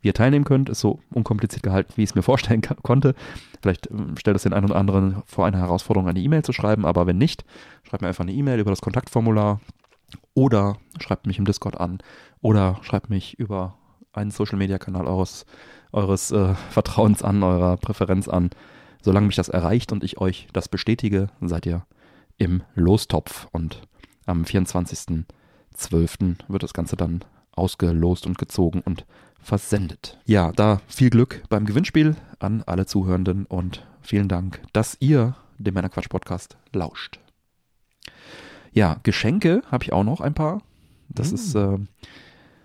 Wie 0.00 0.08
ihr 0.08 0.14
teilnehmen 0.14 0.44
könnt, 0.44 0.68
ist 0.68 0.80
so 0.80 1.00
unkompliziert 1.10 1.62
gehalten, 1.62 1.92
wie 1.96 2.02
ich 2.02 2.10
es 2.10 2.14
mir 2.14 2.22
vorstellen 2.32 2.62
konnte. 2.82 3.14
Vielleicht 3.62 3.90
ähm, 3.90 4.16
stellt 4.16 4.36
es 4.36 4.44
den 4.44 4.52
einen 4.52 4.66
oder 4.66 4.76
anderen 4.76 5.22
vor 5.26 5.46
eine 5.46 5.58
Herausforderung, 5.58 6.08
eine 6.08 6.20
E-Mail 6.20 6.42
zu 6.42 6.52
schreiben, 6.52 6.84
aber 6.84 7.06
wenn 7.06 7.18
nicht, 7.18 7.44
schreibt 7.82 8.02
mir 8.02 8.08
einfach 8.08 8.24
eine 8.24 8.32
E-Mail 8.32 8.60
über 8.60 8.70
das 8.70 8.80
Kontaktformular 8.80 9.60
oder 10.34 10.76
schreibt 11.00 11.26
mich 11.26 11.38
im 11.38 11.44
Discord 11.44 11.78
an 11.78 11.98
oder 12.40 12.78
schreibt 12.82 13.10
mich 13.10 13.38
über 13.38 13.76
einen 14.12 14.30
Social-Media-Kanal 14.30 15.06
eures, 15.06 15.46
eures 15.92 16.30
äh, 16.30 16.54
Vertrauens 16.70 17.22
an, 17.22 17.42
eurer 17.42 17.76
Präferenz 17.76 18.28
an. 18.28 18.50
Solange 19.02 19.26
mich 19.26 19.36
das 19.36 19.48
erreicht 19.48 19.92
und 19.92 20.02
ich 20.04 20.18
euch 20.18 20.48
das 20.52 20.68
bestätige, 20.68 21.28
seid 21.40 21.66
ihr 21.66 21.86
im 22.36 22.62
Lostopf. 22.74 23.48
Und 23.52 23.82
am 24.26 24.42
24.12. 24.42 26.36
wird 26.48 26.62
das 26.62 26.74
Ganze 26.74 26.96
dann 26.96 27.24
ausgelost 27.52 28.26
und 28.26 28.38
gezogen 28.38 28.80
und 28.84 29.04
versendet. 29.40 30.18
Ja, 30.24 30.52
da 30.52 30.80
viel 30.88 31.10
Glück 31.10 31.42
beim 31.48 31.66
Gewinnspiel 31.66 32.16
an 32.38 32.62
alle 32.66 32.86
Zuhörenden 32.86 33.46
und 33.46 33.86
vielen 34.00 34.28
Dank, 34.28 34.62
dass 34.72 34.96
ihr 35.00 35.36
dem 35.58 35.74
Männerquatsch-Podcast 35.74 36.56
lauscht. 36.72 37.20
Ja, 38.72 38.96
Geschenke 39.02 39.62
habe 39.70 39.84
ich 39.84 39.92
auch 39.92 40.04
noch 40.04 40.20
ein 40.20 40.34
paar. 40.34 40.62
Das 41.08 41.32
Mm. 41.32 41.34
ist 41.34 41.54
äh, 41.54 41.78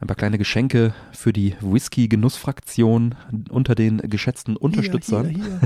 ein 0.02 0.08
paar 0.08 0.16
kleine 0.16 0.38
Geschenke 0.38 0.94
für 1.12 1.32
die 1.34 1.56
Whisky-Genussfraktion 1.62 3.16
unter 3.50 3.74
den 3.76 3.98
geschätzten 4.00 4.58
Unterstützern. 4.58 5.30
Hier, 5.30 5.44
hier, 5.44 5.60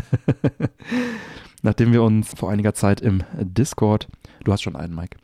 hier. 0.57 0.69
Nachdem 1.63 1.91
wir 1.91 2.03
uns 2.03 2.33
vor 2.35 2.51
einiger 2.51 2.73
Zeit 2.75 3.01
im 3.01 3.23
Discord, 3.39 4.07
du 4.43 4.51
hast 4.53 4.61
schon 4.61 4.75
einen, 4.75 4.93
Mike, 4.93 5.17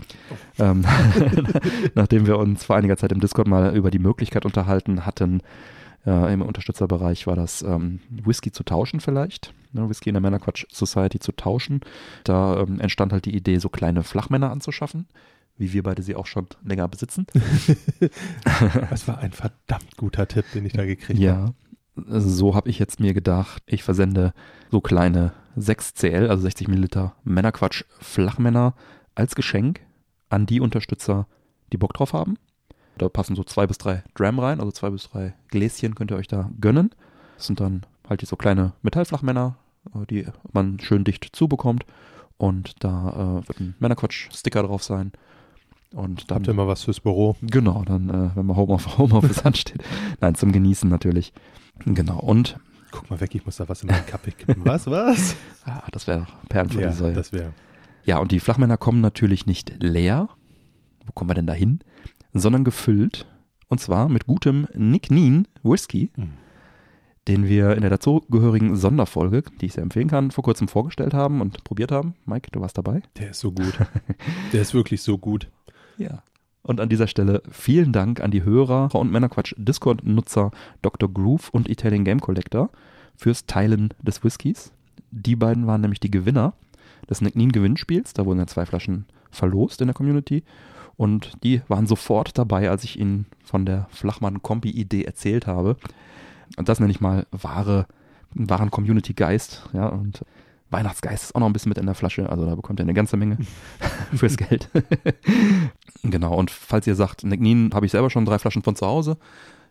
ähm, 0.58 0.84
nachdem 1.96 2.26
wir 2.26 2.38
uns 2.40 2.64
vor 2.66 2.76
einiger 2.76 2.98
Zeit 2.98 3.12
im 3.12 3.20
Discord 3.20 3.48
mal 3.48 3.76
über 3.76 3.92
die 3.92 4.00
Möglichkeit 4.00 4.46
unterhalten 4.46 5.06
hatten, 5.06 5.42
äh, 6.08 6.34
im 6.34 6.42
Unterstützerbereich 6.42 7.28
war 7.28 7.36
das 7.36 7.62
ähm, 7.62 8.00
Whisky 8.10 8.52
zu 8.52 8.64
tauschen 8.64 9.00
vielleicht, 9.00 9.54
ne, 9.74 9.90
Whisky 9.90 10.10
in 10.10 10.14
der 10.14 10.22
Männerquatsch 10.22 10.66
Society 10.72 11.20
zu 11.20 11.32
tauschen. 11.32 11.82
Da 12.24 12.60
ähm, 12.60 12.80
entstand 12.80 13.12
halt 13.12 13.26
die 13.26 13.36
Idee, 13.36 13.58
so 13.58 13.70
kleine 13.70 14.04
Flachmänner 14.04 14.52
anzuschaffen, 14.52 15.08
wie 15.58 15.74
wir 15.74 15.84
beide 15.84 16.02
sie 16.02 16.16
auch 16.16 16.26
schon 16.26 16.48
länger 16.64 16.88
besitzen. 16.88 17.28
Das 18.90 19.08
war 19.08 19.20
ein 19.20 19.32
verdammt 19.32 19.98
guter 19.98 20.28
Tipp, 20.28 20.46
den 20.54 20.66
ich 20.66 20.74
da 20.74 20.86
gekriegt 20.86 21.20
habe. 21.20 21.24
Ja, 21.24 21.54
so 21.96 22.56
habe 22.56 22.70
ich 22.70 22.80
jetzt 22.80 23.00
mir 23.00 23.14
gedacht, 23.14 23.64
ich 23.66 23.84
versende 23.84 24.34
so 24.72 24.82
kleine 24.82 25.34
6 25.56 25.94
CL, 25.96 26.30
also 26.30 26.44
60 26.44 26.68
Milliliter 26.68 27.16
Männerquatsch 27.24 27.84
Flachmänner 28.00 28.74
als 29.16 29.36
Geschenk 29.36 29.82
an 30.30 30.46
die 30.46 30.60
Unterstützer, 30.60 31.28
die 31.72 31.78
Bock 31.78 31.94
drauf 31.94 32.14
haben. 32.14 32.38
Da 32.98 33.10
passen 33.10 33.36
so 33.36 33.44
zwei 33.44 33.68
bis 33.68 33.78
drei 33.78 34.04
Dram 34.16 34.40
rein, 34.40 34.60
also 34.60 34.72
zwei 34.72 34.90
bis 34.90 35.10
drei 35.10 35.34
Gläschen 35.50 35.96
könnt 35.96 36.12
ihr 36.12 36.18
euch 36.18 36.28
da 36.28 36.50
gönnen. 36.60 36.92
Das 37.38 37.48
sind 37.48 37.60
dann 37.60 37.86
halt 38.08 38.22
die 38.22 38.26
so 38.26 38.36
kleine 38.36 38.74
Metallflachmänner, 38.82 39.58
die 40.10 40.26
man 40.52 40.80
schön 40.80 41.04
dicht 41.04 41.30
zubekommt. 41.34 41.86
Und 42.38 42.84
da 42.84 43.40
äh, 43.44 43.48
wird 43.48 43.60
ein 43.60 43.76
Männerquatsch-Sticker 43.80 44.64
drauf 44.64 44.84
sein. 44.84 45.12
Und 45.94 46.32
dann 46.32 46.38
Habt 46.38 46.48
ihr 46.48 46.54
mal 46.54 46.68
was 46.68 46.84
fürs 46.84 47.00
Büro? 47.00 47.36
Genau, 47.42 47.84
dann, 47.86 48.10
äh, 48.10 48.36
wenn 48.36 48.46
man 48.48 48.58
Homeoffice, 48.58 48.98
Homeoffice 48.98 49.40
ansteht. 49.46 49.84
Nein, 50.20 50.36
zum 50.36 50.52
Genießen 50.52 50.90
natürlich. 50.90 51.32
Genau, 51.86 52.20
und 52.20 52.58
Guck 52.92 53.10
mal 53.10 53.20
weg, 53.20 53.34
ich 53.34 53.44
muss 53.46 53.56
da 53.58 53.68
was 53.70 53.82
in 53.82 53.88
meinen 53.90 54.06
Kaffee 54.06 54.32
kippen. 54.32 54.64
Was, 54.66 54.86
was? 54.86 55.36
ah, 55.66 55.82
das 55.92 56.06
wäre 56.06 56.20
doch 56.20 56.48
Perlen 56.48 56.70
für 56.70 56.82
ja, 56.82 56.90
die 56.90 56.96
Säule. 56.96 57.14
das 57.16 57.34
wäre. 57.34 57.52
Ja, 58.06 58.20
und 58.20 58.32
die 58.32 58.40
Flachmänner 58.40 58.78
kommen 58.78 59.02
natürlich 59.02 59.48
nicht 59.48 59.82
leer. 59.82 60.30
Wo 61.06 61.12
kommen 61.14 61.30
wir 61.30 61.34
denn 61.36 61.48
da 61.48 61.54
hin? 61.54 61.80
Sondern 62.34 62.64
gefüllt. 62.64 63.26
Und 63.68 63.80
zwar 63.80 64.10
mit 64.10 64.28
gutem 64.28 64.68
Nick 64.76 65.10
Neen 65.10 65.48
Whisky, 65.64 66.12
Mhm. 66.16 66.34
Den 67.28 67.48
wir 67.48 67.76
in 67.76 67.82
der 67.82 67.90
dazugehörigen 67.90 68.76
Sonderfolge, 68.76 69.44
die 69.62 69.68
ich 69.68 69.74
sehr 69.74 69.84
empfehlen 69.84 70.10
kann, 70.10 70.32
vor 70.32 70.44
kurzem 70.44 70.68
vorgestellt 70.68 71.14
haben 71.14 71.42
und 71.42 71.64
probiert 71.64 71.92
haben. 71.92 72.16
Mike, 72.26 72.50
du 72.52 72.60
warst 72.60 72.78
dabei? 72.78 73.02
Der 73.18 73.32
ist 73.32 73.40
so 73.40 73.52
gut. 73.52 73.78
Der 74.52 74.62
ist 74.62 74.74
wirklich 74.74 75.02
so 75.02 75.18
gut. 75.18 75.50
Ja. 75.96 76.24
Und 76.64 76.80
an 76.82 76.90
dieser 76.90 77.06
Stelle 77.06 77.44
vielen 77.52 77.94
Dank 77.94 78.20
an 78.20 78.32
die 78.32 78.44
Hörer 78.44 78.96
und 78.96 79.12
Männerquatsch 79.12 79.54
Discord-Nutzer 79.58 80.50
Dr. 80.82 81.08
Groove 81.08 81.50
und 81.50 81.70
Italian 81.70 82.04
Game 82.04 82.20
Collector 82.20 82.72
fürs 83.16 83.46
Teilen 83.46 83.94
des 84.02 84.24
Whiskys. 84.24 84.72
Die 85.12 85.36
beiden 85.36 85.68
waren 85.68 85.82
nämlich 85.82 86.00
die 86.00 86.10
Gewinner 86.10 86.54
des 87.08 87.22
Nick 87.22 87.36
Neen 87.36 87.52
Gewinnspiels. 87.52 88.14
Da 88.14 88.26
wurden 88.26 88.40
ja 88.40 88.48
zwei 88.48 88.66
Flaschen 88.66 89.06
verlost 89.30 89.82
in 89.82 89.88
der 89.88 89.94
Community. 89.94 90.44
Und 90.96 91.34
die 91.44 91.62
waren 91.68 91.86
sofort 91.86 92.38
dabei, 92.38 92.70
als 92.70 92.84
ich 92.84 93.00
ihnen 93.00 93.26
von 93.44 93.66
der 93.66 93.88
Flachmann-Kombi-Idee 93.92 95.04
erzählt 95.04 95.46
habe. 95.46 95.76
Und 96.58 96.70
das 96.70 96.80
nenne 96.80 96.92
ich 96.92 97.02
mal 97.02 97.26
wahre, 97.32 97.88
wahren 98.34 98.72
Community-Geist. 98.72 99.70
Ja, 99.74 99.88
und 99.88 100.24
Weihnachtsgeist 100.70 101.24
ist 101.24 101.36
auch 101.36 101.40
noch 101.40 101.48
ein 101.48 101.54
bisschen 101.54 101.70
mit 101.70 101.78
in 101.78 101.86
der 101.86 101.96
Flasche. 101.96 102.30
Also 102.30 102.46
da 102.46 102.56
bekommt 102.56 102.80
ihr 102.80 102.84
eine 102.84 102.94
ganze 102.94 103.16
Menge 103.16 103.38
fürs 104.14 104.38
Geld. 104.38 104.70
genau, 106.04 106.36
und 106.36 106.52
falls 106.52 106.88
ihr 106.88 106.96
sagt, 106.96 107.24
Nick 107.24 107.40
Neen 107.40 107.72
habe 107.74 107.86
ich 107.86 107.92
selber 107.92 108.10
schon 108.10 108.26
drei 108.26 108.40
Flaschen 108.40 108.64
von 108.64 108.76
zu 108.76 108.86
Hause, 108.86 109.18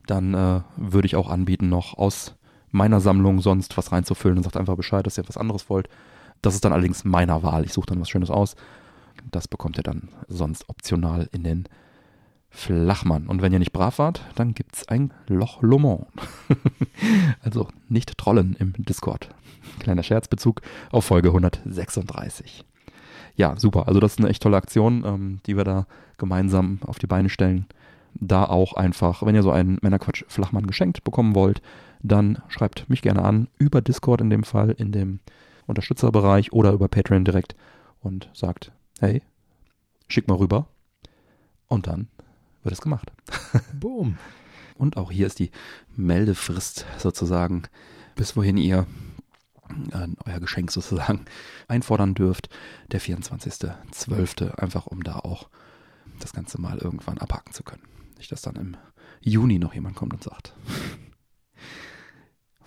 dann 0.06 0.34
äh, 0.34 0.60
würde 0.76 1.06
ich 1.06 1.16
auch 1.16 1.28
anbieten, 1.28 1.68
noch 1.68 1.98
aus 1.98 2.34
meiner 2.70 3.00
Sammlung 3.00 3.40
sonst 3.40 3.76
was 3.76 3.92
reinzufüllen 3.92 4.38
und 4.38 4.44
sagt 4.44 4.56
einfach 4.56 4.76
Bescheid, 4.76 5.06
dass 5.06 5.18
ihr 5.18 5.28
was 5.28 5.36
anderes 5.36 5.68
wollt. 5.68 5.88
Das 6.40 6.54
ist 6.54 6.64
dann 6.64 6.72
allerdings 6.72 7.04
meiner 7.04 7.42
Wahl. 7.42 7.64
Ich 7.64 7.72
suche 7.72 7.86
dann 7.86 8.00
was 8.00 8.08
Schönes 8.08 8.30
aus. 8.30 8.56
Das 9.30 9.46
bekommt 9.46 9.76
ihr 9.76 9.82
dann 9.82 10.08
sonst 10.26 10.68
optional 10.68 11.28
in 11.32 11.44
den 11.44 11.68
Flachmann. 12.52 13.26
Und 13.26 13.42
wenn 13.42 13.52
ihr 13.52 13.58
nicht 13.58 13.72
brav 13.72 13.98
wart, 13.98 14.22
dann 14.36 14.54
gibt's 14.54 14.86
ein 14.86 15.12
Loch 15.26 15.62
Lomond. 15.62 16.06
also 17.42 17.66
nicht 17.88 18.16
trollen 18.18 18.54
im 18.58 18.74
Discord. 18.76 19.30
Kleiner 19.80 20.02
Scherzbezug 20.02 20.60
auf 20.92 21.06
Folge 21.06 21.28
136. 21.28 22.64
Ja, 23.36 23.56
super. 23.56 23.88
Also 23.88 24.00
das 24.00 24.12
ist 24.12 24.18
eine 24.18 24.28
echt 24.28 24.42
tolle 24.42 24.58
Aktion, 24.58 25.02
ähm, 25.04 25.40
die 25.46 25.56
wir 25.56 25.64
da 25.64 25.86
gemeinsam 26.18 26.78
auf 26.84 26.98
die 26.98 27.06
Beine 27.06 27.30
stellen. 27.30 27.66
Da 28.14 28.44
auch 28.44 28.74
einfach, 28.74 29.24
wenn 29.24 29.34
ihr 29.34 29.42
so 29.42 29.50
einen 29.50 29.78
Männerquatsch 29.80 30.24
Flachmann 30.28 30.66
geschenkt 30.66 31.02
bekommen 31.02 31.34
wollt, 31.34 31.62
dann 32.02 32.42
schreibt 32.48 32.88
mich 32.90 33.00
gerne 33.00 33.24
an, 33.24 33.48
über 33.58 33.80
Discord 33.80 34.20
in 34.20 34.28
dem 34.28 34.44
Fall, 34.44 34.70
in 34.72 34.92
dem 34.92 35.20
Unterstützerbereich 35.66 36.52
oder 36.52 36.72
über 36.72 36.88
Patreon 36.88 37.24
direkt 37.24 37.56
und 38.02 38.28
sagt, 38.34 38.72
hey, 39.00 39.22
schick 40.08 40.28
mal 40.28 40.36
rüber. 40.36 40.66
Und 41.68 41.86
dann 41.86 42.08
wird 42.62 42.72
es 42.72 42.80
gemacht. 42.80 43.12
Boom. 43.72 44.18
Und 44.76 44.96
auch 44.96 45.10
hier 45.10 45.26
ist 45.26 45.38
die 45.38 45.50
Meldefrist 45.96 46.86
sozusagen, 46.98 47.62
bis 48.14 48.36
wohin 48.36 48.56
ihr 48.56 48.86
äh, 49.92 50.08
euer 50.24 50.40
Geschenk 50.40 50.70
sozusagen 50.70 51.24
einfordern 51.68 52.14
dürft. 52.14 52.48
Der 52.90 53.00
24.12. 53.00 54.54
Einfach 54.54 54.86
um 54.86 55.02
da 55.02 55.16
auch 55.16 55.48
das 56.20 56.32
Ganze 56.32 56.60
mal 56.60 56.78
irgendwann 56.78 57.18
abhaken 57.18 57.52
zu 57.52 57.62
können. 57.62 57.82
Nicht, 58.16 58.32
dass 58.32 58.42
dann 58.42 58.56
im 58.56 58.76
Juni 59.20 59.58
noch 59.58 59.74
jemand 59.74 59.96
kommt 59.96 60.14
und 60.14 60.22
sagt, 60.22 60.54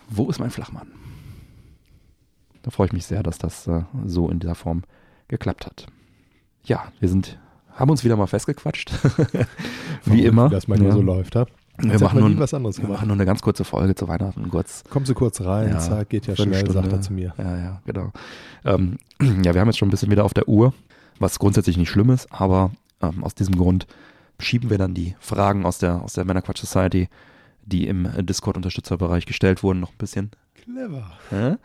wo 0.09 0.29
ist 0.29 0.39
mein 0.39 0.51
Flachmann? 0.51 0.91
Da 2.61 2.71
freue 2.71 2.87
ich 2.87 2.93
mich 2.93 3.05
sehr, 3.05 3.23
dass 3.23 3.37
das 3.37 3.67
äh, 3.67 3.83
so 4.05 4.29
in 4.29 4.39
dieser 4.39 4.55
Form 4.55 4.83
geklappt 5.27 5.65
hat. 5.65 5.87
Ja, 6.63 6.91
wir 6.99 7.09
sind, 7.09 7.39
haben 7.75 7.89
uns 7.91 8.03
wieder 8.03 8.15
mal 8.15 8.27
festgequatscht. 8.27 8.91
Wie 10.05 10.25
immer. 10.25 10.49
Wie 10.49 10.53
das 10.55 10.67
manchmal 10.67 10.89
Ja. 10.89 10.95
so 10.95 11.01
läuft, 11.01 11.35
ha? 11.35 11.45
Wir 11.77 11.99
machen, 11.99 12.21
man 12.21 12.31
nun, 12.31 12.39
was 12.39 12.53
anderes 12.53 12.81
wir 12.81 12.87
machen 12.87 13.07
nur 13.09 13.15
eine 13.17 13.25
ganz 13.25 13.41
kurze 13.41 13.65
Folge 13.65 13.95
zu 13.95 14.07
Weihnachten. 14.07 14.49
Kurz, 14.49 14.85
Kommen 14.89 15.05
Sie 15.05 15.13
kurz 15.13 15.41
rein, 15.41 15.71
Ja, 15.71 15.79
zack, 15.79 16.07
geht 16.09 16.25
ja 16.25 16.33
schnell, 16.35 16.53
Viertelstunde. 16.53 16.89
sagt 16.89 16.93
er 16.93 17.01
zu 17.01 17.11
mir. 17.11 17.33
Ja, 17.37 17.57
ja, 17.57 17.81
genau. 17.85 18.11
Ähm, 18.63 18.97
ja, 19.43 19.53
wir 19.53 19.59
haben 19.59 19.67
jetzt 19.67 19.77
schon 19.77 19.89
ein 19.89 19.91
bisschen 19.91 20.09
wieder 20.09 20.23
auf 20.23 20.33
der 20.33 20.47
Uhr, 20.47 20.73
was 21.19 21.37
grundsätzlich 21.37 21.75
nicht 21.75 21.89
schlimm 21.89 22.11
ist, 22.11 22.31
aber 22.31 22.71
ähm, 23.01 23.25
aus 23.25 23.35
diesem 23.35 23.57
Grund 23.57 23.87
schieben 24.39 24.69
wir 24.69 24.77
dann 24.77 24.93
die 24.93 25.15
Fragen 25.19 25.65
aus 25.65 25.77
der, 25.79 26.01
aus 26.01 26.13
der 26.13 26.23
Männerquatsch 26.23 26.61
Society, 26.61 27.09
die 27.65 27.87
im 27.87 28.07
Discord-Unterstützerbereich 28.25 29.25
gestellt 29.25 29.61
wurden, 29.61 29.81
noch 29.81 29.91
ein 29.91 29.97
bisschen 29.97 30.31
Clever. 30.63 31.11
äh, 31.31 31.55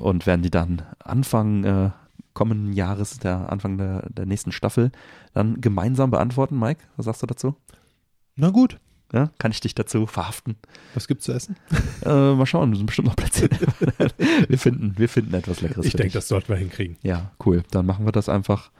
und 0.00 0.26
werden 0.26 0.42
die 0.42 0.50
dann 0.50 0.82
Anfang 1.02 1.64
äh, 1.64 1.90
kommenden 2.34 2.72
Jahres, 2.72 3.18
der 3.18 3.50
Anfang 3.50 3.78
der, 3.78 4.08
der 4.10 4.26
nächsten 4.26 4.52
Staffel, 4.52 4.90
dann 5.32 5.60
gemeinsam 5.60 6.10
beantworten. 6.10 6.58
Mike, 6.58 6.84
was 6.96 7.06
sagst 7.06 7.22
du 7.22 7.26
dazu? 7.26 7.56
Na 8.36 8.50
gut. 8.50 8.78
Ja, 9.12 9.30
kann 9.38 9.50
ich 9.50 9.60
dich 9.60 9.74
dazu 9.74 10.06
verhaften? 10.06 10.56
Was 10.94 11.08
gibt's 11.08 11.24
zu 11.24 11.32
essen? 11.32 11.56
Äh, 12.02 12.34
mal 12.34 12.46
schauen, 12.46 12.70
wir 12.70 12.78
sind 12.78 12.86
bestimmt 12.86 13.08
noch 13.08 13.16
Plätze. 13.16 13.50
wir 14.48 14.58
finden, 14.58 14.94
wir 14.96 15.08
finden 15.08 15.34
etwas 15.34 15.60
Leckeres. 15.60 15.84
Ich 15.84 15.92
denke, 15.92 16.14
das 16.14 16.28
sollten 16.28 16.48
wir 16.48 16.56
hinkriegen. 16.56 16.96
Ja, 17.02 17.32
cool. 17.44 17.62
Dann 17.72 17.84
machen 17.84 18.06
wir 18.06 18.12
das 18.12 18.30
einfach. 18.30 18.70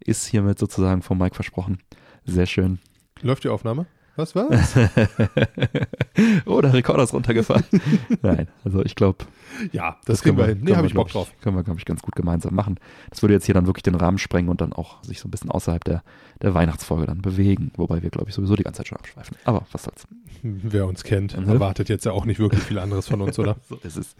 Ist 0.00 0.26
hiermit 0.26 0.58
sozusagen 0.58 1.02
von 1.02 1.18
Mike 1.18 1.34
versprochen. 1.34 1.78
Sehr 2.24 2.46
schön. 2.46 2.78
Läuft 3.20 3.44
die 3.44 3.50
Aufnahme? 3.50 3.84
Was 4.18 4.34
war's? 4.34 4.74
oh, 6.46 6.60
der 6.60 6.72
Rekorder 6.72 7.04
ist 7.04 7.12
runtergefallen. 7.14 7.62
Nein, 8.22 8.48
also 8.64 8.84
ich 8.84 8.96
glaube, 8.96 9.24
ja, 9.70 9.96
das, 10.06 10.22
kriegen 10.22 10.36
wir 10.36 10.46
hin. 10.46 10.58
Nee, 10.58 10.64
können 10.64 10.76
habe 10.78 10.86
wir, 10.86 10.88
ich 10.88 10.94
Bock 10.94 11.08
drauf. 11.08 11.32
Können 11.40 11.54
wir, 11.54 11.62
glaube 11.62 11.78
ich, 11.78 11.84
ganz 11.86 12.02
gut 12.02 12.16
gemeinsam 12.16 12.52
machen. 12.52 12.80
Das 13.10 13.22
würde 13.22 13.34
jetzt 13.34 13.46
hier 13.46 13.54
dann 13.54 13.66
wirklich 13.66 13.84
den 13.84 13.94
Rahmen 13.94 14.18
sprengen 14.18 14.48
und 14.50 14.60
dann 14.60 14.72
auch 14.72 15.04
sich 15.04 15.20
so 15.20 15.28
ein 15.28 15.30
bisschen 15.30 15.52
außerhalb 15.52 15.84
der, 15.84 16.02
der 16.42 16.52
Weihnachtsfolge 16.52 17.06
dann 17.06 17.22
bewegen. 17.22 17.70
Wobei 17.76 18.02
wir, 18.02 18.10
glaube 18.10 18.28
ich, 18.28 18.34
sowieso 18.34 18.56
die 18.56 18.64
ganze 18.64 18.78
Zeit 18.78 18.88
schon 18.88 18.98
abschweifen. 18.98 19.36
Aber 19.44 19.64
was 19.70 19.84
soll's. 19.84 20.08
Wer 20.42 20.88
uns 20.88 21.04
kennt, 21.04 21.38
Mhm. 21.38 21.48
erwartet 21.48 21.88
jetzt 21.88 22.04
ja 22.04 22.10
auch 22.10 22.24
nicht 22.24 22.40
wirklich 22.40 22.64
viel 22.64 22.80
anderes 22.80 23.06
von 23.06 23.20
uns, 23.22 23.38
oder? 23.38 23.56
So 23.68 23.76
ist 23.84 23.96
es. 23.96 24.16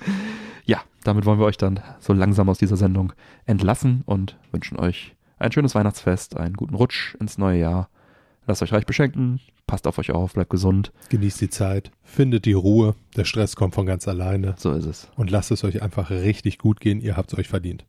Ja, 0.65 0.81
damit 1.03 1.27
wollen 1.27 1.41
wir 1.41 1.47
euch 1.47 1.57
dann 1.57 1.81
so 1.99 2.13
langsam 2.13 2.49
aus 2.49 2.59
dieser 2.59 2.77
Sendung 2.77 3.13
entlassen 3.47 4.03
und 4.07 4.39
wünschen 4.53 4.79
euch 4.79 5.17
ein 5.41 5.51
schönes 5.51 5.75
Weihnachtsfest, 5.75 6.37
einen 6.37 6.55
guten 6.55 6.77
Rutsch 6.77 7.17
ins 7.17 7.37
neue 7.37 7.59
Jahr. 7.59 7.89
Lasst 8.49 8.63
euch 8.63 8.73
reich 8.73 8.87
beschenken, 8.87 9.41
passt 9.67 9.87
auf 9.87 9.99
euch 9.99 10.11
auf, 10.11 10.33
bleibt 10.33 10.49
gesund. 10.49 10.91
Genießt 11.11 11.39
die 11.43 11.51
Zeit, 11.51 11.91
findet 12.03 12.47
die 12.47 12.55
Ruhe, 12.55 12.95
der 13.15 13.25
Stress 13.25 13.57
kommt 13.57 13.75
von 13.75 13.85
ganz 13.85 14.09
alleine 14.09 14.55
So 14.57 14.73
ist 14.73 14.87
es. 14.87 15.11
und 15.17 15.31
lasst 15.31 15.51
es 15.51 15.65
euch 15.65 15.83
einfach 15.83 16.09
richtig 16.09 16.57
gut 16.57 16.81
gehen, 16.81 17.03
ihr 17.03 17.19
habt 17.19 17.31
es 17.31 17.39
euch 17.39 17.47
verdient. 17.47 17.85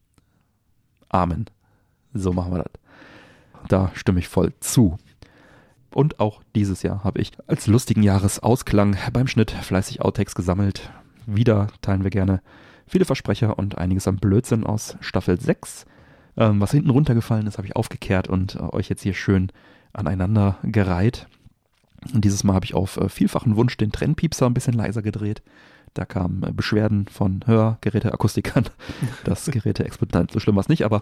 Amen. 1.08 1.46
So 2.14 2.34
machen 2.34 2.52
wir 2.52 2.64
das. 2.64 2.74
Da 3.70 3.92
stimme 3.96 4.20
ich 4.20 4.28
voll 4.28 4.52
zu. 4.60 4.98
Und 5.92 6.20
auch 6.20 6.44
dieses 6.56 6.84
Jahr 6.84 7.06
habe 7.06 7.22
ich 7.22 7.32
als 7.48 7.68
lustigen 7.68 8.04
Jahresausklang 8.04 8.98
beim 9.14 9.28
Schnitt 9.28 9.52
fleißig 9.52 10.02
Outtakes 10.02 10.36
gesammelt. 10.36 10.92
Wieder 11.26 11.68
teilen 11.82 12.04
wir 12.04 12.12
gerne 12.12 12.42
viele 12.86 13.06
Versprecher 13.06 13.58
und 13.58 13.78
einiges 13.78 14.10
an 14.10 14.18
Blödsinn 14.18 14.66
aus 14.66 14.98
Staffel 15.00 15.40
6. 15.40 15.86
Ähm, 16.36 16.60
was 16.60 16.72
hinten 16.72 16.90
runtergefallen 16.90 17.48
ist, 17.48 17.58
habe 17.58 17.68
ich 17.68 17.78
aufgekehrt 17.78 18.28
und 18.28 18.56
äh, 18.56 18.60
euch 18.60 18.90
jetzt 18.90 19.04
hier 19.04 19.14
schön 19.14 19.52
aneinander 19.94 20.58
gereiht. 20.64 21.28
Und 22.14 22.24
dieses 22.24 22.44
Mal 22.44 22.54
habe 22.54 22.66
ich 22.66 22.74
auf 22.76 22.98
äh, 22.98 23.10
vielfachen 23.10 23.56
Wunsch 23.56 23.76
den 23.78 23.92
Trennpiepser 23.92 24.46
ein 24.46 24.54
bisschen 24.54 24.74
leiser 24.74 25.02
gedreht. 25.02 25.42
Da 25.94 26.06
kamen 26.06 26.44
äh, 26.44 26.52
Beschwerden 26.52 27.08
von 27.08 27.42
Hörgeräteakustikern. 27.46 28.66
Das 29.24 29.46
Geräte 29.46 29.84
explodiert. 29.86 30.32
So 30.32 30.40
schlimm 30.40 30.56
war 30.56 30.62
es 30.62 30.70
nicht, 30.70 30.84
aber 30.86 31.02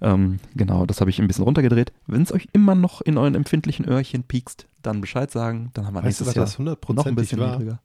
ähm, 0.00 0.38
genau, 0.54 0.86
das 0.86 1.00
habe 1.00 1.10
ich 1.10 1.20
ein 1.20 1.26
bisschen 1.26 1.44
runtergedreht. 1.44 1.92
Wenn 2.06 2.22
es 2.22 2.32
euch 2.32 2.48
immer 2.52 2.74
noch 2.74 3.00
in 3.00 3.18
euren 3.18 3.34
empfindlichen 3.34 3.86
Öhrchen 3.88 4.22
piekst, 4.22 4.66
dann 4.82 5.00
Bescheid 5.00 5.30
sagen. 5.30 5.70
Dann 5.74 5.86
haben 5.86 5.94
wir 5.94 6.02
Weißt 6.04 6.20
du, 6.20 6.24
nächstes 6.24 6.26
was 6.28 6.34
Jahr 6.58 6.68
das 6.68 6.96
noch 6.96 7.06
ein 7.06 7.14
bisschen 7.14 7.40
war? 7.40 7.52
niedriger. 7.58 7.80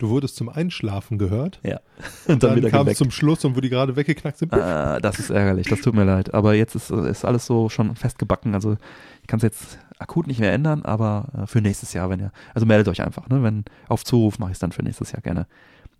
Du 0.00 0.08
wurdest 0.08 0.34
zum 0.36 0.48
Einschlafen 0.48 1.18
gehört, 1.18 1.60
Ja. 1.62 1.78
und 2.26 2.42
dann, 2.42 2.62
kam 2.70 2.88
es 2.88 2.96
zum 2.96 3.10
Schluss 3.10 3.44
und 3.44 3.54
wo 3.54 3.60
die 3.60 3.68
gerade 3.68 3.96
weggeknackt 3.96 4.38
sind. 4.38 4.50
Ah, 4.54 4.98
das 4.98 5.18
ist 5.18 5.28
ärgerlich, 5.28 5.68
das 5.68 5.82
tut 5.82 5.94
mir 5.94 6.04
leid. 6.04 6.32
Aber 6.32 6.54
jetzt 6.54 6.74
ist, 6.74 6.90
ist 6.90 7.26
alles 7.26 7.44
so 7.44 7.68
schon 7.68 7.94
festgebacken. 7.94 8.54
Also 8.54 8.78
ich 9.20 9.26
kann 9.26 9.36
es 9.36 9.42
jetzt 9.42 9.78
akut 9.98 10.26
nicht 10.26 10.40
mehr 10.40 10.54
ändern, 10.54 10.86
aber 10.86 11.26
äh, 11.42 11.46
für 11.46 11.60
nächstes 11.60 11.92
Jahr, 11.92 12.08
wenn 12.08 12.18
ihr, 12.18 12.32
also 12.54 12.64
meldet 12.66 12.88
euch 12.88 13.02
einfach, 13.02 13.28
ne? 13.28 13.42
Wenn 13.42 13.66
auf 13.88 14.02
Zuruf 14.02 14.38
mache 14.38 14.52
ich 14.52 14.54
es 14.54 14.58
dann 14.58 14.72
für 14.72 14.82
nächstes 14.82 15.12
Jahr 15.12 15.20
gerne 15.20 15.46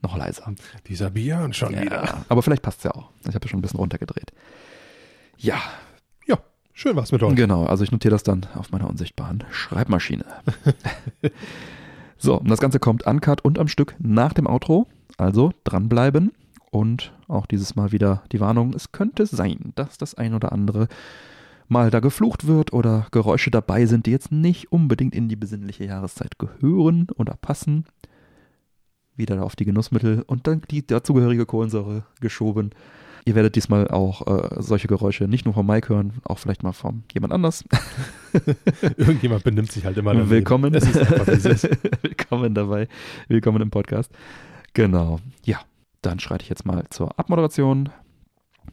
noch 0.00 0.16
leiser. 0.16 0.50
Dieser 0.86 1.10
Björn 1.10 1.52
schon 1.52 1.78
wieder. 1.78 2.02
Ja, 2.04 2.24
aber 2.30 2.40
vielleicht 2.40 2.62
passt 2.62 2.78
es 2.78 2.84
ja 2.84 2.92
auch. 2.92 3.10
Ich 3.28 3.34
habe 3.34 3.44
ja 3.44 3.50
schon 3.50 3.58
ein 3.58 3.62
bisschen 3.62 3.80
runtergedreht. 3.80 4.32
Ja, 5.36 5.60
Ja, 6.26 6.38
schön 6.72 6.96
war's 6.96 7.12
mit 7.12 7.22
euch. 7.22 7.36
Genau, 7.36 7.66
also 7.66 7.84
ich 7.84 7.92
notiere 7.92 8.12
das 8.12 8.22
dann 8.22 8.46
auf 8.54 8.70
meiner 8.72 8.88
unsichtbaren 8.88 9.44
Schreibmaschine. 9.50 10.24
so, 12.20 12.38
und 12.38 12.50
das 12.50 12.60
Ganze 12.60 12.78
kommt 12.78 13.06
uncut 13.06 13.42
und 13.42 13.58
am 13.58 13.66
Stück 13.66 13.96
nach 13.98 14.34
dem 14.34 14.46
Outro. 14.46 14.86
Also 15.16 15.52
dranbleiben. 15.64 16.32
Und 16.70 17.12
auch 17.26 17.46
dieses 17.46 17.74
Mal 17.74 17.92
wieder 17.92 18.22
die 18.30 18.40
Warnung, 18.40 18.74
es 18.74 18.92
könnte 18.92 19.26
sein, 19.26 19.72
dass 19.74 19.98
das 19.98 20.14
ein 20.14 20.34
oder 20.34 20.52
andere 20.52 20.86
mal 21.66 21.90
da 21.90 22.00
geflucht 22.00 22.46
wird 22.46 22.72
oder 22.72 23.06
Geräusche 23.10 23.50
dabei 23.50 23.86
sind, 23.86 24.06
die 24.06 24.10
jetzt 24.10 24.30
nicht 24.30 24.70
unbedingt 24.70 25.14
in 25.14 25.28
die 25.28 25.36
besinnliche 25.36 25.84
Jahreszeit 25.84 26.38
gehören 26.38 27.08
oder 27.16 27.34
passen. 27.40 27.86
Wieder 29.16 29.42
auf 29.42 29.56
die 29.56 29.64
Genussmittel 29.64 30.22
und 30.26 30.46
dann 30.46 30.62
die 30.70 30.86
dazugehörige 30.86 31.46
Kohlensäure 31.46 32.04
geschoben. 32.20 32.70
Ihr 33.24 33.34
werdet 33.34 33.56
diesmal 33.56 33.88
auch 33.88 34.26
äh, 34.26 34.62
solche 34.62 34.88
Geräusche 34.88 35.24
nicht 35.24 35.44
nur 35.44 35.54
vom 35.54 35.66
Mike 35.66 35.88
hören, 35.90 36.14
auch 36.24 36.38
vielleicht 36.38 36.62
mal 36.62 36.72
von 36.72 37.04
jemand 37.12 37.32
anders. 37.32 37.64
Irgendjemand 38.96 39.44
benimmt 39.44 39.70
sich 39.70 39.84
halt 39.84 39.98
immer 39.98 40.12
daneben. 40.12 40.30
Willkommen. 40.30 40.74
Es 40.74 40.86
ist. 40.86 41.68
Willkommen 42.02 42.54
dabei. 42.54 42.88
Willkommen 43.28 43.60
im 43.60 43.70
Podcast. 43.70 44.10
Genau. 44.72 45.18
Ja, 45.44 45.60
dann 46.02 46.18
schreite 46.18 46.44
ich 46.44 46.48
jetzt 46.48 46.64
mal 46.64 46.84
zur 46.90 47.18
Abmoderation. 47.18 47.90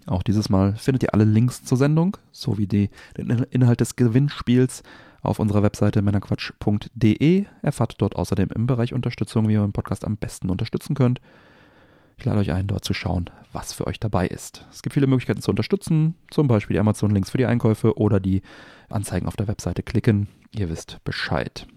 Auch 0.06 0.24
dieses 0.24 0.50
Mal 0.50 0.76
findet 0.76 1.04
ihr 1.04 1.14
alle 1.14 1.26
Links 1.26 1.64
zur 1.64 1.78
Sendung 1.78 2.18
sowie 2.32 2.68
die, 2.68 2.90
den 3.18 3.30
Inhalt 3.30 3.82
des 3.82 3.96
Gewinnspiels 3.96 4.84
auf 5.22 5.40
unserer 5.40 5.64
Webseite 5.64 6.02
männerquatsch.de. 6.02 7.46
Erfahrt 7.62 7.96
dort 7.98 8.16
außerdem 8.16 8.50
im 8.56 8.68
Bereich 8.68 8.94
Unterstützung, 8.94 9.48
wie 9.48 9.54
ihr 9.54 9.62
den 9.62 9.74
Podcast 9.74 10.06
am 10.06 10.16
besten 10.16 10.50
unterstützen 10.50 10.96
könnt. 10.96 11.20
Ich 12.18 12.26
lade 12.26 12.40
euch 12.40 12.52
ein, 12.52 12.68
dort 12.68 12.84
zu 12.84 12.94
schauen, 12.94 13.30
was 13.54 13.74
für 13.74 13.86
euch 13.86 14.00
dabei 14.00 14.28
ist. 14.28 14.66
Es 14.72 14.82
gibt 14.82 14.94
viele 14.94 15.08
Möglichkeiten 15.08 15.42
zu 15.42 15.52
unterstützen, 15.52 16.16
zum 16.32 16.48
Beispiel 16.48 16.74
die 16.74 16.80
Amazon-Links 16.80 17.30
für 17.30 17.38
die 17.38 17.46
Einkäufe 17.46 17.98
oder 17.98 18.20
die 18.20 18.42
Anzeigen 18.90 19.28
auf 19.28 19.36
der 19.36 19.48
Webseite 19.48 19.84
klicken. 19.84 20.28
Ihr 20.52 20.70
wisst 20.70 20.98
Bescheid. 21.04 21.68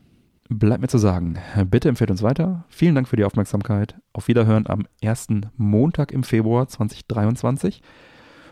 Bleibt 0.49 0.81
mir 0.81 0.89
zu 0.89 0.99
sagen, 0.99 1.39
bitte 1.67 1.89
empfehlt 1.89 2.11
uns 2.11 2.23
weiter. 2.23 2.65
Vielen 2.69 2.95
Dank 2.95 3.07
für 3.07 3.17
die 3.17 3.25
Aufmerksamkeit. 3.25 3.95
Auf 4.13 4.27
Wiederhören 4.27 4.67
am 4.67 4.87
ersten 5.01 5.51
Montag 5.57 6.11
im 6.11 6.25
Februar 6.25 6.67
2023. 6.67 7.83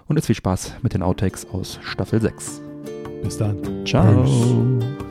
Und 0.06 0.16
jetzt 0.16 0.26
viel 0.26 0.36
Spaß 0.36 0.76
mit 0.82 0.94
den 0.94 1.02
Outtakes 1.02 1.46
aus 1.50 1.80
Staffel 1.82 2.20
6. 2.20 2.62
Bis 3.22 3.36
dann. 3.36 3.84
Ciao. 3.84 4.12
Überatmen 4.12 5.07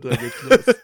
geht's 0.00 0.76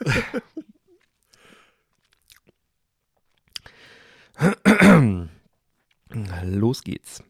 los. 6.44 6.82
geht's. 6.82 7.22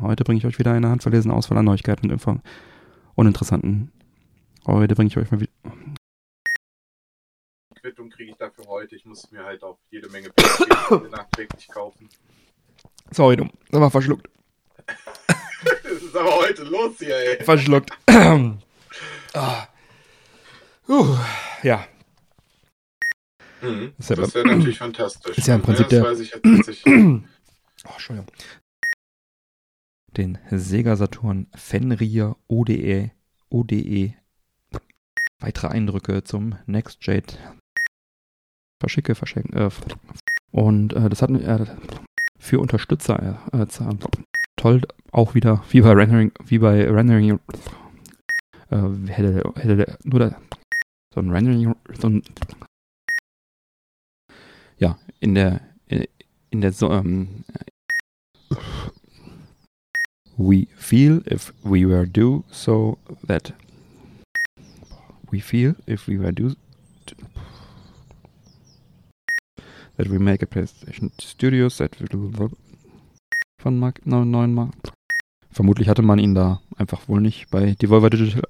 Heute 0.00 0.24
bringe 0.24 0.38
ich 0.38 0.46
euch 0.46 0.58
wieder 0.58 0.72
eine 0.72 0.88
handverlesene 0.88 1.34
Auswahl 1.34 1.58
an 1.58 1.64
Neuigkeiten 1.64 2.06
und 2.06 2.12
Info 2.12 2.40
uninteressanten. 3.16 3.92
Heute 4.66 4.94
bringe 4.94 5.08
ich 5.08 5.16
euch 5.16 5.30
mal 5.30 5.40
wieder. 5.40 5.52
Quittung 7.80 8.10
kriege 8.10 8.32
ich 8.32 8.36
dafür 8.36 8.64
heute. 8.66 8.96
Ich 8.96 9.04
muss 9.04 9.30
mir 9.30 9.44
halt 9.44 9.62
auch 9.62 9.78
jede 9.90 10.08
Menge 10.10 10.30
nachträglich 11.10 11.68
kaufen. 11.68 12.08
Sorry, 13.10 13.36
du. 13.36 13.48
Das 13.70 13.80
war 13.80 13.90
verschluckt. 13.90 14.28
Das 16.10 16.14
ist 16.14 16.20
aber 16.26 16.36
heute 16.36 16.62
los 16.64 16.94
hier, 16.98 17.16
ey. 17.16 17.44
Verschluckt. 17.44 17.90
ah. 19.34 19.66
uh, 20.88 21.16
ja. 21.62 21.86
Mhm. 23.60 23.92
Ja 23.98 24.16
Das 24.16 24.34
wäre 24.34 24.46
natürlich 24.46 24.78
fantastisch. 24.78 25.36
ist 25.36 25.46
ja 25.46 25.56
im 25.56 25.60
Prinzip 25.60 25.88
das 25.88 25.90
der- 25.90 26.04
weiß 26.04 26.20
ich 26.20 26.30
jetzt 26.30 26.44
nicht. 26.44 26.84
Oh, 27.84 27.92
Entschuldigung. 27.92 28.26
Den 30.16 30.38
Sega 30.50 30.96
Saturn 30.96 31.46
Fenrir 31.54 32.36
ODE 32.48 33.12
ODE 33.50 34.14
weitere 35.38 35.68
Eindrücke 35.68 36.24
zum 36.24 36.58
Next 36.66 37.06
Jade 37.06 37.34
verschicke, 38.80 39.14
verschenken. 39.14 39.56
Äh, 39.56 39.70
und 40.50 40.92
äh, 40.92 41.08
das 41.08 41.22
hat 41.22 41.30
äh, 41.30 41.66
für 42.38 42.58
Unterstützer 42.58 43.38
äh, 43.52 43.58
äh, 43.62 43.68
toll 44.58 44.82
auch 45.12 45.34
wieder 45.34 45.64
wie 45.70 45.80
bei 45.80 45.92
Rendering, 45.92 46.32
wie 46.44 46.58
bei 46.58 46.84
Rendering 46.90 47.40
äh, 48.70 48.76
hätte, 49.06 49.42
hätte 49.56 49.76
der, 49.76 49.98
nur 50.04 50.20
der, 50.20 50.40
so 51.14 51.20
ein 51.20 51.30
Rendering, 51.30 51.74
so 51.98 52.08
ein 52.08 52.22
ja, 54.78 54.98
in 55.20 55.34
der 55.34 55.60
in, 55.86 56.04
in 56.50 56.60
der 56.60 56.72
so, 56.72 56.90
ähm, 56.92 57.44
we 60.36 60.66
feel 60.76 61.22
if 61.30 61.52
we 61.64 61.84
were 61.84 62.06
do 62.06 62.44
so 62.50 62.98
that 63.26 63.52
we 65.30 65.40
feel 65.40 65.74
if 65.86 66.06
we 66.06 66.16
were 66.16 66.32
do 66.32 66.54
that 69.96 70.06
we 70.08 70.18
make 70.18 70.42
a 70.42 70.46
PlayStation 70.46 71.10
Studios 71.20 71.78
that 71.78 71.98
will 72.00 72.50
von 73.60 73.78
Mark, 73.78 74.06
no, 74.06 74.24
neuen 74.24 74.54
Mark. 74.54 74.74
Vermutlich 75.50 75.88
hatte 75.88 76.02
man 76.02 76.18
ihn 76.18 76.34
da 76.34 76.60
einfach 76.76 77.08
wohl 77.08 77.20
nicht 77.20 77.50
bei 77.50 77.74
Devolver 77.74 78.10
Digital. 78.10 78.42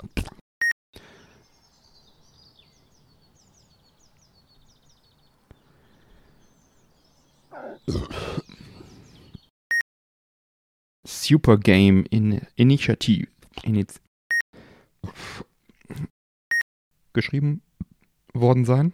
Super 11.06 11.56
Game 11.58 12.04
in 12.10 12.42
Initiative 12.56 13.28
Iniz 13.62 14.00
geschrieben 17.12 17.62
worden 18.34 18.64
sein. 18.64 18.92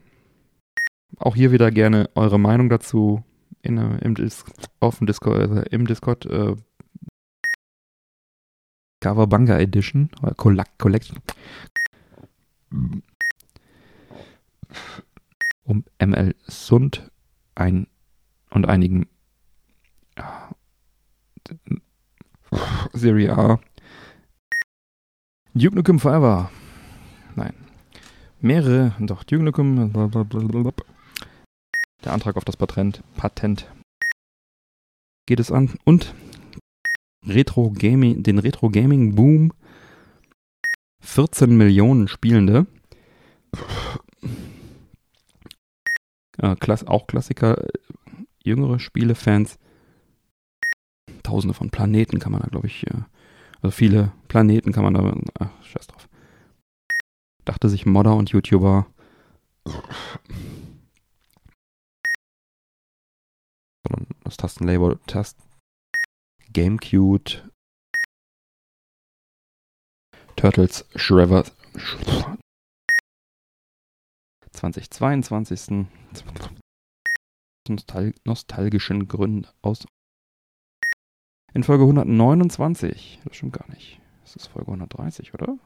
Auch 1.18 1.36
hier 1.36 1.52
wieder 1.52 1.70
gerne 1.70 2.10
eure 2.14 2.38
Meinung 2.38 2.68
dazu 2.68 3.24
in, 3.64 3.78
im 3.98 4.14
Dis 4.14 4.44
auf 4.80 4.98
dem 4.98 5.06
Discord, 5.06 5.50
äh, 5.50 5.74
im 5.74 5.86
Discord 5.86 6.26
äh, 6.26 6.54
Coverbanga 9.00 9.58
Edition 9.58 10.10
oder 10.22 10.34
Collect 10.34 10.78
Collection 10.78 11.18
um 15.64 15.84
ML 15.98 16.34
Sund 16.46 17.10
ein 17.54 17.86
und 18.50 18.66
einigen 18.68 19.06
Serie 22.92 23.36
A. 23.36 23.60
Duke 25.54 25.76
Nukem 25.76 25.98
Forever. 25.98 26.50
Nein. 27.34 27.54
Mehrere 28.40 28.94
doch 29.00 29.24
Duke 29.24 29.42
Nukem 29.42 29.90
blablabla. 29.90 30.84
Der 32.04 32.12
Antrag 32.12 32.36
auf 32.36 32.44
das 32.44 32.56
Patent 32.56 33.02
Patent 33.16 33.70
geht 35.26 35.40
es 35.40 35.50
an 35.50 35.74
und 35.84 36.14
Retro 37.26 37.70
Gaming 37.70 38.22
den 38.22 38.38
Retro 38.38 38.70
Gaming 38.70 39.14
Boom 39.14 39.52
14 41.00 41.56
Millionen 41.56 42.08
Spielende 42.08 42.66
äh, 46.38 46.54
Klass 46.56 46.86
auch 46.86 47.06
Klassiker 47.06 47.64
äh, 47.64 47.78
jüngere 48.42 48.78
Spielefans 48.78 49.58
Tausende 51.24 51.54
von 51.54 51.70
Planeten 51.70 52.18
kann 52.18 52.32
man 52.32 52.42
da, 52.42 52.48
glaube 52.48 52.66
ich, 52.66 52.86
äh, 52.86 53.02
also 53.62 53.70
viele 53.70 54.12
Planeten 54.28 54.72
kann 54.72 54.84
man 54.84 54.94
da, 54.94 55.14
ach, 55.40 55.64
scheiß 55.64 55.86
drauf. 55.86 56.06
Dachte 57.46 57.70
sich 57.70 57.86
Modder 57.86 58.14
und 58.14 58.30
YouTuber. 58.30 58.86
Das 64.24 64.36
Tastenlabel, 64.38 64.98
Tast, 65.06 65.38
Gamecube, 66.52 67.50
Turtles, 70.34 70.86
Shrever, 70.96 71.44
2022. 74.52 75.86
Nostal 77.68 78.14
nostalgischen 78.24 79.08
Gründen 79.08 79.46
aus 79.62 79.86
in 81.54 81.62
Folge 81.62 81.84
129. 81.84 83.20
Das 83.24 83.36
stimmt 83.36 83.54
gar 83.54 83.68
nicht. 83.70 84.00
Das 84.22 84.36
ist 84.36 84.48
Folge 84.48 84.68
130, 84.68 85.32
oder? 85.34 85.58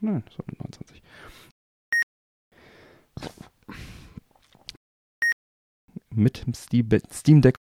Nein, 0.00 0.24
das 0.26 0.38
war 0.38 0.46
129 0.46 1.02
mit 6.16 6.46
dem 6.46 6.54
Steam 6.54 7.42
Deck. 7.42 7.56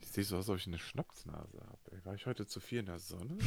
Ich 0.00 0.08
sehe 0.08 0.24
so 0.24 0.36
aus, 0.36 0.48
als 0.48 0.50
ob 0.50 0.56
ich 0.58 0.66
eine 0.66 0.78
Schnapsnase 0.78 1.60
habe? 1.60 2.04
War 2.04 2.14
ich 2.14 2.26
heute 2.26 2.46
zu 2.46 2.60
viel 2.60 2.80
in 2.80 2.86
der 2.86 2.98
Sonne? 2.98 3.38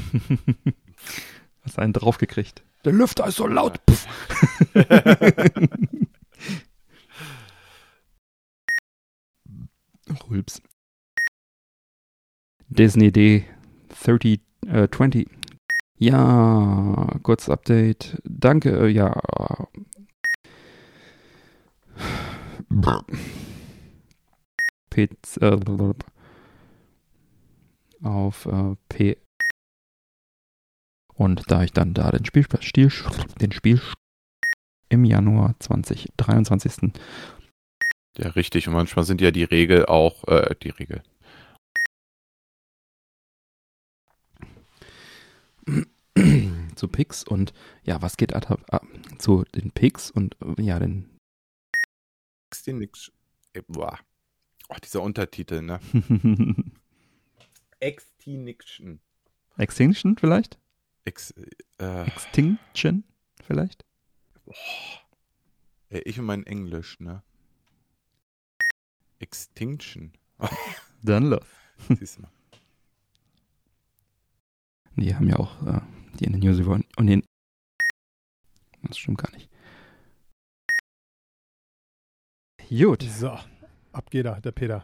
Hast 1.62 1.78
einen 1.80 1.94
draufgekriegt. 1.94 2.64
Der 2.86 2.94
Lüfter 2.94 3.28
ist 3.28 3.36
so 3.36 3.46
laut. 3.48 3.80
Rülps. 10.30 10.62
Disney 12.68 13.12
D 13.12 13.46
30, 13.90 14.40
äh, 14.68 14.88
20. 14.90 15.30
Ja, 15.98 17.20
kurz 17.22 17.50
Update. 17.50 18.18
Danke, 18.24 18.72
äh, 18.72 18.88
ja. 18.88 19.22
Pizza, 24.92 25.54
äh, 25.54 25.94
auf 28.04 28.46
äh, 28.46 28.76
P. 28.90 29.18
Und 31.16 31.50
da 31.50 31.64
ich 31.64 31.72
dann 31.72 31.96
da 31.96 32.12
den 32.12 32.26
Spiel, 32.26 32.46
Stil, 32.62 32.92
den 33.40 33.52
Spiel 33.52 33.82
im 34.90 35.06
Januar 35.06 35.56
2023. 35.60 36.94
Ja, 38.18 38.30
richtig. 38.30 38.68
Und 38.68 38.74
manchmal 38.74 39.06
sind 39.06 39.22
ja 39.22 39.32
die 39.32 39.44
Regel 39.44 39.86
auch, 39.86 40.28
äh, 40.28 40.56
die 40.62 40.70
Regel. 40.70 41.02
zu 46.76 46.88
Pix 46.88 47.24
und 47.24 47.54
ja, 47.84 48.02
was 48.02 48.18
geht 48.18 48.34
ab, 48.34 48.64
ab, 48.70 48.86
zu 49.20 49.44
den 49.56 49.72
Pix 49.72 50.12
und 50.12 50.36
ja, 50.58 50.80
den 50.80 51.10
Extinction. 52.52 53.14
Boah. 53.68 54.00
Oh, 54.72 54.78
dieser 54.82 55.02
Untertitel, 55.02 55.62
ne? 55.62 55.82
Extinction. 57.82 59.02
Extinction 59.58 60.16
vielleicht? 60.18 60.58
Ex, 61.04 61.34
äh, 61.78 62.04
Extinction 62.04 63.04
vielleicht? 63.44 63.84
Boah. 64.46 64.56
Ey, 65.90 66.04
ich 66.06 66.20
und 66.20 66.26
mein 66.26 66.46
Englisch, 66.46 67.02
ne? 67.02 67.22
Extinction. 69.20 70.14
Dann 71.02 71.26
los. 71.26 71.46
Siehst 71.90 72.18
du 72.18 72.22
mal. 72.22 72.32
Die 74.96 75.14
haben 75.14 75.28
ja 75.28 75.36
auch 75.36 75.68
äh, 75.68 75.82
die 76.18 76.26
in 76.26 76.32
den 76.32 76.42
News 76.42 76.64
wollen. 76.66 76.86
Und 76.96 77.08
den. 77.08 77.24
Das 78.84 78.98
stimmt 78.98 79.18
gar 79.18 79.32
nicht. 79.34 79.50
Gut. 82.70 83.04
So, 83.04 83.38
ab 83.92 84.10
geht 84.10 84.26
er, 84.26 84.42
der 84.42 84.52
Peter. 84.52 84.84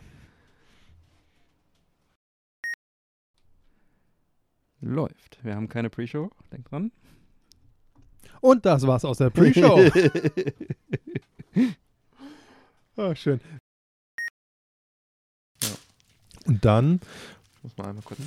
Läuft. 4.81 5.43
Wir 5.43 5.55
haben 5.55 5.69
keine 5.69 5.89
Pre-Show. 5.89 6.29
Denk 6.51 6.69
dran. 6.69 6.91
Und 8.41 8.65
das 8.65 8.85
war's 8.85 9.05
aus 9.05 9.17
der 9.17 9.31
Pre-Show. 9.31 9.89
oh, 12.95 13.15
schön. 13.15 13.41
Ja. 15.63 15.69
Und 16.45 16.63
dann. 16.63 17.01
Muss 17.63 17.75
man 17.77 17.87
einmal 17.87 18.03
kurz. 18.03 18.19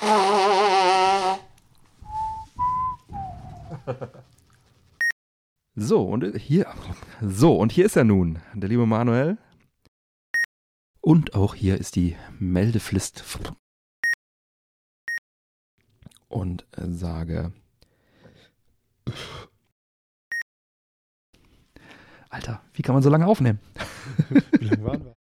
So, 5.80 6.02
und 6.02 6.24
hier, 6.36 6.66
so, 7.22 7.56
und 7.56 7.70
hier 7.70 7.86
ist 7.86 7.94
er 7.94 8.02
nun, 8.02 8.40
der 8.52 8.68
liebe 8.68 8.84
Manuel. 8.84 9.38
Und 11.00 11.34
auch 11.36 11.54
hier 11.54 11.78
ist 11.78 11.94
die 11.94 12.16
Meldefrist. 12.40 13.22
Und 16.26 16.66
sage. 16.76 17.52
Alter, 22.28 22.60
wie 22.72 22.82
kann 22.82 22.96
man 22.96 23.04
so 23.04 23.08
lange 23.08 23.28
aufnehmen? 23.28 23.60
Wie 24.58 24.64
lange 24.64 24.84
waren 24.84 25.04
wir? 25.04 25.17